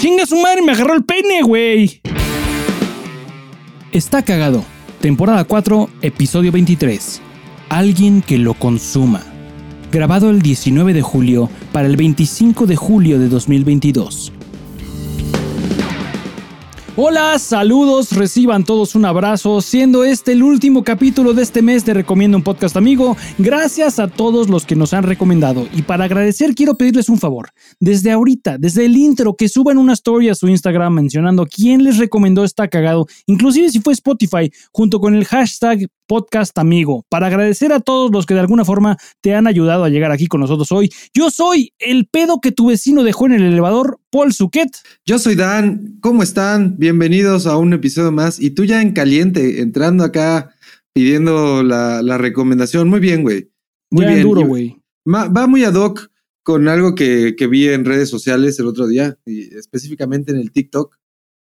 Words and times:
Chinga 0.00 0.26
su 0.26 0.36
madre, 0.36 0.62
me 0.62 0.70
agarró 0.70 0.94
el 0.94 1.02
pene, 1.02 1.42
güey. 1.42 2.00
Está 3.90 4.22
cagado. 4.22 4.64
Temporada 5.00 5.42
4, 5.42 5.90
episodio 6.02 6.52
23. 6.52 7.20
Alguien 7.68 8.22
que 8.22 8.38
lo 8.38 8.54
consuma. 8.54 9.24
Grabado 9.90 10.30
el 10.30 10.40
19 10.40 10.92
de 10.92 11.02
julio 11.02 11.50
para 11.72 11.88
el 11.88 11.96
25 11.96 12.66
de 12.66 12.76
julio 12.76 13.18
de 13.18 13.28
2022. 13.28 14.32
Hola, 17.00 17.38
saludos, 17.38 18.10
reciban 18.10 18.64
todos 18.64 18.96
un 18.96 19.04
abrazo, 19.04 19.60
siendo 19.60 20.02
este 20.02 20.32
el 20.32 20.42
último 20.42 20.82
capítulo 20.82 21.32
de 21.32 21.44
este 21.44 21.62
mes 21.62 21.84
de 21.84 21.94
Recomiendo 21.94 22.36
un 22.36 22.42
Podcast 22.42 22.76
Amigo. 22.76 23.16
Gracias 23.38 24.00
a 24.00 24.08
todos 24.08 24.48
los 24.48 24.66
que 24.66 24.74
nos 24.74 24.92
han 24.92 25.04
recomendado. 25.04 25.68
Y 25.72 25.82
para 25.82 26.06
agradecer 26.06 26.56
quiero 26.56 26.76
pedirles 26.76 27.08
un 27.08 27.18
favor. 27.18 27.50
Desde 27.78 28.10
ahorita, 28.10 28.58
desde 28.58 28.84
el 28.84 28.96
intro, 28.96 29.36
que 29.36 29.48
suban 29.48 29.78
una 29.78 29.92
story 29.92 30.28
a 30.28 30.34
su 30.34 30.48
Instagram 30.48 30.92
mencionando 30.92 31.46
quién 31.46 31.84
les 31.84 31.98
recomendó 31.98 32.42
está 32.42 32.66
cagado, 32.66 33.06
inclusive 33.26 33.70
si 33.70 33.78
fue 33.78 33.92
Spotify, 33.92 34.50
junto 34.72 34.98
con 34.98 35.14
el 35.14 35.24
hashtag 35.24 35.86
podcast 36.08 36.58
amigo, 36.58 37.04
para 37.08 37.28
agradecer 37.28 37.72
a 37.72 37.78
todos 37.78 38.10
los 38.10 38.26
que 38.26 38.34
de 38.34 38.40
alguna 38.40 38.64
forma 38.64 38.96
te 39.20 39.34
han 39.34 39.46
ayudado 39.46 39.84
a 39.84 39.90
llegar 39.90 40.10
aquí 40.10 40.26
con 40.26 40.40
nosotros 40.40 40.72
hoy. 40.72 40.90
Yo 41.14 41.30
soy 41.30 41.72
el 41.78 42.08
pedo 42.08 42.40
que 42.40 42.50
tu 42.50 42.66
vecino 42.66 43.04
dejó 43.04 43.26
en 43.26 43.32
el 43.32 43.42
elevador, 43.42 44.00
Paul 44.10 44.32
Suquet. 44.32 44.70
Yo 45.06 45.20
soy 45.20 45.36
Dan, 45.36 45.98
¿cómo 46.00 46.24
están? 46.24 46.76
Bienvenidos 46.78 47.46
a 47.46 47.56
un 47.56 47.74
episodio 47.74 48.10
más. 48.10 48.40
Y 48.40 48.50
tú 48.50 48.64
ya 48.64 48.82
en 48.82 48.92
caliente, 48.92 49.60
entrando 49.60 50.02
acá 50.02 50.54
pidiendo 50.92 51.62
la, 51.62 52.18
recomendación. 52.18 52.88
Muy 52.88 52.98
bien, 52.98 53.22
güey. 53.22 53.52
Muy 53.90 54.06
bien. 54.06 54.22
duro, 54.22 54.46
güey. 54.46 54.82
Va 55.06 55.46
muy 55.46 55.62
ad 55.62 55.74
hoc 55.74 56.10
con 56.48 56.66
algo 56.66 56.94
que, 56.94 57.36
vi 57.50 57.68
en 57.68 57.84
redes 57.84 58.08
sociales 58.08 58.58
el 58.58 58.68
otro 58.68 58.86
día, 58.86 59.18
y 59.26 59.54
específicamente 59.54 60.32
en 60.32 60.38
el 60.38 60.50
TikTok. 60.50 60.96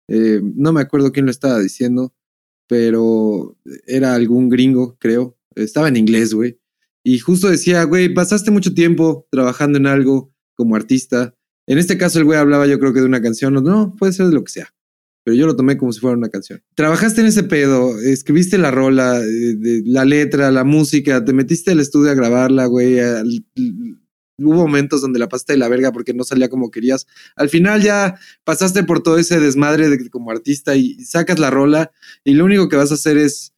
Eh, 0.09 0.41
no 0.41 0.73
me 0.73 0.81
acuerdo 0.81 1.11
quién 1.11 1.27
lo 1.27 1.33
estaba 1.33 1.59
diciendo, 1.59 2.15
pero 2.67 3.57
era 3.87 4.15
algún 4.15 4.49
gringo, 4.49 4.97
creo. 4.99 5.37
Estaba 5.55 5.89
en 5.89 5.97
inglés, 5.97 6.35
güey. 6.35 6.59
Y 7.03 7.19
justo 7.19 7.49
decía, 7.49 7.85
güey, 7.85 8.13
pasaste 8.13 8.51
mucho 8.51 8.73
tiempo 8.75 9.29
trabajando 9.31 9.79
en 9.79 9.87
algo 9.87 10.33
como 10.55 10.75
artista. 10.75 11.35
En 11.67 11.79
este 11.79 11.99
caso 11.99 12.19
el 12.19 12.25
güey 12.25 12.39
hablaba 12.39 12.67
yo 12.67 12.79
creo 12.79 12.93
que 12.93 13.01
de 13.01 13.07
una 13.07 13.23
canción, 13.23 13.55
no, 13.55 13.95
puede 13.97 14.13
ser 14.13 14.27
de 14.27 14.35
lo 14.35 14.45
que 14.45 14.53
sea. 14.53 14.75
Pero 15.23 15.37
yo 15.37 15.47
lo 15.47 15.57
tomé 15.57 15.79
como 15.79 15.93
si 15.93 16.01
fuera 16.01 16.17
una 16.17 16.29
canción. 16.29 16.63
Trabajaste 16.75 17.23
en 17.23 17.29
ese 17.29 17.45
pedo, 17.45 17.99
escribiste 17.99 18.59
la 18.59 18.71
rola, 18.71 19.21
eh, 19.23 19.83
la 19.85 20.05
letra, 20.05 20.51
la 20.51 20.65
música, 20.65 21.25
te 21.25 21.33
metiste 21.33 21.71
al 21.71 21.81
estudio 21.81 22.11
a 22.11 22.15
grabarla, 22.15 22.67
güey. 22.67 22.99
Hubo 24.39 24.55
momentos 24.55 25.01
donde 25.01 25.19
la 25.19 25.29
pasaste 25.29 25.53
de 25.53 25.59
la 25.59 25.69
verga 25.69 25.93
porque 25.93 26.15
no 26.15 26.25
salía 26.25 26.49
como 26.49 26.71
querías. 26.71 27.07
Al 27.37 27.49
final 27.49 27.83
ya 27.83 28.19
pasaste 28.45 28.83
por 28.83 29.03
todo 29.03 29.19
ese 29.19 29.39
desmadre 29.39 29.89
de, 29.89 30.11
como 30.11 30.31
artista 30.31 30.75
y 30.75 31.05
sacas 31.05 31.39
la 31.39 31.51
rola 31.51 31.93
y 32.25 32.35
lo 32.35 32.45
único 32.45 32.69
que 32.69 32.77
vas 32.77 32.91
a 32.91 32.95
hacer 32.95 33.17
es 33.17 33.55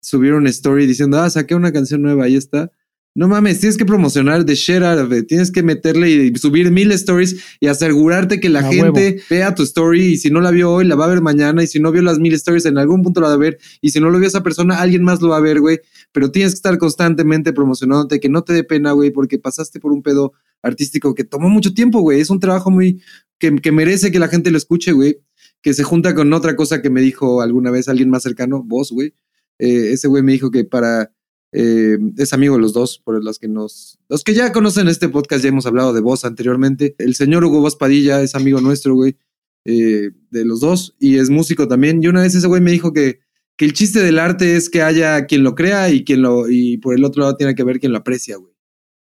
subir 0.00 0.34
una 0.34 0.50
story 0.50 0.86
diciendo, 0.86 1.18
ah, 1.20 1.30
saqué 1.30 1.54
una 1.54 1.72
canción 1.72 2.02
nueva, 2.02 2.24
ahí 2.24 2.36
está. 2.36 2.70
No 3.12 3.26
mames, 3.26 3.58
tienes 3.58 3.76
que 3.76 3.84
promocionar 3.84 4.44
de 4.44 4.54
share 4.54 4.84
out 4.84 5.26
Tienes 5.26 5.50
que 5.50 5.64
meterle 5.64 6.10
y 6.10 6.36
subir 6.36 6.70
mil 6.70 6.92
stories 6.92 7.42
y 7.58 7.66
asegurarte 7.66 8.38
que 8.38 8.48
la 8.48 8.62
gente 8.62 9.20
vea 9.28 9.52
tu 9.52 9.64
story. 9.64 10.12
Y 10.12 10.16
si 10.16 10.30
no 10.30 10.40
la 10.40 10.52
vio 10.52 10.72
hoy, 10.72 10.86
la 10.86 10.94
va 10.94 11.06
a 11.06 11.08
ver 11.08 11.20
mañana. 11.20 11.62
Y 11.64 11.66
si 11.66 11.80
no 11.80 11.90
vio 11.90 12.02
las 12.02 12.20
mil 12.20 12.32
stories, 12.34 12.66
en 12.66 12.78
algún 12.78 13.02
punto 13.02 13.20
la 13.20 13.28
va 13.28 13.34
a 13.34 13.38
ver. 13.38 13.58
Y 13.80 13.90
si 13.90 13.98
no 13.98 14.10
lo 14.10 14.18
vio 14.18 14.28
esa 14.28 14.44
persona, 14.44 14.80
alguien 14.80 15.02
más 15.02 15.20
lo 15.20 15.30
va 15.30 15.38
a 15.38 15.40
ver, 15.40 15.60
güey. 15.60 15.80
Pero 16.12 16.30
tienes 16.30 16.52
que 16.52 16.56
estar 16.56 16.78
constantemente 16.78 17.52
promocionándote, 17.52 18.20
que 18.20 18.28
no 18.28 18.44
te 18.44 18.52
dé 18.52 18.62
pena, 18.62 18.92
güey, 18.92 19.10
porque 19.10 19.38
pasaste 19.38 19.80
por 19.80 19.92
un 19.92 20.02
pedo 20.02 20.32
artístico 20.62 21.14
que 21.14 21.24
tomó 21.24 21.48
mucho 21.48 21.74
tiempo, 21.74 22.00
güey. 22.00 22.20
Es 22.20 22.30
un 22.30 22.38
trabajo 22.38 22.70
muy 22.70 23.02
que, 23.38 23.56
que 23.56 23.72
merece 23.72 24.12
que 24.12 24.20
la 24.20 24.28
gente 24.28 24.52
lo 24.52 24.56
escuche, 24.56 24.92
güey. 24.92 25.18
Que 25.62 25.74
se 25.74 25.82
junta 25.82 26.14
con 26.14 26.32
otra 26.32 26.54
cosa 26.54 26.80
que 26.80 26.90
me 26.90 27.00
dijo 27.00 27.42
alguna 27.42 27.72
vez 27.72 27.88
alguien 27.88 28.08
más 28.08 28.22
cercano, 28.22 28.62
vos, 28.62 28.92
güey. 28.92 29.14
Eh, 29.58 29.92
ese 29.92 30.06
güey 30.06 30.22
me 30.22 30.32
dijo 30.32 30.52
que 30.52 30.64
para 30.64 31.12
eh, 31.52 31.98
es 32.16 32.32
amigo 32.32 32.54
de 32.54 32.60
los 32.60 32.72
dos, 32.72 32.98
por 32.98 33.22
los 33.22 33.38
que 33.38 33.48
nos. 33.48 33.98
Los 34.08 34.24
que 34.24 34.34
ya 34.34 34.52
conocen 34.52 34.88
este 34.88 35.08
podcast, 35.08 35.42
ya 35.42 35.48
hemos 35.48 35.66
hablado 35.66 35.92
de 35.92 36.00
vos 36.00 36.24
anteriormente. 36.24 36.94
El 36.98 37.14
señor 37.14 37.44
Hugo 37.44 37.60
Vos 37.60 37.76
Padilla 37.76 38.22
es 38.22 38.34
amigo 38.34 38.60
nuestro, 38.60 38.94
güey, 38.94 39.16
eh, 39.64 40.10
de 40.30 40.44
los 40.44 40.60
dos, 40.60 40.96
y 40.98 41.18
es 41.18 41.30
músico 41.30 41.68
también. 41.68 42.02
Y 42.02 42.08
una 42.08 42.22
vez 42.22 42.34
ese 42.34 42.46
güey 42.46 42.60
me 42.60 42.70
dijo 42.70 42.92
que, 42.92 43.20
que 43.56 43.64
el 43.64 43.72
chiste 43.72 44.00
del 44.00 44.18
arte 44.18 44.56
es 44.56 44.70
que 44.70 44.82
haya 44.82 45.26
quien 45.26 45.42
lo 45.42 45.54
crea 45.54 45.90
y 45.90 46.04
quien 46.04 46.22
lo. 46.22 46.48
Y 46.48 46.78
por 46.78 46.94
el 46.94 47.04
otro 47.04 47.22
lado 47.22 47.36
tiene 47.36 47.54
que 47.54 47.62
haber 47.62 47.80
quien 47.80 47.92
lo 47.92 47.98
aprecia, 47.98 48.36
güey. 48.36 48.54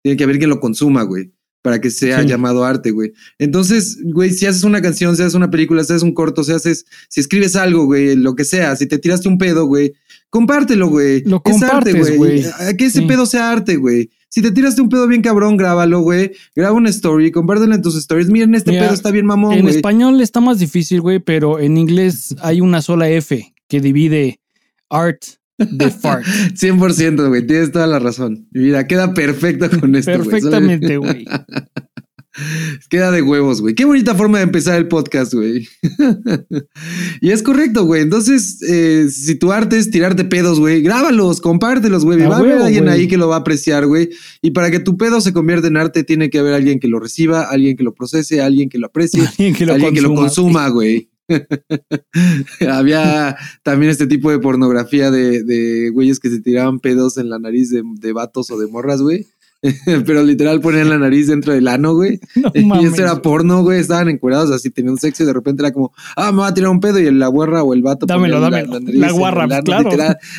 Tiene 0.04 0.18
que 0.18 0.24
haber 0.24 0.38
quien 0.38 0.50
lo 0.50 0.60
consuma, 0.60 1.04
güey 1.04 1.37
para 1.68 1.82
que 1.82 1.90
sea 1.90 2.24
llamado 2.24 2.64
arte, 2.64 2.92
güey. 2.92 3.12
Entonces, 3.40 3.98
güey, 4.02 4.30
si 4.30 4.46
haces 4.46 4.64
una 4.64 4.82
canción, 4.82 5.18
si 5.18 5.22
haces 5.22 5.34
una 5.34 5.52
película, 5.52 5.84
si 5.84 5.92
haces 5.92 6.04
un 6.04 6.14
corto, 6.14 6.42
si 6.46 6.54
haces, 6.54 6.86
si 7.10 7.20
escribes 7.20 7.58
algo, 7.58 7.84
güey, 7.84 8.16
lo 8.16 8.36
que 8.36 8.46
sea, 8.46 8.78
si 8.78 8.88
te 8.88 8.98
tiraste 8.98 9.28
un 9.28 9.38
pedo, 9.38 9.66
güey, 9.66 9.94
compártelo, 10.30 10.88
güey. 10.88 11.26
Lo 11.26 11.42
es 11.44 11.62
arte, 11.64 11.92
güey. 11.92 12.46
Que 12.78 12.86
ese 12.86 13.02
pedo 13.02 13.26
sea 13.26 13.52
arte, 13.52 13.76
güey. 13.76 14.10
Si 14.30 14.42
te 14.42 14.52
tiraste 14.52 14.82
un 14.82 14.88
pedo 14.88 15.10
bien 15.10 15.22
cabrón, 15.22 15.58
grábalo, 15.58 16.00
güey. 16.00 16.32
Graba 16.56 16.72
una 16.72 16.90
story, 16.90 17.32
compártelo 17.32 17.76
en 17.76 17.82
tus 17.82 17.98
stories. 17.98 18.30
Miren, 18.30 18.56
este 18.56 18.72
pedo 18.72 18.94
está 18.94 19.12
bien 19.12 19.26
mamón, 19.26 19.52
En 19.56 19.68
español 19.68 20.22
está 20.22 20.40
más 20.40 20.60
difícil, 20.60 21.02
güey, 21.02 21.20
pero 21.20 21.60
en 21.60 21.76
inglés 21.76 22.34
hay 22.40 22.62
una 22.62 22.82
sola 22.82 23.10
F 23.10 23.54
que 23.68 23.82
divide 23.82 24.40
art 24.90 25.22
de 25.58 25.92
fart. 25.92 26.26
100%, 26.54 27.28
güey. 27.28 27.46
Tienes 27.46 27.72
toda 27.72 27.88
la 27.88 28.00
razón. 28.00 28.48
Mira, 28.52 28.88
queda 28.88 29.14
perfecto 29.14 29.70
con 29.80 29.96
esto, 29.96 30.12
Perfectamente, 30.12 30.98
güey. 30.98 31.26
Queda 32.90 33.12
de 33.12 33.22
huevos, 33.22 33.62
güey. 33.62 33.74
Qué 33.76 33.86
bonita 33.86 34.16
forma 34.16 34.38
de 34.38 34.44
empezar 34.44 34.78
el 34.78 34.88
podcast, 34.88 35.34
güey. 35.34 35.68
y 37.22 37.32
es 37.32 37.42
correcto, 37.42 37.86
güey. 37.86 38.02
Entonces, 38.02 38.62
eh, 38.62 39.08
si 39.10 39.36
tu 39.36 39.52
arte 39.52 39.78
es 39.78 39.90
tirarte 39.90 40.24
pedos, 40.24 40.60
güey, 40.60 40.82
grábalos, 40.82 41.42
compártelos, 41.42 42.06
güey. 42.06 42.20
Va 42.20 42.36
a 42.36 42.40
haber 42.40 42.62
alguien 42.62 42.90
ahí 42.90 43.08
que 43.08 43.18
lo 43.18 43.28
va 43.28 43.38
a 43.38 43.40
apreciar, 43.40 43.88
güey. 43.88 44.10
Y 44.42 44.52
para 44.52 44.72
que 44.72 44.80
tu 44.80 44.98
pedo 44.98 45.22
se 45.22 45.34
convierta 45.34 45.68
en 45.68 45.78
arte, 45.78 46.04
tiene 46.04 46.30
que 46.30 46.40
haber 46.40 46.54
alguien 46.54 46.80
que 46.80 46.88
lo 46.88 47.00
reciba, 47.00 47.44
alguien 47.44 47.76
que 47.76 47.84
lo 47.84 47.94
procese, 47.94 48.42
alguien 48.42 48.70
que 48.70 48.78
lo 48.78 48.88
aprecie, 48.88 49.26
alguien 49.28 49.56
que 49.56 49.66
lo, 50.02 50.14
consuma, 50.14 50.70
güey. 50.70 51.10
Había 52.70 53.38
también 53.64 53.92
este 53.92 54.08
tipo 54.08 54.32
de 54.32 54.40
pornografía 54.40 55.12
de, 55.12 55.44
de 55.44 55.90
güeyes 55.90 56.20
que 56.20 56.30
se 56.30 56.42
tiraban 56.42 56.80
pedos 56.80 57.18
en 57.18 57.30
la 57.30 57.40
nariz 57.40 57.70
de, 57.70 57.84
de 57.84 58.14
vatos 58.14 58.50
o 58.52 58.58
de 58.58 58.68
morras, 58.68 59.02
güey. 59.02 59.28
pero 60.06 60.24
literal 60.24 60.62
ponían 60.62 60.90
la 60.90 60.98
nariz 60.98 61.28
dentro 61.28 61.54
del 61.54 61.68
ano, 61.68 61.94
güey. 61.94 62.20
y 62.54 62.86
eso 62.86 63.02
era 63.02 63.22
porno, 63.22 63.64
güey. 63.64 63.80
Estaban 63.80 64.10
encuerados 64.10 64.52
así, 64.52 64.70
tenían 64.70 64.98
sexo 64.98 65.24
y 65.24 65.26
de 65.26 65.34
repente 65.34 65.64
era 65.64 65.72
como, 65.72 65.94
ah, 66.16 66.32
me 66.32 66.40
va 66.40 66.48
a 66.48 66.54
tirar 66.54 66.70
un 66.70 66.80
pedo 66.80 67.00
y 67.00 67.12
la 67.12 67.28
guarra 67.28 67.64
o 67.64 67.74
el 67.74 67.82
vato. 67.82 68.06
Dámelo, 68.06 68.40
dámelo. 68.40 68.80
La, 68.80 69.12
guarra, 69.12 69.48
claro. 69.62 69.90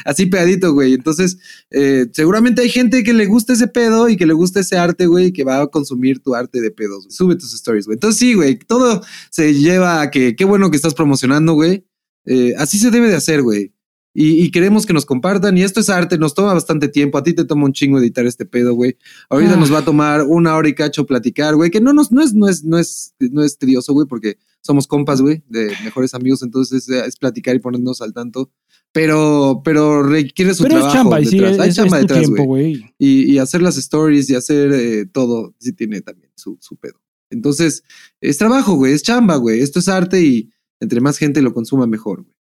así 0.04 0.26
pedadito, 0.26 0.72
güey. 0.72 0.94
Entonces, 0.94 1.38
eh, 1.70 2.06
seguramente 2.12 2.62
hay 2.62 2.70
gente 2.70 3.02
que 3.02 3.12
le 3.12 3.26
gusta 3.26 3.52
ese 3.52 3.68
pedo 3.68 4.08
y 4.08 4.16
que 4.16 4.26
le 4.26 4.34
gusta 4.34 4.60
ese 4.60 4.76
arte, 4.76 5.06
güey, 5.06 5.26
y 5.26 5.32
que 5.32 5.44
va 5.44 5.62
a 5.62 5.66
consumir 5.68 6.20
tu 6.20 6.34
arte 6.34 6.60
de 6.60 6.70
pedos. 6.70 7.06
Sube 7.08 7.36
tus 7.36 7.54
stories, 7.54 7.86
güey. 7.86 7.96
Entonces, 7.96 8.18
sí, 8.18 8.34
güey, 8.34 8.58
todo 8.58 9.02
se 9.30 9.54
lleva 9.54 10.00
a 10.00 10.10
que 10.10 10.36
qué 10.36 10.44
bueno 10.44 10.70
que 10.70 10.76
estás 10.76 10.94
promocionando, 10.94 11.54
güey. 11.54 11.84
Eh, 12.26 12.54
así 12.58 12.78
se 12.78 12.90
debe 12.90 13.08
de 13.08 13.16
hacer, 13.16 13.42
güey 13.42 13.72
y, 14.14 14.50
queremos 14.50 14.84
que 14.84 14.92
nos 14.92 15.06
compartan. 15.06 15.56
Y 15.56 15.62
esto 15.62 15.80
es 15.80 15.88
arte, 15.88 16.18
nos 16.18 16.34
toma 16.34 16.54
bastante 16.54 16.88
tiempo. 16.88 17.18
A 17.18 17.22
ti 17.22 17.34
te 17.34 17.44
toma 17.44 17.66
un 17.66 17.72
chingo 17.72 17.98
editar 17.98 18.26
este 18.26 18.44
pedo, 18.46 18.74
güey. 18.74 18.96
Ahorita 19.28 19.56
nos 19.56 19.72
va 19.72 19.78
a 19.78 19.84
tomar 19.84 20.22
una 20.22 20.56
hora 20.56 20.68
y 20.68 20.74
cacho 20.74 21.06
platicar, 21.06 21.54
güey, 21.54 21.70
que 21.70 21.80
no, 21.80 21.92
nos, 21.92 22.10
no, 22.10 22.22
es, 22.22 22.34
no, 22.34 22.48
es, 22.48 22.64
no, 22.64 22.78
es, 22.78 23.14
no 23.20 23.44
es 23.44 23.58
tedioso, 23.58 23.92
güey, 23.92 24.08
porque 24.08 24.38
somos 24.60 24.86
compas, 24.86 25.20
güey, 25.20 25.44
de 25.48 25.72
mejores 25.84 26.14
amigos. 26.14 26.42
Entonces 26.42 26.88
es, 26.88 27.16
platicar 27.16 27.54
y 27.54 27.60
ponernos 27.60 28.00
al 28.00 28.12
tanto. 28.12 28.50
Pero, 28.90 29.60
pero 29.64 30.02
requiere 30.02 30.54
su 30.54 30.64
pero 30.64 30.76
trabajo. 30.76 31.16
Es 31.16 31.30
chamba, 31.30 31.62
Hay 31.62 31.72
chamba 31.72 31.98
detrás, 31.98 32.28
güey. 32.28 32.84
Y, 32.98 33.32
y, 33.32 33.38
hacer 33.38 33.62
las 33.62 33.76
stories 33.76 34.30
y 34.30 34.34
hacer 34.34 34.72
eh, 34.72 35.06
todo, 35.06 35.54
sí 35.58 35.72
tiene 35.72 36.00
también 36.00 36.32
su, 36.34 36.58
su 36.60 36.76
pedo. 36.76 37.00
Entonces, 37.30 37.84
es 38.20 38.38
trabajo, 38.38 38.74
güey, 38.74 38.94
es 38.94 39.02
chamba, 39.02 39.36
güey. 39.36 39.60
Esto 39.60 39.78
es 39.78 39.88
arte 39.88 40.22
y 40.22 40.50
entre 40.80 41.00
más 41.00 41.18
gente 41.18 41.42
lo 41.42 41.52
consuma, 41.52 41.86
mejor, 41.86 42.22
güey. 42.22 42.34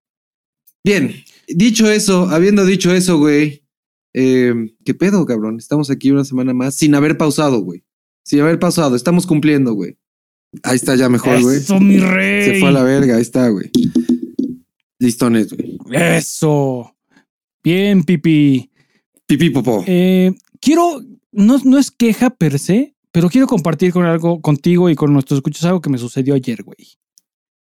Bien, 0.85 1.13
Dicho 1.49 1.91
eso, 1.91 2.29
habiendo 2.29 2.65
dicho 2.65 2.93
eso, 2.93 3.19
güey, 3.19 3.63
eh, 4.15 4.55
¿qué 4.85 4.95
pedo, 4.95 5.25
cabrón? 5.27 5.59
Estamos 5.59 5.91
aquí 5.91 6.11
una 6.11 6.25
semana 6.25 6.55
más 6.55 6.75
sin 6.75 6.95
haber 6.95 7.17
pausado, 7.17 7.61
güey. 7.61 7.85
Sin 8.25 8.41
haber 8.41 8.59
pausado, 8.59 8.97
estamos 8.97 9.27
cumpliendo, 9.27 9.75
güey. 9.75 9.99
Ahí 10.63 10.77
está 10.77 10.97
ya 10.97 11.09
mejor, 11.09 11.41
güey. 11.43 11.59
Eso, 11.59 11.79
mi 11.79 11.99
rey. 11.99 12.45
Se 12.45 12.61
fue 12.61 12.71
a 12.71 12.73
la 12.73 12.83
verga, 12.83 13.17
ahí 13.17 13.23
está, 13.23 13.49
güey. 13.49 13.71
Listones, 14.99 15.53
güey. 15.53 15.79
Eso. 15.93 16.97
Bien, 17.63 18.03
pipi. 18.03 18.71
Pipi 19.27 19.51
popó. 19.51 19.85
Eh, 19.87 20.33
quiero, 20.61 21.03
no, 21.33 21.61
no 21.65 21.79
es 21.79 21.91
queja 21.91 22.31
per 22.31 22.59
se, 22.59 22.95
pero 23.13 23.29
quiero 23.29 23.47
compartir 23.47 23.93
con 23.93 24.05
algo 24.07 24.41
contigo 24.41 24.89
y 24.89 24.95
con 24.95 25.13
nuestros 25.13 25.39
escuchos 25.39 25.65
algo 25.65 25.81
que 25.81 25.91
me 25.91 25.99
sucedió 25.99 26.35
ayer, 26.35 26.63
güey. 26.63 26.99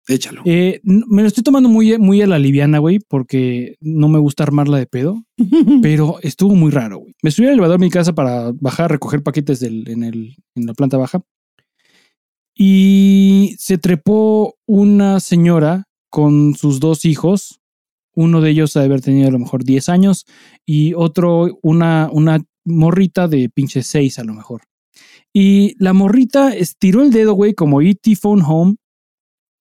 Échalo. 0.09 0.41
Eh, 0.43 0.81
me 0.83 1.21
lo 1.21 1.27
estoy 1.27 1.43
tomando 1.43 1.69
muy, 1.69 1.99
muy 1.99 2.19
a 2.23 2.27
la 2.27 2.39
liviana, 2.39 2.79
güey, 2.79 2.97
porque 2.97 3.77
no 3.79 4.09
me 4.09 4.17
gusta 4.17 4.41
armarla 4.41 4.79
de 4.79 4.87
pedo, 4.87 5.23
pero 5.83 6.17
estuvo 6.23 6.55
muy 6.55 6.71
raro, 6.71 6.97
güey. 6.97 7.13
Me 7.21 7.29
subí 7.29 7.45
al 7.45 7.53
elevador 7.53 7.79
de 7.79 7.85
mi 7.85 7.91
casa 7.91 8.13
para 8.13 8.51
bajar 8.59 8.85
a 8.85 8.87
recoger 8.87 9.21
paquetes 9.21 9.59
del, 9.59 9.87
en, 9.87 10.03
el, 10.03 10.35
en 10.55 10.65
la 10.65 10.73
planta 10.73 10.97
baja. 10.97 11.21
Y 12.55 13.55
se 13.59 13.77
trepó 13.77 14.55
una 14.65 15.19
señora 15.19 15.85
con 16.09 16.55
sus 16.55 16.79
dos 16.79 17.05
hijos. 17.05 17.61
Uno 18.15 18.41
de 18.41 18.49
ellos 18.49 18.75
ha 18.75 18.79
de 18.79 18.87
haber 18.87 19.01
tenido 19.01 19.27
a 19.27 19.31
lo 19.31 19.39
mejor 19.39 19.63
10 19.63 19.89
años 19.89 20.25
y 20.65 20.95
otro, 20.95 21.59
una, 21.61 22.09
una 22.11 22.39
morrita 22.65 23.27
de 23.27 23.47
pinche 23.49 23.83
6 23.83 24.17
a 24.17 24.23
lo 24.23 24.33
mejor. 24.33 24.63
Y 25.31 25.75
la 25.77 25.93
morrita 25.93 26.55
estiró 26.55 27.03
el 27.03 27.11
dedo, 27.11 27.33
güey, 27.33 27.53
como 27.53 27.81
E.T. 27.81 28.15
Phone 28.15 28.41
Home 28.43 28.75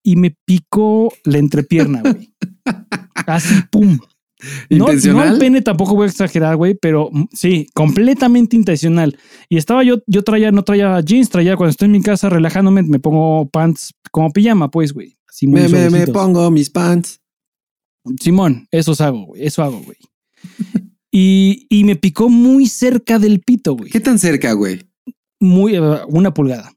y 0.02 0.16
me 0.16 0.36
picó 0.44 1.12
la 1.24 1.38
entrepierna, 1.38 2.02
güey. 2.02 2.32
Así, 3.26 3.54
pum. 3.70 3.98
No, 4.70 4.86
no 4.86 5.24
el 5.24 5.38
pene 5.38 5.62
tampoco 5.62 5.96
voy 5.96 6.06
a 6.06 6.10
exagerar, 6.10 6.56
güey, 6.56 6.74
pero 6.74 7.10
mm, 7.12 7.24
sí, 7.32 7.66
completamente 7.74 8.54
intencional. 8.54 9.18
Y 9.48 9.56
estaba 9.56 9.82
yo, 9.82 9.96
yo 10.06 10.22
traía, 10.22 10.52
no 10.52 10.62
traía 10.62 11.00
jeans, 11.00 11.28
traía 11.28 11.56
cuando 11.56 11.70
estoy 11.70 11.86
en 11.86 11.92
mi 11.92 12.02
casa 12.02 12.28
relajándome, 12.28 12.82
me 12.84 13.00
pongo 13.00 13.48
pants 13.48 13.94
como 14.12 14.30
pijama, 14.30 14.70
pues, 14.70 14.92
güey. 14.92 15.16
Me, 15.42 15.68
me, 15.68 15.90
me, 15.90 16.06
pongo 16.06 16.50
mis 16.50 16.70
pants. 16.70 17.20
Simón, 18.20 18.66
eso 18.70 18.92
hago, 19.02 19.26
güey, 19.26 19.44
eso 19.44 19.62
hago, 19.62 19.80
güey. 19.80 19.98
y, 21.12 21.66
y 21.68 21.84
me 21.84 21.96
picó 21.96 22.28
muy 22.28 22.66
cerca 22.66 23.18
del 23.18 23.40
pito, 23.40 23.74
güey. 23.74 23.90
¿Qué 23.90 24.00
tan 24.00 24.18
cerca, 24.18 24.52
güey? 24.52 24.88
Muy, 25.40 25.76
eh, 25.76 25.80
una 26.08 26.32
pulgada. 26.32 26.72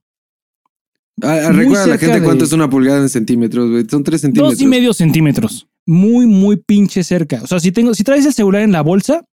Ah, 1.22 1.52
recuerda 1.52 1.84
a 1.84 1.88
la 1.88 1.98
gente 1.98 2.22
cuánto 2.22 2.46
es 2.46 2.54
una 2.54 2.69
pulgada 2.69 3.02
en 3.02 3.10
centímetros, 3.10 3.69
güey. 3.69 3.86
Son 3.90 4.04
tres 4.04 4.22
centímetros. 4.22 4.54
Dos 4.54 4.62
y 4.62 4.68
medio 4.68 4.94
centímetros 4.94 5.68
muy, 5.86 6.25
muy 6.25 6.58
pinche 6.58 7.04
cerca. 7.04 7.42
O 7.44 7.48
sea, 7.48 7.60
si 7.60 7.72
tengo, 7.72 7.94
si 7.94 8.04
traes 8.04 8.25
el 8.25 8.34
celular 8.34 8.62
en 8.62 8.72
la 8.72 8.81
bolsa 8.81 9.25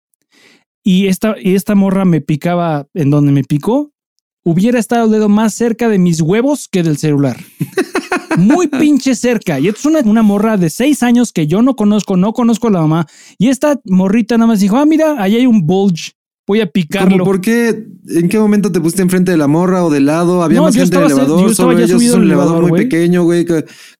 y 0.83 1.07
esta, 1.07 1.35
y 1.41 1.55
esta 1.55 1.75
morra 1.75 2.05
me 2.05 2.21
picaba 2.21 2.87
en 2.93 3.09
donde 3.09 3.31
me 3.31 3.43
picó, 3.43 3.91
hubiera 4.43 4.79
estado 4.79 5.05
el 5.05 5.11
dedo 5.11 5.29
más 5.29 5.53
cerca 5.53 5.89
de 5.89 5.99
mis 5.99 6.21
huevos 6.21 6.67
que 6.67 6.83
del 6.83 6.97
celular. 6.97 7.37
Muy 8.37 8.67
pinche 8.67 9.15
cerca. 9.15 9.59
Y 9.59 9.67
esto 9.67 9.79
es 9.79 9.85
una, 9.85 9.99
una, 9.99 10.21
morra 10.21 10.55
de 10.55 10.69
seis 10.69 11.03
años 11.03 11.33
que 11.33 11.47
yo 11.47 11.61
no 11.61 11.75
conozco, 11.75 12.15
no 12.15 12.31
conozco 12.33 12.67
a 12.67 12.71
la 12.71 12.81
mamá. 12.81 13.07
Y 13.37 13.49
esta 13.49 13.79
morrita 13.85 14.37
nada 14.37 14.47
más 14.47 14.59
dijo, 14.59 14.77
ah, 14.77 14.85
mira, 14.85 15.15
ahí 15.21 15.35
hay 15.35 15.45
un 15.45 15.65
bulge 15.65 16.13
voy 16.49 16.61
a 16.61 16.65
picarlo. 16.65 17.23
¿Por 17.23 17.41
qué? 17.41 17.85
¿En 18.07 18.27
qué 18.27 18.39
momento 18.39 18.71
te 18.71 18.81
pusiste 18.81 19.03
enfrente 19.03 19.29
de 19.29 19.37
la 19.37 19.45
morra 19.45 19.85
o 19.85 19.91
del 19.91 20.07
lado? 20.07 20.41
¿Había 20.41 20.63
más 20.63 20.75
gente 20.75 20.95
en 20.95 21.03
el 21.03 21.11
elevador? 21.11 21.53
Solo 21.53 21.77
ellos 21.77 22.01
es 22.01 22.11
un 22.11 22.23
elevador 22.23 22.67
muy 22.67 22.79
pequeño, 22.81 23.23
güey. 23.23 23.45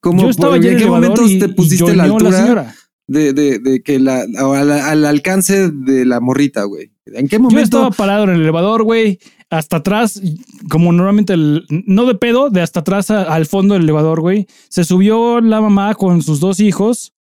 ¿Cómo, 0.00 0.28
¿En 0.28 0.76
qué 0.76 0.86
momento 0.86 1.22
te 1.26 1.48
pusiste 1.50 1.94
la 1.94 2.04
altura 2.04 2.74
de, 3.06 3.32
de, 3.32 3.60
de, 3.60 3.82
que 3.84 4.00
la, 4.00 4.22
al, 4.22 5.04
alcance 5.04 5.70
de 5.70 6.04
la 6.04 6.18
morrita, 6.18 6.64
güey? 6.64 6.90
¿En 7.06 7.28
qué 7.28 7.38
momento? 7.38 7.60
Yo 7.60 7.62
estaba 7.62 7.90
parado 7.92 8.24
en 8.24 8.30
el 8.30 8.40
elevador, 8.40 8.82
güey, 8.82 9.20
hasta 9.48 9.76
atrás, 9.76 10.20
como 10.68 10.90
normalmente, 10.90 11.34
el, 11.34 11.66
no 11.68 12.04
de 12.04 12.16
pedo, 12.16 12.50
de 12.50 12.62
hasta 12.62 12.80
atrás 12.80 13.12
al 13.12 13.46
fondo 13.46 13.74
del 13.74 13.84
elevador, 13.84 14.20
güey. 14.20 14.48
Se 14.68 14.82
subió 14.82 15.40
la 15.40 15.60
mamá 15.60 15.94
con 15.94 16.20
sus 16.22 16.40
dos 16.40 16.58
hijos 16.58 17.14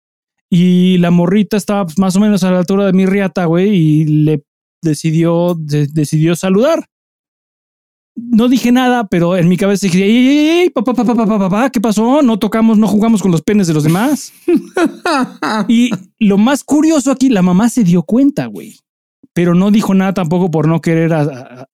y 0.49 0.97
la 0.99 1.11
morrita 1.11 1.59
estaba 1.59 1.87
más 1.99 2.17
o 2.17 2.21
menos 2.21 2.45
a 2.45 2.51
la 2.51 2.61
altura 2.61 2.87
de 2.87 2.95
mi 2.95 3.05
riata, 3.05 3.45
güey, 3.45 3.69
y 3.69 4.05
le 4.05 4.43
decidió, 4.83 5.57
decidió 5.59 6.37
saludar. 6.37 6.89
No 8.15 8.49
dije 8.49 8.73
nada, 8.73 9.07
pero 9.07 9.37
en 9.37 9.49
mi 9.49 9.57
cabeza 9.57 9.87
dije, 9.87 10.05
¡Ey, 10.05 10.71
papá, 10.71 10.93
papá, 10.93 11.15
papá, 11.15 11.39
papá, 11.39 11.71
¿qué 11.71 11.81
pasó? 11.81 12.21
No 12.21 12.39
tocamos, 12.39 12.77
no 12.77 12.89
jugamos 12.89 13.23
con 13.23 13.31
los 13.31 13.43
penes 13.43 13.69
de 13.69 13.75
los 13.75 13.85
demás. 13.85 14.33
y 15.69 15.91
lo 16.19 16.37
más 16.37 16.65
curioso 16.65 17.13
aquí, 17.13 17.29
la 17.29 17.43
mamá 17.43 17.69
se 17.69 17.85
dio 17.85 18.03
cuenta, 18.03 18.47
güey. 18.47 18.77
Pero 19.33 19.55
no 19.55 19.71
dijo 19.71 19.95
nada 19.95 20.15
tampoco 20.15 20.51
por 20.51 20.67
no 20.67 20.81
querer 20.81 21.13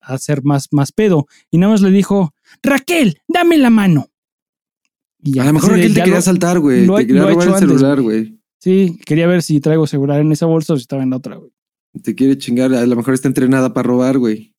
hacer 0.01 0.43
más, 0.43 0.67
más 0.71 0.91
pedo. 0.91 1.25
Y 1.49 1.57
nada 1.57 1.71
más 1.71 1.81
le 1.81 1.89
dijo, 1.89 2.31
Raquel, 2.61 3.17
dame 3.27 3.57
la 3.57 3.71
mano. 3.71 4.09
Y 5.23 5.39
a 5.39 5.45
lo 5.45 5.53
mejor 5.53 5.71
Raquel 5.71 5.95
te 5.95 6.03
quería 6.03 6.21
saltar, 6.21 6.59
güey. 6.59 6.85
Te 6.85 7.07
quería 7.07 7.23
robar 7.23 7.47
el 7.47 7.55
celular, 7.55 8.01
güey. 8.01 8.39
Sí, 8.59 8.99
quería 9.03 9.25
ver 9.25 9.41
si 9.41 9.59
traigo 9.59 9.87
celular 9.87 10.21
en 10.21 10.31
esa 10.31 10.45
bolsa 10.45 10.73
o 10.73 10.77
si 10.77 10.81
estaba 10.81 11.01
en 11.01 11.09
la 11.09 11.17
otra, 11.17 11.37
güey. 11.37 11.54
Te 12.03 12.15
quiere 12.15 12.37
chingar, 12.37 12.73
a 12.73 12.85
lo 12.85 12.95
mejor 12.95 13.13
está 13.13 13.27
entrenada 13.27 13.73
para 13.73 13.87
robar, 13.87 14.17
güey. 14.17 14.53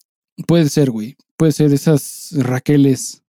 Puede 0.47 0.69
ser, 0.69 0.91
güey. 0.91 1.17
Puede 1.37 1.53
ser, 1.53 1.73
esas 1.73 2.35
Raqueles 2.37 3.23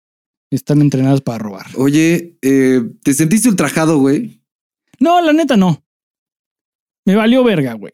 están 0.50 0.80
entrenadas 0.80 1.20
para 1.20 1.38
robar. 1.38 1.66
Oye, 1.76 2.38
eh, 2.42 2.82
¿te 3.02 3.14
sentiste 3.14 3.48
ultrajado, 3.48 3.98
güey? 3.98 4.40
No, 5.00 5.20
la 5.20 5.32
neta 5.32 5.56
no. 5.56 5.84
Me 7.04 7.16
valió 7.16 7.44
verga, 7.44 7.74
güey. 7.74 7.92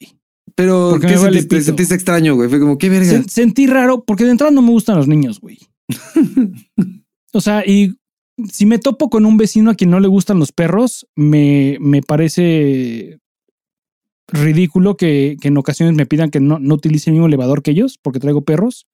Pero, 0.54 0.98
¿qué 1.00 1.16
sentiste? 1.16 1.56
te 1.56 1.62
sentiste 1.62 1.94
extraño, 1.94 2.34
güey? 2.34 2.48
Fue 2.48 2.60
como, 2.60 2.76
¿qué 2.76 2.88
verga? 2.88 3.22
sentí 3.28 3.66
raro, 3.66 4.04
porque 4.04 4.24
de 4.24 4.32
entrada 4.32 4.50
no 4.50 4.62
me 4.62 4.70
gustan 4.70 4.96
los 4.96 5.08
niños, 5.08 5.40
güey. 5.40 5.58
o 7.32 7.40
sea, 7.40 7.64
y 7.66 7.96
si 8.52 8.66
me 8.66 8.78
topo 8.78 9.10
con 9.10 9.26
un 9.26 9.36
vecino 9.36 9.70
a 9.70 9.74
quien 9.74 9.90
no 9.90 10.00
le 10.00 10.08
gustan 10.08 10.38
los 10.38 10.52
perros, 10.52 11.06
me, 11.16 11.78
me 11.80 12.02
parece 12.02 13.18
ridículo 14.32 14.96
que, 14.96 15.36
en 15.42 15.56
ocasiones 15.56 15.94
me 15.94 16.06
pidan 16.06 16.30
que 16.30 16.40
no, 16.40 16.58
no, 16.58 16.74
utilice 16.74 17.10
el 17.10 17.14
mismo 17.14 17.26
elevador 17.26 17.62
que 17.62 17.72
ellos 17.72 17.98
porque 18.00 18.20
traigo 18.20 18.42
perros. 18.42 18.86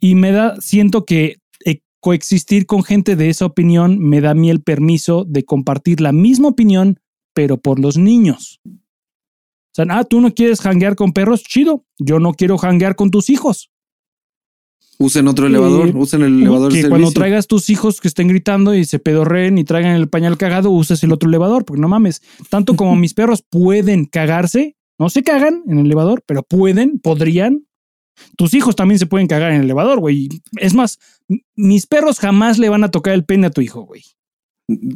Y 0.00 0.16
me 0.16 0.32
da, 0.32 0.60
siento 0.60 1.06
que 1.06 1.38
eh, 1.64 1.80
coexistir 2.00 2.66
con 2.66 2.82
gente 2.82 3.16
de 3.16 3.30
esa 3.30 3.46
opinión 3.46 3.98
me 3.98 4.20
da 4.20 4.32
a 4.32 4.34
mí 4.34 4.50
el 4.50 4.60
permiso 4.60 5.24
de 5.24 5.46
compartir 5.46 6.02
la 6.02 6.12
misma 6.12 6.48
opinión, 6.48 7.00
pero 7.32 7.56
por 7.56 7.80
los 7.80 7.96
niños. 7.96 8.60
O 8.66 8.70
sea, 9.72 9.86
ah, 9.88 10.04
tú 10.04 10.20
no 10.20 10.34
quieres 10.34 10.60
hanguear 10.60 10.94
con 10.94 11.14
perros, 11.14 11.42
chido. 11.42 11.86
Yo 11.98 12.18
no 12.18 12.34
quiero 12.34 12.58
hanguear 12.58 12.96
con 12.96 13.10
tus 13.10 13.30
hijos. 13.30 13.70
Usen 14.98 15.28
otro 15.28 15.46
elevador, 15.46 15.94
usen 15.94 16.22
el 16.22 16.40
elevador. 16.40 16.72
Que 16.72 16.88
cuando 16.88 17.10
traigas 17.12 17.46
tus 17.46 17.68
hijos 17.68 18.00
que 18.00 18.08
estén 18.08 18.28
gritando 18.28 18.74
y 18.74 18.84
se 18.84 18.98
pedorreen 18.98 19.58
y 19.58 19.64
traigan 19.64 19.94
el 19.96 20.08
pañal 20.08 20.38
cagado, 20.38 20.70
uses 20.70 21.02
el 21.02 21.12
otro 21.12 21.28
elevador, 21.28 21.64
porque 21.64 21.80
no 21.80 21.88
mames. 21.88 22.22
Tanto 22.48 22.76
como 22.76 22.96
mis 22.96 23.14
perros 23.14 23.42
pueden 23.42 24.06
cagarse, 24.06 24.76
no 24.98 25.10
se 25.10 25.22
cagan 25.22 25.62
en 25.66 25.78
el 25.78 25.86
elevador, 25.86 26.22
pero 26.26 26.42
pueden, 26.42 26.98
podrían. 26.98 27.66
Tus 28.38 28.54
hijos 28.54 28.76
también 28.76 28.98
se 28.98 29.06
pueden 29.06 29.26
cagar 29.26 29.50
en 29.52 29.58
el 29.58 29.64
elevador, 29.64 30.00
güey. 30.00 30.28
Es 30.56 30.72
más, 30.72 30.98
mis 31.54 31.86
perros 31.86 32.18
jamás 32.18 32.58
le 32.58 32.70
van 32.70 32.82
a 32.82 32.90
tocar 32.90 33.12
el 33.12 33.26
pene 33.26 33.48
a 33.48 33.50
tu 33.50 33.60
hijo, 33.60 33.82
güey. 33.82 34.02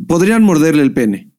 Podrían 0.07 0.43
morderle 0.43 0.83
el 0.83 0.95
pene. 0.95 1.31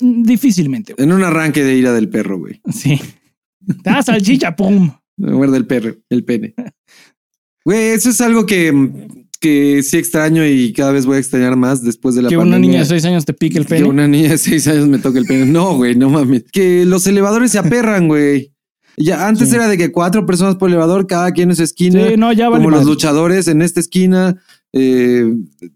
Difícilmente. 0.00 0.94
En 0.98 1.12
un 1.12 1.22
arranque 1.22 1.64
de 1.64 1.74
ira 1.74 1.92
del 1.92 2.10
perro, 2.10 2.38
güey. 2.38 2.60
Sí. 2.70 3.00
Ah, 3.84 4.02
salchicha, 4.02 4.54
pum. 4.54 4.90
Muerde 5.16 5.56
el 5.56 5.66
perro, 5.66 5.96
el 6.08 6.24
pene. 6.24 6.54
Güey, 7.64 7.90
eso 7.90 8.10
es 8.10 8.20
algo 8.20 8.46
que, 8.46 8.72
que 9.40 9.82
sí 9.82 9.98
extraño 9.98 10.46
y 10.46 10.72
cada 10.72 10.92
vez 10.92 11.06
voy 11.06 11.16
a 11.16 11.18
extrañar 11.18 11.56
más 11.56 11.82
después 11.82 12.14
de 12.14 12.22
la 12.22 12.28
que 12.28 12.36
pandemia. 12.36 12.56
Que 12.56 12.58
una 12.58 12.66
niña 12.66 12.78
de 12.80 12.86
seis 12.86 13.04
años 13.04 13.24
te 13.24 13.34
pique 13.34 13.58
el 13.58 13.66
pene. 13.66 13.82
Que 13.82 13.88
una 13.88 14.08
niña 14.08 14.30
de 14.30 14.38
seis 14.38 14.66
años 14.68 14.88
me 14.88 14.98
toque 14.98 15.18
el 15.18 15.26
pene. 15.26 15.46
No, 15.46 15.76
güey, 15.76 15.94
no 15.94 16.10
mames. 16.10 16.44
Que 16.52 16.84
los 16.86 17.06
elevadores 17.06 17.52
se 17.52 17.58
aperran, 17.58 18.08
güey. 18.08 18.52
Ya 18.96 19.26
antes 19.28 19.50
era 19.52 19.66
de 19.66 19.78
que 19.78 19.92
cuatro 19.92 20.26
personas 20.26 20.56
por 20.56 20.68
elevador, 20.68 21.06
cada 21.06 21.32
quien 21.32 21.50
en 21.50 21.56
su 21.56 21.62
esquina. 21.62 22.08
Sí, 22.08 22.16
no, 22.18 22.32
ya 22.32 22.50
vale 22.50 22.62
Como 22.62 22.76
los 22.76 22.84
luchadores 22.84 23.48
en 23.48 23.62
esta 23.62 23.80
esquina, 23.80 24.36
eh, 24.74 25.24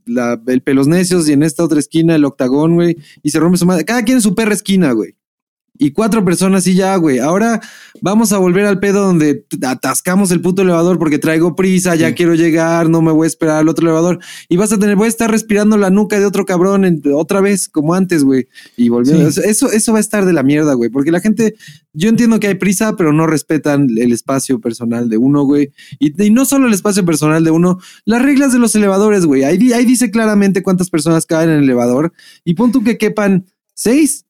la, 0.04 0.38
el 0.46 0.60
pelos 0.62 0.88
necios 0.88 1.26
y 1.28 1.32
en 1.32 1.42
esta 1.42 1.64
otra 1.64 1.78
esquina 1.80 2.14
el 2.16 2.24
octagón, 2.24 2.74
güey. 2.74 2.98
Y 3.22 3.30
se 3.30 3.40
rompe 3.40 3.56
su 3.56 3.66
madre. 3.66 3.84
Cada 3.84 4.02
quien 4.02 4.18
en 4.18 4.22
su 4.22 4.34
perra 4.34 4.52
esquina, 4.52 4.92
güey 4.92 5.16
y 5.76 5.90
cuatro 5.90 6.24
personas 6.24 6.66
y 6.68 6.74
ya, 6.74 6.94
güey. 6.96 7.18
Ahora 7.18 7.60
vamos 8.00 8.32
a 8.32 8.38
volver 8.38 8.64
al 8.64 8.78
pedo 8.78 9.04
donde 9.04 9.44
atascamos 9.66 10.30
el 10.30 10.40
puto 10.40 10.62
elevador 10.62 10.98
porque 10.98 11.18
traigo 11.18 11.56
prisa, 11.56 11.96
ya 11.96 12.14
quiero 12.14 12.34
llegar, 12.34 12.88
no 12.88 13.02
me 13.02 13.10
voy 13.10 13.24
a 13.24 13.28
esperar 13.28 13.58
al 13.58 13.68
otro 13.68 13.84
elevador. 13.84 14.20
Y 14.48 14.56
vas 14.56 14.72
a 14.72 14.78
tener, 14.78 14.94
voy 14.94 15.06
a 15.06 15.08
estar 15.08 15.30
respirando 15.30 15.76
la 15.76 15.90
nuca 15.90 16.20
de 16.20 16.26
otro 16.26 16.46
cabrón 16.46 17.02
otra 17.14 17.40
vez, 17.40 17.68
como 17.68 17.94
antes, 17.94 18.22
güey. 18.22 18.46
Y 18.76 18.88
volviendo. 18.88 19.28
Eso, 19.28 19.72
eso 19.72 19.92
va 19.92 19.98
a 19.98 20.00
estar 20.00 20.24
de 20.24 20.32
la 20.32 20.44
mierda, 20.44 20.74
güey. 20.74 20.90
Porque 20.90 21.10
la 21.10 21.20
gente, 21.20 21.56
yo 21.92 22.08
entiendo 22.08 22.38
que 22.38 22.46
hay 22.46 22.54
prisa, 22.54 22.94
pero 22.96 23.12
no 23.12 23.26
respetan 23.26 23.88
el 23.98 24.12
espacio 24.12 24.60
personal 24.60 25.08
de 25.08 25.16
uno, 25.16 25.42
güey. 25.42 25.72
Y, 25.98 26.12
no 26.30 26.44
solo 26.44 26.68
el 26.68 26.74
espacio 26.74 27.04
personal 27.04 27.42
de 27.42 27.50
uno, 27.50 27.80
las 28.04 28.22
reglas 28.22 28.52
de 28.52 28.60
los 28.60 28.76
elevadores, 28.76 29.26
güey. 29.26 29.42
Ahí, 29.42 29.72
ahí 29.72 29.84
dice 29.84 30.12
claramente 30.12 30.62
cuántas 30.62 30.88
personas 30.88 31.26
caen 31.26 31.50
en 31.50 31.56
el 31.58 31.64
elevador. 31.64 32.12
Y 32.44 32.54
pon 32.54 32.70
tú 32.70 32.84
que 32.84 32.96
quepan 32.96 33.46
seis 33.74 34.24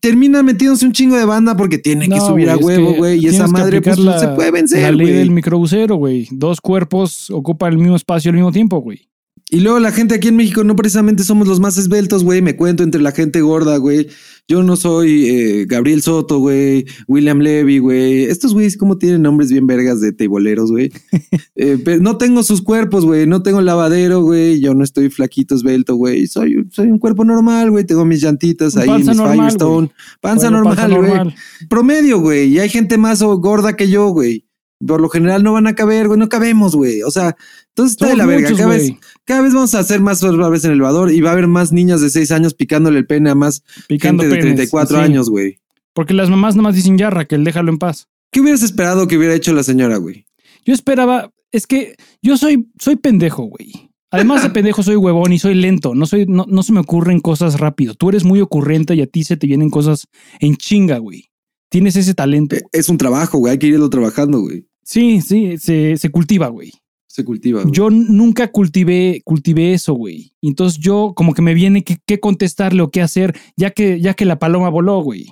termina 0.00 0.42
metiéndose 0.42 0.86
un 0.86 0.92
chingo 0.92 1.16
de 1.16 1.24
banda 1.24 1.56
porque 1.56 1.78
tiene 1.78 2.08
que 2.08 2.20
subir 2.20 2.50
a 2.50 2.56
huevo, 2.56 2.94
güey. 2.94 3.24
Y 3.24 3.28
esa 3.28 3.46
madre 3.46 3.80
pues, 3.80 3.98
no 3.98 4.18
se 4.18 4.28
puede 4.28 4.50
vencer. 4.50 4.82
La 4.82 4.92
ley 4.92 5.12
del 5.12 5.30
microbusero, 5.30 5.96
güey. 5.96 6.28
Dos 6.30 6.60
cuerpos 6.60 7.30
ocupan 7.30 7.72
el 7.72 7.78
mismo 7.78 7.96
espacio 7.96 8.30
al 8.30 8.36
mismo 8.36 8.52
tiempo, 8.52 8.78
güey. 8.78 9.08
Y 9.50 9.60
luego 9.60 9.78
la 9.78 9.92
gente 9.92 10.14
aquí 10.14 10.28
en 10.28 10.36
México 10.36 10.62
no 10.62 10.76
precisamente 10.76 11.24
somos 11.24 11.48
los 11.48 11.58
más 11.58 11.78
esbeltos, 11.78 12.22
güey. 12.22 12.42
Me 12.42 12.54
cuento 12.54 12.82
entre 12.82 13.00
la 13.00 13.12
gente 13.12 13.40
gorda, 13.40 13.78
güey. 13.78 14.08
Yo 14.46 14.62
no 14.62 14.76
soy 14.76 15.26
eh, 15.26 15.66
Gabriel 15.66 16.02
Soto, 16.02 16.38
güey. 16.38 16.84
William 17.06 17.38
Levy, 17.38 17.78
güey. 17.78 18.24
Estos 18.24 18.52
güeyes 18.52 18.76
como 18.76 18.98
tienen 18.98 19.22
nombres 19.22 19.50
bien 19.50 19.66
vergas 19.66 20.02
de 20.02 20.12
teiboleros, 20.12 20.70
güey. 20.70 20.90
eh, 21.56 21.78
pero 21.82 22.02
no 22.02 22.18
tengo 22.18 22.42
sus 22.42 22.60
cuerpos, 22.60 23.06
güey. 23.06 23.26
No 23.26 23.42
tengo 23.42 23.62
lavadero, 23.62 24.20
güey. 24.20 24.60
Yo 24.60 24.74
no 24.74 24.84
estoy 24.84 25.08
flaquito, 25.08 25.54
esbelto, 25.54 25.96
güey. 25.96 26.26
Soy, 26.26 26.66
soy 26.70 26.88
un 26.90 26.98
cuerpo 26.98 27.24
normal, 27.24 27.70
güey. 27.70 27.84
Tengo 27.84 28.04
mis 28.04 28.22
llantitas 28.22 28.76
ahí, 28.76 28.90
mis 28.90 29.16
Firestone. 29.16 29.90
Panza 30.20 30.50
normal, 30.50 30.94
güey. 30.94 31.34
Promedio, 31.70 32.20
güey. 32.20 32.48
Y 32.48 32.58
hay 32.58 32.68
gente 32.68 32.98
más 32.98 33.22
gorda 33.22 33.76
que 33.76 33.88
yo, 33.88 34.08
güey. 34.08 34.47
Por 34.86 35.00
lo 35.00 35.08
general 35.08 35.42
no 35.42 35.52
van 35.52 35.66
a 35.66 35.74
caber, 35.74 36.06
güey, 36.06 36.18
no 36.18 36.28
cabemos, 36.28 36.74
güey. 36.76 37.02
O 37.02 37.10
sea, 37.10 37.36
entonces 37.68 37.92
está 37.92 38.08
de 38.08 38.16
la 38.16 38.26
verga. 38.26 38.50
muchos, 38.50 38.58
Cada 38.58 38.74
vez, 38.74 38.92
cada 39.24 39.42
vez 39.42 39.54
vamos 39.54 39.74
a 39.74 39.80
hacer 39.80 40.00
más 40.00 40.20
veces 40.20 40.64
en 40.64 40.70
el 40.70 40.76
elevador 40.76 41.12
y 41.12 41.20
va 41.20 41.30
a 41.30 41.32
haber 41.32 41.48
más 41.48 41.72
niñas 41.72 42.00
de 42.00 42.10
6 42.10 42.30
años 42.30 42.54
picándole 42.54 42.98
el 42.98 43.06
pene 43.06 43.30
a 43.30 43.34
más 43.34 43.62
picando 43.88 44.22
gente 44.22 44.36
de 44.36 44.42
penes, 44.42 44.56
34 44.56 44.96
sí. 44.98 45.04
años, 45.04 45.30
güey. 45.30 45.60
Porque 45.92 46.14
las 46.14 46.30
mamás 46.30 46.54
nada 46.54 46.62
más 46.62 46.76
dicen 46.76 46.96
ya, 46.96 47.10
Raquel, 47.10 47.44
déjalo 47.44 47.70
en 47.70 47.78
paz. 47.78 48.08
¿Qué 48.30 48.40
hubieras 48.40 48.62
esperado 48.62 49.08
que 49.08 49.16
hubiera 49.16 49.34
hecho 49.34 49.52
la 49.52 49.62
señora, 49.62 49.96
güey? 49.96 50.26
Yo 50.64 50.74
esperaba, 50.74 51.32
es 51.50 51.66
que 51.66 51.96
yo 52.22 52.36
soy, 52.36 52.68
soy 52.78 52.96
pendejo, 52.96 53.44
güey. 53.44 53.90
Además 54.10 54.42
de 54.42 54.50
pendejo, 54.50 54.82
soy 54.82 54.96
huevón 54.96 55.32
y 55.32 55.38
soy 55.38 55.54
lento. 55.54 55.94
No, 55.94 56.06
soy, 56.06 56.26
no, 56.26 56.46
no 56.48 56.62
se 56.62 56.72
me 56.72 56.80
ocurren 56.80 57.20
cosas 57.20 57.58
rápido. 57.58 57.94
Tú 57.94 58.10
eres 58.10 58.24
muy 58.24 58.40
ocurrente 58.40 58.94
y 58.94 59.00
a 59.00 59.06
ti 59.06 59.24
se 59.24 59.36
te 59.36 59.46
vienen 59.46 59.70
cosas 59.70 60.06
en 60.40 60.56
chinga, 60.56 60.98
güey. 60.98 61.30
Tienes 61.70 61.96
ese 61.96 62.14
talento. 62.14 62.56
Eh, 62.56 62.62
Es 62.72 62.88
un 62.88 62.96
trabajo, 62.96 63.38
güey. 63.38 63.52
Hay 63.52 63.58
que 63.58 63.66
irlo 63.66 63.90
trabajando, 63.90 64.40
güey. 64.40 64.67
Sí, 64.88 65.20
sí, 65.20 65.58
se, 65.58 65.98
se 65.98 66.08
cultiva, 66.08 66.48
güey. 66.48 66.72
Se 67.06 67.22
cultiva. 67.22 67.60
güey. 67.60 67.74
Yo 67.74 67.90
nunca 67.90 68.50
cultivé, 68.50 69.20
cultivé 69.22 69.74
eso, 69.74 69.92
güey. 69.92 70.32
Entonces 70.40 70.80
yo 70.80 71.12
como 71.14 71.34
que 71.34 71.42
me 71.42 71.52
viene 71.52 71.84
qué, 71.84 71.98
qué 72.06 72.20
contestarle 72.20 72.80
o 72.80 72.90
qué 72.90 73.02
hacer, 73.02 73.38
ya 73.54 73.70
que, 73.70 74.00
ya 74.00 74.14
que 74.14 74.24
la 74.24 74.38
paloma 74.38 74.70
voló, 74.70 75.02
güey. 75.02 75.26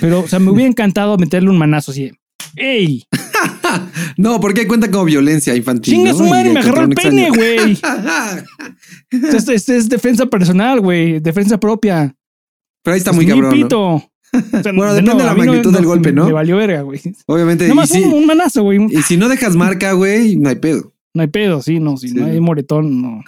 Pero, 0.00 0.22
o 0.22 0.26
sea, 0.26 0.40
me 0.40 0.50
hubiera 0.50 0.68
encantado 0.70 1.16
meterle 1.18 1.50
un 1.50 1.58
manazo 1.58 1.92
así. 1.92 2.02
de, 2.02 2.18
¡Ey! 2.56 3.04
No, 4.16 4.40
porque 4.40 4.66
cuenta 4.66 4.90
como 4.90 5.04
violencia 5.04 5.54
infantil. 5.54 5.94
¡Chinga 5.94 6.12
¿no? 6.12 6.18
su 6.18 6.24
madre! 6.24 6.50
Y 6.50 6.54
Me 6.54 6.60
agarró 6.60 6.82
el 6.82 6.88
pene, 6.90 7.28
güey. 7.30 7.78
Esto 9.10 9.52
es, 9.52 9.88
defensa 9.88 10.26
personal, 10.26 10.80
güey. 10.80 11.20
Defensa 11.20 11.60
propia. 11.60 12.16
Pero 12.82 12.94
ahí 12.94 12.98
está 12.98 13.10
Es 13.10 13.16
muy 13.16 13.26
cabrón. 13.26 13.60
¿no? 13.60 14.10
Pito. 14.42 14.58
O 14.58 14.62
sea, 14.62 14.72
Bueno, 14.72 14.94
depende 14.94 15.22
de 15.22 15.24
la 15.28 15.34
magnitud 15.34 15.72
del 15.72 15.84
golpe, 15.86 16.12
¿no? 16.12 16.26
Me 16.26 16.32
valió 16.32 16.56
verga, 16.56 16.82
güey. 16.82 17.00
Obviamente. 17.26 17.68
Nomás 17.68 17.88
si, 17.90 18.02
un, 18.02 18.14
un 18.14 18.26
manazo, 18.26 18.62
güey. 18.62 18.84
y 18.90 19.02
si 19.02 19.16
no 19.16 19.28
dejas 19.28 19.56
marca, 19.56 19.92
güey, 19.92 20.36
no 20.36 20.48
hay 20.48 20.56
pedo. 20.56 20.92
No 21.14 21.22
hay 21.22 21.28
pedo, 21.28 21.62
sí, 21.62 21.80
no. 21.80 21.96
Si 21.96 22.08
Sí. 22.08 22.14
no 22.14 22.26
hay 22.26 22.40
moretón, 22.40 23.00
no, 23.00 23.22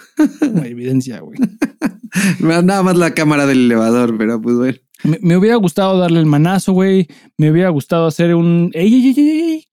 no 0.52 0.62
hay 0.62 0.72
evidencia, 0.72 1.20
güey. 1.20 1.38
Nada 2.40 2.82
más 2.82 2.96
la 2.96 3.14
cámara 3.14 3.46
del 3.46 3.64
elevador, 3.66 4.16
pero 4.18 4.40
pues 4.40 4.56
bueno. 4.56 4.78
Me, 5.04 5.18
me 5.22 5.36
hubiera 5.36 5.56
gustado 5.56 5.98
darle 5.98 6.20
el 6.20 6.26
manazo, 6.26 6.72
güey. 6.72 7.06
Me 7.36 7.50
hubiera 7.50 7.68
gustado 7.70 8.06
hacer 8.06 8.34
un. 8.34 8.70
¡Ey, 8.74 8.92
ey, 8.92 9.06
ey, 9.08 9.14
ey! 9.18 9.40
ey! 9.52 9.64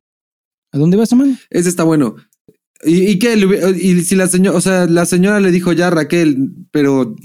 ¿A 0.71 0.77
dónde 0.77 0.97
vas, 0.97 1.13
man? 1.13 1.37
Ese 1.49 1.69
está 1.69 1.83
bueno. 1.83 2.15
¿Y, 2.85 3.11
y 3.11 3.19
hubi- 3.19 3.75
Y 3.75 4.01
si 4.01 4.15
la 4.15 4.27
señora, 4.27 4.57
o 4.57 4.61
sea, 4.61 4.85
la 4.85 5.05
señora 5.05 5.39
le 5.39 5.51
dijo 5.51 5.73
ya 5.73 5.89
Raquel, 5.89 6.53
pero, 6.71 7.15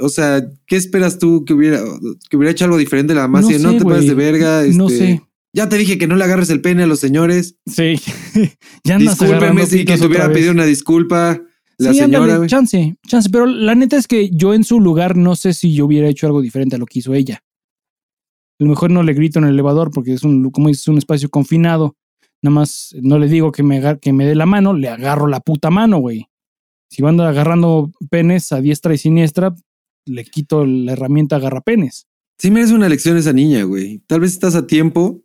o 0.00 0.08
sea, 0.08 0.44
¿qué 0.66 0.76
esperas 0.76 1.18
tú 1.18 1.44
que 1.44 1.54
hubiera, 1.54 1.82
que 2.28 2.36
hubiera 2.36 2.50
hecho 2.50 2.64
algo 2.64 2.78
diferente 2.78 3.14
la 3.14 3.22
mamá? 3.22 3.42
No 3.42 3.48
Si 3.48 3.58
no 3.62 3.76
te 3.76 3.84
pases 3.84 4.06
de 4.06 4.14
verga. 4.14 4.62
No 4.72 4.88
este, 4.88 4.98
sé. 4.98 5.22
Ya 5.54 5.68
te 5.68 5.76
dije 5.76 5.98
que 5.98 6.06
no 6.06 6.16
le 6.16 6.24
agarres 6.24 6.48
el 6.48 6.62
pene 6.62 6.84
a 6.84 6.86
los 6.86 6.98
señores. 6.98 7.56
Sí. 7.66 8.00
ya 8.84 8.96
andas 8.96 9.20
agarrando 9.20 9.66
si 9.66 9.84
que 9.84 9.98
te 9.98 10.06
hubiera 10.06 10.32
pedido 10.32 10.52
una 10.52 10.64
disculpa 10.64 11.42
la 11.78 11.92
sí, 11.92 11.98
señora, 11.98 12.24
ándale, 12.34 12.46
chance, 12.46 12.96
chance. 13.06 13.28
Pero 13.30 13.46
la 13.46 13.74
neta 13.74 13.96
es 13.96 14.06
que 14.06 14.30
yo 14.30 14.54
en 14.54 14.64
su 14.64 14.80
lugar 14.80 15.16
no 15.16 15.36
sé 15.36 15.52
si 15.52 15.74
yo 15.74 15.86
hubiera 15.86 16.08
hecho 16.08 16.26
algo 16.26 16.40
diferente 16.40 16.76
a 16.76 16.78
lo 16.78 16.86
que 16.86 17.00
hizo 17.00 17.14
ella. 17.14 17.42
A 18.60 18.64
lo 18.64 18.70
mejor 18.70 18.90
no 18.90 19.02
le 19.02 19.14
grito 19.14 19.38
en 19.38 19.46
el 19.46 19.54
elevador 19.54 19.90
porque 19.90 20.12
es 20.12 20.22
un, 20.22 20.50
como 20.50 20.68
dices, 20.68 20.86
un 20.88 20.98
espacio 20.98 21.28
confinado. 21.28 21.96
Nada 22.42 22.54
más 22.54 22.94
no 23.00 23.18
le 23.18 23.28
digo 23.28 23.52
que 23.52 23.62
me, 23.62 23.80
que 24.00 24.12
me 24.12 24.26
dé 24.26 24.34
la 24.34 24.46
mano, 24.46 24.72
le 24.74 24.88
agarro 24.88 25.28
la 25.28 25.40
puta 25.40 25.70
mano, 25.70 25.98
güey. 25.98 26.26
Si 26.90 27.00
van 27.00 27.18
agarrando 27.20 27.90
penes 28.10 28.52
a 28.52 28.60
diestra 28.60 28.92
y 28.94 28.98
siniestra, 28.98 29.54
le 30.06 30.24
quito 30.24 30.66
la 30.66 30.92
herramienta 30.92 31.36
agarrapenes. 31.36 32.06
Sí 32.38 32.50
merece 32.50 32.74
una 32.74 32.88
lección 32.88 33.16
esa 33.16 33.32
niña, 33.32 33.62
güey. 33.62 34.00
Tal 34.06 34.20
vez 34.20 34.32
estás 34.32 34.56
a 34.56 34.66
tiempo. 34.66 35.22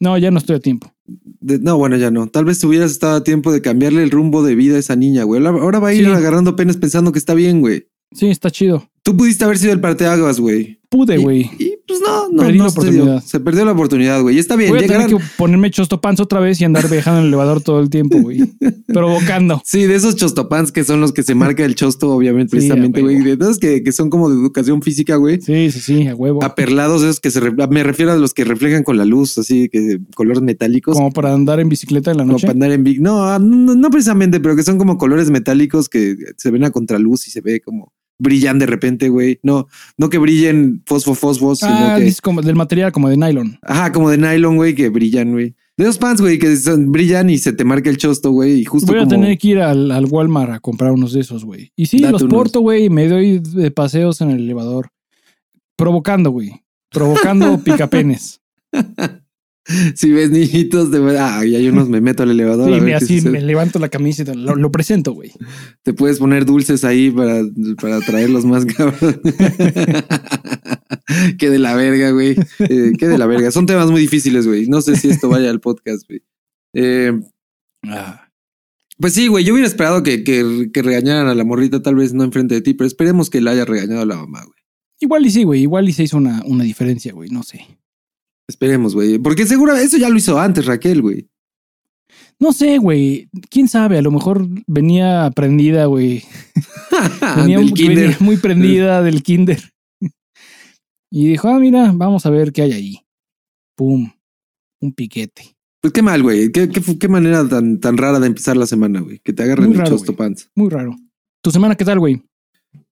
No, 0.00 0.18
ya 0.18 0.30
no 0.30 0.38
estoy 0.38 0.56
a 0.56 0.60
tiempo. 0.60 0.92
de- 1.40 1.58
no, 1.58 1.76
bueno, 1.76 1.96
ya 1.96 2.10
no. 2.12 2.28
Tal 2.28 2.44
vez 2.44 2.62
hubieras 2.62 2.92
estado 2.92 3.16
a 3.16 3.24
tiempo 3.24 3.50
de 3.52 3.60
cambiarle 3.62 4.02
el 4.04 4.10
rumbo 4.12 4.42
de 4.44 4.54
vida 4.54 4.76
a 4.76 4.78
esa 4.78 4.94
niña, 4.94 5.24
güey. 5.24 5.44
Ahora- 5.44 5.60
Ahora 5.62 5.78
va 5.80 5.88
a 5.88 5.94
ir 5.94 6.04
Sí. 6.04 6.10
agarrando 6.10 6.54
penes 6.54 6.76
pensando 6.76 7.10
que 7.12 7.18
está 7.18 7.34
bien, 7.34 7.60
güey. 7.60 7.88
Sí, 8.12 8.28
está 8.28 8.50
chido. 8.50 8.88
Tú 9.04 9.16
pudiste 9.16 9.44
haber 9.44 9.58
sido 9.58 9.72
el 9.72 9.80
parteaguas, 9.80 10.38
güey. 10.38 10.78
Pude, 10.88 11.16
güey. 11.16 11.50
Y, 11.58 11.74
pues 11.88 12.00
no, 12.06 12.28
no, 12.28 12.42
Perdí 12.42 12.58
no 12.58 12.64
la 12.64 12.70
oportunidad. 12.70 13.24
Se 13.24 13.40
perdió 13.40 13.64
la 13.64 13.72
oportunidad, 13.72 14.20
güey. 14.20 14.36
Y 14.36 14.38
está 14.38 14.56
bien. 14.56 14.68
Voy 14.70 14.78
a 14.78 14.82
tener 14.82 14.98
llegaron- 15.08 15.18
que 15.20 15.24
ponerme 15.38 15.70
chostopans 15.70 16.20
otra 16.20 16.38
vez 16.38 16.60
y 16.60 16.64
andar 16.66 16.88
viajando 16.88 17.18
en 17.20 17.24
el 17.24 17.28
elevador 17.30 17.62
todo 17.62 17.80
el 17.80 17.88
tiempo, 17.90 18.20
güey. 18.20 18.40
Provocando. 18.86 19.60
Sí, 19.64 19.84
de 19.86 19.94
esos 19.94 20.16
chostopans 20.16 20.70
que 20.70 20.84
son 20.84 21.00
los 21.00 21.12
que 21.12 21.22
se 21.22 21.34
marca 21.34 21.64
el 21.64 21.74
chosto, 21.74 22.10
obviamente, 22.10 22.50
Sí, 22.50 22.56
precisamente, 22.68 23.00
güey. 23.00 23.22
De 23.22 23.32
esos 23.32 23.58
que, 23.58 23.82
que 23.82 23.90
son 23.90 24.10
como 24.10 24.28
de 24.28 24.36
educación 24.36 24.82
física, 24.82 25.16
güey. 25.16 25.40
Sí, 25.40 25.70
sí, 25.70 25.80
sí, 25.80 26.06
a 26.06 26.14
huevo. 26.14 26.44
Aperlados, 26.44 27.02
esos 27.02 27.20
que 27.20 27.30
se 27.30 27.40
re- 27.40 27.52
me 27.68 27.82
refiero 27.82 28.12
a 28.12 28.16
los 28.16 28.34
que 28.34 28.44
reflejan 28.44 28.84
con 28.84 28.98
la 28.98 29.04
luz, 29.04 29.38
así 29.38 29.68
que 29.68 29.98
colores 30.14 30.42
metálicos. 30.42 30.94
Como 30.96 31.10
para 31.10 31.32
andar 31.32 31.58
en 31.58 31.68
bicicleta 31.68 32.10
en 32.12 32.18
la 32.18 32.22
Como 32.24 32.34
noche. 32.34 32.46
para 32.46 32.54
andar 32.54 32.70
en 32.72 32.84
big. 32.84 33.00
No, 33.00 33.38
no, 33.38 33.74
no 33.74 33.90
precisamente, 33.90 34.38
pero 34.40 34.54
que 34.54 34.62
son 34.62 34.78
como 34.78 34.98
colores 34.98 35.30
metálicos 35.30 35.88
que 35.88 36.16
se 36.36 36.50
ven 36.50 36.64
a 36.64 36.70
contraluz 36.70 37.26
y 37.26 37.30
se 37.30 37.40
ve 37.40 37.60
como 37.60 37.92
brillan 38.22 38.58
de 38.58 38.66
repente, 38.66 39.08
güey. 39.08 39.38
No, 39.42 39.66
no 39.98 40.08
que 40.08 40.18
brillen 40.18 40.82
fosfo, 40.86 41.14
fosfo, 41.14 41.54
sino 41.54 41.72
Ah, 41.74 41.96
que. 41.98 42.04
dices 42.04 42.20
como 42.20 42.40
del 42.42 42.54
material 42.56 42.92
como 42.92 43.08
de 43.08 43.16
nylon. 43.16 43.58
Ajá, 43.62 43.92
como 43.92 44.08
de 44.10 44.18
nylon, 44.18 44.56
güey, 44.56 44.74
que 44.74 44.88
brillan, 44.88 45.32
güey. 45.32 45.54
De 45.76 45.84
esos 45.84 45.98
pants, 45.98 46.20
güey, 46.20 46.38
que 46.38 46.54
son- 46.56 46.92
brillan 46.92 47.30
y 47.30 47.38
se 47.38 47.52
te 47.52 47.64
marca 47.64 47.88
el 47.90 47.96
chosto, 47.96 48.30
güey. 48.30 48.60
Y 48.60 48.64
justo 48.64 48.92
Voy 48.92 49.00
a 49.00 49.04
como. 49.04 49.10
tener 49.10 49.36
que 49.38 49.48
ir 49.48 49.58
al, 49.60 49.90
al 49.90 50.04
Walmart 50.06 50.52
a 50.52 50.60
comprar 50.60 50.92
unos 50.92 51.12
de 51.14 51.20
esos, 51.20 51.44
güey. 51.44 51.72
Y 51.76 51.86
sí, 51.86 52.00
Date 52.00 52.12
los 52.12 52.22
unos. 52.22 52.34
porto, 52.34 52.60
güey, 52.60 52.84
y 52.84 52.90
me 52.90 53.08
doy 53.08 53.38
de 53.40 53.70
paseos 53.70 54.20
en 54.20 54.30
el 54.30 54.40
elevador. 54.40 54.90
Provocando, 55.76 56.30
güey. 56.30 56.62
Provocando 56.90 57.58
picapenes. 57.64 58.40
Si 59.94 60.10
ves 60.10 60.30
niñitos 60.30 60.90
de. 60.90 61.18
Ah, 61.18 61.44
y 61.46 61.54
hay 61.54 61.68
unos, 61.68 61.88
me 61.88 62.00
meto 62.00 62.24
al 62.24 62.30
elevador. 62.32 62.66
Sí, 62.68 62.72
a 62.72 62.76
ver 62.76 62.82
me, 62.82 62.94
así 62.94 63.20
me 63.20 63.40
levanto 63.40 63.78
la 63.78 63.88
camisa 63.88 64.22
y 64.22 64.24
te- 64.24 64.34
lo, 64.34 64.56
lo 64.56 64.72
presento, 64.72 65.12
güey. 65.12 65.30
Te 65.82 65.92
puedes 65.94 66.18
poner 66.18 66.44
dulces 66.44 66.82
ahí 66.84 67.10
para, 67.10 67.42
para 67.80 68.00
traerlos 68.00 68.44
más 68.44 68.64
cabrón. 68.76 69.20
Qué 71.38 71.50
de 71.50 71.58
la 71.58 71.74
verga, 71.74 72.10
güey. 72.10 72.36
Eh, 72.58 72.92
qué 72.98 73.08
de 73.08 73.18
la 73.18 73.26
verga. 73.26 73.50
Son 73.50 73.66
temas 73.66 73.90
muy 73.90 74.00
difíciles, 74.00 74.46
güey. 74.46 74.66
No 74.66 74.80
sé 74.80 74.96
si 74.96 75.08
esto 75.10 75.28
vaya 75.28 75.50
al 75.50 75.60
podcast, 75.60 76.06
güey. 76.08 76.22
Eh, 76.74 77.12
Ah, 77.84 78.28
pues 78.98 79.12
sí, 79.14 79.26
güey. 79.26 79.44
Yo 79.44 79.52
hubiera 79.54 79.66
esperado 79.68 80.02
que, 80.04 80.22
que, 80.22 80.70
que 80.72 80.82
regañaran 80.82 81.26
a 81.26 81.34
la 81.34 81.44
morrita, 81.44 81.82
tal 81.82 81.96
vez 81.96 82.14
no 82.14 82.22
enfrente 82.22 82.54
de 82.54 82.60
ti, 82.62 82.74
pero 82.74 82.86
esperemos 82.86 83.28
que 83.28 83.40
la 83.40 83.50
haya 83.50 83.64
regañado 83.64 84.02
a 84.02 84.06
la 84.06 84.16
mamá, 84.16 84.42
güey. 84.44 84.58
Igual 85.00 85.26
y 85.26 85.30
sí, 85.32 85.42
güey. 85.42 85.62
Igual 85.62 85.88
y 85.88 85.92
se 85.92 86.04
hizo 86.04 86.16
una, 86.16 86.42
una 86.46 86.62
diferencia, 86.62 87.12
güey. 87.12 87.28
No 87.30 87.42
sé. 87.42 87.66
Esperemos, 88.48 88.94
güey. 88.94 89.18
Porque 89.18 89.46
seguro 89.46 89.74
eso 89.74 89.96
ya 89.96 90.08
lo 90.08 90.16
hizo 90.16 90.38
antes, 90.38 90.66
Raquel, 90.66 91.02
güey. 91.02 91.28
No 92.38 92.52
sé, 92.52 92.78
güey. 92.78 93.28
Quién 93.50 93.68
sabe, 93.68 93.98
a 93.98 94.02
lo 94.02 94.10
mejor 94.10 94.46
venía 94.66 95.30
prendida, 95.34 95.86
güey. 95.86 96.24
Venía, 97.36 97.58
venía 97.58 98.16
muy 98.20 98.36
prendida 98.36 99.02
del 99.02 99.22
kinder. 99.22 99.72
Y 101.10 101.26
dijo, 101.26 101.48
ah, 101.48 101.58
mira, 101.58 101.92
vamos 101.94 102.26
a 102.26 102.30
ver 102.30 102.52
qué 102.52 102.62
hay 102.62 102.72
ahí. 102.72 102.98
Pum. 103.76 104.10
Un 104.80 104.92
piquete. 104.92 105.56
Pues 105.80 105.92
qué 105.92 106.00
mal, 106.00 106.22
güey. 106.22 106.52
Qué, 106.52 106.68
qué, 106.68 106.80
qué 106.98 107.08
manera 107.08 107.48
tan, 107.48 107.80
tan 107.80 107.96
rara 107.96 108.20
de 108.20 108.28
empezar 108.28 108.56
la 108.56 108.66
semana, 108.66 109.00
güey. 109.00 109.18
Que 109.18 109.32
te 109.32 109.42
agarren 109.42 109.72
el 109.72 109.82
chosto 109.84 110.14
pants. 110.14 110.50
Muy 110.54 110.68
raro. 110.68 110.96
¿Tu 111.42 111.50
semana 111.50 111.74
qué 111.74 111.84
tal, 111.84 111.98
güey? 111.98 112.22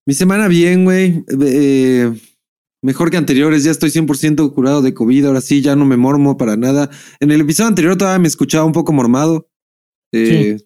Mi 0.07 0.15
semana 0.15 0.49
bien, 0.49 0.85
güey. 0.85 1.25
Eh, 1.41 2.13
mejor 2.83 3.11
que 3.11 3.17
anteriores. 3.17 3.65
Ya 3.65 3.71
estoy 3.71 3.91
100% 3.91 4.53
curado 4.55 4.83
de 4.83 4.95
COVID. 4.95 5.27
Ahora 5.27 5.41
sí, 5.41 5.61
ya 5.63 5.77
no 5.77 5.85
me 5.85 5.97
mormo 5.97 6.37
para 6.37 6.57
nada. 6.57 6.91
En 7.21 7.31
el 7.31 7.41
episodio 7.41 7.69
anterior 7.69 7.97
todavía 7.97 8.19
me 8.21 8.29
escuchaba 8.29 8.65
un 8.65 8.73
poco 8.73 8.93
mormado. 8.93 9.49
Eh, 10.13 10.59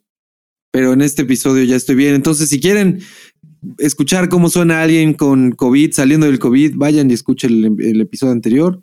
Pero 0.72 0.92
en 0.92 1.02
este 1.02 1.22
episodio 1.22 1.62
ya 1.64 1.76
estoy 1.76 1.94
bien. 1.96 2.14
Entonces, 2.14 2.48
si 2.48 2.60
quieren 2.60 3.00
escuchar 3.78 4.28
cómo 4.28 4.50
suena 4.50 4.82
alguien 4.82 5.14
con 5.14 5.52
COVID, 5.52 5.92
saliendo 5.92 6.26
del 6.26 6.38
COVID, 6.38 6.74
vayan 6.76 7.10
y 7.10 7.14
escuchen 7.14 7.52
el, 7.78 7.84
el 7.86 8.00
episodio 8.00 8.32
anterior. 8.32 8.82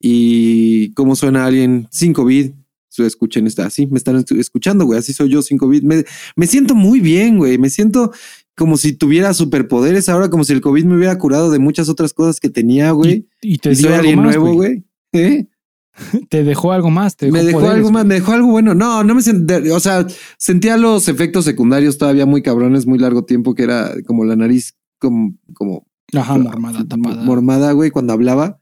Y 0.00 0.92
cómo 0.94 1.16
suena 1.16 1.44
alguien 1.46 1.88
sin 1.90 2.12
COVID. 2.12 2.50
Escuchen 2.98 3.46
esta, 3.46 3.64
así 3.66 3.86
me 3.86 3.96
están 3.98 4.16
escu- 4.16 4.40
escuchando, 4.40 4.84
güey. 4.84 4.98
Así 4.98 5.12
soy 5.12 5.28
yo 5.28 5.40
sin 5.40 5.56
COVID. 5.56 5.82
Me, 5.84 6.04
me 6.34 6.46
siento 6.48 6.74
muy 6.74 6.98
bien, 6.98 7.38
güey. 7.38 7.56
Me 7.56 7.70
siento 7.70 8.12
como 8.58 8.76
si 8.76 8.92
tuviera 8.92 9.32
superpoderes 9.32 10.08
ahora, 10.08 10.28
como 10.28 10.44
si 10.44 10.52
el 10.52 10.60
COVID 10.60 10.84
me 10.84 10.96
hubiera 10.96 11.16
curado 11.16 11.50
de 11.50 11.60
muchas 11.60 11.88
otras 11.88 12.12
cosas 12.12 12.40
que 12.40 12.50
tenía, 12.50 12.90
güey. 12.90 13.28
Y, 13.40 13.54
y 13.54 13.58
te 13.58 13.70
Y 13.70 13.76
dio 13.76 13.82
soy 13.84 13.92
algo 13.92 14.00
alguien 14.00 14.16
más, 14.18 14.36
nuevo, 14.36 14.52
güey. 14.54 14.84
¿Eh? 15.12 15.46
Te 16.28 16.44
dejó 16.44 16.72
algo 16.72 16.90
más. 16.90 17.16
Te 17.16 17.26
dejó 17.26 17.38
me 17.38 17.44
dejó 17.44 17.60
poderes, 17.60 17.76
algo 17.76 17.90
más, 17.90 18.04
me 18.04 18.14
dejó 18.14 18.32
algo 18.32 18.48
bueno. 18.48 18.74
No, 18.74 19.04
no 19.04 19.14
me 19.14 19.22
sentía, 19.22 19.60
o 19.74 19.80
sea, 19.80 20.06
sentía 20.36 20.76
los 20.76 21.08
efectos 21.08 21.44
secundarios 21.44 21.98
todavía 21.98 22.26
muy 22.26 22.42
cabrones, 22.42 22.86
muy 22.86 22.98
largo 22.98 23.24
tiempo, 23.24 23.54
que 23.54 23.62
era 23.62 23.92
como 24.06 24.24
la 24.24 24.36
nariz, 24.36 24.76
como, 24.98 25.34
como 25.54 25.86
Ajá, 26.12 26.36
mormada, 26.36 26.84
tapada. 26.86 27.22
mormada, 27.22 27.72
güey, 27.72 27.90
cuando 27.90 28.12
hablaba. 28.12 28.60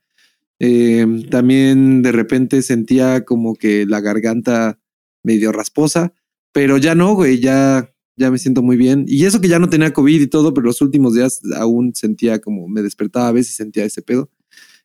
Eh, 0.58 1.26
también 1.30 2.02
de 2.02 2.12
repente 2.12 2.62
sentía 2.62 3.24
como 3.24 3.54
que 3.54 3.86
la 3.86 4.00
garganta 4.00 4.78
medio 5.22 5.52
rasposa, 5.52 6.12
pero 6.52 6.76
ya 6.78 6.94
no, 6.94 7.14
güey, 7.14 7.40
ya, 7.40 7.92
ya 8.16 8.30
me 8.30 8.38
siento 8.38 8.62
muy 8.62 8.76
bien. 8.76 9.04
Y 9.06 9.24
eso 9.24 9.40
que 9.40 9.48
ya 9.48 9.58
no 9.58 9.68
tenía 9.68 9.92
COVID 9.92 10.20
y 10.20 10.26
todo, 10.26 10.54
pero 10.54 10.66
los 10.66 10.80
últimos 10.80 11.14
días 11.14 11.40
aún 11.56 11.92
sentía 11.94 12.40
como 12.40 12.68
me 12.68 12.82
despertaba 12.82 13.28
a 13.28 13.32
veces 13.32 13.52
y 13.52 13.56
sentía 13.56 13.84
ese 13.84 14.02
pedo. 14.02 14.30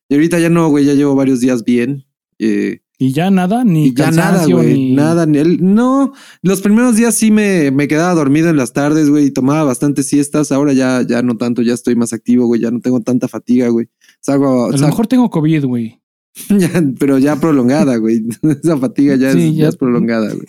Y 0.09 0.15
ahorita 0.15 0.39
ya 0.39 0.49
no, 0.49 0.69
güey, 0.69 0.85
ya 0.85 0.93
llevo 0.93 1.15
varios 1.15 1.39
días 1.39 1.63
bien. 1.63 2.05
Eh, 2.39 2.79
Y 2.97 3.13
ya 3.13 3.31
nada, 3.31 3.63
ni 3.63 3.87
Y 3.87 3.93
ya 3.93 4.11
nada, 4.11 4.45
güey. 4.45 4.73
ni- 4.73 4.93
Nada, 4.95 5.25
ni 5.25 5.37
el, 5.37 5.63
no. 5.63 6.11
Los 6.41 6.61
primeros 6.61 6.95
días 6.97 7.15
sí 7.15 7.31
me, 7.31 7.71
me 7.71 7.87
quedaba 7.87 8.13
dormido 8.13 8.49
en 8.49 8.57
las 8.57 8.73
tardes, 8.73 9.09
güey, 9.09 9.27
y 9.27 9.31
tomaba 9.31 9.63
bastantes 9.63 10.07
siestas. 10.07 10.51
Ahora 10.51 10.73
ya, 10.73 11.01
ya 11.07 11.21
no 11.21 11.37
tanto, 11.37 11.61
ya 11.61 11.73
estoy 11.73 11.95
más 11.95 12.11
activo, 12.13 12.45
güey. 12.47 12.59
Ya 12.61 12.69
no 12.71 12.79
tengo 12.81 12.99
tanta 13.01 13.27
fatiga, 13.27 13.69
güey. 13.69 13.87
Salgo, 14.19 14.65
A 14.65 14.71
lo 14.71 14.77
salgo- 14.77 14.87
mejor 14.87 15.07
tengo 15.07 15.29
COVID, 15.29 15.65
güey. 15.65 16.01
pero 16.99 17.17
ya 17.17 17.35
prolongada, 17.39 17.97
güey. 17.97 18.23
Esa 18.63 18.77
fatiga 18.77 19.15
ya, 19.15 19.31
Sí, 19.33 19.47
es, 19.49 19.55
ya 19.55 19.61
ya- 19.63 19.69
es 19.69 19.77
prolongada, 19.77 20.27
güey. 20.33 20.45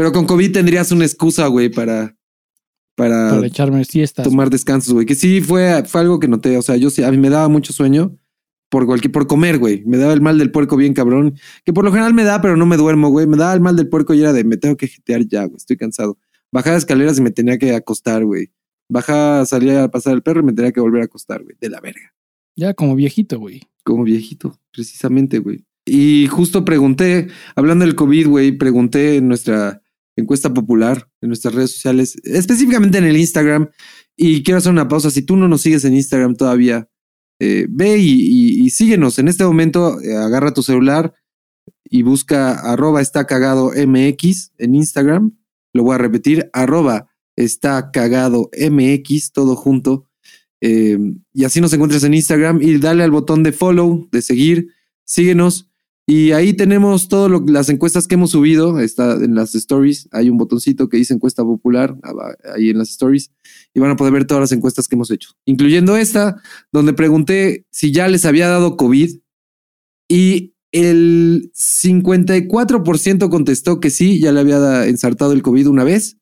Pero 0.00 0.12
con 0.12 0.24
COVID 0.24 0.52
tendrías 0.52 0.92
una 0.92 1.04
excusa, 1.04 1.46
güey, 1.48 1.68
para, 1.68 2.16
para, 2.94 3.32
Para 3.32 3.46
echarme 3.46 3.84
siestas. 3.84 4.26
tomar 4.26 4.48
descansos, 4.48 4.94
güey. 4.94 5.04
Que 5.04 5.14
sí 5.14 5.42
fue, 5.42 5.84
fue 5.84 6.00
algo 6.00 6.18
que 6.18 6.26
noté. 6.26 6.56
O 6.56 6.62
sea, 6.62 6.76
yo 6.76 6.88
sí, 6.88 7.02
a 7.02 7.10
mí 7.10 7.18
me 7.18 7.28
daba 7.28 7.48
mucho 7.48 7.74
sueño 7.74 8.16
por 8.70 8.86
cualquier, 8.86 9.12
por 9.12 9.26
comer, 9.26 9.58
güey. 9.58 9.82
Me 9.84 9.98
daba 9.98 10.14
el 10.14 10.22
mal 10.22 10.38
del 10.38 10.50
puerco 10.52 10.78
bien 10.78 10.94
cabrón. 10.94 11.34
Que 11.66 11.74
por 11.74 11.84
lo 11.84 11.90
general 11.92 12.14
me 12.14 12.24
da, 12.24 12.40
pero 12.40 12.56
no 12.56 12.64
me 12.64 12.78
duermo, 12.78 13.10
güey. 13.10 13.26
Me 13.26 13.36
daba 13.36 13.52
el 13.52 13.60
mal 13.60 13.76
del 13.76 13.90
puerco 13.90 14.14
y 14.14 14.22
era 14.22 14.32
de 14.32 14.42
me 14.42 14.56
tengo 14.56 14.78
que 14.78 14.88
jetear 14.88 15.26
ya, 15.26 15.44
güey. 15.44 15.58
Estoy 15.58 15.76
cansado. 15.76 16.16
Bajaba 16.50 16.78
escaleras 16.78 17.18
y 17.18 17.20
me 17.20 17.30
tenía 17.30 17.58
que 17.58 17.74
acostar, 17.74 18.24
güey. 18.24 18.50
Bajaba, 18.88 19.44
salía 19.44 19.84
a 19.84 19.90
pasar 19.90 20.14
el 20.14 20.22
perro 20.22 20.40
y 20.40 20.44
me 20.44 20.54
tenía 20.54 20.72
que 20.72 20.80
volver 20.80 21.02
a 21.02 21.04
acostar, 21.04 21.42
güey. 21.42 21.56
De 21.60 21.68
la 21.68 21.82
verga. 21.82 22.14
Ya 22.56 22.72
como 22.72 22.96
viejito, 22.96 23.38
güey. 23.38 23.60
Como 23.84 24.04
viejito, 24.04 24.58
precisamente, 24.72 25.40
güey. 25.40 25.66
Y 25.84 26.26
justo 26.28 26.64
pregunté, 26.64 27.28
hablando 27.54 27.84
del 27.84 27.96
COVID, 27.96 28.28
güey, 28.28 28.52
pregunté 28.52 29.16
en 29.16 29.28
nuestra 29.28 29.79
encuesta 30.16 30.52
popular, 30.52 31.08
en 31.20 31.28
nuestras 31.28 31.54
redes 31.54 31.72
sociales, 31.72 32.16
específicamente 32.24 32.98
en 32.98 33.04
el 33.04 33.16
Instagram, 33.16 33.70
y 34.16 34.42
quiero 34.42 34.58
hacer 34.58 34.72
una 34.72 34.88
pausa. 34.88 35.10
Si 35.10 35.22
tú 35.22 35.36
no 35.36 35.48
nos 35.48 35.62
sigues 35.62 35.84
en 35.84 35.94
Instagram 35.94 36.36
todavía, 36.36 36.88
eh, 37.40 37.66
ve 37.70 37.96
y, 37.98 38.68
síguenos. 38.70 39.18
En 39.18 39.28
este 39.28 39.44
momento, 39.44 40.00
eh, 40.00 40.14
agarra 40.16 40.52
tu 40.52 40.62
celular 40.62 41.14
y 41.84 42.02
busca 42.02 42.52
arroba 42.52 43.00
está 43.00 43.26
cagado 43.26 43.72
MX 43.74 44.52
en 44.58 44.74
Instagram. 44.74 45.36
Lo 45.72 45.84
voy 45.84 45.94
a 45.94 45.98
repetir, 45.98 46.50
arroba 46.52 47.08
está 47.36 47.90
cagado 47.90 48.50
MX, 48.52 49.32
todo 49.32 49.56
junto. 49.56 50.06
Eh, 50.60 50.98
y 51.32 51.44
así 51.44 51.60
nos 51.60 51.72
encuentras 51.72 52.04
en 52.04 52.12
Instagram 52.12 52.60
y 52.60 52.78
dale 52.78 53.02
al 53.02 53.10
botón 53.10 53.42
de 53.42 53.52
follow, 53.52 54.08
de 54.12 54.20
seguir, 54.20 54.68
síguenos. 55.04 55.69
Y 56.10 56.32
ahí 56.32 56.54
tenemos 56.54 57.06
todas 57.08 57.30
las 57.46 57.68
encuestas 57.68 58.08
que 58.08 58.16
hemos 58.16 58.32
subido. 58.32 58.80
Está 58.80 59.12
en 59.14 59.36
las 59.36 59.54
stories. 59.54 60.08
Hay 60.10 60.28
un 60.28 60.38
botoncito 60.38 60.88
que 60.88 60.96
dice 60.96 61.14
encuesta 61.14 61.44
popular 61.44 61.96
aba- 62.02 62.34
ahí 62.56 62.70
en 62.70 62.78
las 62.78 62.90
stories. 62.90 63.30
Y 63.74 63.80
van 63.80 63.92
a 63.92 63.96
poder 63.96 64.12
ver 64.12 64.24
todas 64.26 64.40
las 64.40 64.52
encuestas 64.52 64.88
que 64.88 64.96
hemos 64.96 65.10
hecho, 65.12 65.30
incluyendo 65.44 65.96
esta, 65.96 66.42
donde 66.72 66.94
pregunté 66.94 67.64
si 67.70 67.92
ya 67.92 68.08
les 68.08 68.24
había 68.24 68.48
dado 68.48 68.76
COVID. 68.76 69.18
Y 70.08 70.54
el 70.72 71.52
54% 71.54 73.28
contestó 73.30 73.78
que 73.80 73.90
sí, 73.90 74.20
ya 74.20 74.32
le 74.32 74.40
había 74.40 74.86
ensartado 74.86 75.32
el 75.32 75.42
COVID 75.42 75.68
una 75.68 75.84
vez. 75.84 76.16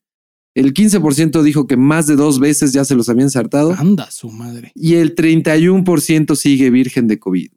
El 0.54 0.74
15% 0.74 1.42
dijo 1.42 1.66
que 1.66 1.76
más 1.76 2.06
de 2.06 2.16
dos 2.16 2.40
veces 2.40 2.72
ya 2.72 2.84
se 2.84 2.94
los 2.94 3.08
había 3.08 3.22
ensartado. 3.22 3.72
Anda 3.78 4.10
su 4.10 4.30
madre. 4.30 4.72
Y 4.74 4.94
el 4.94 5.14
31% 5.14 6.34
sigue 6.36 6.70
virgen 6.70 7.06
de 7.06 7.18
COVID. 7.18 7.50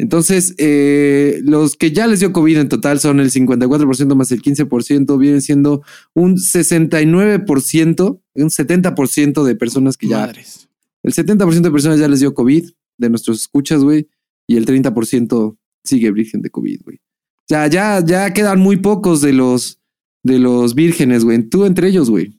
Entonces, 0.00 0.54
eh, 0.58 1.40
los 1.44 1.76
que 1.76 1.92
ya 1.92 2.06
les 2.06 2.20
dio 2.20 2.32
COVID 2.32 2.56
en 2.58 2.68
total 2.70 3.00
son 3.00 3.20
el 3.20 3.30
54% 3.30 4.14
más 4.14 4.32
el 4.32 4.40
15%, 4.40 5.18
vienen 5.18 5.42
siendo 5.42 5.82
un 6.14 6.38
69%, 6.38 8.20
un 8.34 8.48
70% 8.50 9.44
de 9.44 9.54
personas 9.56 9.96
que 9.96 10.08
ya... 10.08 10.18
Madres. 10.18 10.68
El 11.02 11.12
70% 11.14 11.60
de 11.60 11.70
personas 11.70 11.98
ya 11.98 12.08
les 12.08 12.20
dio 12.20 12.34
COVID, 12.34 12.70
de 12.98 13.10
nuestros 13.10 13.40
escuchas, 13.40 13.82
güey, 13.82 14.08
y 14.46 14.56
el 14.56 14.66
30% 14.66 15.56
sigue 15.84 16.10
virgen 16.12 16.42
de 16.42 16.50
COVID, 16.50 16.80
güey. 16.84 16.96
O 16.96 17.46
sea, 17.48 17.66
ya, 17.66 18.04
ya 18.04 18.32
quedan 18.32 18.60
muy 18.60 18.76
pocos 18.76 19.20
de 19.20 19.32
los, 19.32 19.80
de 20.22 20.38
los 20.38 20.74
vírgenes, 20.74 21.24
güey. 21.24 21.42
Tú 21.42 21.64
entre 21.64 21.88
ellos, 21.88 22.10
güey. 22.10 22.38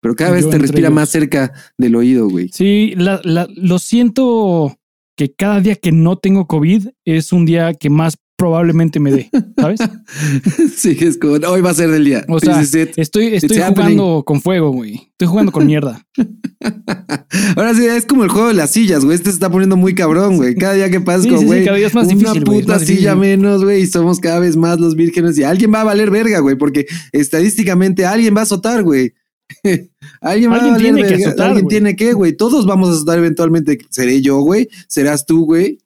Pero 0.00 0.14
cada 0.14 0.30
vez 0.32 0.48
te 0.48 0.58
respira 0.58 0.88
ellos. 0.88 0.94
más 0.94 1.10
cerca 1.10 1.52
del 1.76 1.96
oído, 1.96 2.28
güey. 2.28 2.48
Sí, 2.52 2.94
la- 2.96 3.20
la- 3.24 3.48
lo 3.54 3.78
siento 3.78 4.77
que 5.18 5.34
cada 5.34 5.60
día 5.60 5.74
que 5.74 5.90
no 5.90 6.16
tengo 6.16 6.46
COVID 6.46 6.90
es 7.04 7.32
un 7.32 7.44
día 7.44 7.74
que 7.74 7.90
más 7.90 8.16
probablemente 8.36 9.00
me 9.00 9.10
dé, 9.10 9.30
¿sabes? 9.58 9.80
sí, 10.76 10.96
es 11.00 11.18
como, 11.18 11.32
hoy 11.32 11.60
va 11.60 11.70
a 11.70 11.74
ser 11.74 11.90
del 11.90 12.04
día. 12.04 12.24
O 12.28 12.38
sea, 12.38 12.62
it. 12.62 12.96
Estoy, 12.96 13.34
estoy 13.34 13.58
happening. 13.58 13.98
jugando 13.98 14.22
con 14.24 14.40
fuego, 14.40 14.70
güey. 14.70 15.08
Estoy 15.10 15.26
jugando 15.26 15.50
con 15.50 15.66
mierda. 15.66 16.06
Ahora 17.56 17.74
sí, 17.74 17.84
es 17.84 18.06
como 18.06 18.22
el 18.22 18.30
juego 18.30 18.46
de 18.46 18.54
las 18.54 18.70
sillas, 18.70 19.04
güey. 19.04 19.16
Este 19.16 19.30
se 19.30 19.34
está 19.34 19.50
poniendo 19.50 19.76
muy 19.76 19.96
cabrón, 19.96 20.36
güey. 20.36 20.54
Cada 20.54 20.74
día 20.74 20.88
que 20.88 21.00
pasa, 21.00 21.24
Sí, 21.24 21.36
sí, 21.36 21.44
güey, 21.46 21.64
cada 21.64 21.78
día 21.78 21.88
es 21.88 21.94
más 21.94 22.06
una 22.06 22.14
difícil, 22.14 22.44
puta 22.44 22.74
más 22.74 22.82
silla 22.82 23.14
difícil. 23.14 23.38
menos, 23.38 23.64
güey, 23.64 23.82
y 23.82 23.86
somos 23.88 24.20
cada 24.20 24.38
vez 24.38 24.56
más 24.56 24.78
los 24.78 24.94
vírgenes 24.94 25.36
y 25.36 25.42
alguien 25.42 25.74
va 25.74 25.80
a 25.80 25.84
valer 25.84 26.12
verga, 26.12 26.38
güey, 26.38 26.54
porque 26.54 26.86
estadísticamente 27.10 28.06
alguien 28.06 28.36
va 28.36 28.40
a 28.40 28.44
azotar, 28.44 28.84
güey. 28.84 29.14
alguien 30.20 30.52
tiene 30.78 31.02
que 31.06 31.14
azotar, 31.24 31.46
alguien 31.48 31.64
güey. 31.64 31.68
tiene 31.74 31.96
que, 31.96 32.12
güey. 32.12 32.36
Todos 32.36 32.66
vamos 32.66 32.88
a 32.88 32.92
azotar 32.92 33.18
eventualmente. 33.18 33.78
¿Seré 33.90 34.20
yo, 34.20 34.40
güey? 34.40 34.68
¿Serás 34.88 35.24
tú, 35.26 35.44
güey? 35.44 35.78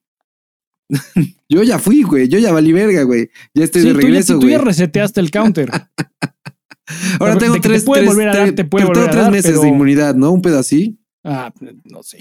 yo 1.48 1.62
ya 1.62 1.79
fui, 1.79 2.03
güey. 2.03 2.29
Yo 2.29 2.38
ya 2.38 2.53
valí 2.53 2.72
verga, 2.72 3.03
güey. 3.05 3.31
Ya 3.55 3.64
estoy 3.64 3.83
Sí, 3.83 3.88
de 3.88 3.94
tú 3.94 4.01
regreso, 4.01 4.35
tú 4.35 4.40
güey. 4.42 4.53
ya 4.53 4.59
reseteaste 4.59 5.20
el 5.20 5.31
counter. 5.31 5.70
Ahora 7.20 7.38
tengo 7.38 7.55
te 7.55 7.61
tres, 7.61 7.85
puede 7.85 8.03
tres- 8.03 8.12
volver 8.14 8.29
a 8.29 8.35
dar, 8.35 8.42
tres- 8.46 8.55
te 8.57 8.64
puede 8.64 8.85
pero 8.85 8.92
tengo 8.94 9.07
volver 9.07 9.09
a 9.09 9.12
tres 9.12 9.22
dar, 9.25 9.33
meses 9.33 9.51
pero- 9.53 9.62
de 9.62 9.68
inmunidad, 9.68 10.14
¿no? 10.14 10.33
Un 10.33 10.42
pedacito. 10.42 10.98
Ah, 11.25 11.53
no 11.85 12.03
sé. 12.03 12.18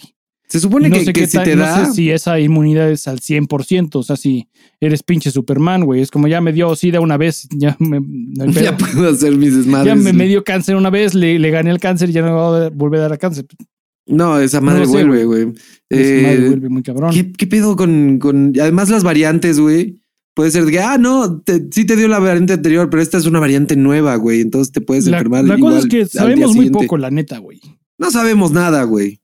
Se 0.51 0.59
supone 0.59 0.89
no 0.89 0.97
que, 0.97 1.05
sé 1.05 1.13
que 1.13 1.21
qué 1.21 1.27
si 1.27 1.37
te 1.39 1.55
no 1.55 1.63
da. 1.63 1.85
sé 1.85 1.93
si 1.93 2.11
esa 2.11 2.39
inmunidad 2.39 2.91
es 2.91 3.07
al 3.07 3.19
100%, 3.21 3.95
o 3.95 4.03
sea, 4.03 4.17
si 4.17 4.47
eres 4.81 5.01
pinche 5.01 5.31
Superman, 5.31 5.85
güey, 5.85 6.01
es 6.01 6.11
como 6.11 6.27
ya 6.27 6.41
me 6.41 6.51
dio 6.51 6.75
SIDA 6.75 6.99
una 6.99 7.15
vez, 7.17 7.47
ya 7.51 7.75
me, 7.79 7.99
no. 8.01 8.45
Ya 8.51 8.75
puedo 8.77 9.09
hacer 9.09 9.35
mis 9.37 9.55
desmadres. 9.55 9.87
Ya 9.87 9.95
me, 9.95 10.11
me 10.13 10.27
dio 10.27 10.43
cáncer 10.43 10.75
una 10.75 10.89
vez, 10.89 11.13
le, 11.13 11.39
le 11.39 11.49
gané 11.51 11.71
el 11.71 11.79
cáncer 11.79 12.09
y 12.09 12.13
ya 12.13 12.21
no 12.21 12.27
me 12.27 12.33
va 12.33 12.65
a 12.65 12.69
volver 12.69 12.99
a 12.99 13.07
dar 13.09 13.17
cáncer. 13.17 13.45
No, 14.07 14.39
esa 14.39 14.59
madre 14.59 14.83
No 14.83 14.89
vuelve, 14.89 15.23
güey. 15.25 15.53
Esa 15.89 16.01
Eh, 16.01 16.21
madre 16.23 16.47
vuelve 16.49 16.69
muy 16.69 16.83
cabrón. 16.83 17.13
¿qué, 17.13 17.31
qué 17.31 17.47
pedo 17.47 17.75
con, 17.77 18.19
con. 18.19 18.51
Además, 18.59 18.89
las 18.89 19.03
variantes, 19.03 19.57
güey. 19.59 19.99
Puede 20.33 20.51
ser 20.51 20.65
de 20.65 20.71
que, 20.71 20.79
ah, 20.79 20.97
no, 20.97 21.39
te- 21.41 21.67
sí 21.71 21.85
te 21.85 21.95
dio 21.95 22.07
la 22.09 22.19
variante 22.19 22.53
anterior, 22.53 22.89
pero 22.89 23.01
esta 23.03 23.17
es 23.17 23.25
una 23.25 23.39
variante 23.39 23.75
nueva, 23.77 24.15
güey. 24.15 24.41
Entonces 24.41 24.73
te 24.73 24.81
puedes 24.81 25.05
La, 25.07 25.17
enfermar. 25.17 25.45
la 25.45 25.57
cosa 25.59 25.79
es 25.79 25.85
que 25.85 26.05
sabemos 26.07 26.55
muy 26.55 26.69
poco, 26.71 26.97
la 26.97 27.09
neta, 27.11 27.37
güey. 27.37 27.61
No 27.97 28.11
sabemos 28.11 28.51
nada, 28.51 28.83
güey. 28.83 29.20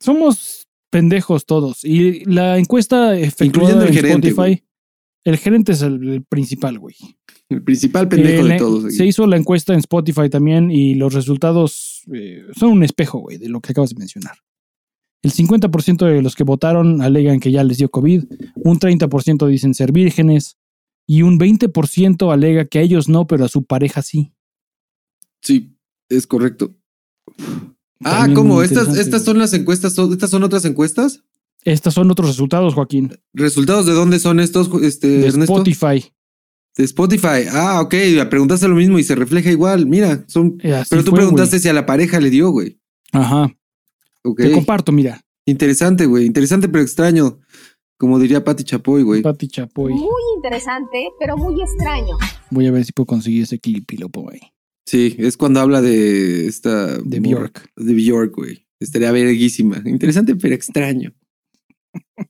Somos 0.00 0.68
pendejos 0.90 1.44
todos. 1.46 1.84
Y 1.84 2.24
la 2.24 2.58
encuesta 2.58 3.16
efectuada 3.18 3.46
Incluyendo 3.46 3.82
el 3.82 3.88
en 3.88 3.94
gerente, 3.94 4.28
Spotify, 4.28 4.64
el 5.24 5.36
gerente 5.36 5.72
es 5.72 5.82
el, 5.82 6.08
el 6.08 6.24
principal, 6.24 6.78
güey. 6.78 6.94
El 7.50 7.62
principal 7.62 8.08
pendejo 8.08 8.40
Eh, 8.40 8.42
de 8.42 8.48
la- 8.50 8.56
todos. 8.58 8.84
aquí. 8.86 8.94
Se 8.94 9.06
hizo 9.06 9.26
la 9.26 9.36
encuesta 9.36 9.72
en 9.72 9.80
Spotify 9.80 10.28
también 10.30 10.70
y 10.70 10.94
los 10.94 11.14
resultados 11.14 12.02
eh, 12.14 12.42
son 12.56 12.70
un 12.72 12.82
espejo, 12.84 13.18
güey, 13.18 13.38
de 13.38 13.48
lo 13.48 13.60
que 13.60 13.72
acabas 13.72 13.90
de 13.90 13.96
mencionar. 13.98 14.36
El 15.22 15.32
50% 15.32 16.06
de 16.06 16.22
los 16.22 16.36
que 16.36 16.44
votaron 16.44 17.02
alegan 17.02 17.40
que 17.40 17.50
ya 17.50 17.64
les 17.64 17.78
dio 17.78 17.90
COVID, 17.90 18.24
un 18.56 18.78
30% 18.78 19.46
dicen 19.48 19.74
ser 19.74 19.90
vírgenes 19.92 20.58
y 21.06 21.22
un 21.22 21.38
20% 21.40 22.32
alega 22.32 22.66
que 22.66 22.78
a 22.78 22.82
ellos 22.82 23.08
no, 23.08 23.26
pero 23.26 23.44
a 23.46 23.48
su 23.48 23.64
pareja 23.64 24.02
sí. 24.02 24.32
Sí, 25.42 25.74
es 26.08 26.26
correcto. 26.26 26.74
Ah, 28.04 28.28
¿cómo? 28.34 28.62
¿Estas, 28.62 28.96
estas 28.96 29.24
son 29.24 29.38
las 29.38 29.52
encuestas? 29.54 29.94
son- 29.94 30.12
¿Estas 30.12 30.30
son 30.30 30.42
otras 30.44 30.64
encuestas? 30.64 31.22
Estos 31.64 31.94
son 31.94 32.10
otros 32.10 32.28
resultados, 32.28 32.74
Joaquín. 32.74 33.12
¿Resultados 33.34 33.84
de 33.86 33.92
dónde 33.92 34.18
son 34.20 34.38
estos, 34.40 34.70
este, 34.82 35.08
De 35.08 35.26
Ernesto? 35.28 35.54
Spotify. 35.54 36.04
De 36.76 36.84
Spotify. 36.84 37.48
Ah, 37.52 37.80
ok. 37.82 37.94
Preguntaste 38.30 38.68
lo 38.68 38.76
mismo 38.76 38.98
y 38.98 39.02
se 39.04 39.16
refleja 39.16 39.50
igual. 39.50 39.86
Mira, 39.86 40.24
son. 40.28 40.58
Eh, 40.62 40.72
así 40.74 40.90
Pero 40.90 41.02
tú 41.02 41.10
fue, 41.10 41.18
preguntaste 41.18 41.58
si 41.58 41.68
a 41.68 41.72
la 41.72 41.84
pareja 41.84 42.20
le 42.20 42.30
dio, 42.30 42.50
güey. 42.50 42.78
güey. 43.12 43.24
Ajá. 43.24 43.50
Ok. 44.22 44.40
Te 44.40 44.52
comparto, 44.52 44.92
mira. 44.92 45.20
Interesante, 45.46 46.06
güey. 46.06 46.26
Interesante, 46.26 46.68
pero 46.68 46.82
extraño. 46.84 47.40
Como 47.96 48.20
diría 48.20 48.44
Pati 48.44 48.62
Chapoy, 48.62 49.02
güey. 49.02 49.22
Pati 49.22 49.48
Chapoy. 49.48 49.92
Muy 49.92 50.22
interesante, 50.36 51.08
pero 51.18 51.36
muy 51.36 51.60
extraño. 51.60 52.16
Voy 52.50 52.66
a 52.68 52.70
ver 52.70 52.84
si 52.84 52.92
puedo 52.92 53.06
conseguir 53.06 53.42
ese 53.42 53.58
clip 53.58 53.90
y 53.92 53.96
lo 53.96 54.08
pongo 54.08 54.30
ahí. 54.30 54.40
Sí, 54.88 55.16
es 55.18 55.36
cuando 55.36 55.60
habla 55.60 55.82
de 55.82 56.46
esta. 56.46 56.96
De 56.96 57.20
Bjork. 57.20 57.70
De 57.76 57.92
Bjork, 57.92 58.34
güey. 58.34 58.66
Estaría 58.80 59.12
verguísima. 59.12 59.82
Interesante, 59.84 60.34
pero 60.34 60.54
extraño. 60.54 61.12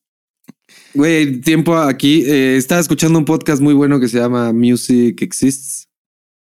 Güey, 0.95 1.41
tiempo 1.41 1.77
aquí. 1.77 2.23
eh, 2.27 2.57
estaba 2.57 2.81
escuchando 2.81 3.19
un 3.19 3.25
podcast 3.25 3.63
muy 3.63 3.75
bueno 3.75 4.01
que 4.01 4.09
se 4.09 4.19
llama 4.19 4.53
Music 4.53 5.23
Exists. 5.23 5.89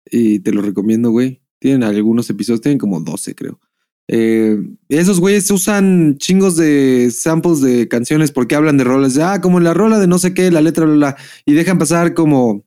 Y 0.09 0.39
te 0.39 0.51
lo 0.51 0.61
recomiendo, 0.61 1.11
güey. 1.11 1.41
Tienen 1.59 1.83
algunos 1.83 2.29
episodios, 2.29 2.59
tienen 2.59 2.79
como 2.79 2.99
12, 2.99 3.33
creo. 3.33 3.61
Eh, 4.09 4.57
esos 4.89 5.21
güeyes 5.21 5.49
usan 5.51 6.17
chingos 6.17 6.57
de 6.57 7.09
samples 7.11 7.61
de 7.61 7.87
canciones 7.87 8.31
porque 8.31 8.55
hablan 8.55 8.77
de 8.77 8.83
rolas. 8.83 9.13
de, 9.13 9.23
Ah, 9.23 9.39
como 9.39 9.61
la 9.61 9.73
rola 9.73 9.97
de 9.99 10.07
no 10.07 10.19
sé 10.19 10.33
qué, 10.33 10.51
la 10.51 10.59
letra, 10.59 10.83
bla, 10.85 10.95
bla. 10.95 11.17
Y 11.45 11.53
dejan 11.53 11.77
pasar 11.77 12.13
como 12.13 12.65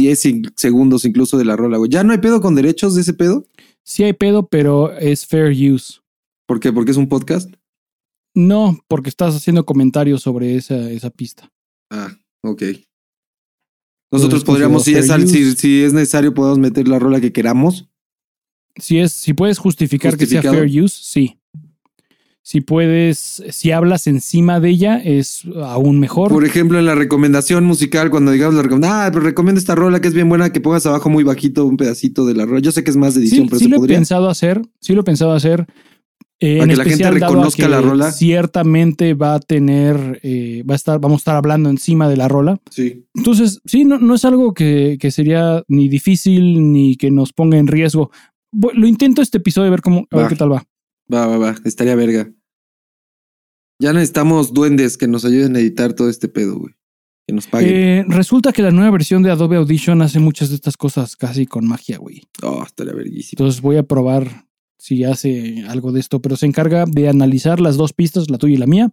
10 0.00 0.24
in- 0.26 0.52
segundos 0.56 1.04
incluso 1.04 1.36
de 1.38 1.44
la 1.44 1.56
rola, 1.56 1.76
güey. 1.78 1.90
Ya 1.90 2.04
no 2.04 2.12
hay 2.12 2.18
pedo 2.18 2.40
con 2.40 2.54
derechos 2.54 2.94
de 2.94 3.00
ese 3.00 3.14
pedo. 3.14 3.46
Sí 3.84 4.04
hay 4.04 4.12
pedo, 4.12 4.46
pero 4.46 4.92
es 4.96 5.26
fair 5.26 5.50
use. 5.50 6.00
¿Por 6.46 6.60
qué? 6.60 6.72
Porque 6.72 6.92
es 6.92 6.96
un 6.96 7.08
podcast. 7.08 7.52
No, 8.34 8.78
porque 8.86 9.08
estás 9.08 9.34
haciendo 9.34 9.66
comentarios 9.66 10.22
sobre 10.22 10.54
esa, 10.56 10.90
esa 10.90 11.10
pista. 11.10 11.50
Ah, 11.90 12.12
Ok. 12.44 12.62
Nosotros 14.10 14.40
Entonces, 14.40 14.44
podríamos, 14.44 14.84
si 14.84 14.94
es, 14.94 15.58
si, 15.58 15.82
es 15.82 15.92
necesario, 15.92 16.32
podemos 16.32 16.58
meter 16.58 16.88
la 16.88 16.98
rola 16.98 17.20
que 17.20 17.30
queramos. 17.32 17.90
Si 18.76 18.98
es, 18.98 19.12
si 19.12 19.34
puedes 19.34 19.58
justificar 19.58 20.16
que 20.16 20.24
sea 20.24 20.40
fair 20.40 20.64
use, 20.82 20.96
sí. 21.02 21.38
Si 22.48 22.62
puedes, 22.62 23.42
si 23.50 23.72
hablas 23.72 24.06
encima 24.06 24.58
de 24.58 24.70
ella, 24.70 24.96
es 24.96 25.42
aún 25.62 26.00
mejor. 26.00 26.30
Por 26.32 26.46
ejemplo, 26.46 26.78
en 26.78 26.86
la 26.86 26.94
recomendación 26.94 27.66
musical, 27.66 28.08
cuando 28.08 28.30
digamos 28.30 28.54
la 28.54 28.62
recomendación, 28.62 29.00
ah, 29.02 29.10
pero 29.12 29.22
recomiendo 29.22 29.58
esta 29.58 29.74
rola 29.74 30.00
que 30.00 30.08
es 30.08 30.14
bien 30.14 30.30
buena, 30.30 30.50
que 30.50 30.58
pongas 30.62 30.86
abajo 30.86 31.10
muy 31.10 31.24
bajito 31.24 31.66
un 31.66 31.76
pedacito 31.76 32.24
de 32.24 32.32
la 32.32 32.46
rola. 32.46 32.60
Yo 32.60 32.72
sé 32.72 32.82
que 32.82 32.90
es 32.90 32.96
más 32.96 33.12
de 33.12 33.20
edición, 33.20 33.42
sí, 33.42 33.48
pero 33.50 33.58
sí 33.58 33.64
se 33.66 33.70
lo 33.70 33.84
he 33.84 33.86
pensado 33.86 34.30
hacer, 34.30 34.62
sí 34.80 34.94
lo 34.94 35.02
he 35.02 35.04
pensado 35.04 35.34
hacer. 35.34 35.66
eh, 36.40 36.60
Para 36.60 36.70
que 36.70 36.76
la 36.76 36.84
gente 36.84 37.10
reconozca 37.10 37.62
que 37.64 37.68
la 37.68 37.82
rola. 37.82 38.12
Ciertamente 38.12 39.12
va 39.12 39.34
a 39.34 39.40
tener, 39.40 40.18
eh, 40.22 40.62
va 40.66 40.72
a 40.72 40.76
estar, 40.76 40.98
vamos 41.00 41.16
a 41.16 41.20
estar 41.20 41.36
hablando 41.36 41.68
encima 41.68 42.08
de 42.08 42.16
la 42.16 42.28
rola. 42.28 42.58
Sí. 42.70 43.04
Entonces, 43.14 43.60
sí, 43.66 43.84
no, 43.84 43.98
no 43.98 44.14
es 44.14 44.24
algo 44.24 44.54
que, 44.54 44.96
que 44.98 45.10
sería 45.10 45.64
ni 45.68 45.90
difícil 45.90 46.72
ni 46.72 46.96
que 46.96 47.10
nos 47.10 47.34
ponga 47.34 47.58
en 47.58 47.66
riesgo. 47.66 48.10
Lo 48.72 48.86
intento 48.86 49.20
este 49.20 49.36
episodio 49.36 49.68
a 49.68 49.72
ver 49.72 49.82
cómo, 49.82 50.06
a 50.10 50.16
ver 50.16 50.28
qué 50.28 50.36
tal 50.36 50.50
va. 50.50 50.64
Va, 51.12 51.26
va, 51.26 51.36
va. 51.36 51.54
Estaría 51.64 51.94
verga. 51.94 52.30
Ya 53.80 53.92
necesitamos 53.92 54.52
duendes 54.52 54.96
que 54.96 55.06
nos 55.06 55.24
ayuden 55.24 55.54
a 55.56 55.60
editar 55.60 55.92
todo 55.92 56.08
este 56.08 56.28
pedo, 56.28 56.58
güey. 56.58 56.74
Que 57.26 57.34
nos 57.34 57.46
paguen. 57.46 57.70
Eh, 57.74 58.04
resulta 58.08 58.52
que 58.52 58.62
la 58.62 58.70
nueva 58.70 58.90
versión 58.90 59.22
de 59.22 59.30
Adobe 59.30 59.56
Audition 59.56 60.02
hace 60.02 60.18
muchas 60.18 60.48
de 60.48 60.56
estas 60.56 60.76
cosas 60.76 61.14
casi 61.14 61.46
con 61.46 61.66
magia, 61.66 61.98
güey. 61.98 62.22
Oh, 62.42 62.62
estaría 62.66 62.94
verguísimo. 62.94 63.38
Entonces 63.38 63.60
voy 63.60 63.76
a 63.76 63.82
probar 63.82 64.46
si 64.78 65.04
hace 65.04 65.64
algo 65.68 65.92
de 65.92 66.00
esto, 66.00 66.20
pero 66.20 66.36
se 66.36 66.46
encarga 66.46 66.84
de 66.86 67.08
analizar 67.08 67.60
las 67.60 67.76
dos 67.76 67.92
pistas, 67.92 68.30
la 68.30 68.38
tuya 68.38 68.54
y 68.54 68.58
la 68.58 68.66
mía, 68.66 68.90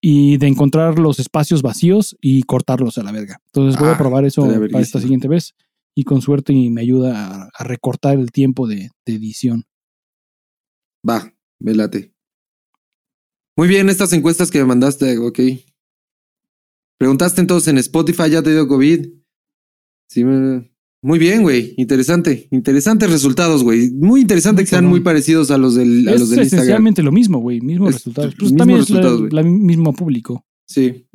y 0.00 0.36
de 0.38 0.46
encontrar 0.48 0.98
los 0.98 1.18
espacios 1.20 1.62
vacíos 1.62 2.16
y 2.20 2.42
cortarlos 2.44 2.98
a 2.98 3.02
la 3.02 3.12
verga. 3.12 3.40
Entonces 3.46 3.78
voy 3.78 3.90
Ah, 3.90 3.92
a 3.94 3.98
probar 3.98 4.24
eso 4.24 4.42
para 4.70 4.80
esta 4.82 5.00
siguiente 5.00 5.28
vez 5.28 5.54
y 5.94 6.04
con 6.04 6.22
suerte 6.22 6.52
y 6.52 6.70
me 6.70 6.80
ayuda 6.80 7.26
a, 7.26 7.50
a 7.54 7.64
recortar 7.64 8.18
el 8.18 8.32
tiempo 8.32 8.66
de, 8.66 8.90
de 9.04 9.14
edición. 9.14 9.64
Va, 11.08 11.32
me 11.60 11.74
late. 11.74 12.11
Muy 13.56 13.68
bien, 13.68 13.88
estas 13.88 14.12
encuestas 14.12 14.50
que 14.50 14.58
me 14.58 14.64
mandaste, 14.64 15.18
ok. 15.18 15.40
Preguntaste 16.98 17.40
entonces 17.40 17.68
en 17.68 17.78
Spotify, 17.78 18.30
¿ya 18.30 18.42
te 18.42 18.52
dio 18.52 18.66
COVID? 18.68 19.06
Sí, 20.08 20.24
me- 20.24 20.70
muy 21.04 21.18
bien, 21.18 21.42
güey. 21.42 21.74
Interesante. 21.78 22.46
Interesantes 22.52 23.10
resultados, 23.10 23.64
güey. 23.64 23.90
Muy 23.90 24.20
interesante 24.20 24.60
Muy 24.60 24.64
que 24.66 24.70
sean 24.70 24.86
muy 24.86 25.00
parecidos 25.00 25.50
a 25.50 25.58
los 25.58 25.74
del, 25.74 26.06
a 26.08 26.12
es 26.14 26.20
los 26.20 26.30
del 26.30 26.38
Instagram. 26.40 26.60
esencialmente 26.62 27.02
lo 27.02 27.10
mismo, 27.10 27.38
güey, 27.40 27.60
mismos 27.60 27.88
Es 27.88 27.94
resultados. 27.96 28.34
Pues 28.38 28.54
también 28.54 28.78
es 28.78 28.88
resultados, 28.88 29.32
la 29.32 29.42
mismo 29.42 29.92
público. 29.94 30.46
Sí. 30.68 31.08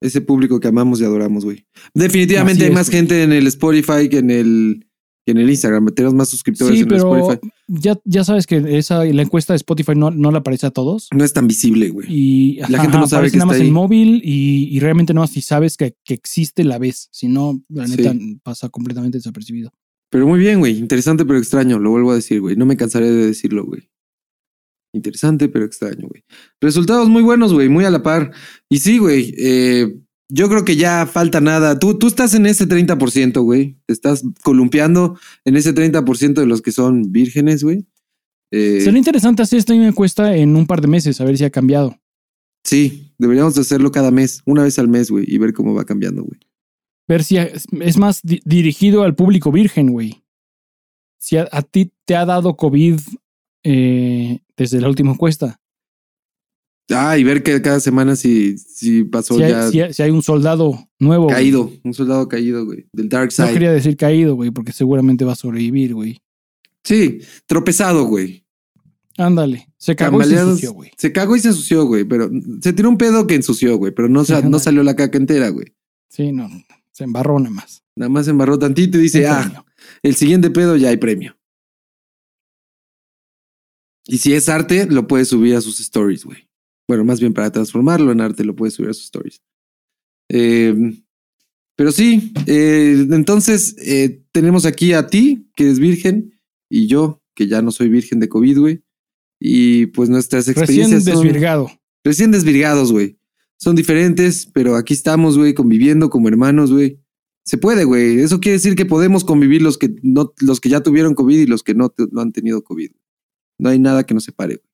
Ese 0.00 0.22
público 0.22 0.58
que 0.60 0.68
amamos 0.68 1.00
y 1.00 1.04
adoramos, 1.04 1.44
güey. 1.44 1.66
Definitivamente 1.94 2.62
Así 2.62 2.64
hay 2.64 2.70
es, 2.70 2.74
más 2.74 2.88
gente 2.88 3.22
en 3.22 3.32
el 3.32 3.46
Spotify 3.48 4.08
que 4.08 4.18
en 4.18 4.30
el, 4.30 4.86
que 5.24 5.32
en 5.32 5.38
el 5.38 5.48
Instagram. 5.50 5.86
Tenemos 5.94 6.14
más 6.14 6.28
suscriptores 6.28 6.74
Sí, 6.74 6.82
en 6.82 6.88
pero 6.88 7.14
el 7.14 7.20
Spotify. 7.22 7.52
ya, 7.68 7.98
ya 8.04 8.24
sabes 8.24 8.46
que 8.46 8.62
esa, 8.78 9.04
la 9.04 9.22
encuesta 9.22 9.52
de 9.52 9.56
Spotify 9.58 9.92
no, 9.94 10.10
no 10.10 10.30
le 10.30 10.38
aparece 10.38 10.66
a 10.66 10.70
todos. 10.70 11.08
No 11.14 11.24
es 11.24 11.32
tan 11.32 11.46
visible, 11.46 11.90
güey. 11.90 12.06
Y 12.10 12.56
La 12.68 12.80
gente 12.80 12.98
no 12.98 13.06
sabe 13.06 13.30
que 13.30 13.36
nada 13.36 13.46
más 13.46 13.56
está 13.56 13.62
ahí. 13.62 13.68
en 13.68 13.74
móvil 13.74 14.20
y, 14.24 14.68
y 14.74 14.80
realmente 14.80 15.14
no, 15.14 15.26
si 15.26 15.42
sabes 15.42 15.76
que, 15.76 15.94
que 16.04 16.14
existe 16.14 16.64
la 16.64 16.78
ves. 16.78 17.08
Si 17.12 17.28
no, 17.28 17.60
la 17.68 17.86
Sí. 17.86 17.96
neta 17.96 18.14
pasa 18.42 18.68
completamente 18.68 19.18
desapercibido. 19.18 19.72
Pero 20.10 20.26
muy 20.26 20.38
bien, 20.40 20.58
güey. 20.58 20.76
Interesante 20.78 21.24
pero 21.24 21.38
extraño. 21.38 21.78
Lo 21.78 21.90
vuelvo 21.90 22.10
a 22.12 22.16
decir, 22.16 22.40
güey. 22.40 22.56
No 22.56 22.66
me 22.66 22.76
cansaré 22.76 23.10
de 23.10 23.26
decirlo, 23.26 23.64
güey. 23.64 23.88
Interesante 24.94 25.48
pero 25.48 25.64
extraño, 25.64 26.06
güey. 26.08 26.22
Resultados 26.60 27.08
muy 27.08 27.22
buenos, 27.22 27.52
güey. 27.54 27.68
Muy 27.70 27.84
a 27.86 27.90
la 27.90 28.02
par. 28.02 28.30
Y 28.68 28.78
sí, 28.78 28.98
güey. 28.98 29.34
eh, 29.38 29.94
yo 30.34 30.48
creo 30.48 30.64
que 30.64 30.76
ya 30.76 31.06
falta 31.06 31.40
nada. 31.40 31.78
Tú, 31.78 31.98
tú 31.98 32.06
estás 32.06 32.34
en 32.34 32.46
ese 32.46 32.66
30%, 32.66 33.42
güey. 33.42 33.78
Te 33.86 33.92
estás 33.92 34.22
columpiando 34.42 35.18
en 35.44 35.56
ese 35.56 35.74
30% 35.74 36.34
de 36.34 36.46
los 36.46 36.62
que 36.62 36.72
son 36.72 37.12
vírgenes, 37.12 37.62
güey. 37.62 37.86
Eh, 38.50 38.80
Sería 38.82 38.98
interesante 38.98 39.42
hacer 39.42 39.58
esta 39.58 39.74
encuesta 39.74 40.36
en 40.36 40.56
un 40.56 40.66
par 40.66 40.80
de 40.80 40.88
meses, 40.88 41.20
a 41.20 41.24
ver 41.24 41.36
si 41.38 41.44
ha 41.44 41.50
cambiado. 41.50 41.98
sí, 42.64 43.14
deberíamos 43.18 43.54
de 43.54 43.60
hacerlo 43.62 43.90
cada 43.92 44.10
mes, 44.10 44.42
una 44.46 44.62
vez 44.64 44.78
al 44.78 44.88
mes, 44.88 45.10
güey, 45.10 45.24
y 45.28 45.38
ver 45.38 45.52
cómo 45.52 45.74
va 45.74 45.84
cambiando, 45.84 46.22
güey. 46.24 46.40
Ver 47.08 47.24
si 47.24 47.36
es 47.36 47.96
más 47.98 48.20
di- 48.22 48.40
dirigido 48.44 49.02
al 49.04 49.14
público 49.14 49.50
virgen, 49.52 49.90
güey. 49.90 50.22
Si 51.18 51.36
a, 51.36 51.48
a 51.52 51.62
ti 51.62 51.92
te 52.04 52.14
ha 52.16 52.24
dado 52.26 52.56
COVID 52.56 52.98
eh, 53.64 54.40
desde 54.56 54.80
la 54.80 54.88
última 54.88 55.12
encuesta. 55.12 55.60
Ah, 56.94 57.16
y 57.18 57.24
ver 57.24 57.42
que 57.42 57.60
cada 57.62 57.80
semana 57.80 58.16
si, 58.16 58.56
si 58.58 59.04
pasó 59.04 59.36
Si 59.36 59.42
hay, 59.42 59.50
ya 59.50 59.70
si 59.70 59.80
hay- 59.80 59.92
si 59.94 60.02
hay 60.02 60.10
un 60.10 60.22
soldado 60.22 60.88
nuevo. 60.98 61.24
güey. 61.24 61.34
caído, 61.36 61.72
un 61.84 61.94
soldado 61.94 62.28
caído, 62.28 62.64
güey, 62.64 62.86
del 62.92 63.08
Dark 63.08 63.26
No 63.38 63.44
Side. 63.46 63.52
quería 63.54 63.72
decir 63.72 63.96
caído, 63.96 64.34
güey, 64.34 64.50
porque 64.50 64.72
seguramente 64.72 65.24
va 65.24 65.32
a 65.32 65.36
sobrevivir, 65.36 65.94
güey. 65.94 66.20
Sí, 66.84 67.20
tropezado, 67.46 68.04
güey. 68.06 68.44
Ándale. 69.18 69.68
Se 69.76 69.94
cagó 69.94 70.20
y 70.22 70.24
se 70.24 70.36
ensució, 70.38 70.72
güey. 70.72 70.90
Se 70.96 71.12
cagó 71.12 71.36
y 71.36 71.40
se 71.40 71.48
ensució, 71.48 71.84
güey, 71.84 72.04
pero 72.04 72.30
se 72.60 72.72
tiró 72.72 72.88
un 72.88 72.98
pedo 72.98 73.26
que 73.26 73.34
ensució, 73.34 73.76
güey, 73.76 73.92
pero 73.92 74.08
no, 74.08 74.24
sa- 74.24 74.40
no 74.42 74.58
salió 74.58 74.82
la 74.82 74.96
caca 74.96 75.18
entera, 75.18 75.48
güey. 75.50 75.74
Sí, 76.08 76.32
no. 76.32 76.48
Se 76.92 77.04
embarró 77.04 77.38
nada 77.38 77.50
más. 77.50 77.82
Nada 77.96 78.08
más 78.08 78.24
se 78.24 78.30
embarró 78.30 78.58
tantito 78.58 78.98
y 78.98 79.02
dice, 79.02 79.26
ah, 79.26 79.40
premio. 79.42 79.66
el 80.02 80.14
siguiente 80.16 80.50
pedo 80.50 80.76
ya 80.76 80.88
hay 80.88 80.96
premio. 80.96 81.36
Y 84.06 84.18
si 84.18 84.34
es 84.34 84.48
arte, 84.48 84.86
lo 84.86 85.06
puedes 85.06 85.28
subir 85.28 85.54
a 85.56 85.60
sus 85.60 85.78
stories, 85.80 86.24
güey. 86.24 86.48
Bueno, 86.88 87.04
más 87.04 87.20
bien 87.20 87.32
para 87.32 87.50
transformarlo 87.50 88.12
en 88.12 88.20
arte, 88.20 88.44
lo 88.44 88.56
puedes 88.56 88.74
subir 88.74 88.90
a 88.90 88.94
sus 88.94 89.04
stories. 89.04 89.40
Eh, 90.28 90.74
pero 91.76 91.92
sí, 91.92 92.32
eh, 92.46 93.06
entonces 93.10 93.76
eh, 93.78 94.22
tenemos 94.32 94.66
aquí 94.66 94.92
a 94.92 95.06
ti, 95.06 95.48
que 95.56 95.64
eres 95.64 95.78
virgen, 95.78 96.38
y 96.68 96.86
yo, 96.86 97.22
que 97.34 97.48
ya 97.48 97.62
no 97.62 97.70
soy 97.70 97.88
virgen 97.88 98.20
de 98.20 98.28
COVID, 98.28 98.58
güey. 98.58 98.82
Y 99.40 99.86
pues 99.86 100.08
nuestras 100.08 100.46
Recién 100.46 100.62
experiencias 100.62 101.04
son 101.04 101.24
desvirgado. 101.24 101.70
recién 102.04 102.30
desvirgados, 102.30 102.92
güey. 102.92 103.18
Son 103.56 103.74
diferentes, 103.74 104.46
pero 104.52 104.76
aquí 104.76 104.94
estamos, 104.94 105.38
güey, 105.38 105.54
conviviendo 105.54 106.10
como 106.10 106.28
hermanos, 106.28 106.72
güey. 106.72 107.00
Se 107.44 107.58
puede, 107.58 107.84
güey. 107.84 108.20
Eso 108.20 108.40
quiere 108.40 108.58
decir 108.58 108.76
que 108.76 108.86
podemos 108.86 109.24
convivir 109.24 109.62
los 109.62 109.78
que 109.78 109.94
no, 110.02 110.32
los 110.40 110.60
que 110.60 110.68
ya 110.68 110.82
tuvieron 110.82 111.14
COVID 111.14 111.38
y 111.38 111.46
los 111.46 111.62
que 111.62 111.74
no, 111.74 111.92
no 112.12 112.20
han 112.20 112.32
tenido 112.32 112.62
COVID. 112.62 112.92
No 113.58 113.68
hay 113.68 113.78
nada 113.78 114.04
que 114.04 114.14
nos 114.14 114.24
separe. 114.24 114.56
güey. 114.56 114.71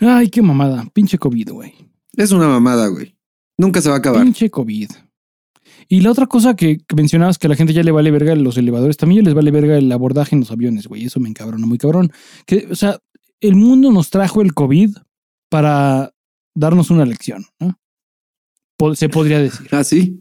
Ay, 0.00 0.28
qué 0.28 0.42
mamada. 0.42 0.86
Pinche 0.92 1.18
COVID, 1.18 1.50
güey. 1.50 1.74
Es 2.16 2.32
una 2.32 2.48
mamada, 2.48 2.88
güey. 2.88 3.16
Nunca 3.56 3.80
se 3.80 3.88
va 3.88 3.96
a 3.96 3.98
acabar. 3.98 4.22
Pinche 4.22 4.50
COVID. 4.50 4.90
Y 5.88 6.00
la 6.00 6.10
otra 6.10 6.26
cosa 6.26 6.54
que, 6.54 6.78
mencionabas 6.94 7.38
que 7.38 7.46
a 7.46 7.50
la 7.50 7.56
gente 7.56 7.72
ya 7.72 7.82
le 7.82 7.90
vale 7.90 8.10
verga 8.10 8.34
los 8.34 8.58
elevadores, 8.58 8.96
también 8.96 9.22
ya 9.22 9.26
les 9.26 9.34
vale 9.34 9.50
verga 9.50 9.76
el 9.76 9.90
abordaje 9.90 10.34
en 10.34 10.40
los 10.40 10.50
aviones, 10.50 10.86
güey. 10.86 11.04
Eso 11.04 11.18
me 11.18 11.28
encabrona 11.28 11.66
muy 11.66 11.78
cabrón. 11.78 12.12
Que, 12.46 12.68
o 12.70 12.76
sea, 12.76 12.98
el 13.40 13.56
mundo 13.56 13.90
nos 13.90 14.10
trajo 14.10 14.42
el 14.42 14.54
COVID 14.54 14.96
para 15.48 16.12
darnos 16.54 16.90
una 16.90 17.06
lección, 17.06 17.46
¿no? 17.58 17.78
Se 18.94 19.08
podría 19.08 19.40
decir. 19.40 19.66
Ah, 19.72 19.82
sí. 19.82 20.20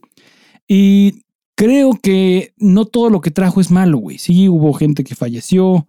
Y 0.67 1.23
creo 1.55 1.99
que 2.01 2.53
no 2.57 2.85
todo 2.85 3.09
lo 3.09 3.21
que 3.21 3.31
trajo 3.31 3.61
es 3.61 3.69
malo, 3.69 3.97
güey. 3.97 4.17
Sí 4.17 4.49
hubo 4.49 4.73
gente 4.73 5.03
que 5.03 5.15
falleció 5.15 5.87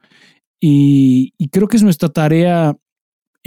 y, 0.60 1.34
y 1.38 1.48
creo 1.48 1.68
que 1.68 1.76
es 1.76 1.82
nuestra 1.82 2.08
tarea 2.08 2.76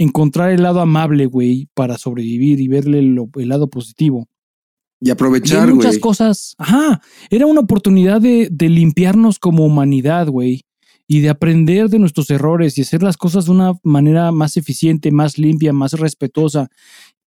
encontrar 0.02 0.50
el 0.50 0.62
lado 0.62 0.80
amable, 0.80 1.26
güey, 1.26 1.68
para 1.74 1.98
sobrevivir 1.98 2.60
y 2.60 2.68
verle 2.68 3.02
lo- 3.02 3.28
el 3.36 3.48
lado 3.48 3.68
positivo. 3.68 4.28
Y 5.00 5.10
aprovechar, 5.10 5.68
hay 5.68 5.74
muchas 5.74 5.92
güey. 5.94 6.00
cosas. 6.00 6.54
Ajá. 6.58 7.00
Era 7.30 7.46
una 7.46 7.60
oportunidad 7.60 8.20
de, 8.20 8.48
de 8.50 8.68
limpiarnos 8.68 9.38
como 9.38 9.64
humanidad, 9.64 10.28
güey. 10.28 10.62
Y 11.08 11.20
de 11.20 11.28
aprender 11.28 11.88
de 11.90 11.98
nuestros 11.98 12.30
errores 12.30 12.78
y 12.78 12.82
hacer 12.82 13.02
las 13.02 13.16
cosas 13.16 13.46
de 13.46 13.50
una 13.50 13.72
manera 13.82 14.30
más 14.30 14.56
eficiente, 14.56 15.10
más 15.10 15.36
limpia, 15.38 15.72
más 15.72 15.92
respetuosa. 15.94 16.68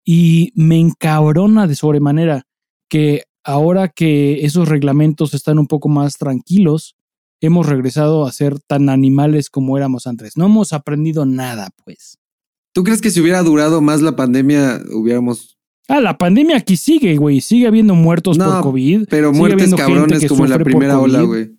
Y 0.06 0.52
me 0.56 0.80
encabrona 0.80 1.68
de 1.68 1.76
sobremanera 1.76 2.48
que 2.90 3.24
ahora 3.44 3.90
que 3.90 4.46
esos 4.46 4.70
reglamentos 4.70 5.34
están 5.34 5.60
un 5.60 5.68
poco 5.68 5.90
más 5.90 6.18
tranquilos, 6.18 6.96
hemos 7.42 7.68
regresado 7.68 8.26
a 8.26 8.32
ser 8.32 8.60
tan 8.62 8.90
animales 8.90 9.50
como 9.50 9.78
éramos 9.78 10.08
antes. 10.08 10.38
No 10.38 10.46
hemos 10.46 10.72
aprendido 10.74 11.26
nada, 11.26 11.70
pues. 11.84 12.18
¿Tú 12.76 12.84
crees 12.84 13.00
que 13.00 13.10
si 13.10 13.22
hubiera 13.22 13.42
durado 13.42 13.80
más 13.80 14.02
la 14.02 14.18
pandemia, 14.18 14.82
hubiéramos. 14.92 15.58
Ah, 15.88 16.02
la 16.02 16.18
pandemia 16.18 16.58
aquí 16.58 16.76
sigue, 16.76 17.16
güey. 17.16 17.40
Sigue 17.40 17.68
habiendo 17.68 17.96
muertos 17.96 18.38
No, 18.38 18.52
por 18.52 18.64
COVID. 18.64 19.06
Pero 19.10 19.32
muertes 19.32 19.74
cabrones 19.74 20.28
como 20.28 20.44
en 20.44 20.50
la 20.50 20.60
primera 20.60 21.00
ola, 21.00 21.22
güey. 21.22 21.52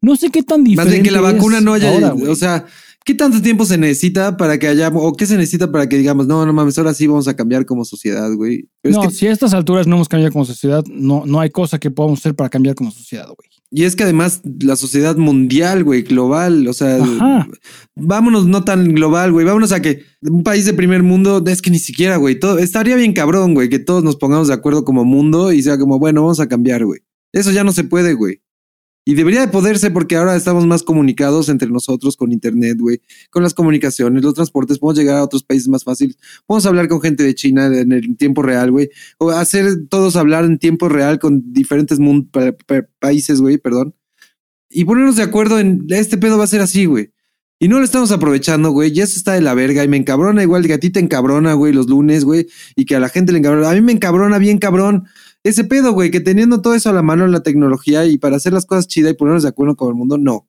No 0.00 0.14
sé 0.14 0.30
qué 0.30 0.44
tan 0.44 0.62
diferente 0.62 0.84
Más 0.84 0.92
bien 0.92 1.02
que 1.02 1.10
la 1.10 1.20
vacuna 1.20 1.60
no 1.60 1.72
haya. 1.72 1.90
ahora, 1.90 2.14
o 2.14 2.36
sea, 2.36 2.64
¿qué 3.04 3.14
tanto 3.14 3.42
tiempo 3.42 3.64
se 3.64 3.76
necesita 3.76 4.36
para 4.36 4.56
que 4.60 4.68
haya. 4.68 4.86
o 4.88 5.12
qué 5.14 5.26
se 5.26 5.36
necesita 5.36 5.72
para 5.72 5.88
que 5.88 5.98
digamos, 5.98 6.28
no, 6.28 6.46
no 6.46 6.52
mames, 6.52 6.78
ahora 6.78 6.94
sí 6.94 7.08
vamos 7.08 7.26
a 7.26 7.34
cambiar 7.34 7.66
como 7.66 7.84
sociedad, 7.84 8.32
güey? 8.32 8.68
Pero 8.82 8.94
no, 8.94 9.02
es 9.02 9.08
que 9.08 9.14
si 9.14 9.26
a 9.26 9.32
estas 9.32 9.52
alturas 9.52 9.88
no 9.88 9.96
hemos 9.96 10.08
cambiado 10.08 10.32
como 10.32 10.44
sociedad, 10.44 10.84
no, 10.86 11.24
no 11.26 11.40
hay 11.40 11.50
cosa 11.50 11.80
que 11.80 11.90
podamos 11.90 12.20
hacer 12.20 12.36
para 12.36 12.50
cambiar 12.50 12.76
como 12.76 12.92
sociedad, 12.92 13.26
güey. 13.26 13.50
Y 13.70 13.84
es 13.84 13.96
que 13.96 14.04
además 14.04 14.42
la 14.60 14.76
sociedad 14.76 15.16
mundial, 15.16 15.82
güey, 15.82 16.02
global, 16.02 16.68
o 16.68 16.72
sea, 16.72 17.02
Ajá. 17.02 17.48
vámonos 17.96 18.46
no 18.46 18.62
tan 18.64 18.94
global, 18.94 19.32
güey, 19.32 19.44
vámonos 19.44 19.72
a 19.72 19.82
que 19.82 20.04
un 20.22 20.44
país 20.44 20.64
de 20.66 20.72
primer 20.72 21.02
mundo, 21.02 21.42
es 21.46 21.62
que 21.62 21.70
ni 21.70 21.80
siquiera, 21.80 22.16
güey, 22.16 22.38
todo 22.38 22.58
estaría 22.58 22.94
bien 22.96 23.12
cabrón, 23.12 23.54
güey, 23.54 23.68
que 23.68 23.80
todos 23.80 24.04
nos 24.04 24.16
pongamos 24.16 24.48
de 24.48 24.54
acuerdo 24.54 24.84
como 24.84 25.04
mundo 25.04 25.52
y 25.52 25.62
sea 25.62 25.78
como, 25.78 25.98
bueno, 25.98 26.22
vamos 26.22 26.40
a 26.40 26.48
cambiar, 26.48 26.84
güey. 26.84 27.00
Eso 27.32 27.50
ya 27.50 27.64
no 27.64 27.72
se 27.72 27.84
puede, 27.84 28.14
güey. 28.14 28.40
Y 29.08 29.14
debería 29.14 29.40
de 29.40 29.46
poderse 29.46 29.92
porque 29.92 30.16
ahora 30.16 30.34
estamos 30.34 30.66
más 30.66 30.82
comunicados 30.82 31.48
entre 31.48 31.68
nosotros 31.70 32.16
con 32.16 32.32
internet, 32.32 32.76
güey, 32.80 33.00
con 33.30 33.44
las 33.44 33.54
comunicaciones, 33.54 34.24
los 34.24 34.34
transportes, 34.34 34.80
podemos 34.80 34.98
llegar 34.98 35.16
a 35.16 35.22
otros 35.22 35.44
países 35.44 35.68
más 35.68 35.84
fáciles, 35.84 36.18
podemos 36.44 36.66
hablar 36.66 36.88
con 36.88 37.00
gente 37.00 37.22
de 37.22 37.32
China 37.36 37.66
en 37.66 37.92
el 37.92 38.16
tiempo 38.16 38.42
real, 38.42 38.72
güey, 38.72 38.90
o 39.18 39.30
hacer 39.30 39.86
todos 39.88 40.16
hablar 40.16 40.44
en 40.44 40.58
tiempo 40.58 40.88
real 40.88 41.20
con 41.20 41.52
diferentes 41.52 42.00
países, 42.98 43.40
güey, 43.40 43.58
perdón, 43.58 43.94
y 44.68 44.84
ponernos 44.84 45.14
de 45.14 45.22
acuerdo 45.22 45.60
en 45.60 45.86
este 45.88 46.18
pedo 46.18 46.36
va 46.36 46.44
a 46.44 46.48
ser 46.48 46.60
así, 46.60 46.86
güey. 46.86 47.12
Y 47.58 47.68
no 47.68 47.78
lo 47.78 47.84
estamos 47.84 48.10
aprovechando, 48.10 48.70
güey. 48.70 48.92
Y 48.92 49.00
eso 49.00 49.16
está 49.16 49.32
de 49.32 49.40
la 49.40 49.54
verga. 49.54 49.82
Y 49.82 49.88
me 49.88 49.96
encabrona 49.96 50.42
igual 50.42 50.66
que 50.66 50.74
a 50.74 50.78
ti 50.78 50.90
te 50.90 51.00
encabrona, 51.00 51.54
güey, 51.54 51.72
los 51.72 51.86
lunes, 51.86 52.24
güey. 52.24 52.48
Y 52.74 52.84
que 52.84 52.96
a 52.96 53.00
la 53.00 53.08
gente 53.08 53.32
le 53.32 53.38
encabrona. 53.38 53.70
A 53.70 53.74
mí 53.74 53.80
me 53.80 53.92
encabrona 53.92 54.36
bien 54.38 54.58
cabrón 54.58 55.06
ese 55.48 55.64
pedo, 55.64 55.92
güey. 55.92 56.10
Que 56.10 56.20
teniendo 56.20 56.60
todo 56.60 56.74
eso 56.74 56.90
a 56.90 56.92
la 56.92 57.02
mano 57.02 57.24
en 57.24 57.32
la 57.32 57.42
tecnología 57.42 58.04
y 58.06 58.18
para 58.18 58.36
hacer 58.36 58.52
las 58.52 58.66
cosas 58.66 58.88
chidas 58.88 59.12
y 59.12 59.14
ponernos 59.14 59.42
de 59.42 59.48
acuerdo 59.48 59.76
con 59.76 59.88
el 59.88 59.94
mundo, 59.94 60.18
no. 60.18 60.48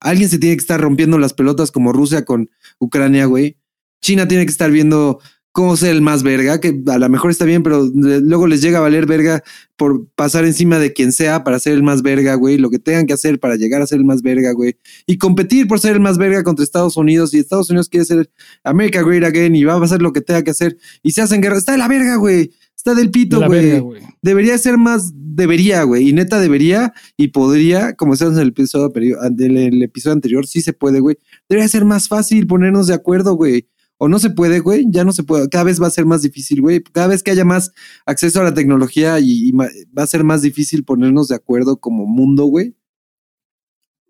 Alguien 0.00 0.28
se 0.28 0.38
tiene 0.38 0.56
que 0.56 0.60
estar 0.60 0.80
rompiendo 0.80 1.18
las 1.18 1.34
pelotas 1.34 1.70
como 1.70 1.92
Rusia 1.92 2.24
con 2.24 2.50
Ucrania, 2.78 3.26
güey. 3.26 3.56
China 4.02 4.28
tiene 4.28 4.44
que 4.44 4.52
estar 4.52 4.70
viendo 4.70 5.20
cómo 5.54 5.76
ser 5.76 5.92
el 5.92 6.02
más 6.02 6.24
verga, 6.24 6.60
que 6.60 6.82
a 6.88 6.98
lo 6.98 7.08
mejor 7.08 7.30
está 7.30 7.44
bien, 7.44 7.62
pero 7.62 7.88
luego 7.94 8.48
les 8.48 8.60
llega 8.60 8.78
a 8.78 8.80
valer 8.80 9.06
verga 9.06 9.44
por 9.76 10.08
pasar 10.16 10.44
encima 10.44 10.80
de 10.80 10.92
quien 10.92 11.12
sea 11.12 11.44
para 11.44 11.60
ser 11.60 11.74
el 11.74 11.84
más 11.84 12.02
verga, 12.02 12.34
güey. 12.34 12.58
Lo 12.58 12.70
que 12.70 12.80
tengan 12.80 13.06
que 13.06 13.12
hacer 13.12 13.38
para 13.38 13.54
llegar 13.54 13.80
a 13.80 13.86
ser 13.86 13.98
el 13.98 14.04
más 14.04 14.20
verga, 14.20 14.50
güey 14.50 14.76
y 15.06 15.16
competir 15.16 15.68
por 15.68 15.78
ser 15.78 15.92
el 15.92 16.00
más 16.00 16.18
verga 16.18 16.42
contra 16.42 16.64
Estados 16.64 16.96
Unidos 16.96 17.32
y 17.34 17.38
Estados 17.38 17.70
Unidos 17.70 17.88
quiere 17.88 18.04
ser 18.04 18.30
America 18.64 19.00
Great 19.02 19.22
Again 19.22 19.54
y 19.54 19.62
va 19.62 19.74
a 19.74 19.84
hacer 19.84 20.02
lo 20.02 20.12
que 20.12 20.20
tenga 20.20 20.42
que 20.42 20.50
hacer 20.50 20.76
y 21.04 21.12
se 21.12 21.22
hacen 21.22 21.40
guerra. 21.40 21.56
Está 21.56 21.72
de 21.72 21.78
la 21.78 21.88
verga, 21.88 22.16
güey. 22.16 22.50
Está 22.84 22.94
del 22.94 23.06
De 23.06 23.12
pito, 23.12 23.40
güey. 23.46 23.80
verga. 23.80 24.14
Debería 24.20 24.58
ser 24.58 24.76
más, 24.76 25.10
debería, 25.14 25.82
güey. 25.84 26.10
Y 26.10 26.12
neta 26.12 26.38
debería 26.38 26.92
y 27.16 27.28
podría, 27.28 27.94
como 27.96 28.12
decíamos 28.12 28.36
en 28.36 28.42
el 28.42 28.48
episodio, 28.48 28.86
anterior- 28.86 29.18
del 29.32 29.56
el 29.56 29.82
episodio 29.82 30.12
anterior, 30.12 30.46
sí 30.46 30.60
se 30.60 30.74
puede, 30.74 31.00
güey. 31.00 31.16
Debería 31.48 31.66
ser 31.68 31.86
más 31.86 32.08
fácil 32.08 32.46
ponernos 32.46 32.86
de 32.86 32.92
acuerdo, 32.94 33.36
güey. 33.36 33.70
O 33.96 34.08
no 34.08 34.18
se 34.18 34.28
puede, 34.28 34.60
güey. 34.60 34.84
Ya 34.90 35.02
no 35.04 35.12
se 35.12 35.22
puede. 35.22 35.48
Cada 35.48 35.64
vez 35.64 35.80
va 35.80 35.86
a 35.86 35.90
ser 35.90 36.04
más 36.04 36.20
difícil, 36.20 36.60
güey. 36.60 36.82
Cada 36.82 37.06
vez 37.06 37.22
que 37.22 37.30
haya 37.30 37.46
más 37.46 37.72
acceso 38.04 38.40
a 38.40 38.44
la 38.44 38.52
tecnología 38.52 39.18
y, 39.18 39.48
y 39.48 39.52
va 39.52 39.66
a 39.96 40.06
ser 40.06 40.22
más 40.24 40.42
difícil 40.42 40.84
ponernos 40.84 41.28
de 41.28 41.36
acuerdo 41.36 41.78
como 41.78 42.04
mundo, 42.04 42.44
güey. 42.44 42.76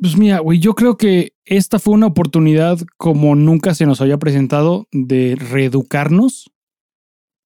Pues 0.01 0.17
mira, 0.17 0.41
güey, 0.41 0.59
yo 0.59 0.75
creo 0.75 0.97
que 0.97 1.35
esta 1.45 1.79
fue 1.79 1.95
una 1.95 2.07
oportunidad 2.09 2.81
como 2.97 3.37
nunca 3.37 3.73
se 3.75 3.87
nos 3.87 4.01
había 4.01 4.19
presentado 4.19 4.89
de 4.91 5.37
reeducarnos. 5.37 6.51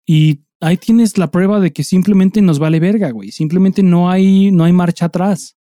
Y 0.06 0.44
ahí 0.60 0.76
tienes 0.76 1.18
la 1.18 1.30
prueba 1.30 1.60
de 1.60 1.72
que 1.72 1.84
simplemente 1.84 2.42
nos 2.42 2.58
vale 2.58 2.80
verga, 2.80 3.10
güey. 3.10 3.30
Simplemente 3.30 3.82
no 3.82 4.10
hay, 4.10 4.50
no 4.50 4.64
hay 4.64 4.72
marcha 4.72 5.06
atrás. 5.06 5.58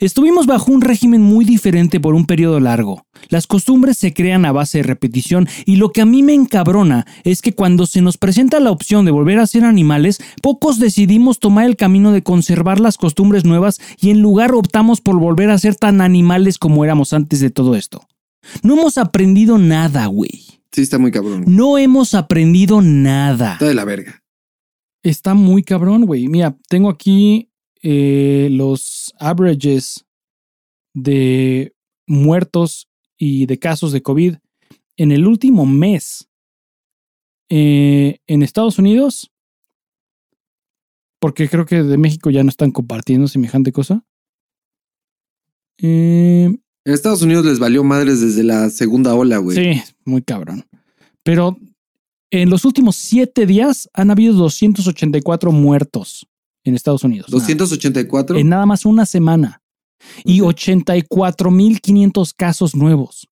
Estuvimos 0.00 0.46
bajo 0.46 0.70
un 0.70 0.80
régimen 0.80 1.22
muy 1.22 1.44
diferente 1.44 1.98
por 1.98 2.14
un 2.14 2.24
periodo 2.24 2.60
largo. 2.60 3.02
Las 3.30 3.48
costumbres 3.48 3.98
se 3.98 4.14
crean 4.14 4.44
a 4.44 4.52
base 4.52 4.78
de 4.78 4.84
repetición 4.84 5.48
y 5.66 5.74
lo 5.74 5.90
que 5.90 6.00
a 6.00 6.06
mí 6.06 6.22
me 6.22 6.34
encabrona 6.34 7.04
es 7.24 7.42
que 7.42 7.52
cuando 7.52 7.84
se 7.84 8.00
nos 8.00 8.16
presenta 8.16 8.60
la 8.60 8.70
opción 8.70 9.04
de 9.04 9.10
volver 9.10 9.40
a 9.40 9.46
ser 9.48 9.64
animales, 9.64 10.20
pocos 10.40 10.78
decidimos 10.78 11.40
tomar 11.40 11.66
el 11.66 11.74
camino 11.74 12.12
de 12.12 12.22
conservar 12.22 12.78
las 12.78 12.96
costumbres 12.96 13.44
nuevas 13.44 13.80
y 14.00 14.10
en 14.10 14.20
lugar 14.20 14.54
optamos 14.54 15.00
por 15.00 15.18
volver 15.18 15.50
a 15.50 15.58
ser 15.58 15.74
tan 15.74 16.00
animales 16.00 16.58
como 16.58 16.84
éramos 16.84 17.12
antes 17.12 17.40
de 17.40 17.50
todo 17.50 17.74
esto. 17.74 18.06
No 18.62 18.74
hemos 18.74 18.98
aprendido 18.98 19.58
nada, 19.58 20.06
güey. 20.06 20.57
Sí, 20.72 20.82
está 20.82 20.98
muy 20.98 21.10
cabrón. 21.10 21.44
No 21.46 21.78
hemos 21.78 22.14
aprendido 22.14 22.82
nada. 22.82 23.54
Está 23.54 23.66
de 23.66 23.74
la 23.74 23.84
verga. 23.84 24.22
Está 25.02 25.34
muy 25.34 25.62
cabrón, 25.62 26.04
güey. 26.04 26.28
Mira, 26.28 26.56
tengo 26.68 26.90
aquí 26.90 27.50
eh, 27.82 28.48
los 28.50 29.14
averages 29.18 30.04
de 30.94 31.74
muertos 32.06 32.88
y 33.16 33.46
de 33.46 33.58
casos 33.58 33.92
de 33.92 34.02
COVID 34.02 34.36
en 34.96 35.12
el 35.12 35.26
último 35.26 35.64
mes 35.64 36.28
eh, 37.48 38.18
en 38.26 38.42
Estados 38.42 38.78
Unidos, 38.78 39.32
porque 41.20 41.48
creo 41.48 41.64
que 41.66 41.82
de 41.82 41.98
México 41.98 42.30
ya 42.30 42.42
no 42.42 42.50
están 42.50 42.72
compartiendo 42.72 43.26
semejante 43.28 43.72
cosa. 43.72 44.04
Eh, 45.78 46.52
En 46.88 46.94
Estados 46.94 47.20
Unidos 47.20 47.44
les 47.44 47.58
valió 47.58 47.84
madres 47.84 48.22
desde 48.22 48.42
la 48.42 48.70
segunda 48.70 49.14
ola, 49.14 49.36
güey. 49.36 49.74
Sí, 49.74 49.82
muy 50.06 50.22
cabrón. 50.22 50.64
Pero 51.22 51.58
en 52.30 52.48
los 52.48 52.64
últimos 52.64 52.96
siete 52.96 53.44
días 53.44 53.90
han 53.92 54.10
habido 54.10 54.32
284 54.32 55.52
muertos 55.52 56.26
en 56.64 56.74
Estados 56.74 57.04
Unidos. 57.04 57.28
nada. 57.28 57.40
284. 57.44 58.38
En 58.38 58.48
nada 58.48 58.64
más 58.64 58.86
una 58.86 59.04
semana. 59.04 59.60
Y 60.24 60.40
Ok. 60.40 60.54
84.500 60.56 62.32
casos 62.34 62.74
nuevos. 62.74 63.28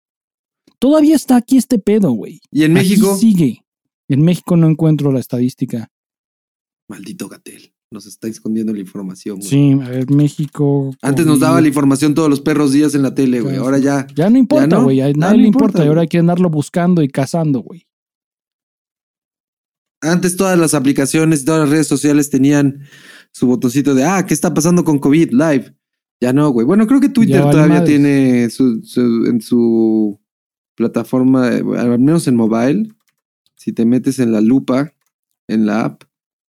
Todavía 0.79 1.17
está 1.17 1.37
aquí 1.37 1.57
este 1.57 1.79
pedo, 1.79 2.11
güey. 2.11 2.43
Y 2.51 2.65
en 2.65 2.77
Aquí 2.77 2.91
México, 2.91 3.17
sigue. 3.17 3.65
En 4.11 4.21
México 4.21 4.59
no 4.59 4.69
encuentro 4.69 5.11
la 5.13 5.21
estadística. 5.21 5.89
maldito 6.91 7.27
Gatel, 7.31 7.73
nos 7.97 8.07
está 8.07 8.29
escondiendo 8.29 8.73
la 8.75 8.81
información, 8.81 9.39
güey. 9.39 9.49
Sí, 9.49 9.73
a 9.83 9.89
ver, 9.89 10.11
México. 10.11 10.95
Antes 11.01 11.25
nos 11.25 11.41
daba 11.41 11.61
la 11.63 11.69
información 11.69 12.15
todos 12.15 12.29
los 12.29 12.41
perros 12.43 12.73
días 12.73 12.95
en 12.95 13.03
la 13.03 13.15
tele, 13.15 13.41
güey. 13.41 13.57
Ahora 13.57 13.79
ya. 13.79 14.07
Ya 14.15 14.29
no 14.31 14.37
importa, 14.39 14.67
no. 14.77 14.85
güey. 14.85 15.01
A 15.01 15.09
Ya 15.11 15.17
nadie 15.17 15.39
le 15.39 15.47
importa. 15.49 15.83
Y 15.83 15.89
ahora 15.89 16.03
hay 16.03 16.09
que 16.09 16.19
andarlo 16.19 16.51
buscando 16.51 17.03
y 17.03 17.09
cazando, 17.09 17.61
güey. 17.61 17.87
Antes 20.03 20.37
todas 20.37 20.59
las 20.59 20.75
aplicaciones, 20.75 21.45
todas 21.45 21.61
las 21.63 21.71
redes 21.71 21.87
sociales 21.89 22.29
tenían 22.31 22.83
su 23.33 23.47
botoncito 23.47 23.95
de, 23.95 24.05
ah, 24.05 24.25
¿qué 24.27 24.35
está 24.35 24.53
pasando 24.53 24.85
con 24.85 24.99
COVID 24.99 25.31
Live? 25.33 25.75
Ya 26.21 26.33
no, 26.33 26.51
güey. 26.51 26.67
Bueno, 26.67 26.87
creo 26.87 27.01
que 27.01 27.09
Twitter 27.09 27.37
Ya 27.37 27.45
vale 27.45 27.53
todavía 27.53 27.85
tiene 27.85 28.51
su, 28.51 28.83
su- 28.85 29.27
en 29.27 29.41
su 29.41 30.21
plataforma, 30.75 31.47
al 31.49 31.99
menos 31.99 32.29
en 32.29 32.37
mobile, 32.37 32.91
si 33.55 33.73
te 33.73 33.85
metes 33.87 34.19
en 34.19 34.33
la 34.33 34.41
lupa, 34.43 34.93
en 35.49 35.65
la 35.67 35.85
app, 35.87 36.03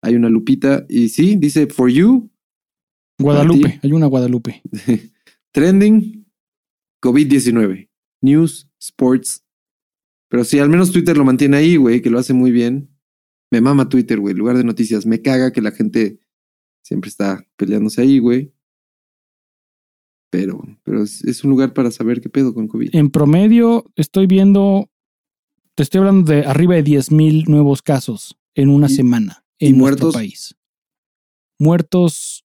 hay 0.06 0.14
una 0.14 0.28
lupita 0.28 0.86
y 0.88 1.08
sí, 1.08 1.34
dice 1.34 1.66
For 1.66 1.90
You, 1.90 2.30
Guadalupe. 3.18 3.80
Hay 3.82 3.92
una 3.92 4.06
Guadalupe. 4.06 4.62
Trending, 5.52 6.24
COVID-19, 7.02 7.90
News, 8.22 8.70
Sports. 8.78 9.44
Pero 10.28 10.44
sí, 10.44 10.60
al 10.60 10.68
menos 10.68 10.92
Twitter 10.92 11.16
lo 11.16 11.24
mantiene 11.24 11.56
ahí, 11.56 11.74
güey, 11.76 12.02
que 12.02 12.10
lo 12.10 12.20
hace 12.20 12.34
muy 12.34 12.52
bien. 12.52 12.88
Me 13.50 13.60
mama 13.60 13.88
Twitter, 13.88 14.20
güey, 14.20 14.34
lugar 14.34 14.56
de 14.56 14.62
noticias. 14.62 15.06
Me 15.06 15.22
caga 15.22 15.52
que 15.52 15.60
la 15.60 15.72
gente 15.72 16.20
siempre 16.84 17.08
está 17.08 17.44
peleándose 17.56 18.00
ahí, 18.02 18.20
güey. 18.20 18.52
Pero, 20.30 20.62
pero 20.84 21.02
es, 21.02 21.24
es 21.24 21.42
un 21.42 21.50
lugar 21.50 21.72
para 21.74 21.90
saber 21.90 22.20
qué 22.20 22.28
pedo 22.28 22.54
con 22.54 22.68
COVID. 22.68 22.90
En 22.94 23.10
promedio, 23.10 23.86
estoy 23.96 24.28
viendo, 24.28 24.88
te 25.74 25.82
estoy 25.82 25.98
hablando 25.98 26.30
de 26.32 26.44
arriba 26.44 26.76
de 26.76 26.84
10 26.84 27.10
mil 27.10 27.44
nuevos 27.48 27.82
casos 27.82 28.38
en 28.54 28.68
una 28.68 28.86
¿Y- 28.86 28.94
semana 28.94 29.42
y 29.58 29.68
en 29.68 29.78
nuestro 29.78 30.06
muertos? 30.06 30.14
país. 30.14 30.54
Muertos, 31.58 32.44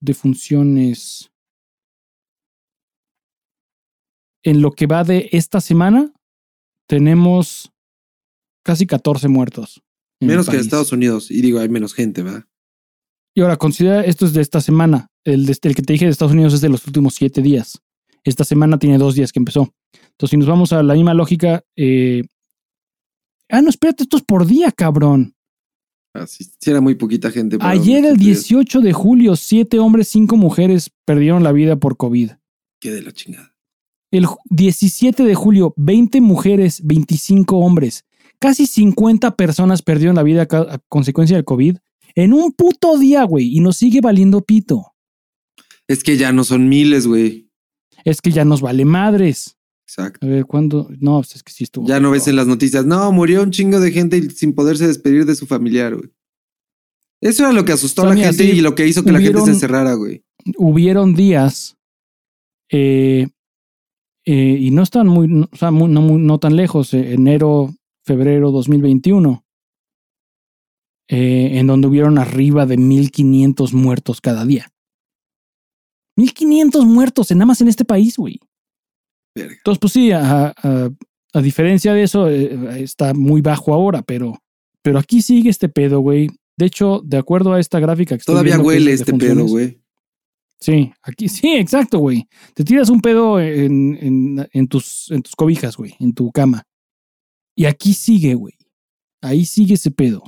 defunciones. 0.00 1.30
En 4.44 4.60
lo 4.60 4.72
que 4.72 4.86
va 4.86 5.04
de 5.04 5.28
esta 5.32 5.60
semana, 5.60 6.12
tenemos 6.88 7.72
casi 8.64 8.86
14 8.86 9.28
muertos. 9.28 9.82
Menos 10.20 10.46
que 10.48 10.56
en. 10.56 10.60
Estados 10.60 10.92
Unidos. 10.92 11.30
Y 11.30 11.40
digo, 11.40 11.58
hay 11.60 11.68
menos 11.68 11.94
gente, 11.94 12.22
¿verdad? 12.22 12.44
Y 13.36 13.40
ahora, 13.40 13.56
considera, 13.56 14.02
esto 14.04 14.26
es 14.26 14.32
de 14.32 14.42
esta 14.42 14.60
semana. 14.60 15.08
El, 15.24 15.46
de- 15.46 15.58
el 15.62 15.74
que 15.74 15.82
te 15.82 15.92
dije 15.94 16.04
de 16.04 16.10
Estados 16.10 16.34
Unidos 16.34 16.54
es 16.54 16.60
de 16.60 16.68
los 16.68 16.86
últimos 16.86 17.14
siete 17.14 17.42
días. 17.42 17.80
Esta 18.22 18.44
semana 18.44 18.78
tiene 18.78 18.96
dos 18.98 19.14
días 19.14 19.32
que 19.32 19.38
empezó. 19.40 19.74
Entonces, 19.92 20.30
si 20.30 20.36
nos 20.36 20.46
vamos 20.48 20.72
a 20.72 20.82
la 20.82 20.94
misma 20.94 21.14
lógica. 21.14 21.62
eh, 21.76 22.22
Ah, 23.54 23.62
no, 23.62 23.68
espérate, 23.70 24.02
esto 24.04 24.16
es 24.16 24.22
por 24.24 24.46
día, 24.46 24.72
cabrón. 24.72 25.34
Así, 26.12 26.44
sí 26.44 26.70
era 26.70 26.80
muy 26.80 26.94
poquita 26.94 27.30
gente. 27.30 27.56
Ayer, 27.60 28.04
el 28.04 28.12
muchos 28.12 28.18
días. 28.24 28.38
18 28.48 28.80
de 28.80 28.92
julio, 28.92 29.36
siete 29.36 29.78
hombres, 29.78 30.08
cinco 30.08 30.36
mujeres 30.36 30.90
perdieron 31.04 31.42
la 31.42 31.52
vida 31.52 31.76
por 31.76 31.96
COVID. 31.96 32.30
Qué 32.80 32.90
de 32.90 33.02
la 33.02 33.12
chingada. 33.12 33.54
El 34.12 34.26
ju- 34.26 34.38
17 34.50 35.24
de 35.24 35.34
julio, 35.34 35.74
20 35.76 36.20
mujeres, 36.20 36.80
25 36.84 37.58
hombres. 37.58 38.04
Casi 38.38 38.66
50 38.66 39.36
personas 39.36 39.82
perdieron 39.82 40.16
la 40.16 40.22
vida 40.22 40.42
a 40.50 40.78
consecuencia 40.88 41.36
del 41.36 41.44
COVID. 41.44 41.76
En 42.14 42.32
un 42.32 42.52
puto 42.52 42.96
día, 42.98 43.24
güey. 43.24 43.56
Y 43.56 43.60
nos 43.60 43.76
sigue 43.76 44.00
valiendo 44.00 44.40
pito. 44.42 44.94
Es 45.88 46.02
que 46.04 46.16
ya 46.16 46.32
no 46.32 46.44
son 46.44 46.68
miles, 46.68 47.06
güey. 47.06 47.50
Es 48.04 48.20
que 48.20 48.30
ya 48.30 48.44
nos 48.44 48.60
vale 48.60 48.84
madres. 48.84 49.56
Exacto. 49.86 50.26
A 50.26 50.28
ver, 50.28 50.46
¿cuándo? 50.46 50.88
No, 50.98 51.20
es 51.20 51.42
que 51.42 51.52
sí 51.52 51.64
estuvo. 51.64 51.86
Ya 51.86 52.00
no 52.00 52.10
ves 52.10 52.26
en 52.26 52.36
las 52.36 52.46
noticias. 52.46 52.86
No, 52.86 53.12
murió 53.12 53.42
un 53.42 53.50
chingo 53.50 53.80
de 53.80 53.92
gente 53.92 54.30
sin 54.30 54.54
poderse 54.54 54.86
despedir 54.86 55.26
de 55.26 55.34
su 55.34 55.46
familiar, 55.46 55.94
güey. 55.94 56.10
Eso 57.20 57.42
era 57.44 57.52
lo 57.52 57.64
que 57.64 57.72
asustó 57.72 58.02
a 58.02 58.06
la 58.06 58.16
gente 58.16 58.44
sí, 58.44 58.50
y 58.58 58.60
lo 58.60 58.74
que 58.74 58.86
hizo 58.86 59.02
que 59.04 59.12
la 59.12 59.20
gente 59.20 59.40
se 59.42 59.50
encerrara, 59.50 59.94
güey. 59.94 60.24
hubieron 60.58 61.14
días 61.14 61.76
eh, 62.70 63.28
eh, 64.26 64.56
y 64.60 64.70
no 64.70 64.82
están 64.82 65.06
muy, 65.06 65.28
no- 65.28 65.48
o 65.52 65.56
sea, 65.56 65.70
muy- 65.70 65.88
no, 65.88 66.00
muy- 66.02 66.20
no 66.20 66.38
tan 66.38 66.56
lejos, 66.56 66.92
eh, 66.94 67.12
enero, 67.14 67.74
febrero 68.04 68.50
2021, 68.50 69.44
eh, 71.08 71.58
en 71.58 71.66
donde 71.66 71.88
hubieron 71.88 72.18
arriba 72.18 72.66
de 72.66 72.76
1500 72.78 73.72
muertos 73.74 74.20
cada 74.20 74.44
día. 74.44 74.70
1500 76.16 76.84
muertos 76.86 77.30
en 77.30 77.38
nada 77.38 77.46
más 77.46 77.60
en 77.60 77.68
este 77.68 77.84
país, 77.84 78.16
güey. 78.16 78.40
Verga. 79.34 79.54
Entonces, 79.56 79.78
pues 79.80 79.92
sí, 79.92 80.12
a, 80.12 80.54
a- 80.56 80.90
a 81.36 81.42
diferencia 81.42 81.92
de 81.92 82.04
eso, 82.04 82.28
eh, 82.28 82.80
está 82.82 83.12
muy 83.12 83.40
bajo 83.40 83.74
ahora, 83.74 84.02
pero, 84.02 84.40
pero 84.82 84.98
aquí 85.00 85.20
sigue 85.20 85.50
este 85.50 85.68
pedo, 85.68 85.98
güey. 86.00 86.28
De 86.56 86.66
hecho, 86.66 87.00
de 87.04 87.16
acuerdo 87.16 87.52
a 87.52 87.58
esta 87.60 87.80
gráfica 87.80 88.14
que 88.14 88.20
estoy 88.20 88.34
Todavía 88.34 88.54
viendo 88.54 88.68
que 88.70 88.76
es 88.76 88.80
huele 88.82 88.92
este 88.92 89.14
pedo, 89.14 89.44
güey. 89.46 89.80
Sí, 90.60 90.92
aquí 91.02 91.28
sí, 91.28 91.56
exacto, 91.56 91.98
güey. 91.98 92.28
Te 92.54 92.62
tiras 92.62 92.88
un 92.88 93.00
pedo 93.00 93.40
en, 93.40 93.98
en- 94.00 94.48
en 94.52 94.68
tus, 94.68 95.10
en 95.10 95.22
tus 95.22 95.34
cobijas, 95.34 95.76
güey, 95.76 95.96
en 95.98 96.14
tu 96.14 96.30
cama. 96.30 96.62
Y 97.56 97.64
aquí 97.64 97.92
sigue, 97.94 98.34
güey. 98.34 98.54
Ahí 99.20 99.44
sigue 99.44 99.74
ese 99.74 99.90
pedo. 99.90 100.22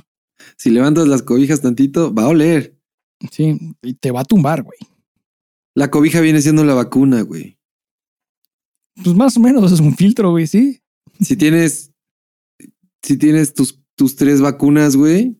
Si 0.57 0.69
levantas 0.69 1.07
las 1.07 1.23
cobijas 1.23 1.61
tantito, 1.61 2.13
va 2.13 2.23
a 2.23 2.27
oler. 2.27 2.75
Sí, 3.31 3.57
y 3.81 3.93
te 3.95 4.11
va 4.11 4.21
a 4.21 4.25
tumbar, 4.25 4.61
güey. 4.63 4.77
La 5.73 5.89
cobija 5.89 6.19
viene 6.21 6.41
siendo 6.41 6.65
la 6.65 6.73
vacuna, 6.73 7.21
güey. 7.21 7.56
Pues 9.03 9.15
más 9.15 9.37
o 9.37 9.39
menos 9.39 9.71
es 9.71 9.79
un 9.79 9.95
filtro, 9.95 10.31
güey, 10.31 10.47
sí. 10.47 10.81
Si 11.19 11.35
tienes, 11.35 11.91
si 13.01 13.17
tienes 13.17 13.53
tus, 13.53 13.79
tus 13.95 14.15
tres 14.15 14.41
vacunas, 14.41 14.95
güey, 14.95 15.37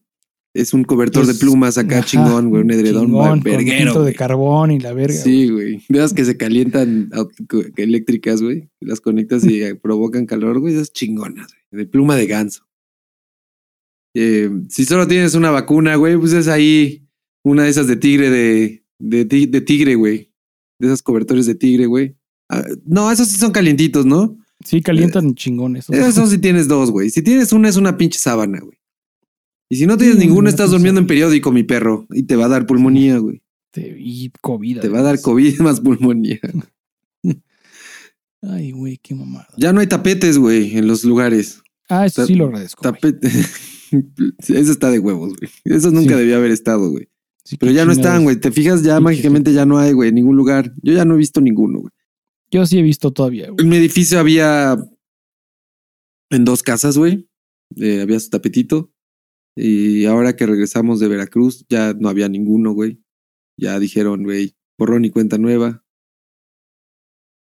es 0.58 0.74
un 0.74 0.84
cobertor 0.84 1.26
de 1.28 1.36
plumas 1.36 1.78
acá 1.78 2.00
ajá, 2.00 2.06
chingón, 2.08 2.50
güey, 2.50 2.64
un 2.64 2.72
edredón 2.72 3.08
chingón, 3.08 3.42
verguero. 3.42 3.78
filtro 3.78 4.04
de 4.04 4.16
carbón 4.16 4.72
y 4.72 4.80
la 4.80 4.92
verga. 4.94 5.14
Sí, 5.14 5.50
güey. 5.50 5.84
De 5.88 6.00
esas 6.00 6.14
que 6.14 6.26
se 6.26 6.36
calientan 6.36 7.12
eléctricas, 7.76 8.42
güey. 8.42 8.68
Las 8.80 9.00
conectas 9.00 9.46
y 9.46 9.62
eh, 9.62 9.76
provocan 9.76 10.26
calor, 10.26 10.60
güey. 10.60 10.74
Esas 10.74 10.92
chingonas, 10.92 11.48
güey. 11.48 11.84
De 11.84 11.88
pluma 11.88 12.16
de 12.16 12.26
ganso. 12.26 12.66
Eh, 14.16 14.50
si 14.70 14.86
solo 14.86 15.08
tienes 15.08 15.36
una 15.36 15.52
vacuna, 15.52 15.96
güey, 15.96 16.18
pues 16.18 16.34
es 16.34 16.48
ahí 16.48 17.08
una 17.44 17.64
de 17.66 17.70
esas 17.70 17.86
de 17.86 17.98
tigre 17.98 18.32
de, 18.32 18.84
de, 18.98 19.26
de 19.26 19.62
tigre, 19.62 19.94
güey. 19.94 20.32
De 20.80 20.88
esas 20.88 21.04
cobertores 21.04 21.46
de 21.46 21.54
tigre, 21.54 21.86
güey. 21.86 22.17
Ah, 22.50 22.64
no, 22.86 23.12
esos 23.12 23.28
sí 23.28 23.38
son 23.38 23.52
calientitos, 23.52 24.06
¿no? 24.06 24.38
Sí, 24.66 24.82
calientan 24.82 25.36
chingones. 25.36 25.90
Esos 25.90 26.16
son 26.16 26.28
si 26.30 26.38
tienes 26.38 26.68
dos, 26.68 26.92
güey. 26.92 27.10
Si 27.10 27.22
tienes 27.22 27.52
una, 27.54 27.70
es 27.70 27.76
una 27.76 27.98
pinche 27.98 28.20
sábana, 28.20 28.60
güey. 28.60 28.78
Y 29.70 29.76
si 29.78 29.86
no 29.86 29.98
tienes 29.98 30.16
Sí, 30.16 30.22
ninguna, 30.22 30.40
una 30.42 30.50
estás 30.50 30.72
durmiendo 30.72 31.02
en 31.02 31.08
periódico, 31.08 31.52
mi 31.52 31.64
perro. 31.64 32.08
Y 32.12 32.24
te 32.24 32.36
va 32.38 32.46
a 32.46 32.50
dar 32.50 32.66
pulmonía, 32.66 33.18
güey. 33.18 33.42
Y 33.76 34.32
COVID. 34.42 34.80
Te 34.80 34.88
va 34.90 35.00
a 35.00 35.04
dar. 35.04 35.22
COVID 35.22 35.60
más 35.60 35.82
pulmonía. 35.82 36.40
Ay, 38.42 38.72
güey, 38.72 38.98
qué 38.98 39.16
mamada. 39.16 39.48
Ya 39.58 39.74
no 39.74 39.80
hay 39.82 39.88
tapetes, 39.88 40.38
güey, 40.38 40.78
en 40.78 40.88
los 40.88 41.04
lugares. 41.04 41.62
Ah, 41.90 42.06
eso 42.06 42.22
Ta- 42.22 42.28
sí 42.28 42.36
lo 42.36 42.46
agradezco. 42.46 42.82
Tapete. 42.82 43.28
Eso 43.30 44.72
está 44.72 44.90
de 44.92 45.00
huevos, 45.00 45.34
güey. 45.38 45.50
Eso 45.66 45.92
nunca 45.92 46.14
Sí. 46.14 46.20
debía 46.20 46.38
haber 46.38 46.52
estado, 46.52 46.90
güey. 46.92 47.10
Sí, 47.44 47.58
Pero 47.58 47.72
ya 47.72 47.86
no 47.86 47.92
están, 47.94 48.24
güey. 48.24 48.36
Te 48.40 48.52
fijas, 48.52 48.84
ya 48.84 48.98
Sí, 48.98 49.04
mágicamente 49.04 49.54
ya 49.54 49.66
no 49.66 49.78
hay, 49.80 49.94
güey, 49.94 50.10
en 50.10 50.16
ningún 50.16 50.36
lugar. 50.36 50.74
Yo 50.82 50.94
ya 50.94 51.06
no 51.06 51.16
he 51.16 51.18
visto 51.18 51.40
ninguno, 51.42 51.80
güey. 51.80 51.92
Yo 52.52 52.66
sí 52.66 52.80
he 52.80 52.82
visto 52.82 53.12
todavía, 53.12 53.50
güey. 53.50 53.64
En 53.64 53.70
mi 53.70 53.78
edificio 53.78 54.20
había 54.20 54.78
en 56.30 56.46
dos 56.46 56.64
casas, 56.64 56.98
güey. 56.98 57.30
eh, 57.76 58.02
había 58.02 58.20
su 58.20 58.30
tapetito. 58.30 58.92
Y 59.56 60.06
ahora 60.06 60.36
que 60.36 60.46
regresamos 60.46 61.00
de 61.00 61.08
Veracruz, 61.08 61.66
ya 61.68 61.94
no 61.94 62.10
había 62.10 62.30
ninguno, 62.30 62.74
güey. 62.74 63.04
Ya 63.60 63.80
dijeron, 63.80 64.24
güey, 64.24 64.56
borrón 64.78 65.04
y 65.06 65.10
cuenta 65.10 65.38
nueva. 65.38 65.84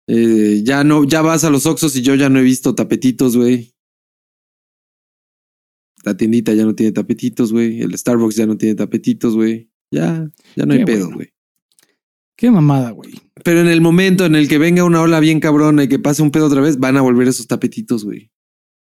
Eh, 0.06 0.62
ya 0.64 0.84
no, 0.84 1.04
ya 1.04 1.22
vas 1.22 1.44
a 1.44 1.50
los 1.50 1.66
Oxos 1.66 1.96
y 1.96 2.02
yo 2.02 2.14
ya 2.14 2.28
no 2.28 2.38
he 2.38 2.42
visto 2.42 2.74
tapetitos, 2.74 3.36
güey. 3.36 3.74
La 6.04 6.16
tiendita 6.16 6.52
ya 6.52 6.64
no 6.64 6.74
tiene 6.74 6.92
tapetitos, 6.92 7.52
güey. 7.52 7.80
El 7.80 7.96
Starbucks 7.96 8.36
ya 8.36 8.46
no 8.46 8.56
tiene 8.56 8.74
tapetitos, 8.74 9.34
güey. 9.34 9.70
Ya, 9.90 10.30
ya 10.54 10.66
no 10.66 10.74
hay 10.74 10.84
pedo, 10.84 11.10
bueno. 11.10 11.30
Qué 12.44 12.50
mamada, 12.50 12.90
güey. 12.90 13.14
Pero 13.42 13.62
en 13.62 13.68
el 13.68 13.80
momento 13.80 14.26
en 14.26 14.35
el 14.35 14.48
que 14.48 14.59
venga 14.59 14.85
una 14.85 15.00
ola 15.00 15.18
bien 15.18 15.40
cabrona 15.40 15.85
y 15.85 15.88
que 15.88 15.98
pase 15.98 16.20
un 16.20 16.30
pedo 16.30 16.44
otra 16.44 16.61
vez, 16.61 16.78
van 16.78 16.94
a 16.98 17.00
volver 17.00 17.26
esos 17.26 17.46
tapetitos, 17.46 18.04
güey. 18.04 18.30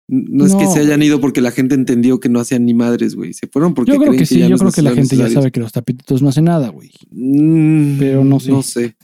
No 0.06 0.46
es 0.46 0.54
que 0.54 0.68
se 0.68 0.78
hayan 0.78 1.02
ido 1.02 1.20
porque 1.20 1.40
la 1.40 1.50
gente 1.50 1.74
entendió 1.74 2.20
que 2.20 2.28
no 2.28 2.38
hacían 2.38 2.64
ni 2.66 2.72
madres, 2.72 3.16
güey. 3.16 3.34
Se 3.34 3.48
fueron 3.48 3.74
porque 3.74 3.90
Yo 3.90 3.98
creo 3.98 4.12
que 4.12 4.26
sí, 4.26 4.38
yo 4.46 4.56
creo 4.58 4.70
que 4.70 4.82
la 4.82 4.94
gente 4.94 5.16
ya 5.16 5.28
sabe 5.28 5.50
que 5.50 5.58
los 5.58 5.72
tapetitos 5.72 6.22
no 6.22 6.28
hacen 6.28 6.44
nada, 6.44 6.68
güey. 6.68 6.92
Mm, 7.10 7.98
Pero 7.98 8.22
no 8.24 8.38
sé. 8.38 8.52
No 8.52 8.62
sé. 8.62 8.96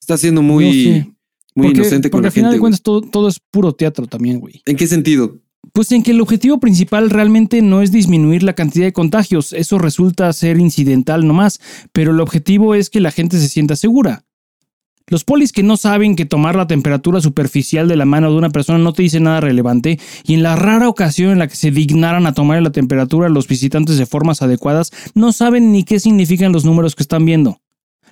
Está 0.00 0.16
siendo 0.16 0.40
muy, 0.40 0.64
No 0.64 0.72
sé. 0.72 1.14
muy 1.56 1.66
porque, 1.66 1.80
inocente 1.80 2.10
con 2.10 2.18
porque 2.18 2.22
la 2.22 2.28
al 2.28 2.32
final 2.34 2.50
gente. 2.50 2.56
de 2.56 2.60
cuentas 2.60 2.82
todo, 2.82 3.00
todo 3.00 3.26
es 3.26 3.40
puro 3.50 3.72
teatro 3.72 4.06
también, 4.06 4.38
güey. 4.38 4.62
¿En 4.64 4.76
qué 4.76 4.86
sentido? 4.86 5.40
Pues 5.78 5.92
en 5.92 6.02
que 6.02 6.10
el 6.10 6.20
objetivo 6.20 6.58
principal 6.58 7.08
realmente 7.08 7.62
no 7.62 7.82
es 7.82 7.92
disminuir 7.92 8.42
la 8.42 8.54
cantidad 8.54 8.84
de 8.84 8.92
contagios, 8.92 9.52
eso 9.52 9.78
resulta 9.78 10.32
ser 10.32 10.58
incidental 10.58 11.24
nomás, 11.24 11.60
pero 11.92 12.10
el 12.10 12.18
objetivo 12.18 12.74
es 12.74 12.90
que 12.90 12.98
la 12.98 13.12
gente 13.12 13.38
se 13.38 13.46
sienta 13.46 13.76
segura. 13.76 14.24
Los 15.06 15.22
polis 15.22 15.52
que 15.52 15.62
no 15.62 15.76
saben 15.76 16.16
que 16.16 16.26
tomar 16.26 16.56
la 16.56 16.66
temperatura 16.66 17.20
superficial 17.20 17.86
de 17.86 17.94
la 17.94 18.06
mano 18.06 18.28
de 18.28 18.38
una 18.38 18.50
persona 18.50 18.80
no 18.80 18.92
te 18.92 19.04
dice 19.04 19.20
nada 19.20 19.40
relevante, 19.40 20.00
y 20.24 20.34
en 20.34 20.42
la 20.42 20.56
rara 20.56 20.88
ocasión 20.88 21.30
en 21.30 21.38
la 21.38 21.46
que 21.46 21.54
se 21.54 21.70
dignaran 21.70 22.26
a 22.26 22.34
tomar 22.34 22.60
la 22.60 22.72
temperatura 22.72 23.28
a 23.28 23.30
los 23.30 23.46
visitantes 23.46 23.98
de 23.98 24.06
formas 24.06 24.42
adecuadas, 24.42 24.90
no 25.14 25.30
saben 25.30 25.70
ni 25.70 25.84
qué 25.84 26.00
significan 26.00 26.50
los 26.50 26.64
números 26.64 26.96
que 26.96 27.04
están 27.04 27.24
viendo. 27.24 27.60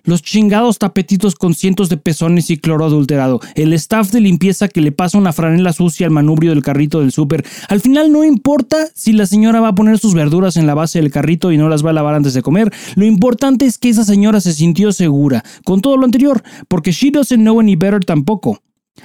Los 0.06 0.22
chingados 0.22 0.78
tapetitos 0.78 1.34
con 1.34 1.54
cientos 1.54 1.88
de 1.88 1.96
pezones 1.96 2.48
y 2.50 2.58
cloro 2.58 2.84
adulterado. 2.84 3.40
El 3.56 3.72
staff 3.72 4.12
de 4.12 4.20
limpieza 4.20 4.68
que 4.68 4.80
le 4.80 4.92
pasa 4.92 5.18
una 5.18 5.32
franela 5.32 5.72
sucia 5.72 6.06
al 6.06 6.12
manubrio 6.12 6.50
del 6.50 6.62
carrito 6.62 7.00
del 7.00 7.10
súper. 7.10 7.44
Al 7.68 7.80
final 7.80 8.12
no 8.12 8.22
importa 8.22 8.86
si 8.94 9.12
la 9.12 9.26
señora 9.26 9.60
va 9.60 9.68
a 9.68 9.74
poner 9.74 9.98
sus 9.98 10.14
verduras 10.14 10.56
en 10.56 10.68
la 10.68 10.74
base 10.74 11.00
del 11.00 11.10
carrito 11.10 11.50
y 11.50 11.58
no 11.58 11.68
las 11.68 11.84
va 11.84 11.90
a 11.90 11.94
lavar 11.94 12.14
antes 12.14 12.34
de 12.34 12.42
comer. 12.42 12.72
Lo 12.94 13.04
importante 13.04 13.66
es 13.66 13.78
que 13.78 13.88
esa 13.88 14.04
señora 14.04 14.40
se 14.40 14.52
sintió 14.52 14.92
segura 14.92 15.44
con 15.64 15.80
todo 15.80 15.96
lo 15.96 16.04
anterior, 16.04 16.42
porque 16.68 16.92
she 16.92 17.10
doesn't 17.10 17.40
know 17.40 17.58
any 17.58 17.74
better 17.74 18.04
tampoco. 18.04 18.60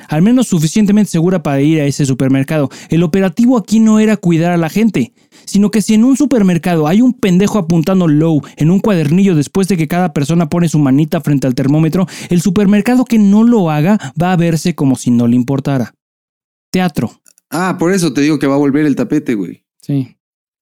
Al 0.07 0.21
menos 0.21 0.47
suficientemente 0.47 1.11
segura 1.11 1.43
para 1.43 1.61
ir 1.61 1.81
a 1.81 1.85
ese 1.85 2.05
supermercado. 2.05 2.69
El 2.89 3.03
operativo 3.03 3.57
aquí 3.57 3.79
no 3.79 3.99
era 3.99 4.17
cuidar 4.17 4.51
a 4.51 4.57
la 4.57 4.69
gente, 4.69 5.13
sino 5.45 5.71
que 5.71 5.81
si 5.81 5.93
en 5.93 6.03
un 6.03 6.17
supermercado 6.17 6.87
hay 6.87 7.01
un 7.01 7.13
pendejo 7.13 7.59
apuntando 7.59 8.07
low 8.07 8.41
en 8.57 8.71
un 8.71 8.79
cuadernillo 8.79 9.35
después 9.35 9.67
de 9.67 9.77
que 9.77 9.87
cada 9.87 10.13
persona 10.13 10.49
pone 10.49 10.69
su 10.69 10.79
manita 10.79 11.21
frente 11.21 11.47
al 11.47 11.55
termómetro, 11.55 12.07
el 12.29 12.41
supermercado 12.41 13.05
que 13.05 13.19
no 13.19 13.43
lo 13.43 13.69
haga 13.69 13.97
va 14.21 14.33
a 14.33 14.37
verse 14.37 14.75
como 14.75 14.95
si 14.95 15.11
no 15.11 15.27
le 15.27 15.35
importara. 15.35 15.93
Teatro. 16.71 17.21
Ah, 17.49 17.75
por 17.77 17.91
eso 17.91 18.13
te 18.13 18.21
digo 18.21 18.39
que 18.39 18.47
va 18.47 18.55
a 18.55 18.59
volver 18.59 18.85
el 18.85 18.95
tapete, 18.95 19.35
güey. 19.35 19.65
Sí. 19.81 20.15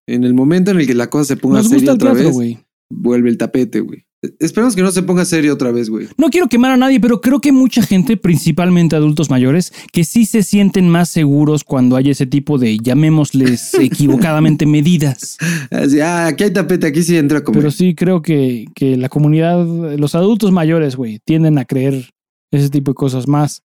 En 0.08 0.24
el 0.24 0.34
momento 0.34 0.72
en 0.72 0.80
el 0.80 0.88
que 0.88 0.96
la 0.96 1.10
cosa 1.10 1.26
se 1.26 1.38
ponga 1.38 1.58
Nos 1.58 1.68
seria 1.68 1.92
gusta 1.92 1.92
el 1.92 1.96
otra 1.98 2.14
teatro, 2.14 2.40
vez, 2.40 2.58
vuelve 2.90 3.30
el 3.30 3.38
tapete, 3.38 3.80
güey. 3.82 4.06
Esperemos 4.40 4.76
que 4.76 4.82
no 4.82 4.92
se 4.92 5.02
ponga 5.02 5.24
serio 5.24 5.54
otra 5.54 5.72
vez, 5.72 5.90
güey. 5.90 6.08
No 6.18 6.30
quiero 6.30 6.48
quemar 6.50 6.72
a 6.72 6.78
nadie, 6.78 7.00
pero 7.00 7.22
creo 7.22 7.40
que 7.40 7.54
mucha 7.54 7.82
gente, 7.82 8.18
principalmente 8.18 8.98
adultos 8.98 9.30
mayores, 9.30 9.72
que 9.94 10.04
sí 10.04 10.26
se 10.26 10.44
sienten 10.44 10.90
más 10.90 11.08
seguros 11.10 11.64
cuando 11.64 11.96
hay 11.96 12.10
ese 12.10 12.26
tipo 12.26 12.58
de, 12.58 12.78
llamémosles 12.80 13.74
equivocadamente, 13.80 14.66
medidas. 14.66 15.38
Así, 15.72 16.02
ah, 16.02 16.28
aquí 16.28 16.44
hay 16.44 16.52
tapete, 16.52 16.88
aquí 16.88 17.02
sí 17.02 17.16
entra 17.16 17.38
a 17.38 17.44
comer. 17.46 17.62
Pero 17.62 17.72
sí 17.72 17.96
creo 17.96 18.22
que, 18.22 18.66
que 18.76 18.98
la 18.98 19.08
comunidad, 19.08 19.66
los 19.98 20.16
adultos 20.16 20.52
mayores, 20.52 20.98
güey, 20.98 21.20
tienden 21.24 21.58
a 21.58 21.64
creer 21.64 22.10
ese 22.52 22.70
tipo 22.70 22.92
de 22.92 22.96
cosas 22.96 23.26
más. 23.28 23.64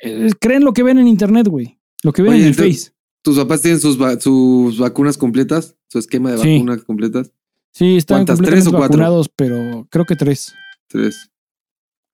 Eh, 0.00 0.30
creen 0.40 0.64
lo 0.64 0.72
que 0.72 0.82
ven 0.82 0.98
en 0.98 1.08
internet, 1.08 1.46
güey. 1.48 1.78
Lo 2.02 2.12
que 2.12 2.22
ven 2.22 2.32
Oye, 2.32 2.40
en 2.42 2.48
el 2.48 2.54
Face. 2.54 2.90
¿Tus 3.22 3.36
papás 3.38 3.60
tienen 3.62 3.80
sus, 3.80 4.00
va- 4.00 4.18
sus 4.18 4.78
vacunas 4.78 5.16
completas? 5.18 5.76
¿Su 5.88 5.98
esquema 5.98 6.32
de 6.32 6.38
Sí. 6.38 6.54
vacunas 6.54 6.84
completas? 6.84 7.32
Sí, 7.74 7.96
están 7.96 8.18
¿Cuántas? 8.18 8.36
completamente 8.36 8.64
¿Tres 8.64 8.66
o 8.68 8.76
cuatro? 8.76 8.98
vacunados, 8.98 9.28
pero 9.28 9.86
creo 9.90 10.04
que 10.04 10.14
tres. 10.16 10.54
Tres. 10.86 11.30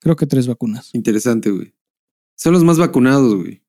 Creo 0.01 0.17
que 0.17 0.27
tres 0.27 0.47
vacunas. 0.47 0.91
Interesante, 0.95 1.51
güey. 1.51 1.75
Son 2.37 2.53
los 2.55 2.65
más 2.65 2.79
vacunados, 2.79 3.35
güey. 3.37 3.63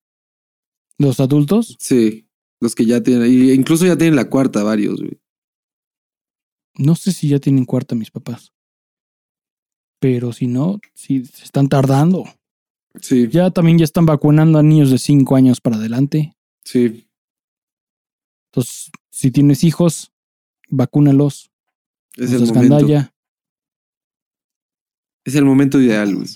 Los 0.98 1.20
adultos, 1.20 1.76
Sí. 1.80 2.28
Los 2.62 2.76
que 2.76 2.86
ya 2.86 3.02
tienen, 3.02 3.30
y 3.32 3.52
incluso 3.54 3.86
ya 3.88 3.98
tienen 3.98 4.16
la 4.16 4.30
cuarta, 4.30 4.62
varios, 4.64 5.00
güey. 5.02 5.20
no 6.78 6.96
sé 6.96 7.12
si 7.12 7.28
ya 7.28 7.40
tienen 7.40 7.66
cuarta 7.66 7.96
mis 7.96 8.12
papás. 8.12 8.54
Pero 10.00 10.32
si 10.32 10.46
no, 10.48 10.80
sí 10.94 11.26
se 11.26 11.44
están 11.44 11.68
tardando. 11.70 12.24
Sí, 13.02 13.28
Ya 13.30 13.50
también 13.52 13.78
ya 13.80 13.84
están 13.84 14.06
vacunando 14.06 14.60
a 14.60 14.64
niños 14.64 14.92
de 14.92 14.98
cinco 15.00 15.36
años 15.36 15.60
para 15.60 15.76
adelante. 15.78 16.36
sí. 16.64 17.08
Entonces, 18.52 18.92
si 19.10 19.32
tienes 19.32 19.64
hijos, 19.64 20.12
vacúnalos. 20.70 21.51
Es 22.18 22.32
el 22.34 22.46
momento. 22.46 23.10
Es 25.24 25.36
el 25.36 25.46
momento 25.46 25.80
ideal, 25.80 26.16
güey. 26.16 26.28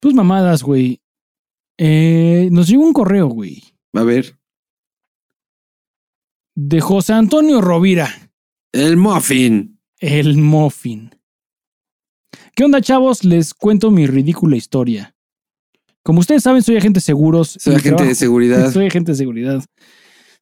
Pues 0.00 0.14
mamadas, 0.14 0.62
güey. 0.62 1.00
Eh, 1.78 2.48
nos 2.52 2.68
llegó 2.68 2.84
un 2.84 2.92
correo, 2.92 3.26
güey, 3.26 3.62
A 3.94 4.04
ver. 4.04 4.38
de 6.54 6.80
José 6.80 7.14
Antonio 7.14 7.60
Rovira. 7.60 8.08
El 8.72 8.96
muffin. 8.96 9.80
El 9.98 10.36
Muffin. 10.36 11.10
¿Qué 12.54 12.64
onda, 12.64 12.80
chavos? 12.80 13.24
Les 13.24 13.54
cuento 13.54 13.90
mi 13.90 14.06
ridícula 14.06 14.56
historia. 14.56 15.16
Como 16.02 16.20
ustedes 16.20 16.42
saben, 16.42 16.62
soy 16.62 16.76
agente 16.76 16.98
de 16.98 17.04
seguros. 17.04 17.56
Soy 17.58 17.76
agente 17.76 18.04
de 18.04 18.14
seguridad. 18.14 18.70
Soy 18.72 18.86
agente 18.86 19.12
de 19.12 19.18
seguridad. 19.18 19.64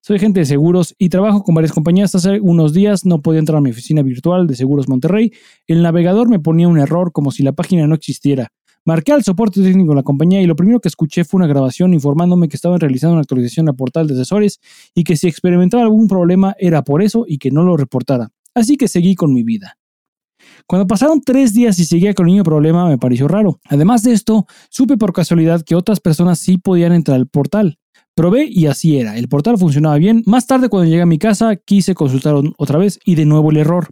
Soy 0.05 0.17
agente 0.17 0.41
de 0.41 0.47
seguros 0.47 0.97
y 0.99 1.11
trabajo 1.11 1.45
con 1.45 1.55
varias 1.55 1.71
compañías. 1.71 2.13
Hace 2.17 2.41
unos 2.41 2.73
días 2.73 3.05
no 3.05 3.23
podía 3.23 3.39
entrar 3.39 3.59
a 3.59 3.61
mi 3.61 3.71
oficina 3.71 4.03
virtual 4.03 4.49
de 4.49 4.57
Seguros 4.57 4.89
Monterrey. 4.89 5.33
El 5.69 5.81
navegador 5.81 6.29
me 6.29 6.41
ponía 6.41 6.67
un 6.67 6.81
error 6.81 7.13
como 7.13 7.31
si 7.31 7.45
la 7.45 7.53
página 7.53 7.87
no 7.87 7.95
existiera. 7.95 8.49
Marqué 8.85 9.13
al 9.13 9.23
soporte 9.23 9.63
técnico 9.63 9.91
de 9.91 9.95
la 9.95 10.03
compañía 10.03 10.43
y 10.43 10.47
lo 10.47 10.57
primero 10.57 10.81
que 10.81 10.89
escuché 10.89 11.23
fue 11.23 11.39
una 11.39 11.47
grabación 11.47 11.95
informándome 11.95 12.49
que 12.49 12.57
estaban 12.57 12.81
realizando 12.81 13.13
una 13.13 13.21
actualización 13.21 13.69
al 13.69 13.77
portal 13.77 14.09
de 14.09 14.15
asesores 14.15 14.59
y 14.93 15.05
que 15.05 15.17
si 15.17 15.29
experimentaba 15.29 15.85
algún 15.85 16.09
problema 16.09 16.57
era 16.59 16.83
por 16.83 17.01
eso 17.01 17.25
y 17.29 17.39
que 17.39 17.53
no 17.53 17.63
lo 17.63 17.77
reportara. 17.77 18.31
Así 18.57 18.77
que 18.77 18.89
seguí 18.89 19.15
con 19.15 19.33
mi 19.33 19.45
vida. 19.45 19.79
Cuando 20.67 20.89
pasaron 20.89 21.21
tres 21.21 21.55
días 21.55 21.79
y 21.79 21.85
seguía 21.85 22.13
con 22.13 22.27
el 22.27 22.33
mismo 22.33 22.45
problema, 22.45 22.89
me 22.89 22.99
pareció 22.99 23.29
raro. 23.29 23.61
Además 23.69 24.03
de 24.03 24.15
esto, 24.15 24.47
supe 24.69 24.97
por 24.97 25.13
casualidad 25.13 25.63
que 25.63 25.77
otras 25.77 26.01
personas 26.01 26.41
sí 26.41 26.59
podían 26.59 26.93
entrar 26.93 27.19
al 27.19 27.29
portal. 27.29 27.79
Probé 28.15 28.47
y 28.51 28.67
así 28.67 28.99
era. 28.99 29.17
El 29.17 29.29
portal 29.29 29.57
funcionaba 29.59 29.97
bien. 29.97 30.23
Más 30.27 30.47
tarde, 30.47 30.69
cuando 30.69 30.89
llegué 30.91 31.03
a 31.03 31.07
mi 31.07 31.19
casa, 31.19 31.57
quise 31.57 31.95
consultar 31.95 32.35
on- 32.35 32.55
otra 32.59 32.79
vez 32.79 32.99
y 33.05 33.15
de 33.15 33.25
nuevo 33.25 33.51
el 33.51 33.57
error. 33.57 33.89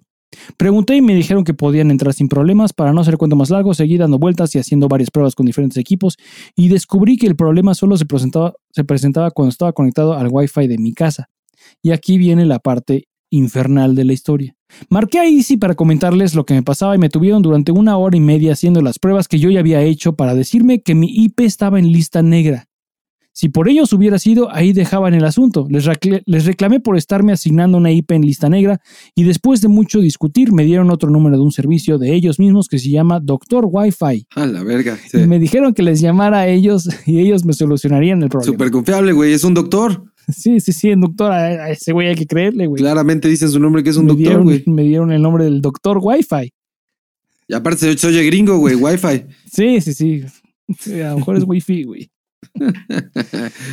Pregunté 0.56 0.94
y 0.96 1.00
me 1.00 1.14
dijeron 1.14 1.42
que 1.42 1.54
podían 1.54 1.90
entrar 1.90 2.12
sin 2.14 2.28
problemas. 2.28 2.72
Para 2.72 2.92
no 2.92 3.00
hacer 3.00 3.16
cuento 3.16 3.34
más 3.34 3.50
largo, 3.50 3.74
seguí 3.74 3.96
dando 3.96 4.18
vueltas 4.18 4.54
y 4.54 4.58
haciendo 4.58 4.88
varias 4.88 5.10
pruebas 5.10 5.34
con 5.34 5.46
diferentes 5.46 5.76
equipos 5.78 6.16
y 6.54 6.68
descubrí 6.68 7.16
que 7.16 7.26
el 7.26 7.34
problema 7.34 7.74
solo 7.74 7.96
se 7.96 8.04
presentaba, 8.04 8.52
se 8.70 8.84
presentaba 8.84 9.30
cuando 9.32 9.50
estaba 9.50 9.72
conectado 9.72 10.14
al 10.14 10.28
Wi-Fi 10.30 10.68
de 10.68 10.78
mi 10.78 10.92
casa. 10.92 11.28
Y 11.82 11.90
aquí 11.90 12.16
viene 12.18 12.46
la 12.46 12.58
parte 12.58 13.04
infernal 13.30 13.94
de 13.94 14.04
la 14.04 14.12
historia. 14.12 14.54
Marqué 14.88 15.18
a 15.18 15.24
Easy 15.26 15.56
para 15.56 15.74
comentarles 15.74 16.34
lo 16.34 16.44
que 16.44 16.54
me 16.54 16.62
pasaba 16.62 16.94
y 16.94 16.98
me 16.98 17.08
tuvieron 17.08 17.42
durante 17.42 17.72
una 17.72 17.96
hora 17.96 18.16
y 18.16 18.20
media 18.20 18.52
haciendo 18.52 18.82
las 18.82 18.98
pruebas 18.98 19.26
que 19.28 19.38
yo 19.40 19.50
ya 19.50 19.60
había 19.60 19.82
hecho 19.82 20.14
para 20.14 20.34
decirme 20.34 20.82
que 20.82 20.94
mi 20.94 21.08
IP 21.10 21.40
estaba 21.40 21.78
en 21.80 21.90
lista 21.90 22.22
negra. 22.22 22.66
Si 23.40 23.48
por 23.48 23.70
ellos 23.70 23.90
hubiera 23.94 24.18
sido, 24.18 24.52
ahí 24.54 24.74
dejaban 24.74 25.14
el 25.14 25.24
asunto. 25.24 25.66
Les, 25.70 25.86
recl- 25.86 26.22
les 26.26 26.44
reclamé 26.44 26.78
por 26.80 26.98
estarme 26.98 27.32
asignando 27.32 27.78
una 27.78 27.90
IP 27.90 28.10
en 28.12 28.20
lista 28.20 28.50
negra 28.50 28.82
y 29.14 29.22
después 29.22 29.62
de 29.62 29.68
mucho 29.68 30.00
discutir 30.00 30.52
me 30.52 30.64
dieron 30.66 30.90
otro 30.90 31.08
número 31.08 31.38
de 31.38 31.42
un 31.42 31.50
servicio 31.50 31.96
de 31.96 32.12
ellos 32.14 32.38
mismos 32.38 32.68
que 32.68 32.78
se 32.78 32.90
llama 32.90 33.18
Doctor 33.18 33.64
Wi-Fi. 33.66 34.26
A 34.36 34.46
la 34.46 34.62
verga. 34.62 34.98
sí. 35.10 35.20
Y 35.22 35.26
me 35.26 35.38
dijeron 35.38 35.72
que 35.72 35.82
les 35.82 36.00
llamara 36.02 36.40
a 36.40 36.48
ellos 36.48 36.86
y 37.06 37.18
ellos 37.20 37.46
me 37.46 37.54
solucionarían 37.54 38.22
el 38.22 38.28
problema. 38.28 38.52
Súper 38.52 38.70
confiable, 38.70 39.12
güey. 39.12 39.32
Es 39.32 39.42
un 39.44 39.54
doctor. 39.54 40.04
Sí, 40.30 40.60
sí, 40.60 40.72
sí, 40.72 40.92
doctor, 40.96 41.32
a, 41.32 41.70
ese 41.70 41.92
güey 41.92 42.08
hay 42.08 42.14
que 42.14 42.26
creerle, 42.26 42.66
güey. 42.68 42.78
Claramente 42.80 43.26
dicen 43.26 43.48
su 43.48 43.58
nombre 43.58 43.82
que 43.82 43.90
es 43.90 43.96
un 43.96 44.04
me, 44.06 44.12
doctor, 44.12 44.42
güey. 44.44 44.62
me 44.66 44.82
dieron 44.84 45.10
el 45.10 45.20
nombre 45.22 45.42
del 45.44 45.60
doctor 45.60 45.98
Wi-Fi. 46.00 46.52
Y 47.48 47.54
aparte 47.54 47.96
se 47.98 48.06
oye 48.06 48.22
gringo, 48.24 48.58
güey. 48.58 48.76
Wi-Fi. 48.76 49.24
Sí, 49.52 49.80
sí. 49.80 50.22
Sí, 50.78 51.00
A 51.00 51.10
lo 51.12 51.16
mejor 51.18 51.36
es 51.36 51.44
Wi-Fi, 51.46 51.82
güey. 51.82 52.10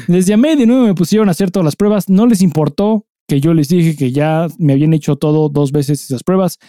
Les 0.07 0.25
llamé 0.25 0.55
de 0.55 0.65
nuevo 0.65 0.85
me 0.85 0.95
pusieron 0.95 1.27
a 1.27 1.31
hacer 1.31 1.51
todas 1.51 1.65
las 1.65 1.75
pruebas. 1.75 2.09
No 2.09 2.27
les 2.27 2.41
importó 2.41 3.05
que 3.27 3.41
yo 3.41 3.53
les 3.53 3.67
dije 3.67 3.95
que 3.95 4.11
ya 4.11 4.47
me 4.57 4.73
habían 4.73 4.93
hecho 4.93 5.17
todo 5.17 5.49
dos 5.49 5.71
veces 5.71 6.03
esas 6.03 6.23
pruebas. 6.23 6.59